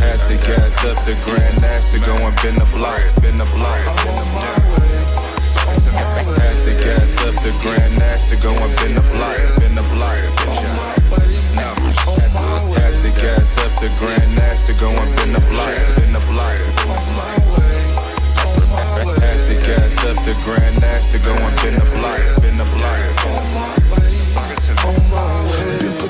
Had 0.00 0.20
to 0.28 0.36
gas 0.44 0.84
up 0.84 1.04
the 1.04 1.14
Grand 1.24 1.60
Nash 1.60 1.90
to 1.92 1.98
go 2.00 2.14
and 2.14 2.36
bend 2.42 2.58
the 2.58 2.66
block, 2.76 3.00
bend 3.20 3.38
the 3.38 3.44
block. 3.56 3.78
Had 6.38 6.56
to 6.64 6.74
gas 6.82 7.18
up 7.22 7.34
the 7.42 7.52
Grand 7.62 7.98
Nash 7.98 8.28
to 8.28 8.36
go 8.36 8.50
and 8.52 8.76
bend 8.76 8.96
the 8.96 9.02
block, 9.12 9.36
bend 9.60 9.78
the 9.78 9.82
block. 9.94 10.18
Had 12.76 12.96
to 13.02 13.10
gas 13.20 13.58
up 13.58 13.72
the 13.80 13.88
Grand 13.96 14.34
Nash 14.36 14.60
to 14.66 14.72
go 14.74 14.90
and 14.90 15.16
bend 15.16 15.34
the 15.34 15.40
block, 15.50 15.76
bend 15.96 16.14
the 16.14 16.20
block. 16.30 16.58
Had 19.20 19.38
to 19.48 19.54
gas 19.64 19.98
up 20.04 20.16
the 20.24 20.34
Grand 20.44 20.80
Nash 20.80 21.10
to 21.12 21.18
go 21.18 21.32
and 21.32 21.56
bend 21.56 21.76
the 21.76 21.84
block, 21.96 22.42
bend 22.42 22.58
the 22.58 22.64
block. 22.76 24.01
Been 24.82 25.41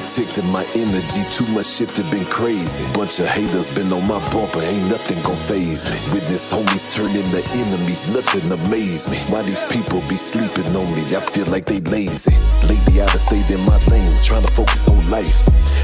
protecting 0.02 0.50
my 0.50 0.64
energy, 0.74 1.22
too 1.30 1.46
much 1.54 1.66
shit 1.66 1.88
that 1.90 2.10
been 2.10 2.24
crazy. 2.26 2.84
Bunch 2.92 3.20
of 3.20 3.26
haters 3.26 3.70
been 3.70 3.92
on 3.92 4.06
my 4.06 4.18
bumper, 4.30 4.60
ain't 4.60 4.88
nothing 4.88 5.22
gon' 5.22 5.36
phase 5.36 5.88
me. 5.90 5.98
Witness 6.12 6.52
homies 6.52 6.90
turn 6.90 7.14
into 7.14 7.42
enemies, 7.52 8.06
nothing 8.08 8.50
amaze 8.50 9.08
me. 9.08 9.18
Why 9.28 9.42
these 9.42 9.62
people 9.70 10.00
be 10.02 10.18
sleeping 10.18 10.74
on 10.74 10.86
me? 10.94 11.02
I 11.14 11.20
feel 11.30 11.46
like 11.46 11.66
they 11.66 11.80
lazy. 11.80 12.34
Lately 12.66 13.00
I 13.00 13.06
done 13.06 13.18
stayed 13.18 13.50
in 13.50 13.60
my 13.64 13.78
lane, 13.86 14.16
trying 14.22 14.42
to 14.42 14.52
focus 14.54 14.88
on 14.88 15.06
life. 15.08 15.38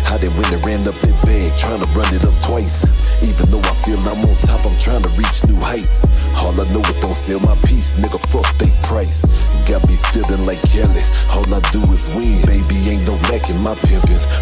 How 0.05 0.19
they 0.19 0.29
went 0.29 0.51
and 0.53 0.65
ran 0.67 0.81
up 0.89 0.95
that 0.95 1.17
bag, 1.25 1.57
trying 1.57 1.81
to 1.81 1.89
run 1.95 2.13
it 2.15 2.25
up 2.25 2.35
twice. 2.43 2.87
Even 3.23 3.51
though 3.51 3.63
I 3.63 3.75
feel 3.83 3.99
I'm 4.01 4.25
on 4.25 4.37
top, 4.43 4.67
I'm 4.67 4.79
trying 4.79 5.03
to 5.03 5.11
reach 5.11 5.47
new 5.47 5.61
heights. 5.61 6.07
All 6.37 6.59
I 6.59 6.67
know 6.73 6.81
is 6.91 6.99
don't 6.99 7.17
sell 7.17 7.41
my 7.41 7.55
piece, 7.67 7.95
nigga, 7.95 8.19
fuck 8.31 8.47
they 8.59 8.71
price. 8.83 9.23
Got 9.69 9.87
me 9.87 9.97
feeling 10.13 10.45
like 10.45 10.61
Kelly, 10.71 11.03
all 11.31 11.47
I 11.55 11.61
do 11.71 11.83
is 11.93 12.09
win. 12.11 12.45
Baby, 12.47 12.77
ain't 12.91 13.07
no 13.07 13.15
lack 13.31 13.51
in 13.51 13.59
my 13.63 13.75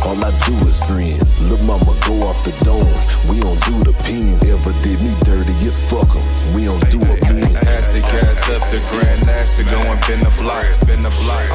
all 0.05 0.19
I 0.25 0.31
do 0.47 0.55
is 0.69 0.79
friends. 0.85 1.41
Look, 1.49 1.63
mama, 1.65 1.99
go 2.07 2.23
off 2.29 2.45
the 2.45 2.53
dome, 2.65 2.87
we 3.29 3.41
don't 3.41 3.61
do 3.67 3.83
the 3.83 3.95
pen. 4.05 4.39
Ever 4.47 4.73
did 4.81 5.03
me 5.03 5.15
dirty, 5.25 5.53
it's 5.67 5.81
fuck 5.91 6.11
'em. 6.15 6.23
we 6.55 6.65
don't 6.65 6.83
do 6.91 7.01
a 7.01 7.17
man. 7.27 7.51
Had 7.55 7.91
to 7.93 8.01
gas 8.01 8.49
up 8.51 8.63
the 8.71 8.81
Grand 8.91 9.27
Nash 9.27 9.51
to 9.57 9.65
go 9.65 9.79
and 9.79 10.01
bend 10.07 10.23
the 10.23 10.33
block, 10.41 10.67
bend 10.87 11.03
the 11.05 11.11
block, 11.23 11.47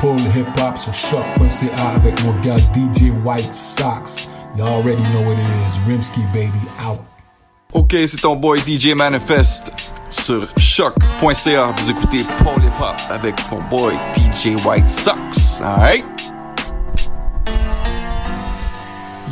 Paul 0.00 0.18
Hip 0.34 0.46
Hop 0.56 0.78
sur 0.78 0.94
choc.ca 0.94 1.90
avec 1.90 2.22
mon 2.24 2.32
gars 2.40 2.56
DJ 2.72 3.10
White 3.22 3.52
Sox. 3.52 4.16
You 4.56 4.64
already 4.64 5.02
know 5.02 5.20
what 5.20 5.34
it 5.34 5.50
is. 5.66 5.78
Rimsky 5.86 6.22
baby 6.32 6.58
out. 6.80 7.00
Ok, 7.74 7.94
c'est 8.06 8.20
ton 8.20 8.34
boy 8.34 8.60
DJ 8.60 8.94
Manifest 8.94 9.72
sur 10.08 10.48
choc.ca. 10.58 11.72
Vous 11.76 11.90
écoutez 11.90 12.24
Paul 12.38 12.64
Hip 12.64 12.80
Hop 12.80 12.96
avec 13.10 13.34
mon 13.50 13.62
boy 13.68 13.94
DJ 14.14 14.56
White 14.64 14.88
Sox. 14.88 15.60
Alright? 15.60 16.04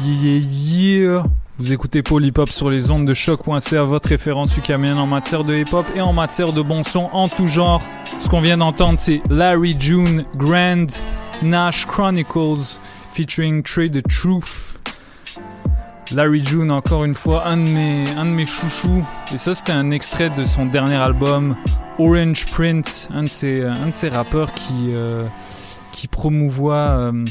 Yeah, 0.05 0.41
yeah. 0.43 1.23
Vous 1.61 1.73
écoutez 1.73 2.05
Hop 2.37 2.51
sur 2.51 2.71
les 2.71 2.93
ondes 2.93 3.05
de 3.05 3.15
choc.ca, 3.15 3.83
votre 3.83 4.11
référence 4.11 4.57
ukamienne 4.57 4.97
en 4.97 5.09
matière 5.09 5.43
de 5.43 5.57
hip 5.57 5.73
hop 5.73 5.87
et 5.97 6.01
en 6.01 6.13
matière 6.13 6.53
de 6.53 6.63
bon 6.63 6.85
son 6.85 7.11
en 7.13 7.29
tout 7.29 7.49
genre. 7.49 7.83
Ce 8.21 8.29
qu'on 8.29 8.41
vient 8.41 8.59
d'entendre, 8.59 8.97
c'est 8.97 9.21
Larry 9.29 9.75
June 9.77 10.25
Grand 10.37 11.03
Nash 11.43 11.85
Chronicles 11.87 12.79
featuring 13.13 13.65
Trey 13.65 13.91
the 13.91 14.07
Truth. 14.07 14.79
Larry 16.13 16.45
June, 16.45 16.71
encore 16.71 17.05
une 17.05 17.15
fois, 17.15 17.49
un 17.49 17.57
de 17.57 18.23
mes, 18.23 18.47
chouchous. 18.47 19.05
Et 19.35 19.37
ça, 19.37 19.53
c'était 19.53 19.73
un 19.73 19.91
extrait 19.91 20.31
de 20.31 20.45
son 20.45 20.67
dernier 20.67 20.95
album, 20.95 21.57
Orange 21.99 22.47
Print, 22.47 23.09
un 23.13 23.25
de 23.25 23.29
ces, 23.29 24.09
rappeurs 24.09 24.55
qui, 24.55 24.91
euh, 24.91 25.27
promouvoit 26.13 26.75
euh, 27.13 27.25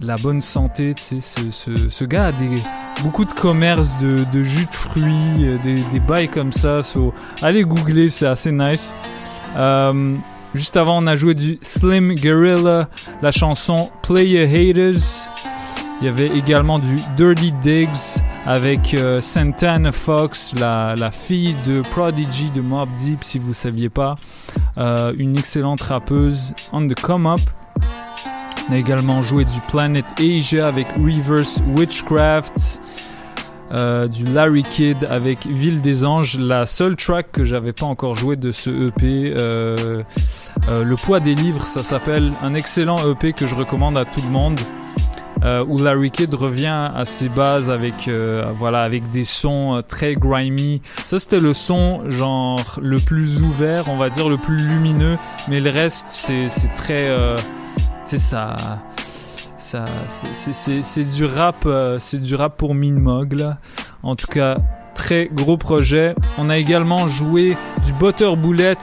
la 0.00 0.16
bonne 0.16 0.40
santé. 0.40 0.94
Ce, 1.00 2.04
gars 2.04 2.26
a 2.26 2.32
des, 2.32 2.62
beaucoup 3.02 3.24
de 3.24 3.32
commerce 3.32 3.96
de, 3.98 4.24
de 4.32 4.42
jus 4.42 4.66
de 4.66 4.74
fruits, 4.74 5.04
euh, 5.42 5.58
des, 5.58 5.82
des 5.90 6.00
bails 6.00 6.28
comme 6.28 6.52
ça. 6.52 6.82
So, 6.82 7.12
allez 7.42 7.64
googler, 7.64 8.08
c'est 8.08 8.26
assez 8.26 8.52
nice. 8.52 8.94
Euh, 9.56 10.16
juste 10.54 10.76
avant, 10.76 11.02
on 11.02 11.06
a 11.06 11.16
joué 11.16 11.34
du 11.34 11.58
Slim 11.62 12.14
Gorilla, 12.14 12.88
la 13.22 13.32
chanson 13.32 13.90
Play 14.02 14.28
Your 14.28 14.48
Haters. 14.48 15.30
Il 16.00 16.04
y 16.04 16.08
avait 16.08 16.28
également 16.28 16.78
du 16.78 17.00
Dirty 17.16 17.52
Digs 17.60 18.22
avec 18.46 18.94
euh, 18.94 19.20
Santana 19.20 19.90
Fox, 19.90 20.54
la, 20.54 20.94
la 20.94 21.10
fille 21.10 21.56
de 21.66 21.82
Prodigy 21.90 22.52
de 22.52 22.60
Mob 22.60 22.88
Deep, 23.00 23.24
si 23.24 23.40
vous 23.40 23.52
saviez 23.52 23.88
pas. 23.88 24.14
Une 24.76 25.36
excellente 25.36 25.82
rappeuse 25.82 26.54
on 26.72 26.86
the 26.86 26.94
come 26.94 27.26
up. 27.26 27.40
On 28.68 28.72
a 28.74 28.76
également 28.76 29.22
joué 29.22 29.44
du 29.46 29.60
Planet 29.68 30.04
Asia 30.20 30.66
avec 30.66 30.88
Reverse 30.92 31.62
Witchcraft. 31.76 32.80
Euh, 33.70 34.08
du 34.08 34.24
Larry 34.24 34.62
Kidd 34.62 35.06
avec 35.10 35.46
Ville 35.46 35.82
des 35.82 36.06
Anges, 36.06 36.38
la 36.38 36.64
seule 36.64 36.96
track 36.96 37.32
que 37.32 37.44
j'avais 37.44 37.74
pas 37.74 37.84
encore 37.84 38.14
joué 38.14 38.36
de 38.36 38.50
ce 38.50 38.70
EP. 38.70 39.32
euh, 39.36 40.02
euh, 40.68 40.84
le 40.84 40.96
poids 40.96 41.20
des 41.20 41.34
livres, 41.34 41.66
ça 41.66 41.82
s'appelle 41.82 42.32
un 42.40 42.54
excellent 42.54 42.98
EP 43.10 43.34
que 43.34 43.46
je 43.46 43.54
recommande 43.54 43.98
à 43.98 44.06
tout 44.06 44.22
le 44.22 44.30
monde. 44.30 44.58
où 45.68 45.78
Larry 45.78 46.10
Kidd 46.10 46.34
revient 46.34 46.90
à 46.94 47.04
ses 47.04 47.28
bases 47.28 47.70
avec 47.70 48.10
voilà 48.54 48.82
avec 48.82 49.10
des 49.12 49.24
sons 49.24 49.82
très 49.86 50.14
grimy. 50.14 50.82
Ça 51.04 51.18
c'était 51.18 51.40
le 51.40 51.52
son 51.52 52.10
genre 52.10 52.80
le 52.82 52.98
plus 52.98 53.42
ouvert, 53.42 53.88
on 53.88 53.96
va 53.96 54.08
dire 54.10 54.28
le 54.28 54.36
plus 54.36 54.56
lumineux, 54.56 55.16
mais 55.46 55.60
le 55.60 55.70
reste 55.70 56.06
c'est 56.10 56.74
très 56.74 57.08
sais 58.08 58.18
ça 58.18 58.56
ça 59.56 59.86
c'est- 60.06 61.04
du 61.16 61.24
rap 61.24 61.56
euh, 61.66 61.98
c'est 61.98 62.20
du 62.20 62.34
rap 62.34 62.56
pour 62.56 62.74
Minmog 62.74 63.32
là. 63.34 63.58
En 64.02 64.14
tout 64.16 64.26
cas, 64.28 64.58
très 64.94 65.28
gros 65.32 65.56
projet. 65.56 66.14
On 66.38 66.48
a 66.48 66.56
également 66.58 67.08
joué 67.08 67.56
du 67.84 67.92
Butter 67.92 68.34
Bullets 68.36 68.76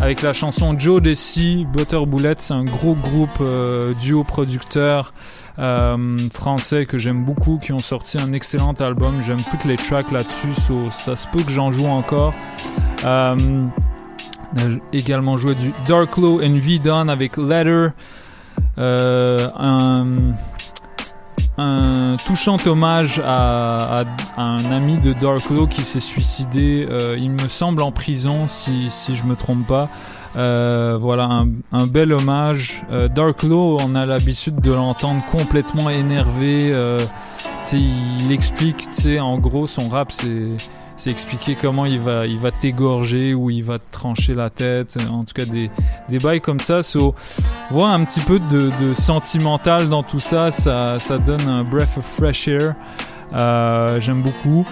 avec 0.00 0.22
la 0.22 0.32
chanson 0.32 0.78
Joe 0.78 1.02
Desi. 1.02 1.66
Butter 1.72 2.06
Bullets, 2.06 2.36
c'est 2.38 2.54
un 2.54 2.64
gros 2.64 2.94
groupe 2.94 3.40
euh, 3.40 3.94
duo 3.94 4.22
producteur 4.24 5.12
euh, 5.58 6.18
français 6.32 6.86
que 6.86 6.98
j'aime 6.98 7.24
beaucoup, 7.24 7.58
qui 7.58 7.72
ont 7.72 7.80
sorti 7.80 8.16
un 8.18 8.32
excellent 8.32 8.74
album. 8.74 9.20
J'aime 9.22 9.42
toutes 9.50 9.64
les 9.64 9.76
tracks 9.76 10.12
là-dessus, 10.12 10.54
so 10.54 10.88
ça 10.88 11.16
se 11.16 11.26
peut 11.26 11.42
que 11.42 11.50
j'en 11.50 11.72
joue 11.72 11.86
encore. 11.88 12.32
On 14.54 14.60
a 14.60 14.76
également 14.92 15.36
joué 15.36 15.54
du 15.54 15.72
Dark 15.86 16.16
Law 16.16 16.40
and 16.42 16.56
V-Don 16.56 17.08
avec 17.08 17.36
Letter. 17.36 17.88
Euh, 18.78 19.48
un, 21.56 22.16
touchant 22.24 22.56
hommage 22.66 23.20
à, 23.24 24.04
un 24.36 24.70
ami 24.70 24.98
de 24.98 25.12
Dark 25.12 25.50
Law 25.50 25.66
qui 25.66 25.84
s'est 25.84 25.98
suicidé, 26.00 26.86
euh, 26.88 27.16
il 27.18 27.30
me 27.30 27.48
semble 27.48 27.82
en 27.82 27.90
prison 27.90 28.46
si, 28.46 28.90
si 28.90 29.16
je 29.16 29.24
me 29.24 29.34
trompe 29.34 29.66
pas. 29.66 29.88
Euh, 30.36 30.96
voilà 31.00 31.44
un, 31.72 31.86
bel 31.86 32.12
hommage. 32.12 32.84
Dark 33.14 33.42
Law, 33.42 33.78
on 33.80 33.94
a 33.96 34.06
l'habitude 34.06 34.60
de 34.60 34.72
l'entendre 34.72 35.24
complètement 35.26 35.90
énervé. 35.90 36.72
il 37.72 38.32
explique, 38.32 38.86
en 39.20 39.38
gros, 39.38 39.66
son 39.66 39.88
rap, 39.88 40.12
c'est 40.12 40.48
c'est 40.98 41.10
expliquer 41.10 41.54
comment 41.54 41.86
il 41.86 41.98
va 42.00 42.26
il 42.26 42.38
va 42.38 42.50
t'égorger 42.50 43.32
ou 43.32 43.48
il 43.48 43.62
va 43.64 43.78
te 43.78 43.84
trancher 43.90 44.34
la 44.34 44.50
tête. 44.50 44.98
En 45.10 45.24
tout 45.24 45.32
cas, 45.32 45.46
des 45.46 45.70
des 46.10 46.18
bails 46.18 46.40
comme 46.42 46.60
ça. 46.60 46.82
So, 46.82 47.14
voir 47.70 47.92
un 47.92 48.04
petit 48.04 48.20
peu 48.20 48.38
de, 48.40 48.70
de 48.78 48.92
sentimental 48.92 49.88
dans 49.88 50.02
tout 50.02 50.20
ça, 50.20 50.50
ça, 50.50 50.98
ça 50.98 51.16
donne 51.18 51.48
un 51.48 51.64
breath 51.64 51.96
of 51.96 52.04
fresh 52.04 52.48
air. 52.48 52.74
Euh, 53.32 54.00
J'aime 54.00 54.22
beaucoup. 54.22 54.66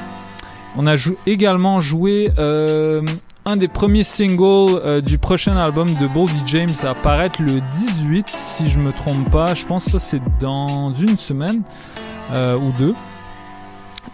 On 0.77 0.87
a 0.87 0.97
jou- 0.97 1.17
également 1.27 1.81
joué 1.81 2.31
euh, 2.39 3.01
un 3.45 3.57
des 3.57 3.69
premiers 3.69 4.03
singles 4.03 4.81
euh, 4.85 5.01
du 5.01 5.19
prochain 5.19 5.57
album 5.57 5.95
de 5.95 6.07
Boldy 6.07 6.43
James 6.47 6.75
à 6.83 6.91
apparaître 6.91 7.41
le 7.41 7.61
18, 7.61 8.27
si 8.35 8.69
je 8.69 8.79
me 8.81 8.93
trompe 8.93 9.31
pas. 9.31 9.55
Je 9.55 9.65
pense 9.65 9.85
que 9.87 9.93
ça 9.93 9.99
c'est 10.01 10.21
dans 10.41 10.93
une 10.93 11.17
semaine 11.19 11.63
ou 12.33 12.73
deux. 12.77 12.95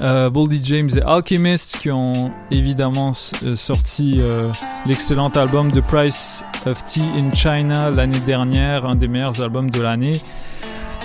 Euh, 0.01 0.31
Boldy 0.31 0.61
James 0.65 0.91
et 0.97 1.03
Alchemist 1.03 1.79
qui 1.79 1.91
ont 1.91 2.33
évidemment 2.51 3.13
euh, 3.43 3.55
sorti 3.55 4.15
euh, 4.19 4.51
l'excellent 4.87 5.29
album 5.29 5.71
The 5.71 5.81
Price 5.81 6.43
of 6.67 6.85
Tea 6.87 7.03
in 7.03 7.35
China 7.35 7.91
l'année 7.91 8.21
dernière, 8.21 8.87
un 8.87 8.95
des 8.95 9.09
meilleurs 9.09 9.41
albums 9.41 9.71
de 9.71 9.81
l'année. 9.81 10.21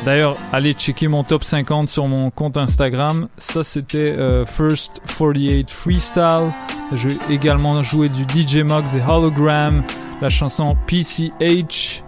D'ailleurs, 0.05 0.38
allez 0.51 0.73
checker 0.73 1.07
mon 1.07 1.23
top 1.23 1.43
50 1.43 1.89
sur 1.89 2.07
mon 2.07 2.30
compte 2.30 2.57
Instagram. 2.57 3.27
Ça, 3.38 3.64
c'était 3.64 3.97
euh, 3.97 4.45
First 4.45 5.01
48 5.18 5.69
Freestyle. 5.69 6.53
J'ai 6.93 7.18
également 7.30 7.81
joué 7.81 8.09
du 8.09 8.23
DJ 8.23 8.57
Muggs 8.57 8.95
et 8.95 9.01
Hologram, 9.01 9.84
la 10.22 10.30
chanson 10.30 10.77
PCH. 10.85 12.03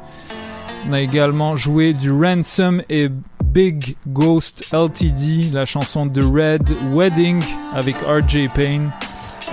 On 0.88 0.94
a 0.94 1.02
également 1.02 1.56
joué 1.56 1.94
du 1.94 2.12
Ransom 2.12 2.82
et 2.90 3.10
Big 3.52 3.96
Ghost 4.08 4.64
LTD, 4.72 5.52
la 5.52 5.66
chanson 5.66 6.06
de 6.06 6.22
Red 6.22 6.70
Wedding 6.94 7.42
avec 7.74 7.96
RJ 8.02 8.48
Payne. 8.54 8.92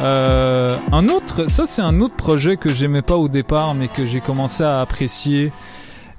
Euh, 0.01 0.77
un 0.93 1.09
autre, 1.09 1.47
ça 1.49 1.65
c'est 1.65 1.81
un 1.81 2.01
autre 2.01 2.15
projet 2.15 2.59
que 2.59 2.75
j'aimais 2.75 3.01
pas 3.01 3.17
au 3.17 3.29
départ, 3.29 3.75
mais 3.75 3.89
que 3.89 4.05
j'ai 4.05 4.21
commencé 4.21 4.63
à 4.63 4.81
apprécier. 4.81 5.51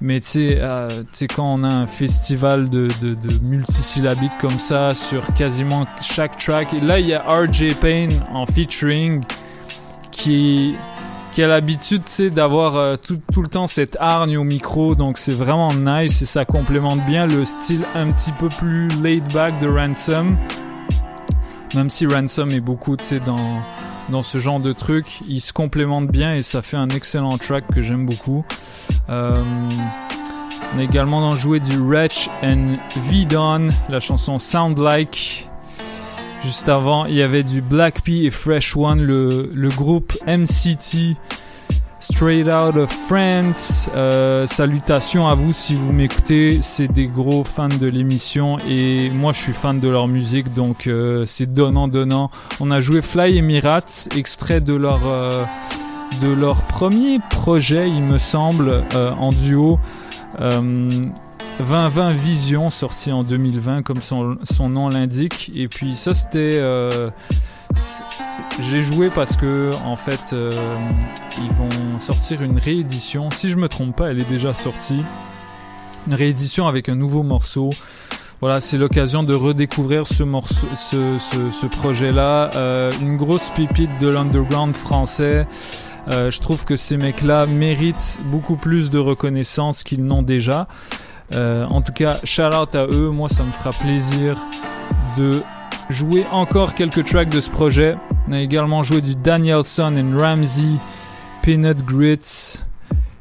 Mais 0.01 0.19
tu 0.19 0.27
sais, 0.27 0.57
euh, 0.59 1.03
quand 1.35 1.53
on 1.53 1.63
a 1.63 1.69
un 1.69 1.85
festival 1.85 2.69
de, 2.69 2.87
de, 3.01 3.13
de 3.13 3.37
multisyllabiques 3.39 4.37
comme 4.39 4.59
ça 4.59 4.95
sur 4.95 5.33
quasiment 5.33 5.85
chaque 6.01 6.37
track, 6.37 6.73
et 6.73 6.79
là 6.79 6.99
il 6.99 7.07
y 7.07 7.13
a 7.13 7.21
RJ 7.21 7.75
Payne 7.79 8.23
en 8.33 8.45
featuring 8.47 9.23
qui, 10.11 10.75
qui 11.37 11.43
a 11.43 11.47
l'habitude, 11.47 12.03
tu 12.03 12.11
sais, 12.11 12.29
d'avoir 12.31 12.77
euh, 12.77 12.95
tout, 12.95 13.43
le 13.43 13.47
temps 13.47 13.67
cette 13.67 13.95
hargne 13.99 14.37
au 14.37 14.43
micro, 14.43 14.95
donc 14.95 15.19
c'est 15.19 15.35
vraiment 15.35 15.71
nice 15.71 16.23
et 16.23 16.25
ça 16.25 16.45
complémente 16.45 17.05
bien 17.05 17.27
le 17.27 17.45
style 17.45 17.85
un 17.93 18.11
petit 18.11 18.31
peu 18.31 18.49
plus 18.49 18.87
laid 19.03 19.21
back 19.31 19.59
de 19.59 19.67
Ransom. 19.67 20.35
Même 21.75 21.91
si 21.91 22.07
Ransom 22.07 22.49
est 22.49 22.59
beaucoup, 22.59 22.97
tu 22.97 23.19
dans, 23.19 23.61
dans 24.09 24.23
ce 24.23 24.39
genre 24.39 24.59
de 24.59 24.73
truc, 24.73 25.19
il 25.27 25.39
se 25.39 25.53
complémente 25.53 26.07
bien 26.07 26.33
et 26.33 26.41
ça 26.41 26.63
fait 26.63 26.77
un 26.77 26.89
excellent 26.89 27.37
track 27.37 27.65
que 27.71 27.83
j'aime 27.83 28.07
beaucoup. 28.07 28.43
Euh, 29.11 29.43
on 30.73 30.79
a 30.79 30.81
également 30.81 31.35
joué 31.35 31.59
du 31.59 31.77
Wretch 31.77 32.31
and 32.41 32.77
V-Don, 33.11 33.67
la 33.89 33.99
chanson 33.99 34.39
Sound 34.39 34.79
Like. 34.79 35.46
Juste 36.43 36.69
avant, 36.69 37.05
il 37.05 37.15
y 37.15 37.21
avait 37.21 37.43
du 37.43 37.61
Black 37.61 38.01
P 38.01 38.23
et 38.25 38.29
Fresh 38.29 38.77
One, 38.77 39.01
le, 39.01 39.69
groupe 39.75 40.17
MCT, 40.25 41.17
Straight 41.99 42.47
Out 42.47 42.77
of 42.77 42.91
France. 42.91 43.89
Euh, 43.95 44.45
salutations 44.45 45.27
à 45.27 45.33
vous 45.33 45.51
si 45.51 45.75
vous 45.75 45.91
m'écoutez, 45.91 46.59
c'est 46.61 46.87
des 46.87 47.07
gros 47.07 47.43
fans 47.43 47.67
de 47.67 47.87
l'émission 47.87 48.59
et 48.59 49.09
moi 49.09 49.33
je 49.33 49.39
suis 49.39 49.53
fan 49.53 49.79
de 49.79 49.89
leur 49.89 50.07
musique, 50.07 50.53
donc 50.53 50.87
euh, 50.87 51.25
c'est 51.25 51.53
donnant-donnant. 51.53 52.29
On 52.59 52.71
a 52.71 52.79
joué 52.79 53.01
Fly 53.01 53.37
Emirates, 53.37 54.07
extrait 54.15 54.61
de 54.61 54.73
leur... 54.73 55.01
euh, 55.07 55.43
premier 56.69 57.19
projet, 57.29 57.89
il 57.89 58.03
me 58.03 58.17
semble, 58.19 58.83
en 58.95 59.33
duo. 59.33 59.79
Euh, 61.59 61.63
2020 61.63 62.11
Vision, 62.11 62.69
sorti 62.69 63.11
en 63.11 63.23
2020, 63.23 63.81
comme 63.81 64.01
son, 64.01 64.37
nom 64.69 64.89
l'indique. 64.89 65.51
Et 65.55 65.67
puis 65.67 65.95
ça, 65.95 66.13
c'était... 66.13 66.59
euh, 66.61 67.09
j'ai 68.59 68.81
joué 68.81 69.09
parce 69.09 69.35
que, 69.35 69.73
en 69.83 69.95
fait, 69.95 70.33
euh, 70.33 70.77
ils 71.37 71.51
vont 71.53 71.99
sortir 71.99 72.41
une 72.41 72.57
réédition. 72.57 73.29
Si 73.31 73.49
je 73.49 73.57
me 73.57 73.67
trompe 73.69 73.95
pas, 73.95 74.11
elle 74.11 74.19
est 74.19 74.29
déjà 74.29 74.53
sortie. 74.53 75.01
Une 76.07 76.13
réédition 76.13 76.67
avec 76.67 76.89
un 76.89 76.95
nouveau 76.95 77.23
morceau. 77.23 77.71
Voilà, 78.39 78.61
c'est 78.61 78.77
l'occasion 78.77 79.23
de 79.23 79.33
redécouvrir 79.33 80.05
ce 80.05 80.23
morceau, 80.23 80.67
ce, 80.75 81.65
projet-là. 81.65 82.51
Euh, 82.55 82.91
une 83.01 83.17
grosse 83.17 83.51
pépite 83.55 83.99
de 83.99 84.07
l'underground 84.07 84.75
français. 84.75 85.47
Je 86.09 86.39
trouve 86.39 86.63
que 86.63 86.77
ces 86.77 86.95
mecs-là 86.95 87.47
méritent 87.47 88.19
beaucoup 88.31 88.55
plus 88.55 88.89
de 88.91 88.97
reconnaissance 88.97 89.83
qu'ils 89.83 90.05
n'ont 90.05 90.21
déjà. 90.21 90.67
Euh, 91.33 91.65
en 91.65 91.81
tout 91.81 91.93
cas, 91.93 92.19
shout 92.23 92.53
out 92.55 92.75
à 92.75 92.85
eux. 92.87 93.09
Moi, 93.09 93.29
ça 93.29 93.43
me 93.43 93.51
fera 93.51 93.71
plaisir 93.71 94.37
de 95.17 95.41
jouer 95.89 96.25
encore 96.31 96.73
quelques 96.73 97.05
tracks 97.05 97.29
de 97.29 97.41
ce 97.41 97.49
projet. 97.49 97.95
On 98.27 98.33
a 98.33 98.39
également 98.39 98.83
joué 98.83 99.01
du 99.01 99.15
Danielson 99.15 99.95
and 99.97 100.17
Ramsey, 100.17 100.77
Peanut 101.41 101.83
Grits, 101.85 102.61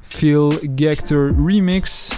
Phil 0.03 0.51
Gector 0.77 1.31
Remix. 1.37 2.11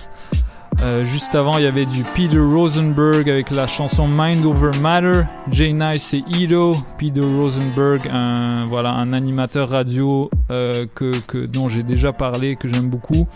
Euh, 0.80 1.05
juste 1.05 1.34
avant, 1.34 1.59
il 1.59 1.64
y 1.64 1.66
avait 1.66 1.86
du 1.86 2.05
Peter 2.14 2.38
Rosenberg 2.38 3.28
avec 3.28 3.50
la 3.50 3.66
chanson 3.66 4.06
Mind 4.06 4.44
Over 4.44 4.78
Matter, 4.78 5.22
Jay 5.50 5.72
Nice 5.72 6.14
et 6.14 6.22
Ido. 6.28 6.76
Peter 6.98 7.20
Rosenberg, 7.20 8.09
un, 8.09 8.64
voilà, 8.66 8.90
un 8.90 9.12
animateur 9.12 9.70
radio 9.70 10.30
euh, 10.50 10.86
que, 10.94 11.18
que, 11.26 11.46
dont 11.46 11.66
j'ai 11.66 11.82
déjà 11.82 12.12
parlé, 12.12 12.55
que 12.55 12.68
j'aime 12.68 12.88
beaucoup. 12.88 13.26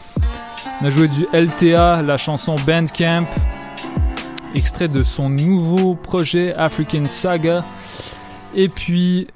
On 0.80 0.84
a 0.84 0.90
joué 0.90 1.08
du 1.08 1.26
LTA, 1.32 2.02
la 2.02 2.16
chanson 2.16 2.54
Bandcamp, 2.64 3.26
extrait 4.54 4.88
de 4.88 5.02
son 5.02 5.28
nouveau 5.28 5.96
projet 5.96 6.54
African 6.54 7.08
Saga. 7.08 7.64
Et 8.54 8.68
puis, 8.68 9.26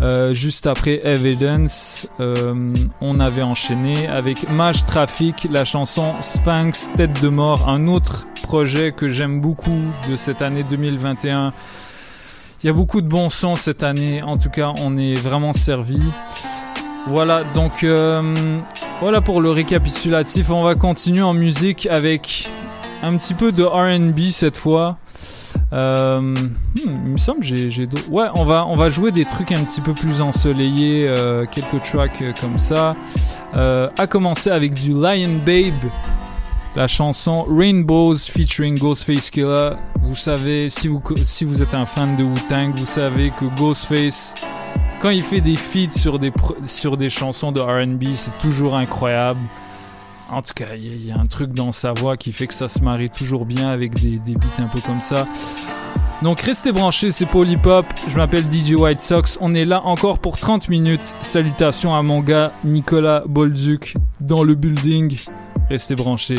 euh, 0.00 0.32
juste 0.32 0.66
après 0.66 1.00
Evidence, 1.04 2.06
euh, 2.20 2.74
on 3.02 3.20
avait 3.20 3.42
enchaîné 3.42 4.06
avec 4.06 4.48
Mage 4.48 4.86
Traffic, 4.86 5.46
la 5.50 5.66
chanson 5.66 6.14
Sphinx, 6.20 6.90
Tête 6.96 7.20
de 7.20 7.28
Mort, 7.28 7.68
un 7.68 7.86
autre 7.86 8.26
projet 8.42 8.92
que 8.92 9.08
j'aime 9.08 9.40
beaucoup 9.40 9.82
de 10.08 10.16
cette 10.16 10.40
année 10.40 10.62
2021. 10.62 11.52
Il 12.62 12.66
y 12.66 12.70
a 12.70 12.72
beaucoup 12.72 13.02
de 13.02 13.08
bons 13.08 13.28
sons 13.28 13.56
cette 13.56 13.82
année. 13.82 14.22
En 14.22 14.38
tout 14.38 14.50
cas, 14.50 14.72
on 14.76 14.96
est 14.96 15.14
vraiment 15.14 15.52
servi. 15.52 16.00
Voilà, 17.06 17.44
donc 17.44 17.84
euh, 17.84 18.60
voilà 19.00 19.20
pour 19.20 19.40
le 19.40 19.50
récapitulatif. 19.50 20.50
On 20.50 20.62
va 20.62 20.74
continuer 20.76 21.22
en 21.22 21.34
musique 21.34 21.86
avec 21.86 22.50
un 23.02 23.16
petit 23.16 23.34
peu 23.34 23.52
de 23.52 23.64
R&B 23.64 24.30
cette 24.30 24.56
fois. 24.56 24.98
Euh, 25.72 26.20
hmm, 26.20 26.50
il 26.76 26.90
me 27.12 27.16
semble 27.16 27.42
j'ai, 27.42 27.70
j'ai 27.70 27.88
Ouais, 28.10 28.26
on 28.34 28.44
va, 28.44 28.66
on 28.66 28.76
va 28.76 28.88
jouer 28.88 29.12
des 29.12 29.24
trucs 29.24 29.52
un 29.52 29.64
petit 29.64 29.80
peu 29.80 29.94
plus 29.94 30.20
ensoleillés, 30.20 31.06
euh, 31.08 31.46
quelques 31.46 31.82
tracks 31.82 32.22
euh, 32.22 32.32
comme 32.40 32.58
ça. 32.58 32.96
Euh, 33.54 33.88
à 33.98 34.06
commencer 34.06 34.50
avec 34.50 34.74
du 34.74 34.92
Lion 34.92 35.40
Babe, 35.44 35.90
la 36.76 36.86
chanson 36.86 37.44
Rainbows 37.48 38.16
featuring 38.16 38.78
Ghostface 38.78 39.30
Killer. 39.30 39.70
Vous 40.02 40.16
savez, 40.16 40.70
si 40.70 40.88
vous, 40.88 41.02
si 41.22 41.44
vous 41.44 41.62
êtes 41.62 41.74
un 41.74 41.86
fan 41.86 42.16
de 42.16 42.24
Wu-Tang, 42.24 42.72
vous 42.74 42.84
savez 42.84 43.30
que 43.30 43.44
Ghostface, 43.56 44.34
quand 45.00 45.10
il 45.10 45.22
fait 45.22 45.40
des 45.40 45.56
feats 45.56 45.90
sur 45.90 46.18
des, 46.18 46.32
sur 46.66 46.96
des 46.96 47.10
chansons 47.10 47.52
de 47.52 47.60
R&B, 47.60 48.14
c'est 48.14 48.36
toujours 48.38 48.76
incroyable. 48.76 49.40
En 50.32 50.42
tout 50.42 50.52
cas, 50.54 50.74
il 50.76 51.06
y, 51.06 51.10
a- 51.10 51.18
un 51.18 51.26
truc 51.26 51.52
dans 51.52 51.72
sa 51.72 51.92
voix 51.92 52.16
qui 52.16 52.32
fait 52.32 52.46
que 52.46 52.54
ça 52.54 52.68
se 52.68 52.80
marie 52.80 53.10
toujours 53.10 53.44
bien 53.46 53.68
avec 53.68 54.00
des, 54.00 54.18
des 54.18 54.34
beats 54.34 54.58
un 54.62 54.68
peu 54.68 54.80
comme 54.80 55.00
ça. 55.00 55.26
Donc 56.22 56.40
restez 56.42 56.70
branchés, 56.72 57.10
c'est 57.10 57.26
Polypop. 57.26 57.86
Je 58.06 58.16
m'appelle 58.16 58.44
DJ 58.50 58.72
White 58.74 59.00
Sox. 59.00 59.38
On 59.40 59.54
est 59.54 59.64
là 59.64 59.82
encore 59.84 60.18
pour 60.18 60.38
30 60.38 60.68
minutes. 60.68 61.14
Salutations 61.22 61.94
à 61.94 62.02
mon 62.02 62.20
gars 62.20 62.52
Nicolas 62.64 63.22
Bolduc 63.26 63.94
dans 64.20 64.42
le 64.44 64.54
building. 64.54 65.18
Restez 65.70 65.94
branchés. 65.96 66.36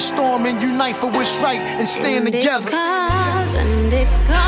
The 0.00 0.06
storm 0.06 0.46
and 0.46 0.62
unite 0.62 0.96
for 0.96 1.10
what's 1.10 1.36
right 1.38 1.60
and 1.60 1.86
stand 1.86 2.24
And 2.24 2.32
together. 2.32 2.66
It 2.66 2.70
comes 2.70 3.54
and 3.54 3.92
it 3.92 4.08
goes 4.26 4.39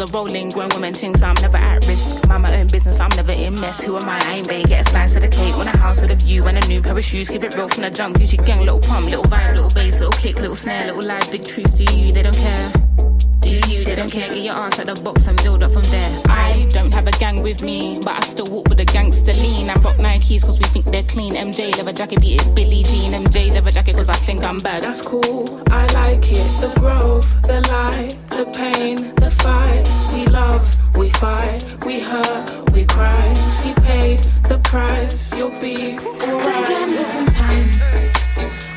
are 0.00 0.06
rolling. 0.06 0.50
Grown 0.50 0.68
women 0.70 0.94
things, 0.94 1.22
I'm 1.22 1.34
never 1.40 1.56
at 1.56 1.86
risk. 1.86 2.28
Mind 2.28 2.42
my 2.42 2.60
own 2.60 2.66
business, 2.68 3.00
I'm 3.00 3.10
never 3.16 3.32
in 3.32 3.54
mess. 3.54 3.82
Who 3.82 3.96
am 3.96 4.08
I? 4.08 4.18
I 4.22 4.34
ain't 4.34 4.48
they 4.48 4.62
get 4.62 4.86
a 4.86 4.90
slice 4.90 5.16
of 5.16 5.22
the 5.22 5.28
cake. 5.28 5.56
Want 5.56 5.68
a 5.74 5.76
house 5.76 6.00
with 6.00 6.10
a 6.10 6.16
view 6.16 6.46
and 6.46 6.62
a 6.62 6.68
new 6.68 6.82
pair 6.82 6.96
of 6.96 7.04
shoes. 7.04 7.28
Keep 7.28 7.44
it 7.44 7.54
real 7.54 7.68
from 7.68 7.82
the 7.82 7.90
jump. 7.90 8.16
Gucci 8.16 8.44
gang, 8.44 8.60
little 8.60 8.80
pump, 8.80 9.06
little 9.06 9.24
vibe, 9.24 9.54
little 9.54 9.70
bass, 9.70 10.00
little 10.00 10.18
kick, 10.20 10.36
little 10.40 10.56
snare, 10.56 10.86
little 10.86 11.08
lies, 11.08 11.30
big 11.30 11.44
truths. 11.44 11.74
to 11.74 11.84
you? 11.94 12.12
They 12.12 12.22
don't 12.22 12.36
care. 12.36 12.87
You? 13.48 13.84
They 13.84 13.94
don't 13.94 14.10
care. 14.10 14.28
Get 14.28 14.44
your 14.44 14.54
ass 14.54 14.78
out 14.78 14.86
the 14.86 14.94
box 15.02 15.26
and 15.26 15.40
build 15.42 15.62
up 15.62 15.72
from 15.72 15.82
there. 15.84 16.22
I 16.28 16.66
don't 16.70 16.92
have 16.92 17.06
a 17.06 17.12
gang 17.12 17.42
with 17.42 17.62
me, 17.62 17.98
but 18.04 18.22
I 18.22 18.26
still 18.26 18.46
walk 18.46 18.68
with 18.68 18.80
a 18.80 18.84
gangster 18.84 19.32
lean. 19.32 19.70
I 19.70 19.74
rock 19.74 19.96
Nikes 19.96 20.42
cause 20.42 20.58
we 20.58 20.66
think 20.66 20.86
they're 20.86 21.02
clean. 21.04 21.34
MJ 21.34 21.76
leather 21.76 21.92
jacket, 21.92 22.20
beat 22.20 22.42
it 22.42 22.54
Billie 22.54 22.82
Jean. 22.82 23.12
MJ 23.12 23.52
leather 23.52 23.70
jacket, 23.70 23.94
cause 23.96 24.08
I 24.08 24.16
think 24.16 24.44
I'm 24.44 24.58
bad. 24.58 24.82
That's 24.82 25.00
cool, 25.00 25.62
I 25.68 25.86
like 25.92 26.30
it. 26.30 26.46
The 26.60 26.72
growth, 26.78 27.40
the 27.42 27.60
light, 27.72 28.16
the 28.28 28.44
pain, 28.46 29.14
the 29.14 29.30
fight. 29.30 29.88
We 30.12 30.26
love, 30.26 30.64
we 30.96 31.10
fight, 31.10 31.64
we 31.86 32.00
hurt, 32.00 32.70
we 32.72 32.84
cry. 32.84 33.34
He 33.62 33.72
paid 33.82 34.20
the 34.48 34.58
price, 34.58 35.32
you'll 35.34 35.58
be 35.60 35.98
alright. 35.98 36.68
Give 36.68 36.88
me 36.90 37.04
some 37.04 37.26
time 37.26 38.67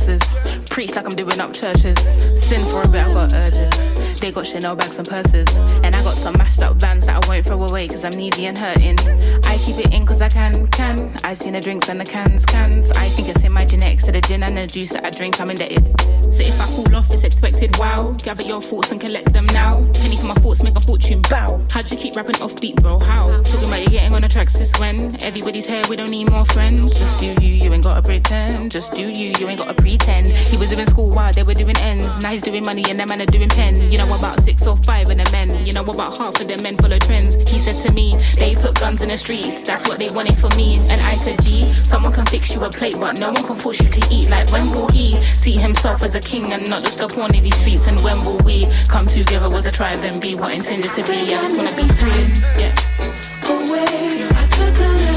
hearses. 0.00 0.68
Preach 0.70 0.94
like 0.94 1.06
I'm 1.06 1.16
doing 1.16 1.40
up 1.40 1.52
churches. 1.52 1.98
Sin 2.36 2.64
for 2.70 2.82
a 2.82 2.88
bit, 2.88 3.06
I 3.06 3.12
got 3.12 3.32
urges. 3.34 3.99
They 4.20 4.30
got 4.30 4.46
Chanel 4.46 4.76
bags 4.76 4.98
and 4.98 5.08
purses. 5.08 5.48
And 5.82 5.96
I 5.96 6.02
got 6.02 6.14
some 6.14 6.34
mashed 6.36 6.60
up 6.60 6.78
bands 6.78 7.06
that 7.06 7.24
I 7.24 7.28
won't 7.28 7.46
throw 7.46 7.62
away 7.62 7.88
cause 7.88 8.04
I'm 8.04 8.12
needy 8.12 8.46
and 8.46 8.58
hurting. 8.58 8.98
I 9.46 9.56
keep 9.56 9.78
it 9.78 9.94
in 9.94 10.04
cause 10.04 10.20
I 10.20 10.28
can, 10.28 10.66
can. 10.68 11.16
I 11.24 11.32
seen 11.32 11.54
the 11.54 11.60
drinks 11.60 11.88
and 11.88 11.98
the 11.98 12.04
cans, 12.04 12.44
cans. 12.44 12.90
I 12.92 13.08
think 13.08 13.28
it's 13.28 13.42
in 13.42 13.52
my 13.52 13.64
genetics. 13.64 14.04
The 14.04 14.20
gin 14.20 14.42
and 14.42 14.58
the 14.58 14.66
juice 14.66 14.90
that 14.90 15.06
I 15.06 15.10
drink, 15.10 15.40
I'm 15.40 15.48
indebted. 15.50 15.98
So 16.34 16.42
if 16.42 16.60
I 16.60 16.66
fall 16.66 16.96
off, 16.96 17.10
it's 17.10 17.24
expected. 17.24 17.78
Wow. 17.78 18.14
Gather 18.22 18.42
your 18.42 18.60
thoughts 18.60 18.92
and 18.92 19.00
collect 19.00 19.32
them 19.32 19.46
now. 19.46 19.82
Penny 19.94 20.18
for 20.18 20.26
my 20.26 20.34
thoughts, 20.34 20.62
make 20.62 20.76
a 20.76 20.80
fortune. 20.80 21.22
Bow. 21.22 21.64
How'd 21.70 21.90
you 21.90 21.96
keep 21.96 22.14
rapping 22.14 22.40
off 22.42 22.60
beat, 22.60 22.76
bro? 22.76 22.98
How? 22.98 23.42
Talking 23.42 23.68
about 23.68 23.80
you 23.80 23.88
getting 23.88 24.14
on 24.14 24.20
the 24.20 24.28
tracks 24.28 24.52
since 24.52 24.78
when? 24.78 25.16
Everybody's 25.22 25.66
here, 25.66 25.82
we 25.88 25.96
don't 25.96 26.10
need 26.10 26.30
more 26.30 26.44
friends. 26.44 26.98
Just 26.98 27.20
do 27.20 27.26
you, 27.26 27.54
you 27.54 27.72
ain't 27.72 27.84
gotta 27.84 28.02
pretend. 28.02 28.70
Just 28.70 28.92
do 28.92 29.08
you, 29.08 29.32
you 29.38 29.48
ain't 29.48 29.60
gotta 29.60 29.74
pretend. 29.74 30.26
He 30.28 30.58
was 30.58 30.68
doing 30.68 30.86
school 30.86 31.10
while 31.10 31.32
they 31.32 31.42
were 31.42 31.54
doing 31.54 31.76
ends. 31.78 32.18
Now 32.18 32.32
he's 32.32 32.42
doing 32.42 32.64
money 32.64 32.84
and 32.90 33.00
them 33.00 33.08
man 33.08 33.22
are 33.22 33.26
doing 33.26 33.48
pen. 33.48 33.90
You 33.90 33.96
know 33.96 34.09
about 34.12 34.40
six 34.42 34.66
or 34.66 34.76
five 34.78 35.10
of 35.10 35.16
the 35.16 35.28
men. 35.32 35.66
You 35.66 35.72
know 35.72 35.84
about 35.84 36.18
half 36.18 36.40
of 36.40 36.48
the 36.48 36.58
men 36.58 36.76
follow 36.76 36.98
trends. 36.98 37.36
He 37.50 37.58
said 37.58 37.76
to 37.86 37.92
me, 37.92 38.16
they 38.36 38.54
put 38.54 38.78
guns 38.78 39.02
in 39.02 39.08
the 39.08 39.18
streets. 39.18 39.62
That's 39.62 39.88
what 39.88 39.98
they 39.98 40.10
wanted 40.10 40.36
for 40.36 40.48
me. 40.56 40.78
And 40.88 41.00
I 41.00 41.14
said, 41.14 41.42
G, 41.42 41.72
someone 41.72 42.12
can 42.12 42.26
fix 42.26 42.54
you 42.54 42.64
a 42.64 42.70
plate, 42.70 42.96
but 42.98 43.18
no 43.18 43.32
one 43.32 43.44
can 43.44 43.56
force 43.56 43.80
you 43.80 43.88
to 43.88 44.08
eat. 44.10 44.28
Like 44.28 44.50
when 44.52 44.70
will 44.70 44.88
he 44.88 45.20
see 45.22 45.52
himself 45.52 46.02
as 46.02 46.14
a 46.14 46.20
king 46.20 46.52
and 46.52 46.68
not 46.68 46.82
just 46.82 47.00
a 47.00 47.08
pawn 47.08 47.34
in 47.34 47.42
these 47.42 47.56
streets? 47.56 47.86
And 47.86 47.98
when 48.00 48.24
will 48.24 48.38
we 48.38 48.66
come 48.88 49.06
together 49.06 49.54
as 49.56 49.66
a 49.66 49.70
tribe 49.70 50.04
and 50.04 50.20
be 50.20 50.34
what 50.34 50.52
intended 50.52 50.92
to 50.92 51.02
be? 51.02 51.12
I 51.12 51.40
just 51.42 51.56
wanna 51.56 51.76
be 51.76 51.88
free. 51.94 52.60
Yeah. 52.60 52.74
away. 53.44 54.28
I 54.30 54.46
took 54.56 54.80
a 54.80 55.09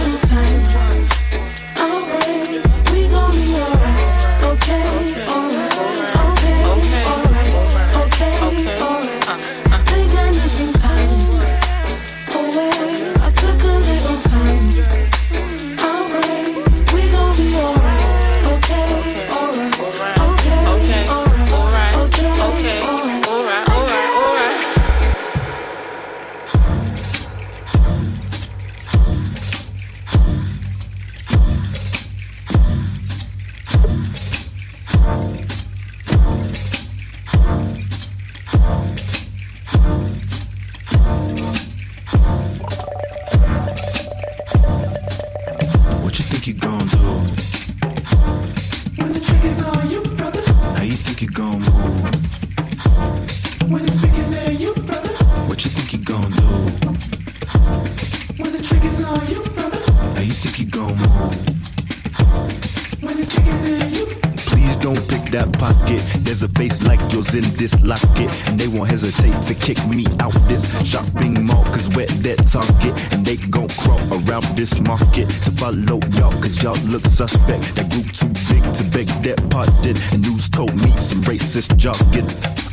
suspect. 77.14 77.76
That 77.76 77.90
group 77.94 78.10
too 78.12 78.28
big 78.50 78.64
to 78.74 78.84
beg 78.90 79.08
that 79.24 79.38
pardon. 79.50 79.96
And 80.12 80.22
news 80.26 80.50
told 80.50 80.74
me 80.74 80.98
some 80.98 81.22
racist 81.24 81.78
jargon. 81.78 82.26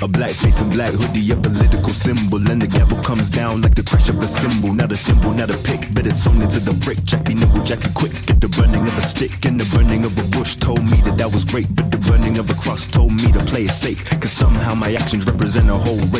A 0.03 0.09
black 0.09 0.31
face 0.31 0.61
and 0.63 0.73
black 0.73 0.95
hoodie, 0.95 1.31
a 1.31 1.37
political 1.37 1.93
symbol, 1.93 2.41
and 2.51 2.61
the 2.63 2.67
gavel 2.67 2.97
comes 3.03 3.29
down 3.29 3.61
like 3.61 3.75
the 3.75 3.83
crash 3.83 4.09
of 4.09 4.19
a 4.19 4.27
cymbal. 4.27 4.73
Not 4.73 4.93
a 4.93 4.97
thimble, 4.97 5.33
not 5.33 5.51
a 5.51 5.59
pick, 5.59 5.93
but 5.93 6.07
it's 6.07 6.27
only 6.27 6.47
to 6.49 6.61
the 6.61 6.73
brick. 6.73 7.05
Jackie 7.05 7.35
nimble, 7.35 7.63
Jackie 7.65 7.93
quick. 7.93 8.13
Get 8.27 8.41
the 8.41 8.49
burning 8.49 8.87
of 8.87 8.97
a 8.97 9.03
stick 9.03 9.45
and 9.45 9.61
the 9.61 9.69
burning 9.77 10.05
of 10.05 10.17
a 10.17 10.25
bush 10.37 10.57
told 10.57 10.83
me 10.85 11.01
that 11.03 11.19
that 11.19 11.31
was 11.31 11.45
great, 11.45 11.69
but 11.77 11.91
the 11.91 11.99
burning 11.99 12.39
of 12.39 12.49
a 12.49 12.55
cross 12.55 12.87
told 12.87 13.13
me 13.13 13.31
to 13.33 13.41
play 13.45 13.65
it 13.65 13.77
safe. 13.77 14.01
Cause 14.21 14.33
somehow 14.33 14.75
my 14.75 14.95
actions 14.95 15.27
represent 15.27 15.69
a 15.69 15.77
whole 15.77 16.01
race. 16.17 16.20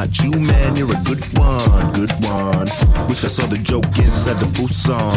Not 0.00 0.24
you, 0.24 0.30
man, 0.30 0.76
you're 0.76 0.90
a 0.90 1.02
good 1.04 1.22
one, 1.36 1.92
good 1.92 2.10
one. 2.24 2.66
Wish 3.06 3.22
I 3.22 3.28
saw 3.28 3.44
the 3.46 3.58
joke 3.58 3.84
inside 3.98 4.40
the 4.40 4.46
full 4.54 4.68
song. 4.68 5.12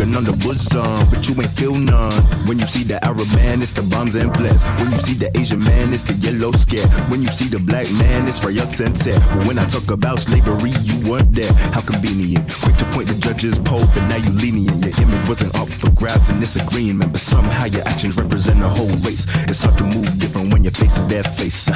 On 0.00 0.24
the 0.24 0.32
bosom, 0.32 1.10
but 1.10 1.28
you 1.28 1.36
ain't 1.42 1.52
feel 1.52 1.74
none. 1.74 2.12
When 2.48 2.58
you 2.58 2.66
see 2.66 2.84
the 2.84 3.04
Arab 3.04 3.28
man, 3.36 3.60
it's 3.60 3.74
the 3.74 3.82
bombs 3.82 4.14
and 4.14 4.32
flares. 4.34 4.62
When 4.80 4.90
you 4.92 4.98
see 4.98 5.14
the 5.14 5.28
Asian 5.38 5.60
man, 5.60 5.92
it's 5.92 6.04
the 6.04 6.14
yellow 6.14 6.52
scare. 6.52 6.88
When 7.12 7.20
you 7.20 7.28
see 7.28 7.48
the 7.52 7.58
black 7.58 7.84
man, 8.00 8.26
it's 8.26 8.42
riots 8.42 8.80
and 8.80 8.96
tear. 8.96 9.20
But 9.28 9.46
when 9.46 9.58
I 9.58 9.66
talk 9.66 9.90
about 9.90 10.18
slavery, 10.20 10.72
you 10.82 10.96
weren't 11.04 11.32
there. 11.32 11.52
How 11.76 11.82
convenient. 11.82 12.48
Quick 12.64 12.76
to 12.78 12.86
point 12.96 13.08
the 13.08 13.14
judge's 13.14 13.58
pole, 13.58 13.84
but 13.92 14.08
now 14.08 14.16
you 14.16 14.32
lenient. 14.32 14.80
Your 14.80 14.96
image 15.04 15.28
wasn't 15.28 15.54
up 15.60 15.68
for 15.68 15.90
grabs 15.90 16.30
and 16.30 16.40
disagreement, 16.40 17.12
but 17.12 17.20
somehow 17.20 17.66
your 17.66 17.86
actions 17.86 18.16
represent 18.16 18.62
a 18.62 18.68
whole 18.68 18.94
race. 19.04 19.28
It's 19.52 19.62
hard 19.62 19.76
to 19.78 19.84
move 19.84 20.08
different 20.18 20.50
when 20.52 20.64
your 20.64 20.72
face 20.72 20.96
is 20.96 21.06
their 21.06 21.24
face. 21.24 21.68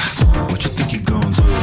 What 0.49 0.65
you 0.65 0.71
think 0.73 0.93
you 0.95 1.01
gon' 1.01 1.33
do? 1.33 1.54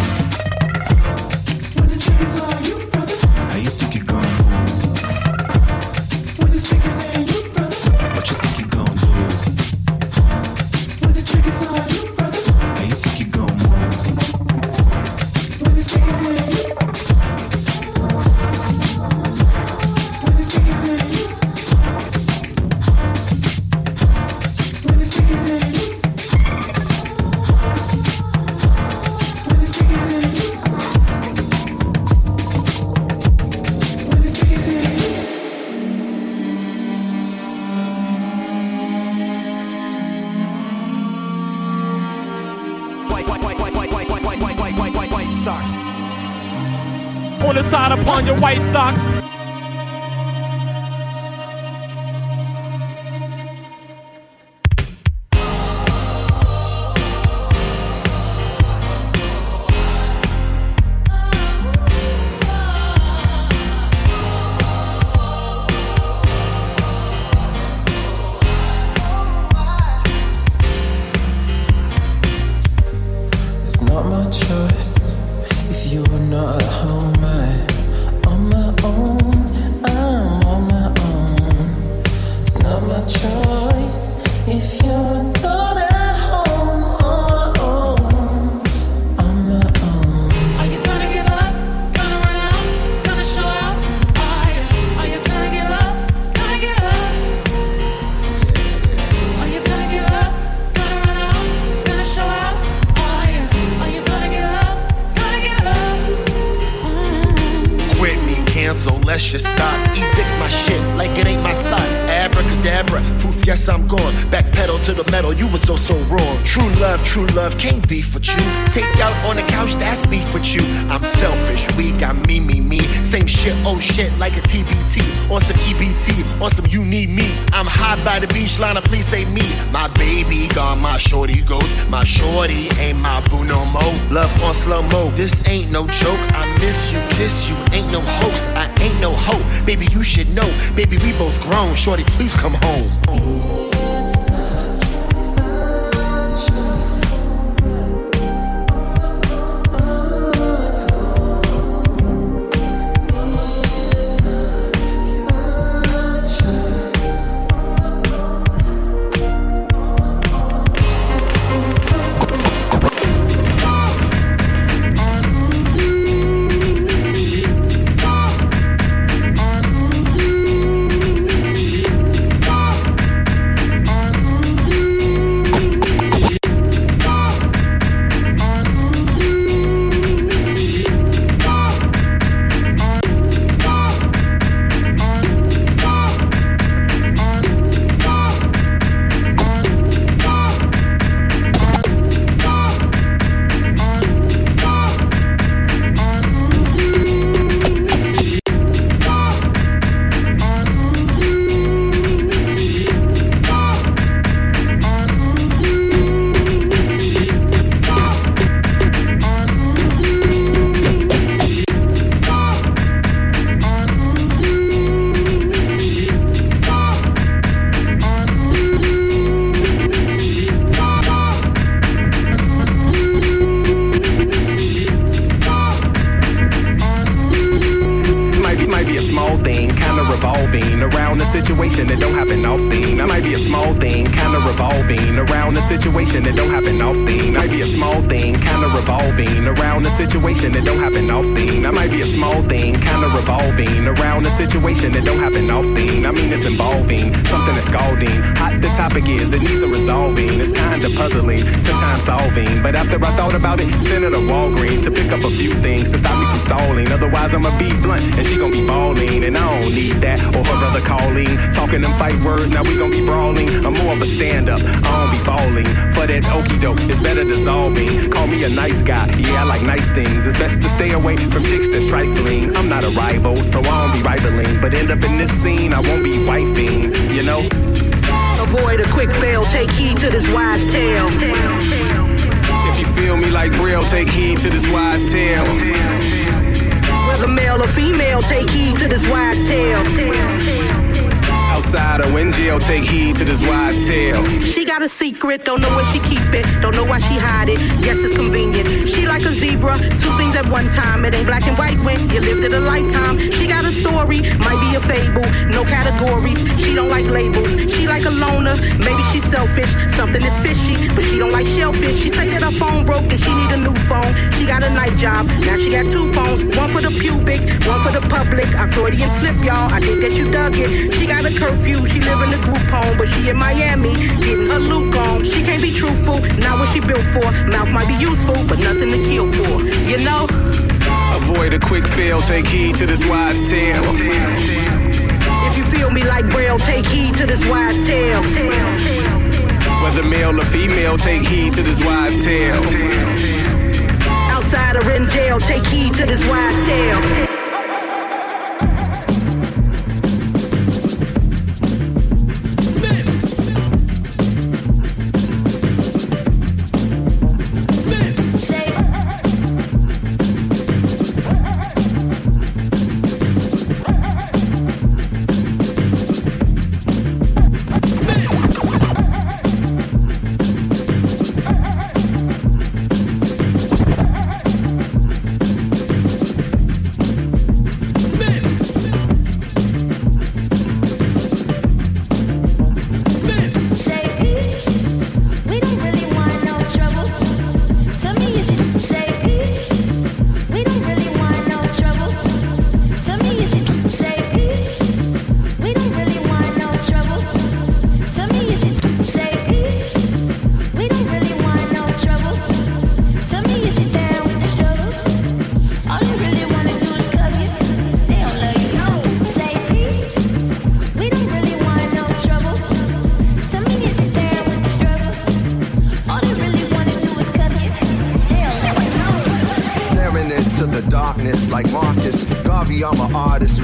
True 117.11 117.25
love 117.35 117.57
can't 117.57 117.85
be 117.89 118.01
for 118.01 118.19
you. 118.19 118.37
Take 118.71 118.85
out 119.01 119.13
on 119.25 119.35
the 119.35 119.41
couch, 119.41 119.73
that's 119.73 120.05
beef 120.05 120.33
with 120.33 120.55
you. 120.55 120.61
I'm 120.87 121.03
selfish, 121.03 121.75
we 121.75 121.91
got 121.99 122.15
me, 122.25 122.39
me, 122.39 122.61
me. 122.61 122.79
Same 123.03 123.27
shit, 123.27 123.53
oh 123.65 123.81
shit, 123.81 124.17
like 124.17 124.37
a 124.37 124.39
TBT. 124.39 125.29
On 125.29 125.41
some 125.41 125.57
EBT, 125.57 126.41
on 126.41 126.49
some 126.51 126.67
you 126.67 126.85
need 126.85 127.09
me. 127.09 127.29
I'm 127.51 127.67
high 127.67 128.01
by 128.05 128.19
the 128.19 128.27
beach, 128.27 128.59
Lana, 128.59 128.81
please 128.81 129.05
say 129.05 129.25
me. 129.25 129.41
My 129.73 129.89
baby 129.89 130.47
gone, 130.55 130.79
my 130.79 130.97
shorty 130.97 131.41
goes. 131.41 131.67
My 131.89 132.05
shorty 132.05 132.69
ain't 132.79 132.99
my 132.99 133.19
boo 133.27 133.43
no 133.43 133.65
more. 133.65 133.93
Love 134.09 134.31
on 134.41 134.53
slow 134.53 134.81
mo, 134.81 135.11
this 135.11 135.45
ain't 135.49 135.69
no 135.69 135.87
joke. 135.87 136.21
I 136.31 136.57
miss 136.59 136.93
you, 136.93 136.99
kiss 137.09 137.45
you, 137.49 137.57
ain't 137.73 137.91
no 137.91 137.99
hoax. 137.99 138.47
I 138.55 138.73
ain't 138.79 139.01
no 139.01 139.11
hope. 139.13 139.43
Baby, 139.65 139.87
you 139.87 140.01
should 140.01 140.29
know. 140.29 140.49
Baby, 140.77 140.97
we 140.99 141.11
both 141.17 141.41
grown. 141.41 141.75
Shorty, 141.75 142.05
please 142.05 142.33
come 142.35 142.53
home. 142.53 142.89
Ooh. 143.09 143.40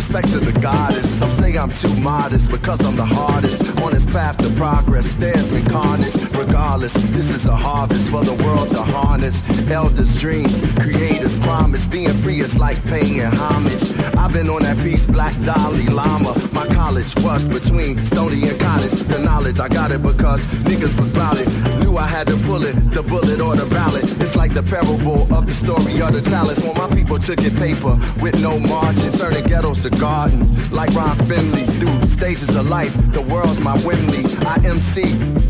Respect 0.09 0.29
to 0.29 0.39
the 0.39 0.57
goddess. 0.61 1.19
Some 1.19 1.31
say 1.31 1.57
I'm 1.57 1.69
too 1.69 1.93
modest 1.97 2.49
because 2.49 2.79
I'm 2.85 2.95
the 2.95 3.03
hardest. 3.03 3.61
On 3.81 3.91
this 3.91 4.05
path 4.05 4.38
to 4.38 4.49
progress, 4.51 5.11
there's 5.15 5.49
been 5.49 5.65
carnage. 5.65 6.15
Regardless, 6.31 6.93
this 6.93 7.29
is 7.29 7.45
a 7.45 7.53
harvest 7.53 8.09
for 8.09 8.23
the 8.23 8.34
world 8.45 8.69
to 8.69 8.84
harness. 8.84 9.43
Elders' 9.69 10.17
dreams, 10.21 10.61
creators' 10.79 11.38
promise. 11.39 11.85
Being 11.88 12.13
free 12.23 12.39
is 12.39 12.57
like 12.57 12.81
paying 12.85 13.19
homage. 13.19 13.84
I've 14.28 14.34
been 14.34 14.49
on 14.49 14.62
that 14.64 14.76
piece, 14.80 15.08
Black 15.08 15.34
Dalai 15.45 15.86
Lama. 15.86 16.36
My 16.52 16.68
college 16.68 17.16
was 17.24 17.45
between 17.45 18.04
Stony 18.04 18.49
and 18.49 18.60
College. 18.60 18.91
The 18.91 19.20
knowledge, 19.20 19.58
I 19.58 19.70
got 19.70 19.91
it 19.91 20.04
because 20.04 20.44
niggas 20.68 20.99
was 20.99 21.12
bout 21.12 21.38
it. 21.40 21.48
Knew 21.80 21.95
I 21.95 22.08
had 22.08 22.28
to 22.28 22.36
pull 22.40 22.66
it, 22.66 22.74
the 22.91 23.04
bullet 23.04 23.40
or 23.40 23.56
the 23.56 23.66
ballot. 23.68 24.04
It's 24.20 24.36
like 24.36 24.54
the 24.54 24.64
parable 24.64 25.34
of 25.34 25.48
the 25.48 25.54
story 25.54 26.02
of 26.02 26.12
the 26.12 26.22
talents. 26.22 26.62
When 26.62 26.74
my 26.74 26.94
people 26.94 27.18
took 27.20 27.41
it 27.41 27.56
paper 27.56 27.98
with 28.22 28.41
no 28.41 28.60
margin, 28.60 29.14
turning 29.14 29.45
ghettos 29.45 29.82
to 29.84 29.91
gardens. 29.91 30.52
Like 30.74 30.94
Ron 30.94 31.16
Finley, 31.26 31.64
through 31.80 32.06
stages 32.08 32.54
of 32.54 32.68
life, 32.68 32.94
the 33.14 33.22
world's 33.22 33.62
my 33.62 33.82
Wembley. 33.86 34.26
I 34.45 34.60
MC 34.66 35.04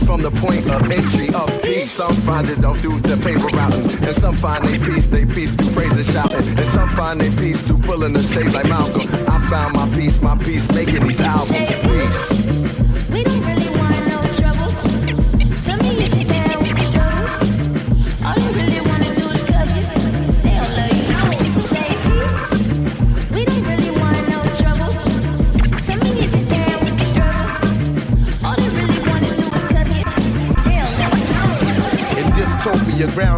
from 0.06 0.22
the 0.22 0.32
point 0.32 0.70
of 0.70 0.90
entry 0.92 1.34
of 1.34 1.50
peace. 1.64 1.92
Some 1.92 2.14
find 2.14 2.48
it 2.48 2.62
don't 2.62 2.82
do 2.82 3.00
the 3.00 3.18
paper 3.18 3.48
routing, 3.58 3.90
and 4.06 4.16
some 4.16 4.36
find 4.36 4.64
they 4.64 4.78
peace, 4.78 5.08
they 5.08 5.26
peace 5.26 5.54
through 5.54 5.72
praise 5.72 5.96
and 5.96 6.06
shouting, 6.06 6.48
and 6.58 6.68
some 6.68 6.88
find 6.90 7.20
they 7.20 7.32
peace 7.32 7.64
through 7.64 7.80
pulling 7.80 8.14
the 8.14 8.24
shades 8.24 8.54
like 8.54 8.67
I 8.72 9.48
found 9.50 9.74
my 9.74 9.90
peace, 9.96 10.22
my 10.22 10.38
peace, 10.38 10.70
making 10.72 11.08
these 11.08 11.22
albums. 11.22 11.76
Peace. 11.78 13.47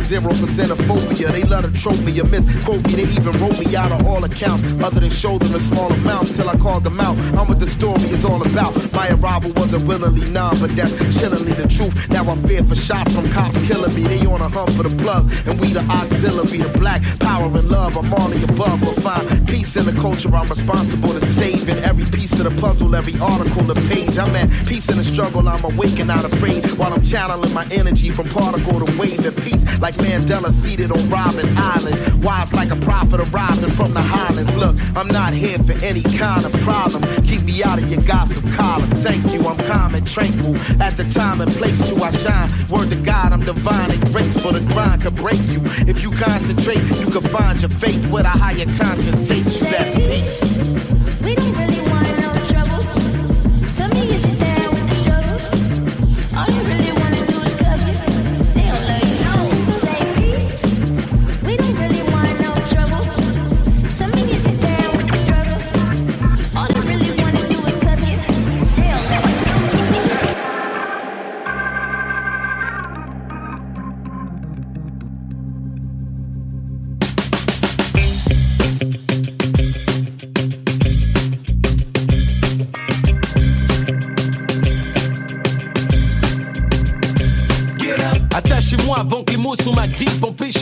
Zero 0.10 0.34
for 0.34 0.48
xenophobia. 0.48 1.32
They 1.32 1.44
love 1.44 1.72
to 1.72 1.72
trope 1.80 2.00
me, 2.00 2.20
or 2.20 2.26
misquote 2.26 2.84
me. 2.88 2.96
They 2.96 3.08
even 3.14 3.32
wrote 3.40 3.60
me 3.60 3.76
out 3.76 3.92
of 3.92 4.08
all 4.08 4.24
accounts, 4.24 4.64
other 4.84 5.02
than 5.02 5.12
show 5.12 5.38
them 5.38 5.54
in 5.54 5.60
small 5.60 5.94
amounts 5.94 6.36
till 6.36 6.50
I 6.50 6.58
called 6.58 6.84
them 6.84 7.00
out. 7.00 7.16
I'm 7.38 7.48
what 7.48 7.60
the 7.60 7.68
story 7.68 8.10
is 8.10 8.26
all 8.26 8.42
about. 8.42 8.74
My 8.92 9.10
arrival 9.10 9.52
wasn't 9.54 9.86
willingly 9.86 10.28
none, 10.32 10.60
but 10.60 10.76
that's 10.76 10.94
chillingly 11.20 11.54
the 11.54 11.68
truth. 11.68 11.94
Now 12.10 12.28
I 12.28 12.36
fear 12.48 12.64
for 12.64 12.76
shots 12.76 13.14
from 13.14 13.30
cops 13.30 13.62
killing 13.68 13.94
me. 13.94 14.02
They 14.08 14.26
on 14.26 14.42
a 14.42 14.50
hunt 14.50 14.74
for 14.74 14.82
the 14.82 14.96
plug, 15.04 15.32
and 15.46 15.60
we 15.62 15.74
the 15.74 15.82
auxiliary, 15.82 16.58
the 16.58 16.76
black 16.80 17.04
power 17.20 17.46
and 17.46 17.70
love. 17.70 17.96
I'm 17.96 18.12
all 18.12 18.30
the 18.30 18.44
above, 18.52 18.82
but 18.82 19.04
find 19.04 19.39
peace 19.50 19.76
in 19.76 19.86
the 19.86 20.02
culture. 20.02 20.34
I'm 20.34 20.48
responsible 20.48 21.10
to 21.10 21.22
saving 21.26 21.78
every 21.80 22.06
piece 22.06 22.34
of 22.40 22.44
the 22.44 22.62
puzzle, 22.62 22.96
every 22.96 23.20
article, 23.20 23.64
the 23.64 23.76
page. 23.90 24.18
I'm 24.18 24.36
at 24.36 24.50
peace 24.68 24.90
in 24.90 24.98
the 24.98 25.04
struggle. 25.04 25.48
I'm 25.50 25.64
awake 25.64 26.00
and 26.00 26.08
not 26.08 26.24
afraid 26.24 26.66
while 26.78 26.94
I'm 26.94 27.04
channeling 27.04 27.54
my 27.54 27.66
energy 27.72 28.10
from 28.12 28.30
particle 28.30 28.86
to 28.86 29.00
wave 29.00 29.26
and 29.26 29.36
peace 29.44 29.66
like 29.80 29.96
Mandela 29.96 30.52
seated 30.52 30.92
on 30.92 31.00
Robben 31.10 31.50
Island. 31.58 32.24
Wise 32.24 32.54
like 32.54 32.72
a 32.72 32.76
prophet 32.78 33.20
arriving 33.20 33.72
from 33.72 33.94
the 33.94 34.02
highlands. 34.02 34.56
Look, 34.56 34.76
I'm 34.96 35.08
not 35.08 35.34
here 35.34 35.58
for 35.60 35.74
any 35.84 36.04
kind 36.04 36.46
of 36.46 36.54
problem. 36.62 37.02
Keep 37.24 37.44
me 37.44 37.64
out 37.64 37.80
of 37.82 37.90
your 37.90 38.02
gossip 38.04 38.44
column. 38.54 38.90
Thank 39.02 39.34
you, 39.34 39.46
I'm 39.48 39.58
calm 39.68 39.96
and 39.96 40.06
tranquil. 40.06 40.56
At 40.82 40.96
the 40.98 41.06
time 41.06 41.42
and 41.42 41.52
place 41.52 41.90
to 41.90 41.96
I 42.04 42.12
shine. 42.12 42.50
Word 42.70 42.90
to 42.92 42.96
God, 42.98 43.34
I'm 43.34 43.42
divine 43.42 43.92
and 43.92 44.02
grace 44.12 44.38
for 44.38 44.52
The 44.52 44.62
grind 44.74 45.02
could 45.02 45.16
break 45.16 45.42
you. 45.48 45.62
If 45.88 46.04
you 46.04 46.12
concentrate, 46.12 46.84
you 47.00 47.08
can 47.10 47.22
find 47.22 47.60
your 47.62 47.70
faith 47.70 48.10
with 48.12 48.26
a 48.26 48.30
higher 48.30 48.66
conscience 48.78 49.28
takes 49.28 49.39
That's 49.44 49.96
peace. 49.96 51.59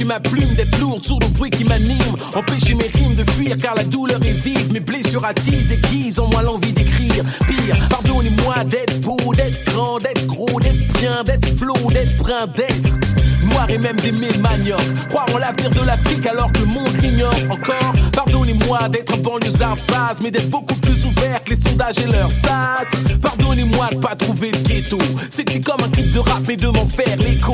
Ma 0.08 0.20
plume 0.20 0.54
d'être 0.56 0.80
lourde 0.80 1.04
sur 1.04 1.20
le 1.20 1.28
bruit 1.28 1.52
qui 1.52 1.66
m'anime. 1.66 2.16
Empêchez 2.34 2.74
mes 2.74 2.88
rimes 2.88 3.16
de 3.16 3.30
fuir 3.32 3.58
car 3.58 3.76
la 3.76 3.84
douleur 3.84 4.20
est 4.24 4.42
vive. 4.44 4.72
Mes 4.72 4.80
blessures 4.80 5.26
attisent, 5.26 5.72
aiguisent 5.72 6.20
en 6.20 6.28
moi 6.28 6.42
l'envie 6.42 6.74
d'écrire. 6.74 7.24
Pire, 7.48 7.76
pardonnez-moi 7.90 8.64
d'être 8.66 9.00
beau, 9.02 9.18
d'être 9.36 9.66
grand, 9.66 9.98
d'être 10.00 10.26
gros, 10.26 10.60
d'être 10.60 11.00
bien, 11.00 11.24
d'être 11.24 11.58
flot, 11.58 11.92
d'être 11.92 12.18
brun, 12.18 12.48
d'être 12.56 12.90
noir 13.48 13.70
et 13.70 13.78
même 13.78 13.98
d'aimer 13.98 14.30
le 14.30 14.40
manioc. 14.40 14.80
Croire 15.10 15.28
en 15.34 15.38
l'avenir 15.38 15.70
de 15.72 15.86
l'Afrique 15.86 16.26
alors 16.26 16.52
que 16.52 16.60
le 16.60 16.66
monde 16.66 16.96
l'ignore 17.02 17.36
encore. 17.50 17.94
Pardonnez-moi 18.14 18.90
d'être 18.90 19.14
un 19.14 19.18
banlieusard 19.18 19.78
base, 19.88 20.20
mais 20.22 20.32
d'être 20.32 20.50
beaucoup 20.50 20.76
plus 20.76 21.06
ouvert 21.06 21.37
Pardonnez-moi 23.22 23.90
de 23.92 23.98
pas 23.98 24.16
trouver 24.16 24.52
le 24.52 24.60
ghetto. 24.60 24.98
Sexy 25.30 25.62
comme 25.62 25.82
un 25.84 25.90
clip 25.90 26.12
de 26.12 26.20
rap, 26.20 26.42
mais 26.48 26.58
de 26.58 26.68
m'en 26.68 26.88
faire 26.88 27.18
l'écho. 27.18 27.54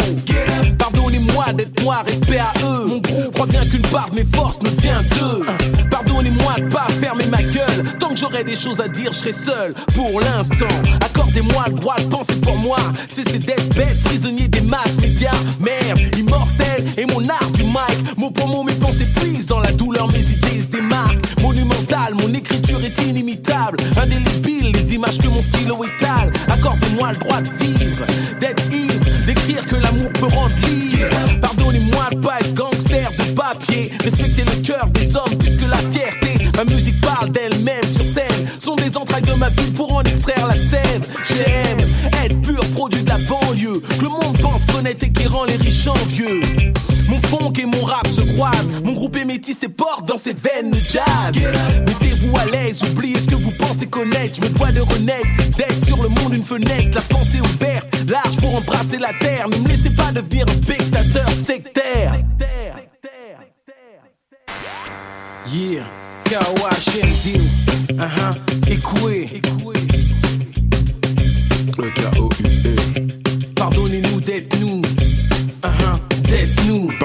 Pardonnez-moi 0.78 1.54
d'être 1.54 1.84
moi, 1.84 2.04
respect 2.06 2.40
à 2.40 2.54
eux. 2.66 2.86
Mon 2.88 2.98
groupe 3.00 3.34
croit 3.34 3.48
bien 3.48 3.66
qu'une 3.66 3.82
part 3.82 4.10
de 4.12 4.16
mes 4.16 4.28
forces 4.34 4.62
me 4.62 4.70
vient 4.82 5.02
d'eux. 5.02 5.42
Pardonnez-moi 5.90 6.13
pas 6.62 6.88
fermer 7.00 7.26
ma 7.28 7.42
gueule. 7.42 7.98
Tant 8.00 8.10
que 8.10 8.16
j'aurai 8.16 8.44
des 8.44 8.56
choses 8.56 8.80
à 8.80 8.88
dire, 8.88 9.12
je 9.14 9.20
serai 9.20 9.34
seul 9.34 9.74
pour 9.96 10.20
l'instant. 10.22 10.68
Accordez-moi 11.02 11.66
le 11.68 11.74
droit 11.74 11.98
de 11.98 12.06
penser 12.06 12.36
pour 12.36 12.58
moi. 12.58 12.78
Cessez 13.10 13.40
d'être 13.40 13.68
bête, 13.76 14.02
prisonnier 14.04 14.48
des 14.48 14.62
masses 14.62 14.98
médias. 15.02 15.32
Merde, 15.60 16.00
immortel 16.18 16.92
et 16.98 17.06
mon 17.06 17.28
art 17.30 17.52
du 17.54 17.64
mic. 17.64 18.18
Mot 18.18 18.32
pour 18.32 18.48
mot, 18.48 18.64
mes 18.64 18.74
pensées 18.74 19.08
prises 19.16 19.46
dans 19.46 19.60
la 19.60 19.72
douleur, 19.72 20.08
mes 20.08 20.20
idées 20.20 20.62
se 20.62 20.68
démarquent. 20.68 21.20
Monumental, 21.42 22.14
mon 22.16 22.34
écriture 22.34 22.80
est 22.84 23.02
inimitable. 23.02 23.78
Indélébile, 24.02 24.72
les 24.72 24.94
images 24.94 25.18
que 25.18 25.28
mon 25.28 25.42
stylo 25.42 25.84
étale. 25.84 26.32
Accordez-moi 26.48 27.12
le 27.14 27.18
droit 27.18 27.42
de 27.42 27.50
vivre, 27.64 28.06
d'être 28.40 28.64
ivre, 28.74 29.26
d'écrire 29.26 29.66
que 29.66 29.76
l'amour 29.76 30.12
peut 30.14 30.28
rendre 30.28 30.56
libre. 30.68 31.40
Pardonnez-moi 31.42 32.10
de 32.12 32.18
pas 32.18 32.40
être 32.40 32.54
gangster 32.54 33.10
de 33.12 33.32
papier. 33.34 33.92
Respectez 34.04 34.44
le 34.44 34.62
cœur 34.62 34.88
des 34.88 35.16
hommes 35.16 35.38
plus 35.38 35.58
que 35.58 35.66
la 35.66 35.78
fierté. 35.78 36.23
Ma 36.66 36.74
musique 36.74 37.02
parle 37.02 37.30
d'elle-même 37.30 37.84
sur 37.94 38.06
scène. 38.06 38.48
Sont 38.60 38.76
des 38.76 38.96
entrailles 38.96 39.24
de 39.24 39.34
ma 39.34 39.50
vie 39.50 39.72
pour 39.72 39.94
en 39.94 40.02
extraire 40.04 40.48
la 40.48 40.54
sève. 40.54 41.06
J'aime 41.26 41.78
être 42.24 42.42
pur 42.42 42.64
produit 42.74 43.04
de 43.04 43.10
la 43.10 43.18
banlieue. 43.18 43.82
Que 44.00 44.04
le 44.04 44.10
monde 44.10 44.40
pense 44.40 44.66
connaître 44.66 45.06
et 45.06 45.12
qui 45.12 45.28
rend 45.28 45.44
les 45.44 45.58
riches 45.58 45.88
envieux. 45.88 46.40
Mon 47.10 47.20
funk 47.24 47.54
et 47.60 47.66
mon 47.66 47.84
rap 47.84 48.08
se 48.08 48.22
croisent. 48.22 48.72
Mon 48.84 48.94
groupe 48.94 49.18
est 49.18 49.26
métis 49.26 49.62
et 49.64 49.68
porte 49.68 50.08
dans 50.08 50.16
ses 50.16 50.32
veines 50.32 50.72
le 50.72 50.78
jazz. 50.78 51.36
Mettez-vous 51.86 52.38
à 52.38 52.46
l'aise, 52.46 52.82
oubliez 52.84 53.20
ce 53.20 53.28
que 53.28 53.36
vous 53.36 53.52
pensez 53.52 53.88
connaître. 53.88 54.40
Je 54.40 54.48
me 54.48 54.50
dois 54.50 54.72
de 54.72 54.80
renaître, 54.80 55.28
d'être 55.58 55.86
sur 55.86 56.02
le 56.02 56.08
monde 56.10 56.34
une 56.34 56.46
fenêtre. 56.46 56.96
La 56.96 57.02
pensée 57.02 57.42
ouverte, 57.42 57.88
large 58.10 58.38
pour 58.38 58.56
embrasser 58.56 58.98
la 59.00 59.12
terre. 59.20 59.50
Ne 59.50 59.58
me 59.58 59.68
laissez 59.68 59.90
pas 59.90 60.14
devenir 60.14 60.46
un 60.48 60.54
spectateur 60.54 61.30
sectaire. 61.46 62.24
Yeah, 65.54 66.03
K-O-H-N-D. 66.34 67.40
Écoué. 68.68 69.28
Le 71.78 71.92
Pardonnez. 73.54 74.03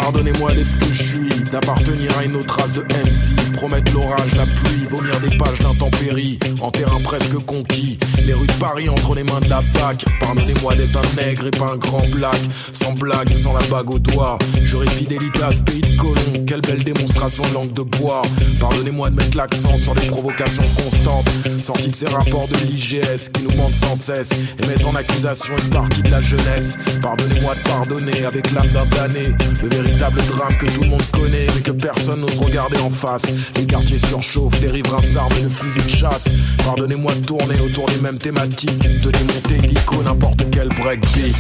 Pardonnez-moi 0.00 0.52
d'être 0.52 0.66
ce 0.66 0.76
que 0.76 0.92
je 0.92 1.02
suis, 1.02 1.28
d'appartenir 1.50 2.16
à 2.18 2.24
une 2.24 2.36
autre 2.36 2.54
race 2.58 2.72
de 2.72 2.82
MC, 2.82 3.54
promettre 3.54 3.92
l'orage, 3.92 4.30
la 4.36 4.44
pluie, 4.44 4.84
vomir 4.88 5.20
des 5.20 5.36
pages 5.36 5.58
d'intempéries, 5.58 6.38
en 6.60 6.70
terrain 6.70 7.00
presque 7.02 7.36
conquis, 7.46 7.98
les 8.24 8.32
rues 8.32 8.46
de 8.46 8.52
Paris 8.52 8.88
entre 8.88 9.14
les 9.14 9.24
mains 9.24 9.40
de 9.40 9.48
la 9.48 9.60
PAC. 9.74 10.04
Pardonnez-moi 10.20 10.76
d'être 10.76 10.96
un 10.96 11.16
nègre 11.16 11.48
et 11.48 11.50
pas 11.50 11.72
un 11.72 11.76
grand 11.76 12.06
black, 12.10 12.38
sans 12.72 12.92
blague 12.92 13.32
sans 13.34 13.52
la 13.52 13.64
bague 13.66 13.90
au 13.90 13.98
doigt. 13.98 14.38
J'aurais 14.62 14.88
fidélité 14.90 15.42
à 15.42 15.50
ce 15.50 15.62
pays 15.62 15.80
de 15.80 15.96
colons, 15.96 16.44
quelle 16.46 16.60
belle 16.60 16.84
démonstration 16.84 17.42
de 17.48 17.54
langue 17.54 17.72
de 17.72 17.82
bois. 17.82 18.22
Pardonnez-moi 18.60 19.10
de 19.10 19.16
mettre 19.16 19.36
l'accent 19.36 19.76
sur 19.78 19.94
les 19.94 20.06
provocations 20.06 20.64
constantes, 20.76 21.28
sorties 21.62 21.88
de 21.88 21.96
ces 21.96 22.06
rapports 22.06 22.46
de 22.48 22.56
l'IGS 22.66 23.30
qui 23.32 23.42
nous 23.42 23.56
mentent 23.56 23.74
sans 23.74 23.96
cesse 23.96 24.30
et 24.32 24.66
mettent 24.66 24.84
en 24.84 24.94
accusation 24.94 25.54
une 25.56 25.70
partie 25.70 26.02
de 26.02 26.10
la 26.10 26.20
jeunesse. 26.20 26.78
Pardonnez-moi 27.02 27.54
de 27.54 27.68
pardonner 27.68 28.24
avec 28.24 28.52
l'âme 28.52 28.68
d'un 28.68 28.86
damné, 28.96 29.34
le 29.62 29.68
véritable 29.89 30.20
drame 30.27 30.56
que 30.59 30.66
tout 30.66 30.82
le 30.82 30.89
monde 30.89 31.02
connaît 31.12 31.47
mais 31.55 31.62
que 31.62 31.70
personne 31.70 32.20
n'ose 32.20 32.39
regarder 32.39 32.78
en 32.78 32.90
face. 32.90 33.23
Les 33.56 33.66
cartes 33.66 33.89
passager 33.89 34.06
surchauffe, 34.06 34.60
des 34.60 34.70
riverains 34.70 35.02
s'arment 35.02 35.43
de 35.43 35.48
fusil 35.48 35.81
de 35.81 35.97
chasse. 35.97 36.24
Pardonnez-moi 36.65 37.15
de 37.15 37.24
tourner 37.24 37.59
autour 37.60 37.86
des 37.86 37.98
mêmes 37.98 38.19
thématiques, 38.19 38.78
de 39.02 39.10
démonter 39.10 39.56
illico 39.66 40.02
n'importe 40.02 40.43
quel 40.51 40.69
breakbeat. 40.69 41.35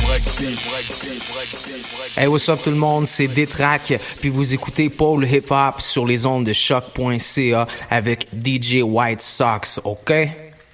Hey, 2.16 2.26
what's 2.26 2.48
up 2.48 2.60
tout 2.62 2.70
le 2.70 2.76
monde, 2.76 3.06
c'est 3.06 3.28
Détrac, 3.28 4.00
puis 4.20 4.30
vous 4.30 4.54
écoutez 4.54 4.88
Paul 4.88 5.26
Hip 5.26 5.50
Hop 5.50 5.80
sur 5.80 6.06
les 6.06 6.26
ondes 6.26 6.44
de 6.44 6.52
choc.ca 6.52 7.66
avec 7.90 8.28
DJ 8.32 8.82
White 8.82 9.22
Sox, 9.22 9.80
ok? 9.84 10.12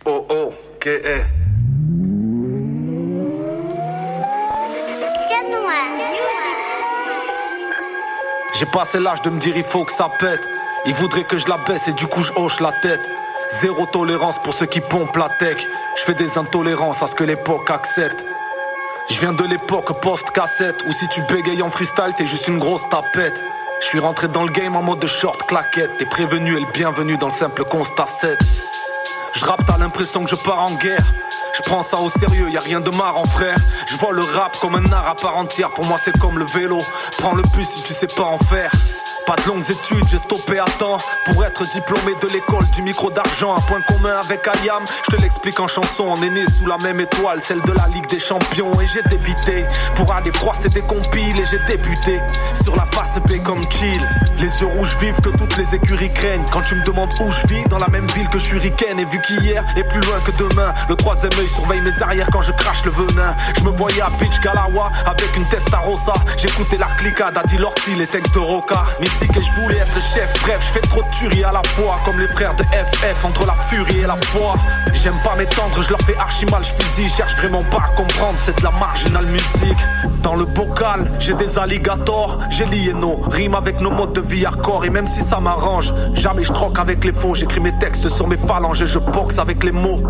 Oh 0.06 0.26
oh, 0.30 0.52
que 0.78 0.90
est. 0.90 2.13
J'ai 8.54 8.66
passé 8.66 9.00
l'âge 9.00 9.20
de 9.22 9.30
me 9.30 9.40
dire 9.40 9.56
il 9.56 9.64
faut 9.64 9.84
que 9.84 9.92
ça 9.92 10.08
pète. 10.18 10.48
Il 10.86 10.94
voudrait 10.94 11.24
que 11.24 11.36
je 11.38 11.48
la 11.48 11.56
baisse 11.56 11.88
et 11.88 11.92
du 11.92 12.06
coup 12.06 12.22
je 12.22 12.32
hoche 12.36 12.60
la 12.60 12.70
tête. 12.70 13.08
Zéro 13.50 13.86
tolérance 13.86 14.38
pour 14.38 14.54
ceux 14.54 14.66
qui 14.66 14.80
pompent 14.80 15.16
la 15.16 15.28
tech. 15.28 15.56
Je 15.96 16.02
fais 16.02 16.14
des 16.14 16.38
intolérances 16.38 17.02
à 17.02 17.08
ce 17.08 17.16
que 17.16 17.24
l'époque 17.24 17.68
accepte. 17.70 18.24
Je 19.10 19.18
viens 19.18 19.32
de 19.32 19.44
l'époque 19.44 20.00
post-cassette 20.00 20.84
où 20.86 20.92
si 20.92 21.08
tu 21.08 21.20
bégayes 21.22 21.62
en 21.62 21.70
freestyle 21.70 22.12
t'es 22.16 22.26
juste 22.26 22.46
une 22.46 22.58
grosse 22.58 22.88
tapette. 22.88 23.40
Je 23.80 23.86
suis 23.86 23.98
rentré 23.98 24.28
dans 24.28 24.44
le 24.44 24.52
game 24.52 24.76
en 24.76 24.82
mode 24.82 25.00
de 25.00 25.08
short 25.08 25.42
claquette. 25.46 25.96
T'es 25.98 26.06
prévenu 26.06 26.56
et 26.56 26.60
le 26.60 26.72
bienvenu 26.72 27.16
dans 27.16 27.28
le 27.28 27.32
simple 27.32 27.64
constat 27.64 28.06
7. 28.06 28.38
Je 29.34 29.44
rappe, 29.44 29.66
t'as 29.66 29.78
l'impression 29.78 30.22
que 30.22 30.30
je 30.30 30.36
pars 30.36 30.60
en 30.60 30.70
guerre. 30.76 31.04
Je 31.56 31.62
prends 31.62 31.82
ça 31.82 31.98
au 31.98 32.10
sérieux, 32.10 32.50
y 32.50 32.56
a 32.56 32.60
rien 32.60 32.80
de 32.80 32.90
marrant 32.96 33.24
frère. 33.24 33.56
Je 33.86 33.96
vois 33.96 34.12
le 34.12 34.22
rap 34.22 34.56
comme 34.60 34.74
un 34.74 34.92
art 34.92 35.08
à 35.08 35.14
part 35.14 35.36
entière. 35.36 35.70
Pour 35.70 35.84
moi 35.86 35.98
c'est 36.02 36.16
comme 36.18 36.38
le 36.38 36.44
vélo. 36.44 36.78
Prends 37.18 37.34
le 37.34 37.42
bus 37.54 37.68
si 37.68 37.82
tu 37.82 37.94
sais 37.94 38.08
pas 38.08 38.24
en 38.24 38.38
faire. 38.38 38.70
Pas 39.26 39.36
de 39.36 39.48
longues 39.48 39.70
études, 39.70 40.06
j'ai 40.10 40.18
stoppé 40.18 40.58
à 40.58 40.64
temps 40.78 40.98
pour 41.24 41.42
être 41.44 41.64
diplômé 41.72 42.12
de 42.20 42.28
l'école 42.28 42.66
du 42.74 42.82
micro 42.82 43.10
d'argent. 43.10 43.56
Un 43.56 43.60
point 43.60 43.80
commun 43.80 44.20
avec 44.22 44.46
Ayam, 44.46 44.84
je 44.86 45.16
te 45.16 45.22
l'explique 45.22 45.58
en 45.60 45.66
chanson. 45.66 46.04
On 46.08 46.22
est 46.22 46.28
né 46.28 46.44
sous 46.58 46.66
la 46.66 46.76
même 46.78 47.00
étoile, 47.00 47.40
celle 47.40 47.62
de 47.62 47.72
la 47.72 47.86
Ligue 47.88 48.06
des 48.08 48.20
Champions. 48.20 48.78
Et 48.82 48.86
j'ai 48.86 49.02
débité 49.02 49.64
pour 49.96 50.12
aller 50.12 50.30
froisser 50.30 50.68
des 50.68 50.82
compiles. 50.82 51.40
Et 51.40 51.46
j'ai 51.50 51.58
débuté 51.66 52.20
sur 52.62 52.76
la 52.76 52.84
face 52.86 53.18
B 53.20 53.42
comme 53.42 53.62
chill. 53.70 54.06
Les 54.38 54.60
yeux 54.60 54.66
rouges 54.66 54.94
vivent 55.00 55.20
que 55.22 55.30
toutes 55.30 55.56
les 55.56 55.74
écuries 55.74 56.12
craignent. 56.12 56.44
Quand 56.52 56.60
tu 56.60 56.74
me 56.74 56.84
demandes 56.84 57.14
où 57.20 57.30
je 57.30 57.46
vis, 57.46 57.64
dans 57.68 57.78
la 57.78 57.88
même 57.88 58.08
ville 58.10 58.28
que 58.28 58.38
ricaine. 58.58 59.00
Et 59.00 59.06
vu 59.06 59.20
qu'hier 59.22 59.64
est 59.76 59.84
plus 59.84 60.00
loin 60.00 60.20
que 60.20 60.32
demain, 60.32 60.74
le 60.88 60.96
troisième 60.96 61.32
œil 61.38 61.48
surveille 61.48 61.80
mes 61.80 62.02
arrières 62.02 62.28
quand 62.30 62.42
je 62.42 62.52
crache 62.52 62.84
le 62.84 62.90
venin. 62.90 63.34
Je 63.56 63.62
me 63.62 63.70
voyais 63.70 64.02
à 64.02 64.10
Beach 64.20 64.38
Galawa 64.40 64.90
avec 65.06 65.34
une 65.34 65.48
Testarossa. 65.48 66.14
J'écoutais 66.36 66.76
la 66.76 66.88
cliquade, 66.98 67.38
Adi 67.38 67.56
Lorty, 67.56 67.94
les 67.94 68.06
textes 68.06 68.34
de 68.34 68.40
Roca 68.40 68.84
et 69.22 69.42
je 69.42 69.60
voulais 69.60 69.78
être 69.78 69.94
le 69.94 70.00
chef. 70.00 70.32
Bref, 70.42 70.58
je 70.60 70.72
fais 70.72 70.86
trop 70.88 71.02
de 71.02 71.10
tueries 71.16 71.44
à 71.44 71.52
la 71.52 71.62
fois, 71.62 71.96
comme 72.04 72.18
les 72.18 72.28
frères 72.28 72.54
de 72.56 72.62
FF, 72.64 73.24
entre 73.24 73.46
la 73.46 73.54
furie 73.54 73.98
et 73.98 74.06
la 74.06 74.16
foi. 74.16 74.54
J'aime 74.92 75.16
pas 75.22 75.36
m'étendre, 75.36 75.82
je 75.82 75.90
leur 75.90 76.00
fais 76.02 76.16
archi 76.16 76.46
mal, 76.46 76.62
je 76.64 76.82
fusille. 76.82 77.08
Cherche 77.08 77.36
vraiment 77.36 77.62
pas 77.62 77.78
à 77.78 77.96
comprendre, 77.96 78.36
c'est 78.38 78.58
de 78.58 78.64
la 78.64 78.70
marginale 78.72 79.26
musique. 79.26 79.78
Dans 80.22 80.34
le 80.34 80.44
bocal, 80.44 81.10
j'ai 81.18 81.34
des 81.34 81.58
alligators, 81.58 82.38
j'ai 82.50 82.64
lié 82.66 82.92
nos 82.92 83.16
rimes 83.16 83.54
avec 83.54 83.80
nos 83.80 83.90
modes 83.90 84.12
de 84.12 84.20
vie 84.20 84.44
hardcore. 84.44 84.84
Et 84.84 84.90
même 84.90 85.06
si 85.06 85.22
ça 85.22 85.40
m'arrange, 85.40 85.92
jamais 86.14 86.44
je 86.44 86.52
troque 86.52 86.78
avec 86.78 87.04
les 87.04 87.12
faux. 87.12 87.34
J'écris 87.34 87.60
mes 87.60 87.76
textes 87.78 88.08
sur 88.08 88.26
mes 88.26 88.36
phalanges 88.36 88.82
et 88.82 88.86
je 88.86 88.98
boxe 88.98 89.38
avec 89.38 89.62
les 89.64 89.72
mots. 89.72 90.00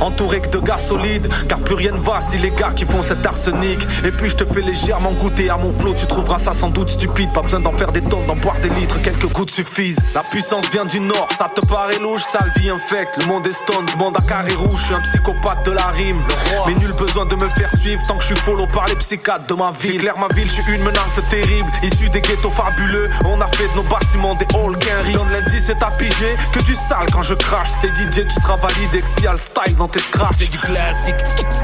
Entouré 0.00 0.40
que 0.40 0.48
de 0.48 0.58
gars 0.58 0.78
solides, 0.78 1.28
car 1.48 1.60
plus 1.60 1.74
rien 1.74 1.92
ne 1.92 1.98
va 1.98 2.20
si 2.20 2.38
les 2.38 2.50
gars 2.50 2.72
qui 2.74 2.84
font 2.84 3.02
cet 3.02 3.24
arsenic. 3.24 3.86
Et 4.04 4.10
puis 4.10 4.30
je 4.30 4.36
te 4.36 4.44
fais 4.44 4.60
légèrement 4.60 5.12
goûter 5.12 5.50
à 5.50 5.56
mon 5.56 5.72
flot, 5.72 5.94
tu 5.94 6.06
trouveras 6.06 6.38
ça 6.38 6.52
sans 6.52 6.70
doute 6.70 6.90
stupide. 6.90 7.32
Pas 7.32 7.42
besoin 7.42 7.60
d'en 7.60 7.72
faire 7.72 7.92
des 7.92 8.02
tonnes, 8.02 8.26
d'en 8.34 8.40
boire 8.40 8.60
des 8.60 8.68
litres, 8.70 9.00
quelques 9.02 9.26
gouttes 9.26 9.50
suffisent. 9.50 9.98
La 10.14 10.22
puissance 10.22 10.68
vient 10.70 10.84
du 10.84 11.00
nord, 11.00 11.28
ça 11.36 11.48
te 11.54 11.64
paraît 11.66 11.98
louche, 11.98 12.22
sale 12.22 12.50
vie 12.56 12.70
infecte. 12.70 13.16
Le 13.18 13.26
monde 13.26 13.46
est 13.46 13.52
stone, 13.52 13.86
demande 13.92 14.16
à 14.16 14.26
carré 14.26 14.54
rouge, 14.54 14.80
je 14.80 14.84
suis 14.84 14.94
un 14.94 15.00
psychopathe 15.00 15.64
de 15.66 15.72
la 15.72 15.86
rime. 15.86 16.22
Mais 16.66 16.74
nul 16.74 16.92
besoin 16.98 17.26
de 17.26 17.34
me 17.34 17.48
faire 17.50 17.70
suivre 17.80 18.02
tant 18.06 18.16
que 18.16 18.22
je 18.22 18.28
suis 18.28 18.36
follow 18.36 18.66
par 18.66 18.86
les 18.86 18.96
psychiatres 18.96 19.46
de 19.46 19.54
ma 19.54 19.70
ville. 19.72 20.00
Claire 20.00 20.18
ma 20.18 20.28
ville, 20.34 20.46
je 20.46 20.62
suis 20.62 20.74
une 20.74 20.82
menace 20.82 21.20
terrible, 21.30 21.70
issue 21.82 22.08
des 22.10 22.20
ghettos 22.20 22.50
fabuleux. 22.50 23.10
On 23.24 23.40
a 23.40 23.46
fait 23.48 23.68
de 23.68 23.74
nos 23.74 23.82
bâtiments 23.82 24.34
des 24.34 24.46
halls 24.54 25.02
riz. 25.04 25.12
Donne 25.12 25.30
lundi, 25.30 25.60
c'est 25.60 25.82
à 25.82 25.90
piger, 25.90 26.36
que 26.52 26.60
du 26.60 26.74
sale 26.74 27.06
quand 27.12 27.22
je 27.22 27.34
crache. 27.34 27.70
C'était 27.80 27.94
DJ, 27.94 28.26
tu 28.26 28.40
seras 28.40 28.56
validé, 28.56 29.00
que 29.00 29.08
si 29.08 29.22
y 29.22 29.26
a 29.26 29.32
le 29.32 29.38
style 29.38 29.76
dans 29.76 29.88
tes 29.88 30.00
scraps. 30.00 30.38
C'est 30.38 30.50
du 30.50 30.58
classique, 30.58 31.14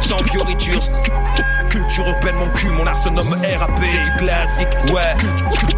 sans 0.01 0.19
fioriture. 0.19 0.83
Culture 1.71 2.09
urbaine, 2.09 2.35
mon 2.35 2.49
cul, 2.55 2.69
mon 2.71 2.87
art 2.87 3.01
se 3.01 3.09
nomme 3.09 3.33
RAP. 3.33 3.71
C'est 3.85 4.03
du 4.03 4.17
classique, 4.19 4.93
ouais. 4.93 5.17
Culture 5.19 5.70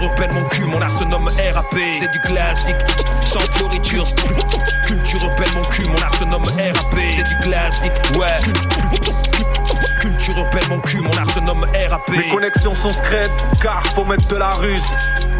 urbaine, 0.00 0.30
mon 0.32 0.44
cul, 0.48 0.64
mon 0.64 0.80
se 0.98 1.04
nomme 1.04 1.28
RAP. 1.28 1.76
C'est 1.98 2.10
du 2.10 2.20
classique, 2.20 2.76
sans 3.24 3.40
fioriture. 3.56 4.06
Culture 4.86 5.24
urbaine, 5.24 5.52
mon 5.54 5.64
cul, 5.64 5.84
mon 5.88 5.96
se 6.18 6.24
nomme 6.24 6.44
RAP. 6.44 6.98
C'est 7.16 7.28
du 7.28 7.36
classique, 7.42 7.92
ouais. 8.16 8.40
Culture 10.00 10.38
urbaine, 10.38 10.68
mon 10.68 10.80
cul, 10.80 11.00
mon 11.00 11.12
se 11.12 11.40
nomme 11.40 11.66
RAP. 11.90 12.10
Mes 12.10 12.28
connexions 12.28 12.74
sont 12.74 12.92
scrètes, 12.92 13.30
car 13.60 13.82
faut 13.94 14.04
mettre 14.04 14.26
de 14.28 14.36
la 14.36 14.50
ruse. 14.50 14.86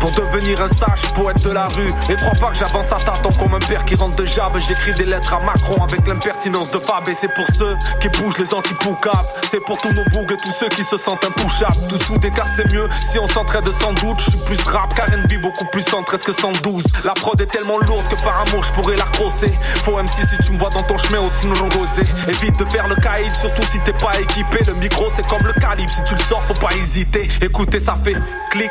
Pour 0.02 0.10
devenir 0.10 0.60
un 0.60 0.66
sage 0.66 1.02
poète 1.14 1.40
de 1.44 1.50
la 1.50 1.68
rue. 1.68 1.86
Et 2.10 2.16
trois 2.16 2.32
pas 2.32 2.50
que 2.50 2.56
j'avance 2.56 2.90
à 2.90 2.96
tâtons 2.96 3.30
comme 3.38 3.54
un 3.54 3.60
père 3.60 3.84
qui 3.84 3.94
rentre 3.94 4.16
de 4.16 4.24
jave 4.24 4.60
J'écris 4.66 4.94
des 4.96 5.04
lettres 5.04 5.32
à 5.32 5.38
Macron 5.38 5.80
avec 5.84 6.08
l'impertinence 6.08 6.72
de 6.72 6.80
Fab. 6.80 7.08
Et 7.08 7.14
c'est 7.14 7.32
pour 7.32 7.46
ceux 7.56 7.76
qui 8.00 8.08
bougent 8.08 8.36
les 8.38 8.52
antipoucables 8.52 9.28
C'est 9.48 9.60
pour 9.60 9.78
tous 9.78 9.94
nos 9.94 10.04
bougs 10.06 10.32
et 10.32 10.36
tous 10.38 10.50
ceux 10.50 10.68
qui 10.70 10.82
se 10.82 10.96
sentent 10.96 11.24
intouchables 11.24 11.76
Tous 11.88 12.04
soudés 12.04 12.32
car 12.34 12.46
c'est 12.56 12.68
mieux 12.72 12.88
si 13.12 13.20
on 13.20 13.28
s'entraide 13.28 13.70
sans 13.70 13.92
doute. 13.92 14.18
Je 14.18 14.30
suis 14.32 14.40
plus 14.40 14.60
rap 14.62 14.92
qu'R&B, 14.92 15.40
beaucoup 15.40 15.66
plus 15.66 15.82
centriste 15.82 16.24
que 16.24 16.32
112 16.32 16.82
La 17.04 17.12
prod 17.12 17.40
est 17.40 17.46
tellement 17.46 17.78
lourde 17.78 18.08
que 18.08 18.20
par 18.24 18.40
amour 18.40 18.64
je 18.64 18.72
pourrais 18.72 18.96
la 18.96 19.04
crosser. 19.04 19.52
Faut 19.84 20.02
MC 20.02 20.28
si 20.28 20.36
tu 20.44 20.50
me 20.50 20.58
vois 20.58 20.70
dans 20.70 20.82
ton 20.82 20.98
chemin 20.98 21.20
au 21.20 21.30
Tino 21.30 21.54
Rosé. 21.78 22.02
Évite 22.26 22.58
de 22.58 22.64
faire 22.64 22.88
le 22.88 22.96
caïd 22.96 23.30
surtout 23.30 23.62
si 23.70 23.78
t'es 23.78 23.92
pas 23.92 24.18
équipé. 24.20 24.64
Le 24.66 24.74
micro 24.74 25.04
c'est 25.10 25.26
comme 25.28 25.46
le 25.46 25.52
calibre, 25.60 25.92
si 25.92 26.02
tu 26.02 26.16
le 26.16 26.22
sors 26.22 26.42
faut 26.42 26.54
pas 26.54 26.74
hésiter. 26.74 27.28
Écoutez 27.40 27.78
ça 27.78 27.96
fait 28.02 28.16
clic 28.50 28.70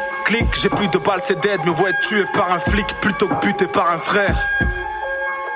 j'ai 0.61 0.69
plus 0.69 0.87
de 0.87 0.97
balles 0.97 1.19
c'est 1.23 1.39
dead, 1.41 1.59
me 1.65 1.71
vois 1.71 1.89
être 1.89 1.99
tué 2.07 2.23
par 2.33 2.51
un 2.51 2.59
flic 2.59 2.85
plutôt 3.01 3.27
que 3.27 3.45
buté 3.45 3.67
par 3.67 3.91
un 3.91 3.97
frère. 3.97 4.35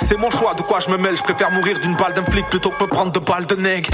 C'est 0.01 0.17
mon 0.17 0.29
choix, 0.29 0.53
de 0.53 0.61
quoi 0.61 0.79
je 0.79 0.89
me 0.89 0.97
mêle, 0.97 1.15
je 1.17 1.23
préfère 1.23 1.51
mourir 1.51 1.79
d'une 1.79 1.95
balle 1.95 2.13
d'un 2.13 2.23
flic 2.23 2.45
plutôt 2.49 2.69
que 2.69 2.83
me 2.83 2.87
prendre 2.87 3.11
de 3.11 3.19
balles 3.19 3.45
de 3.45 3.55
nègre. 3.55 3.89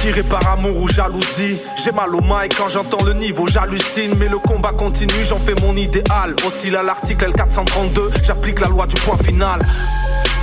Tiré 0.00 0.22
par 0.22 0.46
amour 0.52 0.76
ou 0.76 0.88
jalousie, 0.88 1.58
j'ai 1.82 1.92
mal 1.92 2.14
au 2.14 2.20
mic 2.20 2.54
quand 2.56 2.68
j'entends 2.68 3.04
le 3.04 3.14
niveau, 3.14 3.46
j'hallucine, 3.46 4.14
mais 4.18 4.28
le 4.28 4.38
combat 4.38 4.72
continue, 4.72 5.24
j'en 5.24 5.38
fais 5.38 5.54
mon 5.62 5.76
idéal. 5.76 6.34
Hostile 6.46 6.76
à 6.76 6.82
l'article 6.82 7.30
L432, 7.30 8.24
j'applique 8.24 8.60
la 8.60 8.68
loi 8.68 8.86
du 8.86 8.96
point 8.96 9.18
final. 9.18 9.60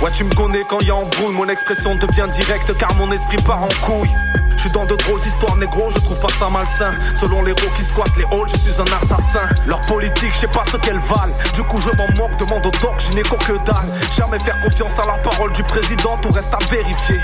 Ouais, 0.02 0.10
tu 0.10 0.24
me 0.24 0.34
connais 0.34 0.62
quand 0.68 0.80
y 0.80 0.90
a 0.90 0.96
embrouille, 0.96 1.32
mon 1.32 1.48
expression 1.48 1.94
devient 1.94 2.26
directe 2.32 2.76
car 2.76 2.92
mon 2.96 3.12
esprit 3.12 3.36
part 3.36 3.62
en 3.62 3.68
couille. 3.82 4.10
Je 4.56 4.62
suis 4.62 4.70
dans 4.70 4.84
de 4.84 4.96
drôles 4.96 5.20
d'histoires 5.20 5.54
négro, 5.54 5.90
je 5.90 5.98
trouve 6.00 6.18
pas 6.20 6.32
ça 6.40 6.50
malsain. 6.50 6.90
Selon 7.20 7.42
les 7.42 7.50
héros 7.50 7.70
qui 7.76 7.82
squattent 7.82 8.16
les 8.16 8.24
halls, 8.24 8.48
je 8.52 8.56
suis 8.56 8.80
un 8.80 8.96
assassin. 9.00 9.48
Leur 9.64 9.80
politique, 9.82 10.32
je 10.34 10.40
sais 10.40 10.46
pas 10.48 10.64
ce 10.64 10.76
qu'elles 10.76 10.98
valent. 10.98 11.32
Du 11.54 11.62
coup, 11.62 11.80
je 11.80 11.86
m'en 11.98 12.08
moque, 12.16 12.36
demande 12.36 12.66
au 12.66 12.70
doc, 12.70 12.94
je 12.98 13.12
n'ai 13.12 13.22
que 13.22 13.52
dalle. 13.64 13.86
Jamais 14.16 14.40
faire 14.40 14.58
confiance 14.58 14.98
à 14.98 15.06
la 15.06 15.18
parole 15.18 15.52
du 15.52 15.62
président, 15.62 16.18
tout 16.18 16.30
reste 16.30 16.52
à 16.52 16.64
vérifier. 16.66 17.20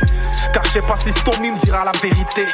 Car 0.53 0.65
je 0.65 0.71
sais 0.71 0.83
pas 0.83 0.97
si 0.97 1.13
Stomy 1.13 1.51
me 1.51 1.59
dira 1.59 1.85
la 1.85 1.93
vérité. 1.93 2.47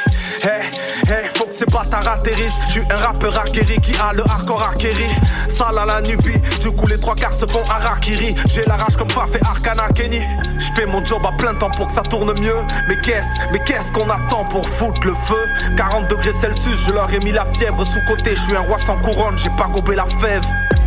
Hey, 0.43 0.69
hey, 1.07 1.29
faut 1.35 1.45
que 1.45 1.53
ces 1.53 1.65
bâtards 1.65 2.07
atterrissent. 2.07 2.59
Je 2.69 2.81
un 2.81 2.95
rappeur 2.95 3.37
acquéri 3.39 3.79
qui 3.81 3.95
a 3.95 4.13
le 4.13 4.23
hardcore 4.23 4.69
acquéri. 4.73 5.05
Sale 5.47 5.77
à 5.77 5.85
la 5.85 6.01
nubie, 6.01 6.39
du 6.59 6.71
coup, 6.71 6.87
les 6.87 6.99
trois 6.99 7.15
quarts 7.15 7.33
se 7.33 7.45
font 7.45 7.63
harakiri. 7.69 8.35
J'ai 8.53 8.63
la 8.65 8.75
rage 8.75 8.95
comme 8.97 9.09
Faf 9.09 9.35
et 9.35 9.45
Arcana 9.45 9.87
Kenny. 9.93 10.21
Je 10.57 10.73
fais 10.73 10.85
mon 10.85 11.03
job 11.03 11.21
à 11.25 11.31
plein 11.37 11.53
temps 11.53 11.71
pour 11.71 11.87
que 11.87 11.93
ça 11.93 12.03
tourne 12.03 12.33
mieux. 12.39 12.57
Mais 12.87 12.97
qu'est-ce, 13.01 13.29
mais 13.51 13.59
qu'est-ce 13.65 13.91
qu'on 13.91 14.09
attend 14.09 14.45
pour 14.45 14.67
foutre 14.67 15.05
le 15.05 15.13
feu? 15.13 15.47
40 15.77 16.09
degrés 16.09 16.33
Celsius, 16.33 16.85
je 16.87 16.91
leur 16.91 17.11
ai 17.13 17.19
mis 17.19 17.31
la 17.31 17.45
fièvre 17.53 17.83
sous 17.85 18.01
côté. 18.07 18.35
Je 18.35 18.41
suis 18.41 18.55
un 18.55 18.61
roi 18.61 18.77
sans 18.77 18.97
couronne, 18.97 19.37
j'ai 19.37 19.51
pas 19.51 19.67
gobé 19.67 19.95
la 19.95 20.05
fève. 20.05 20.43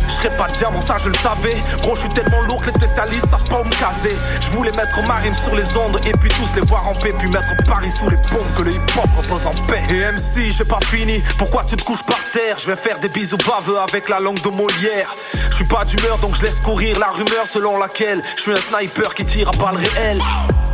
Je 0.09 0.13
serais 0.15 0.35
pas 0.35 0.47
diamant, 0.47 0.81
ça 0.81 0.95
je 1.01 1.09
le 1.09 1.15
savais. 1.15 1.55
Gros, 1.81 1.95
je 1.95 2.01
suis 2.01 2.09
tellement 2.09 2.41
lourd 2.41 2.61
que 2.61 2.67
les 2.67 2.73
spécialistes 2.73 3.29
savent 3.29 3.47
pas 3.47 3.63
me 3.63 3.69
caser. 3.69 4.17
Je 4.41 4.49
voulais 4.49 4.71
mettre 4.71 5.05
ma 5.07 5.15
rime 5.15 5.33
sur 5.33 5.55
les 5.55 5.77
ondes 5.77 5.99
et 6.05 6.11
puis 6.19 6.29
tous 6.29 6.59
les 6.59 6.65
voir 6.67 6.87
en 6.87 6.93
paix. 6.93 7.13
Puis 7.17 7.29
mettre 7.29 7.55
Paris 7.65 7.91
sous 7.91 8.09
les 8.09 8.17
pompes, 8.17 8.53
que 8.55 8.63
le 8.63 8.73
hip-hop 8.73 9.09
repose 9.17 9.47
en 9.47 9.53
paix. 9.67 9.83
Et 9.89 9.99
MC, 9.99 10.51
j'ai 10.51 10.65
pas 10.65 10.79
fini. 10.89 11.23
Pourquoi 11.37 11.63
tu 11.63 11.75
te 11.75 11.83
couches 11.83 12.03
par 12.03 12.19
terre? 12.33 12.57
Je 12.57 12.67
vais 12.67 12.75
faire 12.75 12.99
des 12.99 13.09
bisous 13.09 13.37
baveux 13.37 13.79
avec 13.79 14.09
la 14.09 14.19
langue 14.19 14.41
de 14.41 14.49
Molière. 14.49 15.15
Je 15.49 15.55
suis 15.55 15.65
pas 15.65 15.85
d'humeur 15.85 16.17
donc 16.17 16.35
je 16.35 16.41
laisse 16.41 16.59
courir 16.59 16.97
la 16.99 17.07
rumeur 17.07 17.45
selon 17.45 17.77
laquelle 17.77 18.21
je 18.35 18.41
suis 18.41 18.51
un 18.51 18.55
sniper 18.55 19.13
qui 19.13 19.25
tire 19.25 19.49
à 19.49 19.51
balles 19.57 19.77
réelles. 19.77 20.21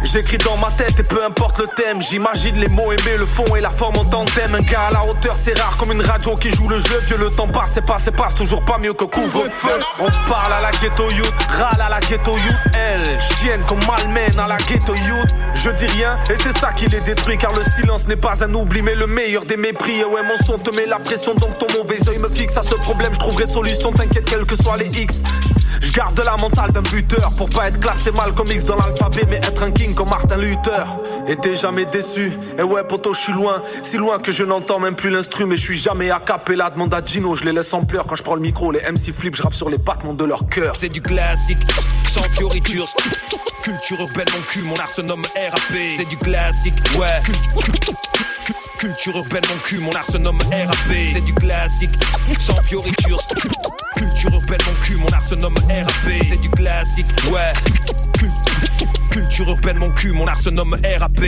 J'écris 0.03 0.38
dans 0.38 0.57
ma 0.57 0.70
tête 0.70 0.99
et 0.99 1.03
peu 1.03 1.24
importe 1.26 1.57
le 1.60 1.68
thème, 1.76 1.99
j'imagine 2.02 2.56
les 2.57 2.68
mots 2.68 2.91
aimés, 2.91 3.18
le 3.18 3.26
fond 3.26 3.56
et 3.56 3.62
la 3.62 3.72
forme 3.72 3.98
en 3.98 4.06
tandem. 4.06 4.53
Un 4.53 4.62
gars 4.62 4.88
à 4.88 4.91
la 4.91 5.03
hauteur, 5.03 5.36
c'est 5.36 5.57
rare 5.57 5.78
comme 5.78 5.91
une 5.91 6.02
radio 6.02 6.36
qui 6.36 6.52
joue 6.52 6.70
le 6.70 6.78
jeu. 6.78 6.99
Vieux, 7.07 7.18
le 7.18 7.32
temps 7.32 7.48
passe 7.48 7.78
et 7.78 7.82
passe 7.82 8.07
et 8.07 8.12
passe, 8.12 8.36
toujours 8.36 8.64
pas 8.64 8.78
mieux 8.78 8.94
que 8.94 9.06
couvre-feu. 9.26 9.80
On 10.00 10.30
parle 10.30 10.54
à 10.54 10.62
la 10.62 10.72
ghetto 10.72 11.10
youth, 11.12 11.34
râle 11.50 11.82
à 11.82 11.90
la 11.90 12.00
ghetto 12.00 12.32
youth. 12.32 12.60
Elle, 12.74 13.20
chienne 13.40 13.62
comme 13.68 13.80
malmène 13.86 14.40
à 14.40 14.48
la 14.48 14.58
ghetto 14.58 14.96
youth. 14.96 15.30
Je 15.64 15.70
dis 15.72 15.88
rien 15.88 16.18
et 16.30 16.36
c'est 16.36 16.58
ça 16.58 16.74
qui 16.74 16.88
les 16.88 17.00
détruit 17.02 17.38
car 17.38 17.52
le 17.54 17.64
silence 17.72 18.08
n'est 18.08 18.16
pas 18.16 18.44
un 18.44 18.54
oubli 18.54 18.82
mais 18.82 18.96
le 18.96 19.08
meilleur 19.08 19.46
des 19.46 19.58
mépris. 19.58 20.00
Et 20.00 20.06
ouais, 20.06 20.22
mon 20.24 20.38
son 20.46 20.58
te 20.58 20.76
met 20.76 20.86
la 20.86 21.00
pression 21.00 21.34
donc 21.36 21.58
ton 21.58 21.68
mauvais 21.78 21.98
oeil 22.08 22.20
me 22.20 22.30
fixe 22.30 22.58
à 22.58 22.64
ce 22.64 22.76
problème. 22.76 23.14
Je 23.14 23.20
trouverai 23.20 23.48
solution, 23.48 23.92
t'inquiète, 23.92 24.26
quels 24.26 24.46
que 24.46 24.56
soient 24.56 24.78
les 24.78 25.00
X. 25.00 25.24
Je 25.82 25.92
garde 25.92 26.20
la 26.24 26.38
mentale 26.38 26.72
d'un 26.72 26.82
buteur 26.82 27.32
pour 27.38 27.50
pas 27.50 27.68
être 27.68 27.80
classé 27.80 28.12
mal 28.12 28.34
comme 28.34 28.48
X 28.48 28.66
dans 28.66 28.76
l'alphabet, 28.76 29.24
mais 29.30 29.38
être 29.38 29.64
un 29.64 29.72
king 29.72 29.94
comme 29.94 30.10
Martin 30.10 30.38
Luther. 30.38 30.86
Et 31.28 31.36
t'es 31.36 31.56
jamais 31.56 31.86
déçu. 31.86 32.32
Et 32.58 32.64
ouais, 32.64 32.84
poto, 32.84 33.14
je 33.14 33.20
suis 33.20 33.34
loin, 33.34 33.62
si 33.84 33.98
loin 33.98 34.20
que 34.20 34.32
je 34.32 34.44
n'entends 34.44 34.80
même 34.80 34.96
plus 34.96 35.10
l'instru, 35.10 35.46
mais 35.46 35.58
je 35.58 35.62
suis 35.62 35.78
jamais 35.78 36.12
à 36.12 36.20
capella. 36.20 36.70
Demande 36.70 36.94
à 36.94 37.04
Gino, 37.04 37.36
je 37.36 37.44
les 37.44 37.52
laisse 37.52 37.74
en 37.74 37.84
pleurs 37.84 38.08
quand 38.08 38.16
je 38.16 38.24
prends 38.24 38.36
le 38.36 38.42
micro. 38.42 38.72
Les 38.72 38.80
MC 38.80 39.14
flip, 39.14 39.36
je 39.36 39.42
rappe 39.42 39.54
sur 39.54 39.70
les 39.70 39.78
battements 39.78 40.14
de 40.14 40.26
leur 40.26 40.48
cœur. 40.48 40.76
C'est 40.76 40.90
du 40.90 41.02
classique, 41.02 41.58
sans 42.08 42.24
fioritures. 42.24 42.88
Culture 43.62 44.00
urbaine, 44.00 44.28
mon 44.34 44.42
cul, 44.42 44.62
mon 44.62 44.76
art 44.76 44.92
se 44.92 45.02
nomme 45.02 45.24
RAP. 45.24 45.78
C'est 45.98 46.08
du 46.08 46.18
classique, 46.18 46.76
ouais. 47.00 47.22
Culture 48.78 49.16
urbaine, 49.16 49.42
mon 49.50 49.58
cul, 49.58 49.80
mon 49.80 49.92
art 49.92 50.04
se 50.04 50.18
nomme 50.18 50.38
RAP. 50.52 50.96
C'est 51.14 51.22
du 51.22 51.34
classique, 51.34 51.92
sans 52.40 52.62
fioritures. 52.64 53.22
Culture 53.96 54.34
urbaine, 54.34 54.60
mon 54.66 54.74
cul, 54.82 54.98
mon 54.98 55.08
art 55.08 55.26
se 55.26 55.36
nomme 55.36 55.56
RAP. 55.56 56.14
C'est 56.28 56.42
du 56.42 56.50
classique, 56.50 57.06
ouais. 57.32 57.54
Culture 59.12 59.50
urbaine, 59.50 59.78
mon 59.78 59.90
cul, 59.92 60.12
mon 60.12 60.28
art 60.28 60.40
se 60.40 60.50
nomme 60.50 60.78
RAP. 60.84 61.20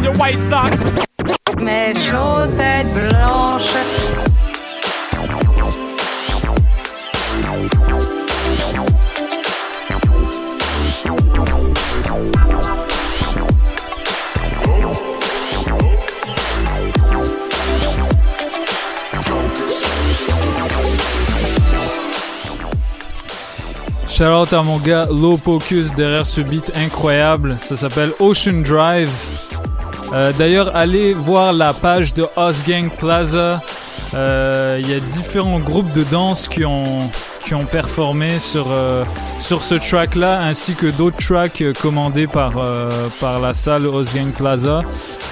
your 0.00 0.14
white 0.14 0.38
socks. 0.38 0.76
Mes 1.58 1.94
chaussettes 1.94 2.86
blanches. 2.94 3.76
Shout 24.08 24.24
out 24.24 24.52
à 24.52 24.62
mon 24.62 24.78
gars 24.78 25.06
Low 25.10 25.36
Pocus 25.36 25.94
derrière 25.96 26.26
ce 26.26 26.40
beat 26.42 26.70
incroyable. 26.76 27.56
Ça 27.58 27.76
s'appelle 27.76 28.12
Ocean 28.20 28.62
Drive. 28.62 29.10
Euh, 30.12 30.32
D'ailleurs, 30.38 30.76
allez 30.76 31.14
voir 31.14 31.52
la 31.52 31.72
page 31.72 32.12
de 32.14 32.26
Osgang 32.36 32.90
Plaza. 32.90 33.62
Euh, 34.14 34.78
Il 34.82 34.90
y 34.90 34.94
a 34.94 35.00
différents 35.00 35.60
groupes 35.60 35.90
de 35.92 36.04
danse 36.04 36.48
qui 36.48 36.64
ont, 36.64 37.08
performé 37.70 38.38
sur, 38.38 38.66
euh, 38.70 39.04
sur 39.38 39.62
ce 39.62 39.74
track-là, 39.74 40.40
ainsi 40.42 40.74
que 40.74 40.86
d'autres 40.86 41.18
tracks 41.18 41.62
commandés 41.80 42.26
par, 42.26 42.52
la 43.42 43.54
salle 43.54 43.86
Osgang 43.86 44.30
Plaza. 44.32 44.82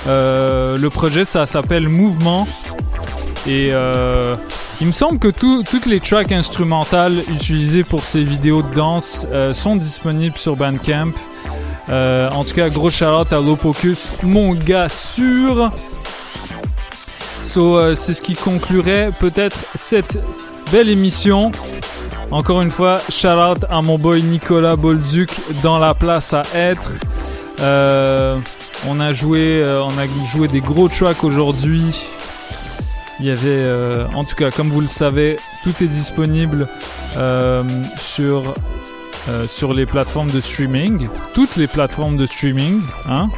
Le 0.07 0.89
projet, 0.89 1.25
ça 1.25 1.47
s'appelle 1.47 1.89
Mouvement. 1.89 2.47
Et 3.47 3.73
il 4.81 4.87
me 4.87 4.93
semble 4.93 5.19
que 5.19 5.29
tout- 5.29 5.63
toutes 5.63 5.87
les 5.87 6.01
tracks 6.01 6.33
instrumentales 6.33 7.23
utilisées 7.29 7.85
pour 7.85 8.05
ces 8.05 8.23
vidéos 8.23 8.63
de 8.63 8.75
danse 8.75 9.27
sont 9.53 9.77
disponibles 9.77 10.37
sur 10.39 10.57
Bandcamp. 10.57 11.13
Euh, 11.91 12.31
en 12.31 12.45
tout 12.45 12.55
cas, 12.55 12.69
gros 12.69 12.91
shout-out 12.91 13.33
à 13.33 13.41
Lopocus, 13.41 14.15
mon 14.23 14.55
gars 14.55 14.89
sûr. 14.89 15.73
So, 17.43 17.77
euh, 17.77 17.95
c'est 17.97 18.15
ce 18.15 18.23
qui 18.23 18.35
conclurait 18.35 19.11
peut-être 19.19 19.59
cette 19.75 20.19
belle 20.71 20.89
émission. 20.89 21.51
Encore 22.31 22.63
une 22.63 22.71
fois, 22.71 23.01
shout-out 23.09 23.65
à 23.69 23.83
mon 23.83 23.99
boy 23.99 24.23
Nicolas 24.23 24.77
Bolduc 24.77 25.33
dans 25.65 25.81
la 25.81 25.95
place 25.95 26.33
à 26.33 26.43
être. 26.55 26.93
Euh, 27.61 28.39
on 28.87 29.01
a 29.01 29.13
joué, 29.13 29.61
on 29.65 29.99
a 29.99 30.07
joué 30.27 30.47
des 30.47 30.61
gros 30.61 30.89
tracks 30.89 31.25
aujourd'hui. 31.25 31.83
Il 33.19 33.27
y 33.27 33.31
avait, 33.31 33.69
en 34.15 34.23
tout 34.23 34.37
cas, 34.37 34.51
comme 34.51 34.71
vous 34.71 34.81
le 34.81 34.87
savez, 34.87 35.39
tout 35.65 35.75
est 35.83 35.89
disponible 35.89 36.69
sur, 37.97 38.55
euh, 39.29 39.47
sur 39.47 39.75
les 39.75 39.87
plateformes 39.87 40.31
de 40.31 40.41
streaming. 40.41 41.09
Toutes 41.35 41.57
les 41.57 41.67
plateformes 41.67 42.17
de 42.17 42.27
streaming. 42.27 42.81
Hein? 43.07 43.29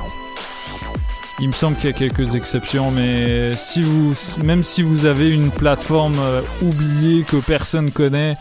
Il 1.41 1.49
me 1.49 1.53
semble 1.53 1.77
qu'il 1.77 1.91
y 1.91 1.93
a 1.93 1.97
quelques 1.97 2.35
exceptions, 2.35 2.91
mais 2.91 3.57
si 3.57 3.83
vous, 3.83 4.15
même 4.43 4.63
si 4.63 4.83
vous 4.83 5.07
avez 5.07 5.31
une 5.31 5.51
plateforme 5.51 6.19
euh, 6.21 6.41
oubliée 6.63 7.25
que 7.25 7.37
personne 7.37 7.91
connaît, 7.91 8.35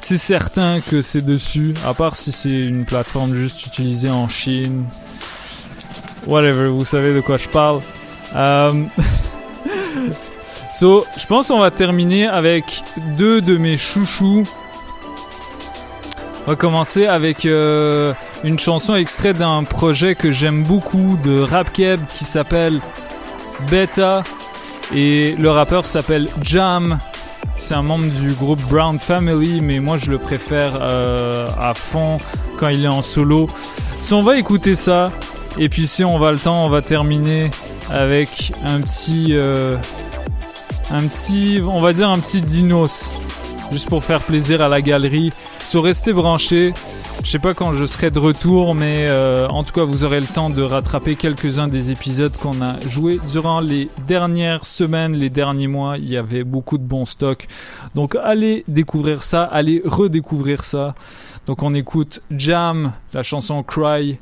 c'est 0.00 0.18
certain 0.18 0.80
que 0.80 1.02
c'est 1.02 1.24
dessus. 1.24 1.74
À 1.86 1.94
part 1.94 2.16
si 2.16 2.32
c'est 2.32 2.48
une 2.48 2.84
plateforme 2.84 3.34
juste 3.34 3.64
utilisée 3.66 4.10
en 4.10 4.28
Chine. 4.28 4.84
Whatever, 6.26 6.68
vous 6.68 6.84
savez 6.84 7.14
de 7.14 7.20
quoi 7.20 7.36
je 7.36 7.48
parle. 7.48 7.80
Euh, 8.34 8.72
So, 10.74 11.04
je 11.16 11.26
pense 11.26 11.48
qu'on 11.48 11.58
va 11.58 11.70
terminer 11.70 12.26
avec 12.26 12.82
deux 13.18 13.40
de 13.40 13.56
mes 13.56 13.76
chouchous. 13.76 14.44
On 16.44 16.50
va 16.50 16.56
commencer 16.56 17.06
avec 17.06 17.46
euh, 17.46 18.14
une 18.42 18.58
chanson 18.58 18.96
extraite 18.96 19.38
d'un 19.38 19.62
projet 19.62 20.16
que 20.16 20.32
j'aime 20.32 20.64
beaucoup 20.64 21.16
de 21.22 21.40
Rap 21.40 21.72
Keb 21.72 22.00
qui 22.16 22.24
s'appelle 22.24 22.80
Beta 23.70 24.24
et 24.92 25.36
le 25.38 25.50
rappeur 25.50 25.86
s'appelle 25.86 26.28
Jam. 26.42 26.98
C'est 27.56 27.74
un 27.74 27.82
membre 27.82 28.06
du 28.06 28.32
groupe 28.32 28.60
Brown 28.62 28.98
Family, 28.98 29.60
mais 29.60 29.78
moi 29.78 29.98
je 29.98 30.10
le 30.10 30.18
préfère 30.18 30.72
euh, 30.80 31.46
à 31.60 31.74
fond 31.74 32.16
quand 32.58 32.68
il 32.68 32.84
est 32.84 32.88
en 32.88 33.02
solo. 33.02 33.46
Si 34.00 34.12
on 34.12 34.22
va 34.22 34.36
écouter 34.36 34.74
ça, 34.74 35.12
et 35.58 35.68
puis 35.68 35.86
si 35.86 36.02
on 36.02 36.18
va 36.18 36.32
le 36.32 36.40
temps, 36.40 36.64
on 36.64 36.68
va 36.68 36.82
terminer 36.82 37.52
avec 37.88 38.52
un 38.64 38.80
petit, 38.80 39.28
euh, 39.30 39.76
un 40.90 41.06
petit, 41.06 41.62
on 41.64 41.80
va 41.80 41.92
dire 41.92 42.10
un 42.10 42.18
petit 42.18 42.40
dinos, 42.40 43.14
juste 43.70 43.88
pour 43.88 44.02
faire 44.02 44.22
plaisir 44.22 44.60
à 44.60 44.68
la 44.68 44.82
galerie. 44.82 45.30
So 45.72 45.80
restez 45.80 46.12
branchés. 46.12 46.74
Je 47.24 47.30
sais 47.30 47.38
pas 47.38 47.54
quand 47.54 47.72
je 47.72 47.86
serai 47.86 48.10
de 48.10 48.18
retour, 48.18 48.74
mais 48.74 49.06
euh, 49.08 49.48
en 49.48 49.62
tout 49.62 49.72
cas, 49.72 49.84
vous 49.84 50.04
aurez 50.04 50.20
le 50.20 50.26
temps 50.26 50.50
de 50.50 50.60
rattraper 50.60 51.16
quelques-uns 51.16 51.66
des 51.66 51.90
épisodes 51.90 52.36
qu'on 52.36 52.60
a 52.60 52.78
joués 52.86 53.18
durant 53.32 53.60
les 53.60 53.88
dernières 54.06 54.66
semaines, 54.66 55.14
les 55.14 55.30
derniers 55.30 55.68
mois. 55.68 55.96
Il 55.96 56.10
y 56.10 56.18
avait 56.18 56.44
beaucoup 56.44 56.76
de 56.76 56.82
bons 56.82 57.06
stocks. 57.06 57.46
Donc, 57.94 58.16
allez 58.16 58.66
découvrir 58.68 59.22
ça, 59.22 59.44
allez 59.44 59.80
redécouvrir 59.86 60.62
ça. 60.62 60.94
Donc, 61.46 61.62
on 61.62 61.72
écoute 61.72 62.20
Jam, 62.30 62.92
la 63.14 63.22
chanson 63.22 63.62
Cry. 63.62 64.18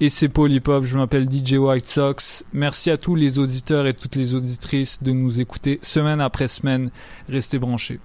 Et 0.00 0.08
c'est 0.08 0.28
Polypop, 0.28 0.82
je 0.82 0.98
m'appelle 0.98 1.28
DJ 1.30 1.58
White 1.58 1.86
Sox. 1.86 2.44
Merci 2.52 2.90
à 2.90 2.96
tous 2.96 3.14
les 3.14 3.38
auditeurs 3.38 3.86
et 3.86 3.94
toutes 3.94 4.16
les 4.16 4.34
auditrices 4.34 5.00
de 5.00 5.12
nous 5.12 5.40
écouter 5.40 5.78
semaine 5.80 6.20
après 6.20 6.48
semaine. 6.48 6.90
Restez 7.28 7.60
branchés. 7.60 8.00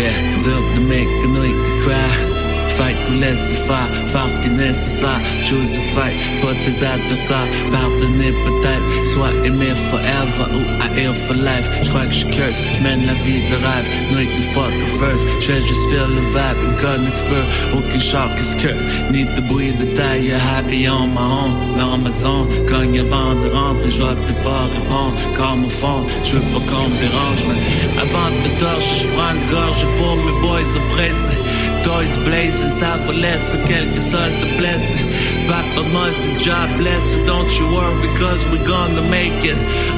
Yeah, 0.00 0.38
up 0.48 0.74
to 0.76 0.80
make 0.80 1.19
tout 3.10 3.20
laisser 3.20 3.54
faire, 3.54 3.88
faire 4.08 4.28
ce 4.30 4.40
qui 4.40 4.48
est 4.48 4.50
nécessaire. 4.50 5.20
Choose 5.44 5.76
a 5.76 5.82
fight, 5.94 6.16
pas 6.42 6.54
tes 6.64 6.84
adversaires. 6.84 7.48
Pardonner 7.70 8.32
peut-être, 8.32 9.06
soit 9.12 9.32
aimer 9.44 9.74
forever 9.90 10.46
ou 10.54 10.62
haïr 10.82 11.14
for 11.14 11.36
life. 11.36 11.68
J'crois 11.82 12.06
que 12.06 12.12
j'curse, 12.12 12.60
j'mène 12.78 13.06
la 13.06 13.14
vie 13.24 13.42
de 13.50 13.56
rêve. 13.56 13.86
You 14.10 14.26
can 14.26 14.42
fuck 14.54 14.72
first. 14.98 15.26
J'fais 15.40 15.62
juste 15.62 15.84
feel 15.90 16.08
le 16.14 16.22
vibe, 16.34 16.58
une 16.64 16.76
conne 16.76 17.10
spur. 17.10 17.44
Aucun 17.74 18.00
choc 18.00 18.30
is 18.38 18.54
curt. 18.60 18.76
Ni 19.12 19.24
de 19.24 19.40
bruit 19.40 19.72
de 19.72 19.84
taille, 19.96 20.32
happy 20.32 20.88
on 20.88 21.08
my 21.08 21.18
own. 21.18 21.78
Dans 21.78 21.98
ma 21.98 22.10
zone, 22.10 22.46
cogne 22.68 23.00
avant 23.00 23.34
de 23.34 23.48
rentrer. 23.50 23.90
J'vois 23.90 24.14
peut-être 24.14 24.44
pas 24.44 24.64
répondre. 24.74 25.14
Comme 25.36 25.64
au 25.64 25.70
fond, 25.70 26.04
j'veux 26.24 26.40
pas 26.40 26.62
qu'on 26.68 26.88
me 26.88 26.98
dérange. 27.00 27.42
Mais 27.48 28.00
avant 28.00 28.28
de 28.30 28.48
me 28.48 28.58
torcher, 28.58 28.96
j'prends 29.00 29.34
une 29.34 29.50
gorge 29.50 29.86
pour 29.98 30.16
mes 30.16 30.40
boys 30.42 30.76
oppressés. 30.76 31.38
Toys 31.82 32.18
blazing, 32.24 32.72
ça 32.72 32.98
va 33.06 33.12
laisser 33.12 33.58
quelques 33.66 34.02
soldats 34.02 34.56
blessés. 34.58 35.04
Papa 35.48 35.82
multi-jobless, 35.92 37.04
so 37.12 37.26
don't 37.26 37.50
you 37.58 37.66
worry, 37.68 38.08
cause 38.18 38.46
we 38.50 38.58
gonna 38.58 39.02
make 39.08 39.44
it. 39.44 39.56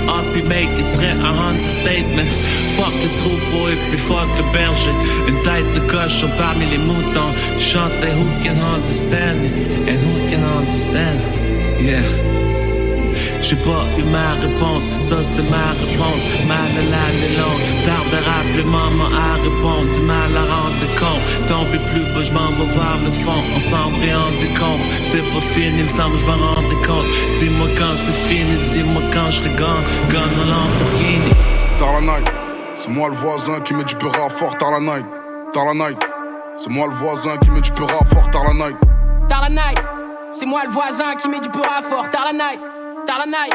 Up, 0.08 0.24
you 0.36 0.44
make 0.44 0.70
it, 0.78 0.88
serait 0.88 1.10
un 1.10 1.36
understatement. 1.50 2.30
Fuck 2.76 2.94
le 3.02 3.08
troupeau 3.16 3.68
et 3.68 3.76
puis 3.88 3.98
fuck 3.98 4.28
le 4.36 4.44
berger. 4.52 4.94
Une 5.28 5.42
tête 5.42 5.74
de 5.74 5.80
cochon 5.90 6.28
parmi 6.38 6.66
les 6.66 6.78
moutons. 6.78 7.32
Chanter 7.58 8.12
who 8.16 8.26
can 8.42 8.58
understand 8.74 9.42
me, 9.42 9.48
and 9.90 9.98
who 9.98 10.30
can 10.30 10.42
understand. 10.42 11.18
Yeah. 11.80 12.41
J'ai 13.42 13.56
pas 13.56 13.84
eu 13.98 14.04
ma 14.04 14.32
réponse, 14.40 14.84
ça 15.00 15.22
c'était 15.22 15.42
ma 15.50 15.74
réponse. 15.82 16.22
Mal 16.46 16.72
à 16.72 16.84
l'année 16.94 17.36
longue, 17.36 17.62
tarde 17.84 18.14
à 18.14 18.22
rappeler 18.30 18.64
maman 18.64 19.10
à 19.12 19.34
répondre. 19.34 19.90
Du 19.92 20.00
mal 20.00 20.36
à 20.36 20.44
rendre 20.54 20.86
compte, 20.96 21.48
tomber 21.48 21.78
plus 21.90 22.06
bas, 22.14 22.22
je 22.22 22.32
m'en 22.32 22.50
vais 22.56 22.72
vers 22.72 22.98
le 23.04 23.10
fond. 23.10 23.42
Ensemble 23.56 24.04
et 24.04 24.14
en 24.14 24.30
décompte, 24.40 24.86
c'est 25.04 25.26
pas 25.32 25.44
fini, 25.52 25.82
me 25.82 25.88
semble, 25.88 26.16
je 26.18 26.24
m'en 26.24 26.38
rendrai 26.54 26.76
compte. 26.86 27.06
Dis-moi 27.40 27.68
quand 27.76 27.94
c'est 28.04 28.20
fini, 28.28 28.56
dis-moi 28.70 29.02
quand 29.12 29.30
je 29.30 29.42
gone, 29.42 29.84
gone 30.08 30.36
en 30.42 30.46
Lamborghini. 30.52 31.32
Tard 31.78 31.94
la 31.94 32.00
night, 32.00 32.32
c'est 32.76 32.90
moi 32.90 33.08
le 33.08 33.14
voisin 33.14 33.60
qui 33.60 33.74
met 33.74 33.84
du 33.84 33.96
peur 33.96 34.14
à 34.14 34.30
fort 34.30 34.56
tard 34.56 34.70
la 34.70 34.80
night. 34.80 35.06
Tard 35.52 35.66
la 35.66 35.74
night, 35.74 35.98
c'est 36.56 36.70
moi 36.70 36.86
le 36.86 36.94
voisin 36.94 37.36
qui 37.42 37.50
met 37.50 37.60
du 37.60 37.72
peur 37.72 37.90
à 37.90 38.04
fort 38.04 38.30
tard 38.30 38.44
la 38.44 38.54
night. 38.54 38.76
Tard 39.28 39.42
la 39.42 39.48
night, 39.48 39.82
c'est 40.30 40.46
moi 40.46 40.62
le 40.64 40.70
voisin 40.70 41.14
qui 41.20 41.28
met 41.28 41.40
du 41.40 41.48
peur 41.48 41.68
à 41.76 41.82
fort 41.82 42.08
tard 42.08 42.24
la 42.26 42.32
night. 42.32 42.71
Tard 43.06 43.18
la 43.18 43.26
night, 43.26 43.54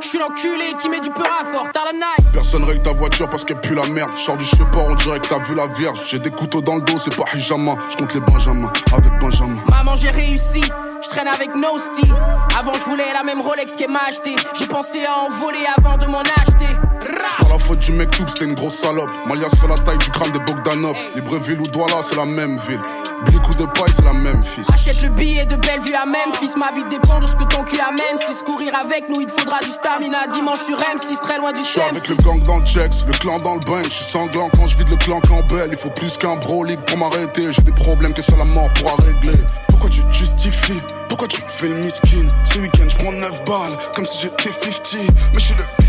je 0.00 0.08
suis 0.08 0.18
l'enculé 0.18 0.74
qui 0.80 0.88
met 0.88 1.00
du 1.00 1.10
peur 1.10 1.28
à 1.40 1.44
fort 1.44 1.70
tard 1.72 1.84
la 1.86 1.92
night. 1.92 2.32
Personne 2.32 2.64
règle 2.64 2.82
ta 2.82 2.92
voiture 2.92 3.28
parce 3.28 3.44
qu'elle 3.44 3.60
pue 3.60 3.74
la 3.74 3.86
merde. 3.86 4.10
Sors 4.16 4.36
du 4.36 4.44
cheval, 4.44 4.86
on 4.88 4.94
dirait 4.94 5.20
que 5.20 5.28
t'as 5.28 5.38
vu 5.38 5.54
la 5.54 5.66
vierge. 5.66 5.98
J'ai 6.06 6.18
des 6.18 6.30
couteaux 6.30 6.62
dans 6.62 6.76
le 6.76 6.82
dos, 6.82 6.96
c'est 6.96 7.14
pas 7.14 7.24
hijama. 7.34 7.76
Je 7.90 7.96
compte 7.96 8.14
les 8.14 8.20
benjamins 8.20 8.72
avec 8.92 9.18
Benjamin. 9.20 9.60
Maman, 9.68 9.94
j'ai 9.96 10.10
réussi. 10.10 10.62
Je 11.02 11.08
traîne 11.08 11.28
avec 11.28 11.54
no 11.54 11.78
style. 11.78 12.12
Avant, 12.58 12.72
je 12.72 12.84
voulais 12.84 13.12
la 13.12 13.22
même 13.24 13.40
Rolex 13.40 13.76
qu'elle 13.76 13.90
m'a 13.90 14.04
acheté. 14.08 14.34
J'ai 14.58 14.66
pensé 14.66 15.04
à 15.04 15.26
en 15.26 15.28
voler 15.28 15.64
avant 15.76 15.96
de 15.98 16.06
m'en 16.06 16.20
acheter. 16.20 16.66
C'est 17.00 17.44
pas 17.44 17.52
la 17.52 17.58
faute 17.58 17.78
du 17.78 17.92
mec 17.92 18.10
tout, 18.10 18.24
c'était 18.26 18.44
une 18.44 18.54
grosse 18.54 18.76
salope. 18.76 19.10
Malias 19.26 19.50
fait 19.50 19.68
la 19.68 19.78
taille 19.78 19.98
du 19.98 20.10
crâne 20.10 20.32
des 20.32 20.38
Bogdanov. 20.40 20.96
Libreville 21.14 21.60
ou 21.60 21.66
Douala, 21.68 22.02
c'est 22.02 22.16
la 22.16 22.26
même 22.26 22.58
ville. 22.68 22.80
Blic 23.24 23.48
ou 23.48 23.54
de 23.54 23.64
paille, 23.64 23.92
c'est 23.94 24.04
la 24.04 24.12
même 24.12 24.44
fils. 24.44 24.66
Achète 24.72 25.02
le 25.02 25.08
billet 25.08 25.44
de 25.44 25.56
Bellevue 25.56 25.94
à 25.94 26.06
Memphis. 26.06 26.52
Ma 26.56 26.70
vie 26.72 26.88
dépend 26.88 27.20
de 27.20 27.26
ce 27.26 27.34
que 27.34 27.44
ton 27.44 27.64
cul 27.64 27.80
amène. 27.80 28.16
Si 28.16 28.32
se 28.32 28.44
courir 28.44 28.74
avec 28.76 29.08
nous, 29.08 29.20
il 29.20 29.26
te 29.26 29.32
faudra 29.32 29.58
du 29.58 29.68
stamina. 29.68 30.28
Dimanche 30.28 30.60
sur 30.60 30.78
M6, 30.78 31.20
très 31.20 31.38
loin 31.38 31.52
du 31.52 31.62
suis 31.64 31.80
avec 31.80 32.08
le 32.08 32.14
gang 32.16 32.40
dans 32.42 32.58
le 32.58 32.64
checks, 32.64 33.04
le 33.06 33.12
clan 33.18 33.38
dans 33.38 33.54
le 33.54 33.60
bain. 33.60 33.82
Je 33.84 33.90
suis 33.90 34.04
sanglant 34.04 34.48
quand 34.56 34.66
je 34.66 34.78
vide 34.78 34.90
le 34.90 34.96
clan 34.96 35.20
Campbell. 35.20 35.68
Il 35.72 35.78
faut 35.78 35.90
plus 35.90 36.16
qu'un 36.16 36.36
bro 36.36 36.62
league 36.64 36.80
pour 36.86 36.98
m'arrêter. 36.98 37.50
J'ai 37.52 37.62
des 37.62 37.72
problèmes 37.72 38.12
que 38.12 38.22
seule 38.22 38.38
la 38.38 38.44
mort 38.44 38.72
pourra 38.74 38.94
régler. 38.96 39.44
Pourquoi 39.68 39.90
tu 39.90 40.02
te 40.02 40.12
justifies? 40.12 40.82
Pourquoi 41.08 41.26
tu 41.26 41.42
fais 41.48 41.68
le 41.68 41.76
miskin? 41.76 42.28
Ce 42.44 42.58
week-end, 42.58 42.88
je 42.88 42.96
prends 42.96 43.12
9 43.12 43.44
balles, 43.44 43.76
comme 43.94 44.06
si 44.06 44.18
j'étais 44.22 44.52
50. 44.52 44.94
Mais 45.34 45.40
je 45.40 45.44
suis 45.44 45.54
le 45.54 45.87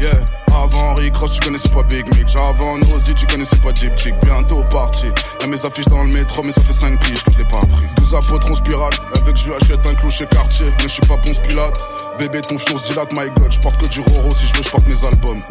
yeah. 0.00 0.10
Avant 0.54 0.92
Henry 0.92 1.10
Cross, 1.12 1.32
tu 1.32 1.40
connaissais 1.40 1.68
pas 1.68 1.82
Big 1.82 2.06
Mick. 2.16 2.34
Avant 2.36 2.78
Nosy, 2.78 3.14
tu 3.14 3.26
connaissais 3.26 3.56
pas 3.56 3.74
Jeep 3.74 3.96
Chick. 3.96 4.14
Bientôt 4.22 4.62
parti. 4.70 5.06
Y'a 5.40 5.46
mes 5.46 5.64
affiches 5.64 5.86
dans 5.86 6.02
le 6.02 6.10
métro, 6.10 6.42
mais 6.42 6.52
ça 6.52 6.62
fait 6.62 6.72
5 6.72 6.98
piges 7.00 7.22
que 7.24 7.32
je 7.32 7.38
l'ai 7.38 7.44
pas 7.44 7.58
appris. 7.58 7.86
12 7.96 8.14
apôtres, 8.14 8.46
on 8.50 8.54
spirale. 8.54 8.92
Avec 9.14 9.36
je 9.36 9.46
lui 9.46 9.54
achète 9.54 9.86
un 9.86 9.94
clocher 9.94 10.26
quartier. 10.26 10.66
Mais 10.78 10.84
je 10.84 10.88
suis 10.88 11.06
pas 11.06 11.16
Ponce 11.18 11.40
Pilate. 11.40 11.78
Bébé, 12.18 12.40
ton 12.40 12.56
fion 12.56 12.76
se 12.78 12.86
dilate, 12.86 13.12
my 13.12 13.28
god. 13.38 13.52
Je 13.52 13.60
porte 13.60 13.76
que 13.78 13.86
du 13.86 14.00
Roro, 14.00 14.32
si 14.32 14.46
je 14.46 14.56
veux, 14.56 14.62
je 14.62 14.88
mes 14.88 15.06
albums. 15.06 15.42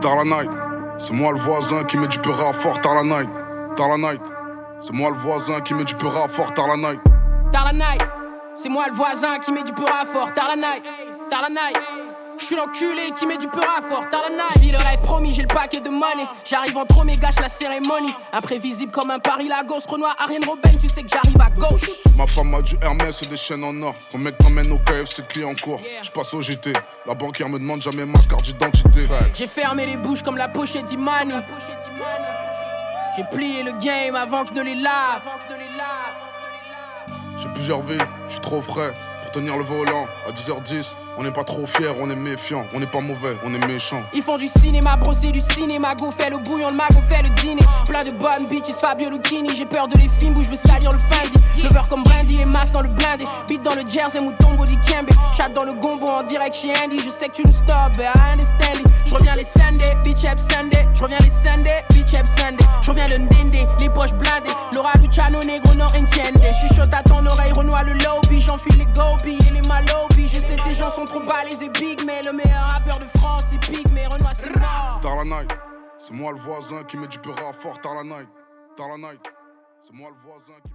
Tard 0.00 0.16
la 0.16 0.24
night, 0.24 0.50
c'est 0.98 1.12
moi 1.12 1.32
le 1.32 1.38
voisin 1.38 1.84
qui 1.84 1.98
met 1.98 2.08
du 2.08 2.18
peur 2.18 2.40
à 2.40 2.52
fort. 2.52 2.80
Tard 2.80 2.94
la 2.94 3.02
night, 3.02 3.28
tard 3.76 3.88
la 3.88 3.96
night. 3.96 4.20
C'est 4.80 4.92
moi 4.92 5.10
le 5.10 5.16
voisin 5.16 5.60
qui 5.60 5.74
met 5.74 5.84
du 5.84 5.94
peur 5.94 6.16
à 6.16 6.28
fort. 6.28 6.52
Tard 6.54 6.68
la 6.68 6.76
night. 6.76 7.00
Tard 7.52 7.66
la 7.66 7.72
night, 7.72 8.02
c'est 8.54 8.68
moi 8.68 8.84
le 8.88 8.94
voisin 8.94 9.38
qui 9.38 9.52
met 9.52 9.62
du 9.62 9.72
peur 9.72 9.88
à 10.00 10.04
fort. 10.04 10.32
Tard 10.32 10.48
la 10.48 10.56
night, 10.56 10.82
tard 11.28 11.42
la 11.42 11.48
night. 11.48 12.03
Je 12.38 12.44
suis 12.44 12.56
l'enculé 12.56 13.10
qui 13.18 13.26
met 13.26 13.38
du 13.38 13.48
peur 13.48 13.66
à 13.78 13.82
fort, 13.82 14.08
tard 14.08 14.22
la 14.28 14.36
night. 14.36 14.58
Vis 14.58 14.72
le 14.72 14.78
rêve 14.78 15.00
promis, 15.02 15.32
j'ai 15.32 15.42
le 15.42 15.48
paquet 15.48 15.80
de 15.80 15.88
money. 15.88 16.26
J'arrive 16.44 16.76
en 16.76 16.84
trop 16.84 17.04
gâche 17.04 17.40
la 17.40 17.48
cérémonie. 17.48 18.12
Imprévisible 18.32 18.90
comme 18.90 19.10
un 19.10 19.18
Paris 19.18 19.48
Lagos. 19.48 19.86
Renoir, 19.88 20.16
Ariane 20.18 20.44
Robin, 20.44 20.70
tu 20.80 20.88
sais 20.88 21.02
que 21.02 21.08
j'arrive 21.08 21.40
à 21.40 21.50
gauche. 21.50 21.88
Ma 22.16 22.26
femme 22.26 22.54
a 22.54 22.62
du 22.62 22.76
Hermès 22.82 23.22
et 23.22 23.26
des 23.26 23.36
chaînes 23.36 23.64
en 23.64 23.80
or. 23.82 23.94
Ton 24.10 24.18
mec 24.18 24.36
t'emmène 24.38 24.72
au 24.72 24.78
KFC 24.78 25.22
client 25.28 25.50
en 25.50 25.54
cours. 25.54 25.80
Je 26.02 26.10
passe 26.10 26.34
au 26.34 26.40
JT. 26.40 26.72
La 27.06 27.14
banquière 27.14 27.48
me 27.48 27.58
demande 27.58 27.82
jamais 27.82 28.04
ma 28.04 28.18
carte 28.20 28.42
d'identité. 28.42 29.06
J'ai 29.32 29.46
fermé 29.46 29.86
les 29.86 29.96
bouches 29.96 30.22
comme 30.22 30.36
la 30.36 30.48
pochette 30.48 30.86
d'Imani. 30.86 31.34
J'ai 33.16 33.24
plié 33.24 33.62
le 33.62 33.72
game 33.72 34.16
avant 34.16 34.44
que 34.44 34.50
je 34.54 34.58
ne 34.58 34.64
les 34.64 34.74
lave. 34.74 35.22
J'ai 37.38 37.48
plusieurs 37.48 37.82
vies, 37.82 37.98
je 38.26 38.32
suis 38.32 38.40
trop 38.40 38.60
frais 38.62 38.92
tenir 39.34 39.58
le 39.58 39.64
volant 39.64 40.06
à 40.28 40.30
10h10. 40.30 40.94
On 41.18 41.24
n'est 41.24 41.32
pas 41.32 41.42
trop 41.42 41.66
fiers, 41.66 41.92
on 42.00 42.08
est 42.08 42.16
méfiant, 42.16 42.66
on 42.72 42.78
n'est 42.78 42.86
pas 42.86 43.00
mauvais, 43.00 43.36
on 43.44 43.52
est 43.52 43.66
méchant. 43.66 44.02
Ils 44.12 44.22
font 44.22 44.36
du 44.36 44.46
cinéma, 44.46 44.96
bro, 44.96 45.12
c'est 45.12 45.32
du 45.32 45.40
cinéma. 45.40 45.94
Go 45.96 46.10
fait 46.12 46.30
le 46.30 46.38
bouillon, 46.38 46.68
le 46.68 46.76
mago 46.76 47.00
fait 47.08 47.22
le 47.22 47.30
dîner. 47.40 47.62
Plein 47.86 48.04
de 48.04 48.12
bonnes 48.12 48.46
bitches, 48.48 48.74
Fabio 48.80 49.10
Lucchini. 49.10 49.50
J'ai 49.56 49.66
peur 49.66 49.88
de 49.88 49.98
les 49.98 50.08
films 50.08 50.36
où 50.36 50.42
je 50.42 50.50
veux 50.50 50.56
salir 50.56 50.90
le 50.90 50.98
Fendi. 50.98 51.36
Je 51.58 51.68
beurre 51.68 51.88
comme 51.88 52.04
Brandy 52.04 52.40
et 52.40 52.44
Max 52.44 52.72
dans 52.72 52.82
le 52.82 52.88
blindé. 52.88 53.24
Beat 53.48 53.62
dans 53.62 53.74
le 53.74 53.82
jersey, 53.88 54.20
mouton 54.20 54.54
body 54.54 54.76
Kembe. 54.88 55.10
Chat 55.36 55.48
dans 55.48 55.64
le 55.64 55.74
gombo 55.74 56.06
en 56.06 56.22
direct 56.22 56.54
chez 56.54 56.72
Andy. 56.84 57.00
Je 57.00 57.10
sais 57.10 57.26
que 57.26 57.32
tu 57.32 57.42
nous 57.44 57.52
stop, 57.52 57.92
but 57.96 58.06
I 58.16 58.32
understand 58.32 58.80
it. 58.80 58.86
Je 59.04 59.14
reviens 59.14 59.34
les 59.34 59.44
Sunday, 59.44 59.96
bitch 60.04 60.24
up 60.24 60.38
Sunday. 60.38 60.88
Je 60.94 61.02
reviens 61.02 61.18
les 61.20 61.30
Sunday, 61.30 61.84
bitch 61.90 62.14
up 62.14 62.26
Sunday. 62.26 62.64
Je 62.82 62.90
reviens 62.90 63.08
le 63.08 63.18
Ndende, 63.18 63.66
les 63.80 63.88
poches 63.88 64.14
blindées. 64.14 64.50
Laura 64.74 64.92
Luciano, 65.00 65.42
negro, 65.42 65.74
non 65.74 65.86
entiende. 65.86 66.40
Chuchote 66.52 66.94
à 66.94 67.02
ton 67.02 67.24
oreille, 67.26 67.52
renoie 67.52 67.82
le 67.82 67.92
lobby. 67.94 68.40
J'enfile 68.40 68.78
les 68.78 68.86
et 69.32 69.52
les 69.52 69.62
malobis. 69.62 70.28
Je 70.28 70.40
sais 70.40 70.56
tes 70.56 70.72
gens 70.72 70.90
sont 70.90 71.04
trop 71.04 71.20
balés 71.20 71.62
et 71.62 71.68
big, 71.68 72.04
mais 72.04 72.22
le 72.22 72.32
meilleur 72.32 72.70
rappeur 72.70 72.98
de 72.98 73.06
France, 73.18 73.44
c'est 73.50 73.58
Pig, 73.58 73.86
mais 73.92 74.06
Renoir, 74.06 74.34
c'est. 74.34 74.52
Tard 74.52 75.16
la 75.16 75.24
night, 75.24 75.50
c'est 75.98 76.14
moi 76.14 76.32
le 76.32 76.38
voisin 76.38 76.84
qui 76.84 76.96
met 76.96 77.08
du 77.08 77.18
peur 77.18 77.36
à 77.38 77.52
fort. 77.52 77.80
Tard 77.80 77.94
la 77.94 78.02
night, 78.02 78.28
la 78.78 78.96
night, 78.96 79.20
c'est 79.80 79.94
moi 79.94 80.10
le 80.10 80.20
voisin 80.20 80.54
qui 80.64 80.73